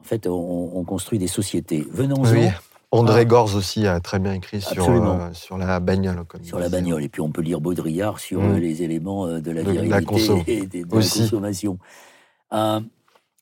En 0.00 0.04
fait, 0.04 0.26
on, 0.26 0.82
construit 0.84 1.18
des 1.18 1.26
sociétés. 1.26 1.86
Venons-en. 1.90 2.52
André 2.92 3.26
Gorz 3.26 3.54
aussi 3.54 3.86
a 3.86 4.00
très 4.00 4.18
bien 4.18 4.32
écrit 4.32 4.62
sur, 4.62 4.88
euh, 4.88 5.28
sur 5.32 5.58
la 5.58 5.80
bagnole. 5.80 6.24
sur 6.42 6.58
la 6.58 6.68
bagnole. 6.68 7.02
Et 7.02 7.08
puis 7.08 7.20
on 7.20 7.30
peut 7.30 7.42
lire 7.42 7.60
Baudrillard 7.60 8.18
sur 8.18 8.40
mm. 8.40 8.56
les 8.56 8.82
éléments 8.82 9.26
euh, 9.26 9.40
de 9.40 9.50
la 9.50 9.62
virilité 9.62 10.42
et 10.46 10.66
de, 10.66 10.78
la 10.78 10.84
consommation. 10.84 11.78
Euh, 12.52 12.80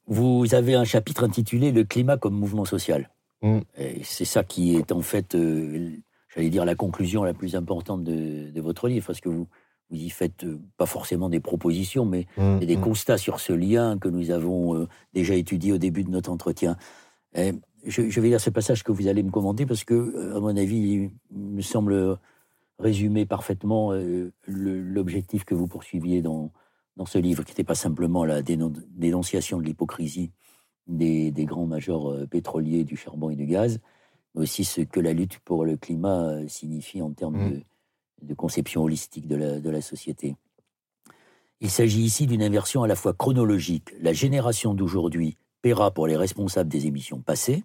vous 0.06 0.54
avez 0.54 0.74
un 0.74 0.84
chapitre 0.84 1.24
intitulé 1.24 1.72
Le 1.72 1.84
climat 1.84 2.16
comme 2.16 2.34
mouvement 2.34 2.64
social. 2.64 3.10
Mm. 3.42 3.60
C'est 4.02 4.24
ça 4.24 4.44
qui 4.44 4.76
est 4.76 4.92
en 4.92 5.02
fait, 5.02 5.34
euh, 5.34 5.96
j'allais 6.34 6.50
dire, 6.50 6.64
la 6.64 6.74
conclusion 6.74 7.24
la 7.24 7.34
plus 7.34 7.56
importante 7.56 8.04
de, 8.04 8.60
votre 8.60 8.88
livre, 8.88 9.06
parce 9.06 9.20
que 9.20 9.28
vous, 9.28 9.46
vous 9.90 9.96
y 9.96 10.10
faites 10.10 10.44
euh, 10.44 10.58
pas 10.76 10.86
forcément 10.86 11.28
des 11.28 11.40
propositions, 11.40 12.04
mais 12.04 12.26
mm, 12.36 12.60
des 12.60 12.76
mm. 12.76 12.80
constats 12.80 13.18
sur 13.18 13.40
ce 13.40 13.52
lien 13.52 13.98
que 13.98 14.08
nous 14.08 14.30
avons 14.30 14.74
euh, 14.74 14.88
déjà 15.12 15.34
étudié 15.34 15.72
au 15.72 15.78
début 15.78 16.04
de 16.04 16.10
notre 16.10 16.30
entretien. 16.30 16.76
je, 17.34 18.20
vais 18.20 18.28
lire 18.28 18.40
ce 18.40 18.50
passage 18.50 18.82
que 18.82 18.92
vous 18.92 19.08
allez 19.08 19.22
me 19.22 19.30
commenter, 19.30 19.66
parce 19.66 19.84
que, 19.84 20.34
à 20.34 20.40
mon 20.40 20.56
avis, 20.56 21.10
il 21.30 21.38
me 21.38 21.62
semble 21.62 22.18
résumer 22.78 23.24
parfaitement 23.24 23.92
l'objectif 24.46 25.44
que 25.44 25.54
vous 25.54 25.68
poursuiviez 25.68 26.22
dans, 26.22 26.50
dans 26.96 27.06
ce 27.06 27.18
livre, 27.18 27.44
qui 27.44 27.50
n'était 27.50 27.64
pas 27.64 27.74
simplement 27.74 28.24
la 28.24 28.42
dénonciation 28.42 29.58
de 29.58 29.64
l'hypocrisie 29.64 30.30
des, 30.86 31.32
grands 31.38 31.66
majors 31.66 32.10
euh, 32.10 32.26
pétroliers 32.26 32.84
du 32.84 32.96
charbon 32.96 33.30
et 33.30 33.36
du 33.36 33.46
gaz, 33.46 33.80
mais 34.34 34.42
aussi 34.42 34.64
ce 34.64 34.82
que 34.82 35.00
la 35.00 35.12
lutte 35.12 35.38
pour 35.40 35.64
le 35.64 35.76
climat 35.76 36.28
euh, 36.28 36.48
signifie 36.48 37.02
en 37.02 37.12
termes 37.12 37.36
mmh. 37.36 37.62
de, 38.22 38.34
conception 38.34 38.82
holistique 38.82 39.26
de 39.26 39.36
la, 39.36 39.60
de 39.60 39.70
la 39.70 39.80
société. 39.80 40.36
Il 41.60 41.70
s'agit 41.70 42.02
ici 42.02 42.26
d'une 42.26 42.42
inversion 42.42 42.82
à 42.82 42.86
la 42.86 42.96
fois 42.96 43.14
chronologique. 43.14 43.94
La 44.00 44.12
génération 44.12 44.74
d'aujourd'hui 44.74 45.38
paiera 45.62 45.90
pour 45.92 46.06
les 46.06 46.16
responsables 46.16 46.68
des 46.68 46.86
émissions 46.86 47.22
passées, 47.22 47.64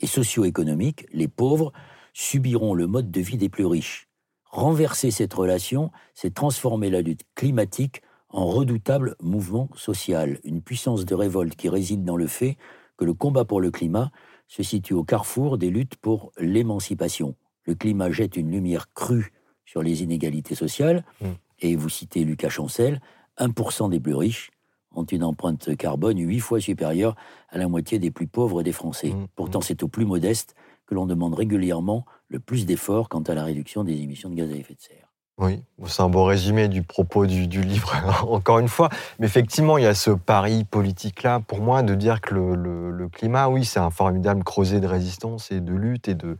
et 0.00 0.06
socio-économique, 0.06 1.06
les 1.12 1.28
pauvres 1.28 1.72
subiront 2.12 2.74
le 2.74 2.86
mode 2.86 3.10
de 3.10 3.20
vie 3.20 3.36
des 3.36 3.48
plus 3.48 3.66
riches. 3.66 4.08
Renverser 4.44 5.10
cette 5.10 5.34
relation, 5.34 5.90
c'est 6.14 6.32
transformer 6.32 6.90
la 6.90 7.02
lutte 7.02 7.24
climatique 7.34 8.02
en 8.36 8.44
redoutable 8.44 9.16
mouvement 9.22 9.70
social, 9.74 10.38
une 10.44 10.60
puissance 10.60 11.06
de 11.06 11.14
révolte 11.14 11.56
qui 11.56 11.70
réside 11.70 12.04
dans 12.04 12.18
le 12.18 12.26
fait 12.26 12.58
que 12.98 13.06
le 13.06 13.14
combat 13.14 13.46
pour 13.46 13.62
le 13.62 13.70
climat 13.70 14.10
se 14.46 14.62
situe 14.62 14.92
au 14.92 15.04
carrefour 15.04 15.56
des 15.56 15.70
luttes 15.70 15.96
pour 15.96 16.32
l'émancipation. 16.36 17.34
Le 17.64 17.74
climat 17.74 18.10
jette 18.10 18.36
une 18.36 18.50
lumière 18.50 18.92
crue 18.92 19.32
sur 19.64 19.82
les 19.82 20.02
inégalités 20.02 20.54
sociales, 20.54 21.02
mm. 21.22 21.26
et 21.60 21.76
vous 21.76 21.88
citez 21.88 22.24
Lucas 22.24 22.50
Chancel, 22.50 23.00
1% 23.38 23.88
des 23.88 24.00
plus 24.00 24.14
riches 24.14 24.50
ont 24.94 25.04
une 25.04 25.24
empreinte 25.24 25.74
carbone 25.74 26.18
huit 26.18 26.40
fois 26.40 26.60
supérieure 26.60 27.16
à 27.48 27.56
la 27.56 27.68
moitié 27.68 27.98
des 27.98 28.10
plus 28.10 28.26
pauvres 28.26 28.62
des 28.62 28.72
Français. 28.72 29.14
Mm. 29.14 29.28
Pourtant, 29.34 29.60
mm. 29.60 29.62
c'est 29.62 29.82
aux 29.82 29.88
plus 29.88 30.04
modestes 30.04 30.54
que 30.84 30.94
l'on 30.94 31.06
demande 31.06 31.32
régulièrement 31.32 32.04
le 32.28 32.38
plus 32.38 32.66
d'efforts 32.66 33.08
quant 33.08 33.22
à 33.22 33.34
la 33.34 33.44
réduction 33.44 33.82
des 33.82 34.02
émissions 34.02 34.28
de 34.28 34.34
gaz 34.34 34.50
à 34.52 34.56
effet 34.56 34.74
de 34.74 34.80
serre. 34.80 35.05
Oui, 35.38 35.60
c'est 35.86 36.00
un 36.00 36.08
bon 36.08 36.24
résumé 36.24 36.68
du 36.68 36.82
propos 36.82 37.26
du, 37.26 37.46
livre, 37.60 37.92
encore 38.26 38.58
une 38.58 38.68
fois. 38.68 38.88
Mais 39.18 39.26
effectivement, 39.26 39.76
il 39.76 39.84
y 39.84 39.86
a 39.86 39.94
ce 39.94 40.10
pari 40.10 40.64
politique-là, 40.64 41.40
pour 41.40 41.60
moi, 41.60 41.82
de 41.82 41.94
dire 41.94 42.22
que 42.22 42.34
le, 42.34 43.08
climat, 43.12 43.48
oui, 43.48 43.64
c'est 43.64 43.78
un 43.78 43.90
formidable 43.90 44.42
creuset 44.44 44.80
de 44.80 44.86
résistance 44.86 45.50
et 45.52 45.60
de 45.60 45.72
lutte 45.72 46.08
et 46.08 46.14
de 46.14 46.36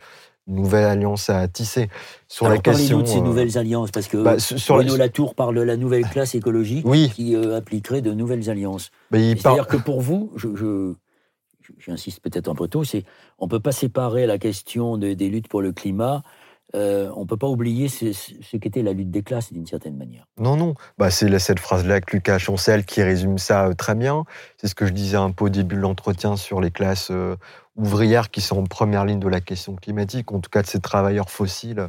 nouvelles 0.46 0.86
alliances 0.86 1.28
à 1.28 1.46
tisser. 1.46 1.88
Sur 2.26 2.48
la 2.48 2.58
question 2.58 3.00
de 3.00 3.06
ces 3.06 3.18
euh, 3.18 3.22
nouvelles 3.22 3.58
alliances, 3.58 3.90
parce 3.90 4.08
que 4.08 4.16
bah, 4.16 4.38
sur 4.38 4.76
Bruno 4.76 4.96
Latour 4.96 5.34
parle 5.34 5.56
de 5.56 5.60
la 5.60 5.76
nouvelle 5.76 6.08
classe 6.08 6.34
écologique 6.34 6.86
qui 7.14 7.36
euh, 7.36 7.56
appliquerait 7.56 8.00
de 8.00 8.12
nouvelles 8.12 8.48
alliances. 8.48 8.90
C'est-à-dire 9.12 9.66
que 9.66 9.76
pour 9.76 10.00
vous, 10.00 10.32
je, 10.36 10.94
j'insiste 11.78 12.20
peut-être 12.20 12.48
un 12.48 12.54
peu 12.54 12.68
tôt, 12.68 12.84
c'est 12.84 13.04
on 13.38 13.48
peut 13.48 13.60
pas 13.60 13.72
séparer 13.72 14.26
la 14.26 14.38
question 14.38 14.96
des 14.96 15.14
luttes 15.28 15.48
pour 15.48 15.62
le 15.62 15.72
climat 15.72 16.22
euh, 16.74 17.10
on 17.14 17.20
ne 17.20 17.26
peut 17.26 17.36
pas 17.36 17.46
oublier 17.46 17.88
ce, 17.88 18.56
qu'était 18.56 18.82
la 18.82 18.92
lutte 18.92 19.10
des 19.10 19.22
classes 19.22 19.52
d'une 19.52 19.66
certaine 19.66 19.96
manière. 19.96 20.26
Non, 20.38 20.56
non. 20.56 20.74
Bah, 20.98 21.10
c'est 21.10 21.38
cette 21.38 21.60
phrase-là 21.60 22.00
que 22.00 22.16
Lucas 22.16 22.38
Chancel 22.38 22.84
qui 22.84 23.02
résume 23.02 23.38
ça 23.38 23.68
euh, 23.68 23.74
très 23.74 23.94
bien. 23.94 24.24
C'est 24.56 24.66
ce 24.66 24.74
que 24.74 24.86
je 24.86 24.92
disais 24.92 25.16
un 25.16 25.30
peu 25.30 25.46
au 25.46 25.48
début 25.48 25.76
de 25.76 25.80
l'entretien 25.80 26.36
sur 26.36 26.60
les 26.60 26.70
classes 26.70 27.10
euh, 27.10 27.36
ouvrières 27.76 28.30
qui 28.30 28.40
sont 28.40 28.58
en 28.58 28.64
première 28.64 29.04
ligne 29.04 29.20
de 29.20 29.28
la 29.28 29.40
question 29.40 29.76
climatique, 29.76 30.32
en 30.32 30.40
tout 30.40 30.50
cas 30.50 30.62
de 30.62 30.66
ces 30.66 30.80
travailleurs 30.80 31.30
fossiles 31.30 31.88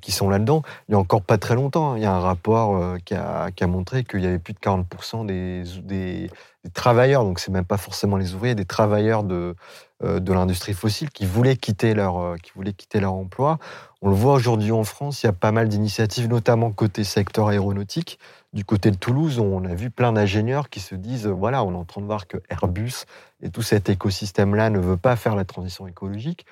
qui 0.00 0.12
sont 0.12 0.28
là-dedans. 0.28 0.62
Il 0.88 0.92
n'y 0.92 0.94
a 0.96 0.98
encore 0.98 1.22
pas 1.22 1.38
très 1.38 1.54
longtemps, 1.54 1.92
hein, 1.92 1.96
il 1.96 2.02
y 2.02 2.06
a 2.06 2.12
un 2.12 2.20
rapport 2.20 2.98
qui 3.04 3.14
a, 3.14 3.66
montré 3.66 4.04
qu'il 4.04 4.20
y 4.20 4.26
avait 4.26 4.38
plus 4.38 4.54
de 4.54 4.58
40% 4.58 5.26
des, 5.26 6.30
travailleurs, 6.74 7.24
donc 7.24 7.40
c'est 7.40 7.50
même 7.50 7.64
pas 7.64 7.78
forcément 7.78 8.16
les 8.16 8.34
ouvriers, 8.34 8.54
des 8.54 8.66
travailleurs 8.66 9.22
de, 9.22 9.54
de 10.02 10.32
l'industrie 10.32 10.74
fossile 10.74 11.10
qui 11.10 11.24
voulaient 11.24 11.56
quitter 11.56 11.94
leur, 11.94 12.36
qui 12.42 12.52
voulaient 12.54 12.74
quitter 12.74 13.00
leur 13.00 13.14
emploi. 13.14 13.58
On 14.02 14.10
le 14.10 14.14
voit 14.14 14.34
aujourd'hui 14.34 14.70
en 14.70 14.84
France, 14.84 15.22
il 15.22 15.26
y 15.26 15.28
a 15.28 15.32
pas 15.32 15.50
mal 15.50 15.68
d'initiatives, 15.68 16.28
notamment 16.28 16.70
côté 16.70 17.02
secteur 17.04 17.48
aéronautique. 17.48 18.18
Du 18.52 18.64
côté 18.64 18.90
de 18.90 18.96
Toulouse, 18.96 19.40
on 19.40 19.64
a 19.64 19.74
vu 19.74 19.90
plein 19.90 20.12
d'ingénieurs 20.12 20.70
qui 20.70 20.80
se 20.80 20.94
disent, 20.94 21.26
voilà, 21.26 21.64
on 21.64 21.72
est 21.72 21.76
en 21.76 21.84
train 21.84 22.00
de 22.00 22.06
voir 22.06 22.26
que 22.26 22.38
Airbus 22.48 23.04
et 23.42 23.50
tout 23.50 23.62
cet 23.62 23.88
écosystème-là 23.90 24.70
ne 24.70 24.78
veut 24.78 24.96
pas 24.96 25.16
faire 25.16 25.34
la 25.34 25.44
transition 25.44 25.86
écologique 25.86 26.46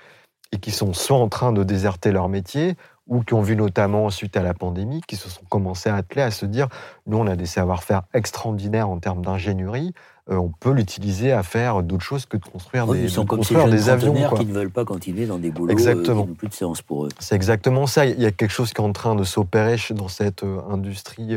et 0.53 0.59
qui 0.59 0.73
sont 0.73 0.93
soit 0.93 1.17
en 1.17 1.29
train 1.29 1.53
de 1.53 1.63
déserter 1.63 2.13
leur 2.13 2.29
métier 2.29 2.77
ou 3.07 3.23
qui 3.23 3.35
ont 3.35 3.43
vu 3.43 3.57
notamment 3.57 4.11
suite 4.11 4.37
à 4.37 4.43
la 4.43 4.55
pandémie, 4.55 5.01
qui 5.07 5.17
se 5.17 5.29
sont 5.29 5.45
commencés 5.49 5.89
à 5.89 5.97
atteler 5.97 6.23
à 6.23 6.31
se 6.31 6.47
dire, 6.47 6.69
nous 7.07 7.19
on 7.19 7.27
a 7.27 7.37
des 7.37 7.47
savoir-faire 7.47 8.03
extraordinaires 8.13 8.89
en 8.89 8.99
termes 8.99 9.25
d'ingénierie, 9.25 9.93
euh, 10.29 10.37
on 10.37 10.49
peut 10.49 10.73
l'utiliser 10.73 11.31
à 11.31 11.45
faire 11.45 11.85
d'autres 11.85 12.03
choses 12.03 12.27
que 12.27 12.37
de 12.37 12.45
construire 12.45 12.89
des, 12.89 13.03
ils 13.03 13.11
sont 13.11 13.25
comme 13.25 13.39
construire 13.39 13.69
des 13.69 13.89
avions. 13.89 14.13
qui 14.31 14.45
ne 14.45 14.53
veulent 14.53 14.73
pas 14.73 14.85
continuer 14.85 15.25
dans 15.25 15.39
des 15.39 15.51
boulots 15.51 15.71
exactement. 15.71 16.23
Euh, 16.23 16.27
qui 16.27 16.35
plus 16.35 16.49
de 16.49 16.55
séance 16.55 16.83
pour 16.83 17.07
eux. 17.07 17.11
C'est 17.21 17.37
exactement 17.37 17.87
ça. 17.87 18.07
Il 18.07 18.21
y 18.21 18.27
a 18.27 18.33
quelque 18.33 18.51
chose 18.51 18.73
qui 18.73 18.81
est 18.81 18.85
en 18.85 18.93
train 18.93 19.15
de 19.15 19.23
s'opérer 19.23 19.77
dans 19.91 20.09
cette 20.09 20.43
euh, 20.43 20.59
industrie, 20.69 21.37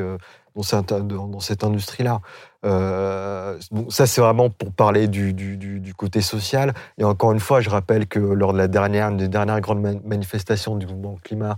dans 0.62 1.40
cette, 1.40 1.64
industrie-là. 1.64 2.22
ça, 2.64 4.06
c'est 4.06 4.22
vraiment 4.22 4.50
pour 4.50 4.72
parler 4.72 5.08
du, 5.08 5.34
du, 5.34 5.94
côté 5.96 6.22
social. 6.22 6.74
Et 6.98 7.04
encore 7.04 7.32
une 7.32 7.40
fois, 7.40 7.62
je 7.62 7.70
rappelle 7.70 8.08
que 8.08 8.20
lors 8.20 8.54
de 8.54 8.58
la 8.58 8.68
dernière, 8.68 9.12
des 9.12 9.28
dernières 9.28 9.62
grandes 9.62 10.02
manifestations 10.06 10.76
du 10.76 10.88
mouvement 10.88 11.18
climat, 11.24 11.58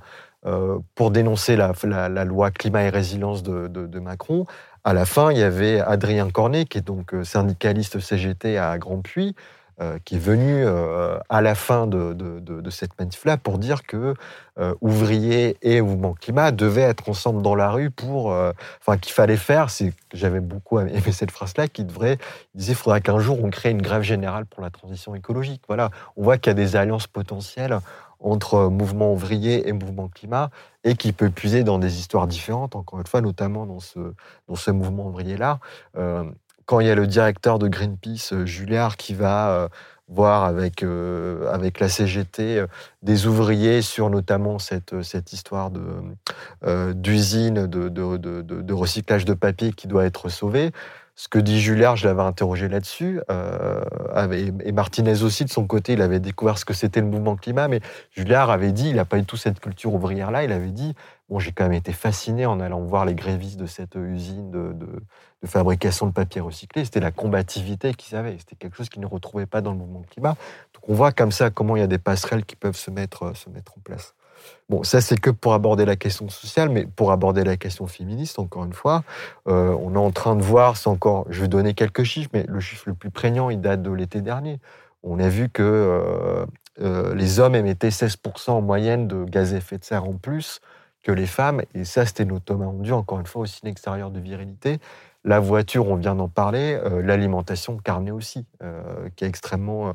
pour 0.96 1.12
dénoncer 1.12 1.56
la, 1.56 2.26
loi 2.26 2.52
climat 2.52 2.84
et 2.84 2.90
résilience 2.90 3.44
de, 3.44 3.68
de 3.68 4.00
Macron, 4.00 4.46
à 4.84 4.94
la 4.94 5.06
fin, 5.06 5.32
il 5.32 5.38
y 5.38 5.44
avait 5.44 5.80
Adrien 5.80 6.30
Cornet, 6.30 6.66
qui 6.66 6.80
est 6.80 6.82
donc 6.82 7.14
euh, 7.14 7.24
syndicaliste 7.24 8.00
CGT 8.00 8.58
à 8.58 8.80
Grand 8.80 9.02
Puy, 9.02 9.36
euh, 9.82 9.98
qui 10.06 10.16
est 10.16 10.20
venu 10.20 10.64
euh, 10.66 11.18
à 11.30 11.42
la 11.42 11.56
fin 11.56 11.88
de, 11.88 12.16
cette 12.70 12.98
manif-là 13.00 13.38
pour 13.38 13.58
dire 13.58 13.84
que 13.84 14.14
ouvriers 14.80 15.58
et 15.64 15.82
mouvement 15.82 16.14
climat 16.14 16.52
devaient 16.52 16.82
être 16.82 17.10
ensemble 17.10 17.42
dans 17.42 17.56
la 17.56 17.72
rue 17.72 17.90
pour, 17.90 18.28
enfin, 18.28 18.98
qu'il 18.98 19.12
fallait 19.12 19.38
faire. 19.38 19.68
J'avais 20.14 20.40
beaucoup 20.40 20.80
aimé 20.80 21.02
cette 21.12 21.32
phrase-là, 21.32 21.68
qui 21.68 21.84
devrait, 21.84 22.18
il 22.54 22.60
disait, 22.60 22.74
il 22.74 22.76
faudra 22.76 23.02
qu'un 23.02 23.20
jour 23.20 23.44
on 23.44 23.50
crée 23.50 23.72
une 23.72 23.82
grève 23.82 24.04
générale 24.04 24.46
pour 24.46 24.62
la 24.62 24.70
transition 24.70 25.16
écologique. 25.16 25.64
Voilà, 25.68 25.90
on 26.16 26.24
voit 26.24 26.38
qu'il 26.38 26.52
y 26.52 26.52
a 26.52 26.54
des 26.54 26.76
alliances 26.76 27.08
potentielles 27.08 27.80
entre 28.22 28.70
mouvement 28.70 29.14
ouvrier 29.14 29.68
et 29.68 29.74
mouvement 29.74 30.08
climat, 30.08 30.50
et 30.84 30.96
qui 30.96 31.14
peut 31.14 31.30
puiser 31.30 31.64
dans 31.64 31.80
des 31.80 32.00
histoires 32.00 32.28
différentes, 32.28 32.76
encore 32.76 33.00
une 33.00 33.08
fois, 33.08 33.22
notamment 33.22 33.66
dans 33.66 33.80
ce, 33.80 34.72
mouvement 34.72 35.08
ouvrier-là. 35.08 35.60
Euh, 35.98 36.24
quand 36.66 36.80
il 36.80 36.88
y 36.88 36.90
a 36.90 36.96
le 36.96 37.08
directeur 37.08 37.60
de 37.60 37.68
Greenpeace, 37.68 38.34
euh, 38.34 38.46
Julliard, 38.46 38.98
qui 38.98 39.14
va 39.14 39.52
euh, 39.52 39.68
voir 40.08 40.44
avec, 40.44 40.84
avec 40.84 41.80
la 41.80 41.88
CGT 41.88 42.66
des 43.02 43.28
ouvriers 43.28 43.82
sur 43.82 44.10
notamment 44.10 44.60
cette, 44.60 44.92
histoire 45.32 45.72
d'usine 46.94 47.66
de, 47.66 47.88
de, 47.88 48.74
recyclage 48.74 49.24
de 49.24 49.34
papier 49.34 49.72
qui 49.72 49.88
doit 49.88 50.04
être 50.04 50.28
sauvée. 50.28 50.74
Ce 51.16 51.28
que 51.28 51.40
dit 51.40 51.60
Julliard, 51.60 51.98
je 51.98 52.08
l'avais 52.08 52.22
interrogé 52.22 52.68
là-dessus, 52.68 53.20
euh, 53.30 53.84
et 54.64 54.72
Martinez 54.72 55.24
aussi, 55.24 55.46
de 55.46 55.50
son 55.50 55.68
côté, 55.68 55.94
il 55.94 56.02
avait 56.02 56.20
découvert 56.20 56.58
ce 56.58 56.66
que 56.66 56.74
c'était 56.74 57.02
le 57.02 57.08
mouvement 57.08 57.36
climat, 57.36 57.68
mais 57.68 57.82
Julliard 58.12 58.50
avait 58.50 58.72
dit, 58.72 58.90
il 58.90 58.96
n'a 58.96 59.06
pas 59.06 59.18
eu 59.18 59.26
tout 59.26 59.38
cette 59.38 59.60
culture 59.60 59.94
ouvrière-là, 59.94 60.44
il 60.44 60.52
avait 60.52 60.72
dit, 60.72 60.96
bon, 61.30 61.40
j'ai 61.40 61.52
quand 61.52 61.64
même 61.66 61.74
été 61.74 61.94
fasciné 61.94 62.46
en 62.46 62.60
allant 62.60 62.82
voir 62.82 63.06
les 63.06 63.14
grévistes 63.14 63.60
de 63.60 63.66
cette 63.66 63.96
usine 63.96 64.52
de, 64.52 64.76
fabrication 65.46 66.08
de 66.08 66.12
papier 66.12 66.40
recyclé, 66.40 66.86
c'était 66.86 67.00
la 67.00 67.12
combativité 67.12 67.94
qu'ils 67.94 68.16
avaient, 68.16 68.38
c'était 68.38 68.56
quelque 68.56 68.78
chose 68.78 68.90
qu'ils 68.90 69.02
ne 69.02 69.08
retrouvaient 69.08 69.46
pas 69.46 69.62
dans 69.62 69.72
le 69.72 69.78
mouvement 69.78 70.04
climat. 70.10 70.36
Donc 70.74 70.88
on 70.88 70.94
voit 70.94 71.12
comme 71.12 71.32
ça 71.32 71.50
comment 71.50 71.76
il 71.76 71.80
y 71.80 71.84
a 71.84 71.88
des 71.88 71.98
passerelles 71.98 72.46
qui 72.46 72.56
peuvent 72.56 72.78
se 72.78 72.92
mettre, 72.92 73.36
se 73.36 73.50
mettre 73.50 73.74
en 73.78 73.82
place. 73.82 74.14
Bon, 74.70 74.84
ça 74.84 75.02
c'est 75.02 75.20
que 75.20 75.30
pour 75.30 75.54
aborder 75.54 75.86
la 75.86 75.96
question 75.96 76.30
sociale, 76.30 76.70
mais 76.70 76.86
pour 76.86 77.12
aborder 77.12 77.44
la 77.44 77.58
question 77.58 77.88
féministe, 77.88 78.40
encore 78.40 78.64
une 78.64 78.74
fois, 78.74 79.04
euh, 79.48 79.76
on 79.82 79.96
est 79.96 80.00
en 80.00 80.12
train 80.12 80.36
de 80.36 80.42
voir, 80.42 80.78
c'est 80.78 80.88
encore, 80.88 81.26
je 81.30 81.42
vais 81.42 81.48
donner 81.48 81.74
quelques 81.74 82.04
chiffres, 82.04 82.30
mais 82.34 82.46
le 82.48 82.60
chiffre 82.60 82.86
le 82.88 82.94
plus 82.94 83.10
prégnant, 83.10 83.50
il 83.50 83.60
date 83.60 83.82
de 83.82 83.92
l'été 83.92 84.22
dernier, 84.22 84.60
on 85.04 85.20
a 85.20 85.30
vu 85.30 85.50
que 85.50 86.46
les 86.80 87.40
hommes 87.40 87.56
émettaient 87.56 87.90
16% 87.90 88.52
en 88.52 88.62
moyenne 88.62 89.08
de 89.08 89.24
gaz 89.26 89.54
à 89.54 89.58
effet 89.58 89.78
de 89.78 89.84
serre 89.84 90.06
en 90.06 90.14
plus 90.14 90.62
que 91.04 91.12
les 91.12 91.26
femmes, 91.26 91.62
et 91.74 91.84
ça 91.84 92.06
c'était 92.06 92.26
nos 92.26 92.40
Thomas 92.40 92.68
Ondu, 92.68 92.92
encore 92.92 93.20
une 93.20 93.26
fois, 93.26 93.42
au 93.42 93.46
signe 93.46 93.70
extérieur 93.70 94.10
de 94.12 94.20
virilité. 94.20 94.80
La 95.24 95.40
voiture, 95.40 95.88
on 95.88 95.96
vient 95.96 96.16
d'en 96.16 96.30
parler, 96.30 96.80
l'alimentation 97.04 97.78
carnée 97.78 98.12
aussi, 98.12 98.46
qui 99.16 99.26
est 99.26 99.28
extrêmement 99.28 99.94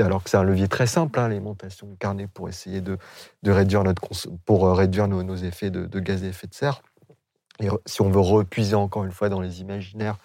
alors 0.00 0.22
que 0.22 0.30
c'est 0.30 0.36
un 0.36 0.42
levier 0.42 0.68
très 0.68 0.86
simple, 0.86 1.18
hein, 1.18 1.28
l'alimentation 1.28 1.88
carnée, 1.98 2.26
pour 2.26 2.48
essayer 2.48 2.80
de, 2.80 2.98
réduire, 3.44 3.84
notre 3.84 4.02
pour 4.44 4.68
réduire 4.76 5.08
nos, 5.08 5.36
effets 5.36 5.70
de, 5.70 5.86
de, 5.86 6.00
gaz 6.00 6.22
à 6.24 6.26
effet 6.26 6.46
de 6.46 6.54
serre. 6.54 6.82
Et 7.60 7.68
si 7.86 8.02
on 8.02 8.10
veut 8.10 8.20
repuiser 8.20 8.74
encore 8.74 9.04
une 9.04 9.12
fois 9.12 9.28
dans 9.28 9.40
les 9.40 9.60
imaginaires 9.60 10.18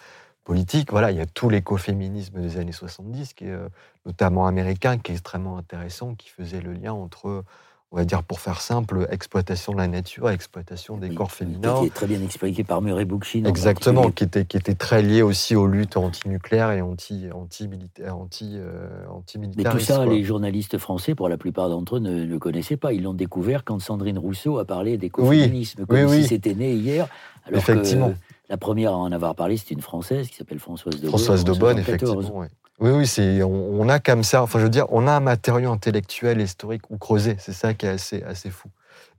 politiques, 0.44 0.90
voilà, 0.90 1.10
il 1.10 1.16
y 1.16 1.20
a 1.20 1.26
tout 1.26 1.48
l'écoféminisme 1.48 2.40
des 2.40 2.58
années 2.58 2.72
70, 2.72 3.34
qui 3.34 3.44
est 3.44 3.50
euh, 3.50 3.68
notamment 4.06 4.46
américain, 4.46 4.98
qui 4.98 5.12
est 5.12 5.14
extrêmement 5.14 5.56
intéressant, 5.56 6.14
qui 6.14 6.28
faisait 6.28 6.60
le 6.60 6.72
lien 6.72 6.92
entre 6.92 7.44
on 7.92 7.96
va 7.98 8.04
dire 8.06 8.22
pour 8.22 8.40
faire 8.40 8.62
simple, 8.62 9.06
exploitation 9.10 9.72
de 9.74 9.78
la 9.78 9.86
nature, 9.86 10.30
exploitation 10.30 10.96
des 10.96 11.14
corps 11.14 11.30
féminins. 11.30 11.80
Qui 11.80 11.86
est 11.86 11.94
très 11.94 12.06
bien 12.06 12.22
expliqué 12.22 12.64
par 12.64 12.80
Murray 12.80 13.04
Bookchin. 13.04 13.44
Exactement, 13.44 14.10
qui 14.10 14.24
était, 14.24 14.46
qui 14.46 14.56
était 14.56 14.74
très 14.74 15.02
lié 15.02 15.20
aussi 15.20 15.54
aux 15.54 15.66
luttes 15.66 15.98
anti-nucléaires 15.98 16.72
et 16.72 16.80
anti-militaires. 16.80 18.16
Anti, 18.16 18.54
euh, 18.54 18.86
anti, 19.10 19.38
Mais 19.38 19.64
tout 19.64 19.78
ça, 19.78 20.06
les 20.06 20.24
journalistes 20.24 20.78
français, 20.78 21.14
pour 21.14 21.28
la 21.28 21.36
plupart 21.36 21.68
d'entre 21.68 21.96
eux, 21.96 22.00
ne 22.00 22.24
le 22.24 22.38
connaissaient 22.38 22.78
pas. 22.78 22.94
Ils 22.94 23.02
l'ont 23.02 23.12
découvert 23.12 23.62
quand 23.62 23.78
Sandrine 23.78 24.18
Rousseau 24.18 24.58
a 24.58 24.64
parlé 24.64 24.96
d'écoféminisme, 24.96 25.84
comme 25.84 26.08
si 26.08 26.24
c'était 26.24 26.54
né 26.54 26.72
hier. 26.72 27.08
Alors 27.44 27.60
Effectivement. 27.60 28.10
Que 28.10 28.16
la 28.48 28.58
première 28.58 28.92
à 28.92 28.96
en 28.96 29.12
avoir 29.12 29.34
parlé, 29.34 29.56
c'était 29.56 29.74
une 29.74 29.80
Française 29.80 30.28
qui 30.28 30.36
s'appelle 30.36 30.58
Françoise 30.58 30.96
Daubonne. 30.96 31.08
Françoise 31.08 31.44
Daubonne, 31.44 31.78
effectivement. 31.78 32.20
Oui, 32.34 32.46
oui, 32.90 33.06
c'est, 33.06 33.44
on, 33.44 33.88
a 33.88 34.00
comme 34.00 34.24
ça, 34.24 34.42
enfin 34.42 34.58
je 34.58 34.64
veux 34.64 34.70
dire, 34.70 34.86
on 34.88 35.06
a 35.06 35.12
un 35.12 35.20
matériau 35.20 35.70
intellectuel 35.70 36.40
historique 36.40 36.90
ou 36.90 36.98
creusé, 36.98 37.36
c'est 37.38 37.52
ça 37.52 37.74
qui 37.74 37.86
est 37.86 37.90
assez, 38.24 38.50
fou. 38.50 38.68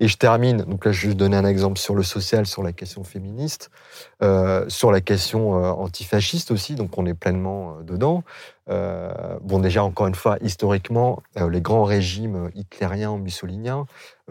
Et 0.01 0.09
je 0.09 0.17
termine, 0.17 0.63
donc 0.63 0.83
là 0.83 0.91
je 0.91 1.07
vais 1.07 1.13
donner 1.13 1.37
un 1.37 1.45
exemple 1.45 1.77
sur 1.77 1.95
le 1.95 2.03
social, 2.03 2.45
sur 2.45 2.61
la 2.61 2.73
question 2.73 3.05
féministe, 3.05 3.71
euh, 4.21 4.65
sur 4.67 4.91
la 4.91 4.99
question 4.99 5.63
euh, 5.63 5.69
antifasciste 5.69 6.51
aussi, 6.51 6.75
donc 6.75 6.97
on 6.97 7.05
est 7.05 7.13
pleinement 7.13 7.77
euh, 7.77 7.83
dedans. 7.83 8.23
bon 9.41 9.59
déjà, 9.59 9.81
encore 9.85 10.07
une 10.07 10.15
fois, 10.15 10.37
historiquement, 10.41 11.23
les 11.49 11.61
grands 11.61 11.85
régimes 11.85 12.49
hitlériens 12.55 13.17
mussoliniens 13.17 13.85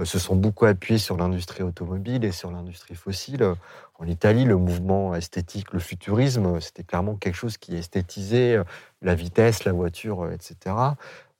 se 0.05 0.19
sont 0.19 0.37
beaucoup 0.37 0.67
appuyés 0.67 0.99
sur 0.99 1.17
l'industrie 1.17 1.63
automobile 1.63 2.25
et 2.25 2.33
sur 2.33 2.51
l'industrie 2.51 2.95
fossile. 2.95 3.55
En 3.99 4.07
Italie, 4.07 4.45
le 4.45 4.57
mouvement 4.57 5.15
esthétique, 5.15 5.73
le 5.73 5.79
futurisme, 5.79 6.61
c'était 6.61 6.83
clairement 6.83 7.15
quelque 7.15 7.37
chose 7.37 7.57
qui 7.57 7.77
esthétisait 7.77 8.59
la 9.03 9.15
vitesse, 9.15 9.65
la 9.65 9.73
voiture, 9.73 10.31
etc. 10.31 10.75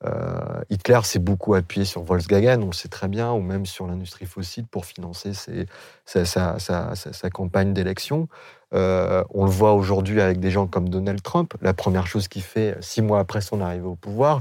Euh, 0.05 0.63
Hitler 0.71 1.01
s'est 1.05 1.19
beaucoup 1.19 1.55
appuyé 1.55 1.85
sur 1.85 2.03
Volkswagen, 2.03 2.61
on 2.63 2.67
le 2.67 2.73
sait 2.73 2.89
très 2.89 3.09
bien, 3.09 3.33
ou 3.33 3.41
même 3.41 3.67
sur 3.67 3.87
l'industrie 3.87 4.27
fossile 4.27 4.67
pour 4.67 4.85
financer 4.85 5.33
sa, 6.05 7.31
campagne 7.33 7.73
d'élection. 7.73 8.29
Euh, 8.75 9.23
on 9.31 9.45
le 9.45 9.51
voit 9.51 9.75
aujourd'hui 9.75 10.23
avec 10.23 10.41
des 10.41 10.51
gens 10.51 10.67
comme 10.67 10.89
Donald 10.89 11.23
Trump. 11.23 11.53
La 11.61 11.75
première 11.75 12.07
chose 12.07 12.27
qu'il 12.27 12.43
fait, 12.43 12.75
six 12.81 13.03
mois 13.03 13.21
après 13.21 13.43
son 13.43 13.61
arrivée 13.61 13.87
au 13.87 13.97
pouvoir, 13.97 14.41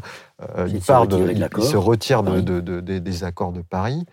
euh, 0.58 0.68
il, 0.70 0.80
part 0.80 1.06
de, 1.06 1.30
il, 1.30 1.64
se 1.64 1.76
retire 1.76 2.24
des 2.24 3.24
accords 3.24 3.52
de 3.52 3.62
Paris. 3.62 4.06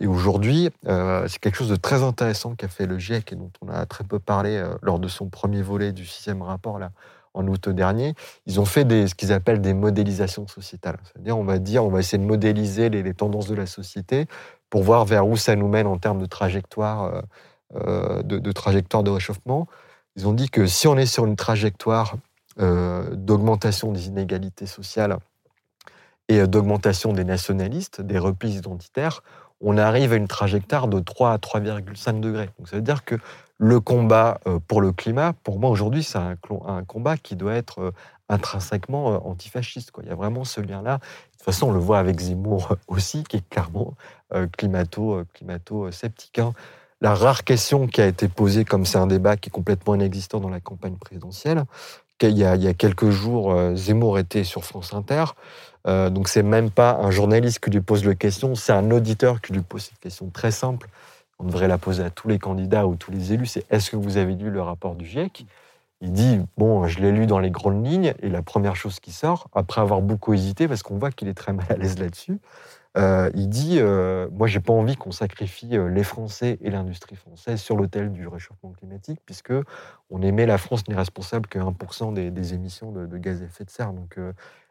et 0.00 0.06
aujourd'hui, 0.06 0.70
c'est 0.84 1.38
quelque 1.40 1.56
chose 1.56 1.68
de 1.68 1.76
très 1.76 2.02
intéressant 2.02 2.54
qu'a 2.54 2.68
fait 2.68 2.86
le 2.86 2.98
GIEC 2.98 3.32
et 3.32 3.36
dont 3.36 3.50
on 3.60 3.68
a 3.68 3.84
très 3.86 4.04
peu 4.04 4.18
parlé 4.18 4.64
lors 4.82 4.98
de 4.98 5.08
son 5.08 5.26
premier 5.26 5.62
volet 5.62 5.92
du 5.92 6.06
sixième 6.06 6.40
rapport 6.40 6.78
là, 6.78 6.92
en 7.34 7.46
août 7.48 7.68
dernier, 7.68 8.14
ils 8.46 8.60
ont 8.60 8.64
fait 8.64 8.84
des, 8.84 9.08
ce 9.08 9.14
qu'ils 9.14 9.32
appellent 9.32 9.60
des 9.60 9.74
modélisations 9.74 10.46
sociétales. 10.46 10.98
C'est-à-dire, 11.04 11.36
on 11.36 11.44
va 11.44 11.58
dire, 11.58 11.84
on 11.84 11.90
va 11.90 11.98
essayer 11.98 12.18
de 12.18 12.26
modéliser 12.26 12.88
les, 12.88 13.14
tendances 13.14 13.48
de 13.48 13.54
la 13.54 13.66
société 13.66 14.26
pour 14.70 14.82
voir 14.82 15.04
vers 15.04 15.26
où 15.26 15.36
ça 15.36 15.56
nous 15.56 15.68
mène 15.68 15.86
en 15.86 15.98
termes 15.98 16.20
de 16.20 16.26
trajectoire, 16.26 17.04
euh, 17.04 17.20
euh, 17.74 18.22
de, 18.22 18.52
trajectoire 18.52 19.02
de 19.02 19.10
réchauffement. 19.10 19.66
Ils 20.16 20.28
ont 20.28 20.32
dit 20.32 20.48
que 20.48 20.66
si 20.66 20.86
on 20.86 20.96
est 20.96 21.06
sur 21.06 21.26
une 21.26 21.36
trajectoire 21.36 22.16
euh, 22.60 23.14
d'augmentation 23.14 23.90
des 23.90 24.06
inégalités 24.06 24.66
sociales 24.66 25.18
et 26.28 26.46
d'augmentation 26.46 27.12
des 27.12 27.24
nationalistes, 27.24 28.00
des 28.00 28.18
replis 28.18 28.54
identitaires, 28.54 29.22
on 29.60 29.76
arrive 29.76 30.12
à 30.12 30.16
une 30.16 30.28
trajectoire 30.28 30.88
de 30.88 31.00
3 31.00 31.32
à 31.32 31.36
3,5 31.38 32.20
degrés. 32.20 32.50
Donc 32.58 32.68
ça 32.68 32.76
veut 32.76 32.82
dire 32.82 33.04
que 33.04 33.16
le 33.64 33.80
combat 33.80 34.40
euh, 34.46 34.58
pour 34.68 34.82
le 34.82 34.92
climat, 34.92 35.32
pour 35.42 35.58
moi 35.58 35.70
aujourd'hui, 35.70 36.02
c'est 36.02 36.18
un, 36.18 36.36
combat 36.86 37.16
qui 37.16 37.34
doit 37.34 37.54
être 37.54 37.80
euh, 37.80 37.90
intrinsèquement 38.28 39.14
euh, 39.14 39.18
antifasciste. 39.24 39.90
Il 40.02 40.08
y 40.08 40.12
a 40.12 40.14
vraiment 40.14 40.44
ce 40.44 40.60
lien-là. 40.60 40.98
De 40.98 41.32
toute 41.32 41.42
façon, 41.44 41.68
on 41.68 41.72
le 41.72 41.78
voit 41.78 41.98
avec 41.98 42.20
Zemmour 42.20 42.76
aussi, 42.88 43.24
qui 43.24 43.38
est 43.38 43.48
clairement 43.48 43.94
climato, 44.56 45.22
climato 45.32 45.90
sceptique. 45.92 46.40
Hein. 46.40 46.52
La 47.00 47.14
rare 47.14 47.44
question 47.44 47.86
qui 47.86 48.00
a 48.00 48.06
été 48.06 48.28
posée, 48.28 48.64
comme 48.64 48.84
c'est 48.84 48.98
un 48.98 49.06
débat 49.06 49.36
qui 49.36 49.48
est 49.48 49.52
complètement 49.52 49.94
inexistant 49.94 50.40
dans 50.40 50.48
la 50.48 50.60
campagne 50.60 50.96
présidentielle, 50.96 51.64
il 52.20 52.36
y 52.36 52.44
a 52.44 52.74
quelques 52.74 53.10
jours, 53.10 53.54
Zemmour 53.76 54.18
était 54.18 54.44
sur 54.44 54.64
France 54.64 54.94
Inter. 54.94 55.24
donc 55.86 56.28
c'est 56.28 56.42
même 56.42 56.70
pas 56.70 56.96
un 56.96 57.10
journaliste 57.10 57.60
qui 57.60 57.70
lui 57.70 57.82
pose 57.82 58.04
la 58.04 58.14
question, 58.14 58.54
c'est 58.54 58.72
un 58.72 58.90
auditeur 58.90 59.40
qui 59.40 59.52
lui 59.52 59.60
pose 59.60 59.82
cette 59.82 60.00
question 60.00 60.30
très 60.30 60.50
simple 60.50 60.88
on 61.38 61.44
devrait 61.44 61.68
la 61.68 61.78
poser 61.78 62.04
à 62.04 62.10
tous 62.10 62.28
les 62.28 62.38
candidats 62.38 62.86
ou 62.86 62.96
tous 62.96 63.10
les 63.10 63.32
élus, 63.32 63.46
c'est 63.46 63.64
est-ce 63.70 63.90
que 63.90 63.96
vous 63.96 64.16
avez 64.16 64.34
lu 64.34 64.50
le 64.50 64.62
rapport 64.62 64.94
du 64.94 65.04
GIEC? 65.04 65.46
Il 66.00 66.12
dit, 66.12 66.38
bon, 66.58 66.86
je 66.86 67.00
l'ai 67.00 67.12
lu 67.12 67.26
dans 67.26 67.38
les 67.38 67.50
grandes 67.50 67.84
lignes, 67.86 68.14
et 68.20 68.28
la 68.28 68.42
première 68.42 68.76
chose 68.76 69.00
qui 69.00 69.10
sort, 69.10 69.48
après 69.54 69.80
avoir 69.80 70.02
beaucoup 70.02 70.34
hésité, 70.34 70.68
parce 70.68 70.82
qu'on 70.82 70.98
voit 70.98 71.10
qu'il 71.10 71.28
est 71.28 71.34
très 71.34 71.52
mal 71.52 71.66
à 71.70 71.76
l'aise 71.76 71.98
là-dessus, 71.98 72.40
euh, 72.96 73.30
il 73.34 73.48
dit, 73.48 73.78
euh, 73.80 74.28
moi, 74.32 74.46
j'ai 74.46 74.60
pas 74.60 74.72
envie 74.72 74.96
qu'on 74.96 75.10
sacrifie 75.10 75.76
euh, 75.76 75.88
les 75.88 76.04
Français 76.04 76.58
et 76.60 76.70
l'industrie 76.70 77.16
française 77.16 77.60
sur 77.60 77.76
l'autel 77.76 78.12
du 78.12 78.28
réchauffement 78.28 78.72
climatique, 78.72 79.20
puisque 79.26 79.52
on 80.10 80.22
émet 80.22 80.46
la 80.46 80.58
France 80.58 80.86
n'est 80.88 80.94
responsable 80.94 81.48
que 81.48 81.58
1% 81.58 82.12
des, 82.12 82.54
émissions 82.54 82.92
de, 82.92 83.18
gaz 83.18 83.42
à 83.42 83.46
effet 83.46 83.64
de 83.64 83.70
serre. 83.70 83.92
Donc 83.92 84.18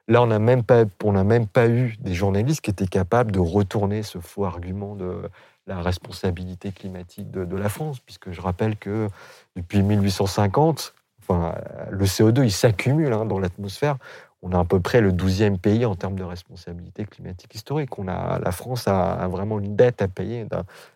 là, 0.08 0.22
on 0.22 0.28
n'a 0.28 0.40
même 0.40 0.64
pas, 0.64 0.86
on 1.04 1.14
n'a 1.14 1.26
même 1.26 1.48
pas 1.48 1.68
eu 1.68 1.96
des 2.00 2.14
journalistes 2.14 2.62
qui 2.62 2.70
étaient 2.70 2.88
capables 2.88 3.32
de 3.32 3.40
retourner 3.40 4.04
ce 4.04 4.20
faux 4.20 4.46
argument 4.46 4.96
de 4.96 5.24
la 5.68 5.82
responsabilité 5.82 6.72
climatique 6.72 7.32
de, 7.32 7.56
la 7.56 7.70
France, 7.70 8.00
puisque 8.00 8.32
je 8.32 8.42
rappelle 8.42 8.76
que 8.76 9.08
depuis 9.56 9.82
1850, 9.82 10.94
enfin, 11.22 11.56
le 11.90 12.06
CO2 12.06 12.44
il 12.44 12.52
s'accumule 12.52 13.14
hein, 13.14 13.26
dans 13.26 13.40
l'atmosphère. 13.40 13.98
On 14.42 14.52
a 14.52 14.60
à 14.60 14.66
peu 14.66 14.82
près 14.82 15.00
le 15.00 15.14
12e 15.14 15.58
pays 15.58 15.86
en 15.86 15.96
termes 15.96 16.18
de 16.18 16.24
responsabilité 16.24 17.06
climatique 17.06 17.56
historique. 17.56 17.98
On 17.98 18.10
a, 18.10 18.40
la 18.40 18.52
France 18.52 18.90
a, 18.90 19.26
vraiment 19.30 19.58
une 19.58 19.78
dette 19.78 20.02
à 20.02 20.10
payer 20.10 20.46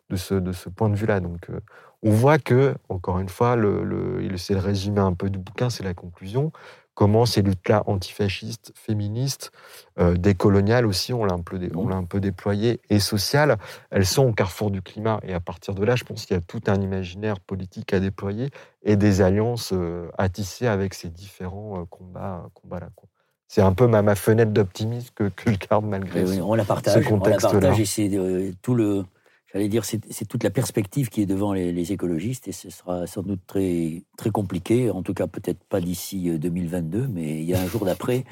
de 0.09 0.15
ce, 0.17 0.67
point 0.67 0.89
de 0.89 0.95
vue-là. 0.95 1.21
Donc, 1.21 1.49
euh, 1.49 1.61
on 2.03 2.11
voit 2.11 2.39
que, 2.39 2.75
encore 2.89 3.19
une 3.19 3.29
fois, 3.29 3.55
le, 3.55 4.19
c'est 4.35 4.53
le 4.53 4.59
résumé 4.59 4.99
un 4.99 5.13
peu 5.13 5.29
du 5.29 5.39
bouquin, 5.39 5.69
c'est 5.69 5.83
la 5.83 5.93
conclusion 5.93 6.51
comment 6.97 7.27
ces 7.27 7.43
luttes-là 7.43 7.83
antifascistes, 7.85 8.73
féministes, 8.73 9.51
euh, 9.99 10.15
décoloniales 10.15 10.87
aussi, 10.87 11.13
on 11.13 11.25
l'a 11.25 11.35
un, 11.35 11.41
peu 11.41 11.59
on 11.75 11.87
l'a 11.87 11.95
un 11.95 12.05
peu 12.05 12.19
déployé, 12.19 12.81
et 12.89 12.99
sociales, 12.99 13.57
elles 13.91 14.07
sont 14.07 14.23
au 14.23 14.33
carrefour 14.33 14.71
du 14.71 14.81
climat. 14.81 15.19
Et 15.21 15.35
à 15.35 15.39
partir 15.39 15.75
de 15.75 15.85
là, 15.85 15.95
je 15.95 16.03
pense 16.03 16.25
qu'il 16.25 16.35
y 16.35 16.39
a 16.39 16.41
tout 16.41 16.61
un 16.65 16.81
imaginaire 16.81 17.39
politique 17.39 17.93
à 17.93 17.99
déployer 17.99 18.49
et 18.81 18.95
des 18.95 19.21
alliances 19.21 19.73
euh, 19.73 20.09
à 20.17 20.27
tisser 20.27 20.65
avec 20.65 20.95
ces 20.95 21.09
différents 21.09 21.81
euh, 21.81 21.85
combats, 21.85 22.49
combats 22.55 22.79
là. 22.79 22.89
C'est 23.47 23.61
un 23.61 23.73
peu 23.73 23.85
ma, 23.85 24.01
ma 24.01 24.15
fenêtre 24.15 24.51
d'optimisme 24.51 25.11
que, 25.15 25.29
que, 25.29 25.51
je 25.51 25.57
garde 25.69 25.85
malgré 25.85 26.23
oui, 26.23 26.41
on 26.41 26.55
la 26.55 26.65
partage, 26.65 27.03
ce 27.03 27.07
contexte-là. 27.07 27.51
On 27.51 27.53
la 27.53 27.61
partage 27.61 27.79
et 27.79 27.85
c'est 27.85 28.53
tout 28.63 28.73
le, 28.73 29.05
j'allais 29.57 29.69
dire, 29.69 29.85
c'est 29.85 30.25
toute 30.27 30.43
la 30.43 30.51
perspective 30.51 31.09
qui 31.09 31.23
est 31.23 31.25
devant 31.25 31.51
les, 31.51 31.91
écologistes 31.91 32.47
et 32.47 32.51
ce 32.51 32.69
sera 32.69 33.07
sans 33.07 33.23
doute 33.23 33.41
très, 33.47 34.03
très 34.15 34.29
compliqué, 34.29 34.91
en 34.91 35.01
tout 35.01 35.15
cas 35.15 35.25
peut-être 35.25 35.63
pas 35.63 35.81
d'ici 35.81 36.29
2022, 36.37 36.99
euh, 36.99 37.07
mais 37.09 37.41
il 37.41 37.43
y 37.43 37.55
a 37.55 37.59
un 37.59 37.65
jour 37.65 37.83
d'après 37.83 38.23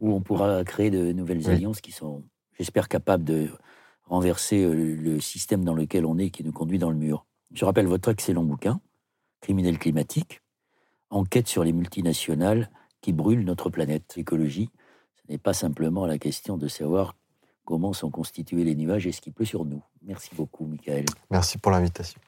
où 0.00 0.12
on 0.12 0.20
pourra 0.20 0.64
créer 0.64 0.90
de 0.90 1.12
nouvelles 1.12 1.48
alliances 1.48 1.80
qui 1.80 1.92
sont, 1.92 2.24
j'espère, 2.58 2.88
capables 2.88 3.22
de 3.22 3.48
renverser 4.06 4.64
euh, 4.64 4.96
le 4.96 5.20
système 5.20 5.64
dans 5.64 5.74
lequel 5.74 6.04
on 6.04 6.18
est 6.18 6.30
qui 6.30 6.42
nous 6.42 6.52
conduit 6.52 6.80
dans 6.80 6.90
le 6.90 6.96
mur. 6.96 7.26
Je 7.52 7.64
rappelle 7.64 7.86
votre 7.86 8.08
excellent 8.08 8.42
bouquin, 8.42 8.80
Criminel 9.40 9.78
climatique, 9.78 10.42
enquête 11.10 11.46
sur 11.46 11.62
les 11.62 11.72
multinationales 11.72 12.70
qui 13.02 13.12
brûlent 13.12 13.44
notre 13.44 13.70
planète. 13.70 14.14
L'écologie, 14.16 14.68
ce 15.14 15.30
n'est 15.30 15.38
pas 15.38 15.52
simplement 15.52 16.06
la 16.06 16.18
question 16.18 16.56
de 16.56 16.66
savoir 16.66 17.14
comment 17.64 17.92
sont 17.92 18.10
constitués 18.10 18.64
les 18.64 18.74
nuages 18.74 19.06
et 19.06 19.12
ce 19.12 19.20
qui 19.20 19.30
pleut 19.30 19.44
sur 19.44 19.64
nous. 19.64 19.82
Merci 20.04 20.30
beaucoup, 20.34 20.66
Michael. 20.66 21.04
Merci 21.30 21.58
pour 21.58 21.72
l'invitation. 21.72 22.20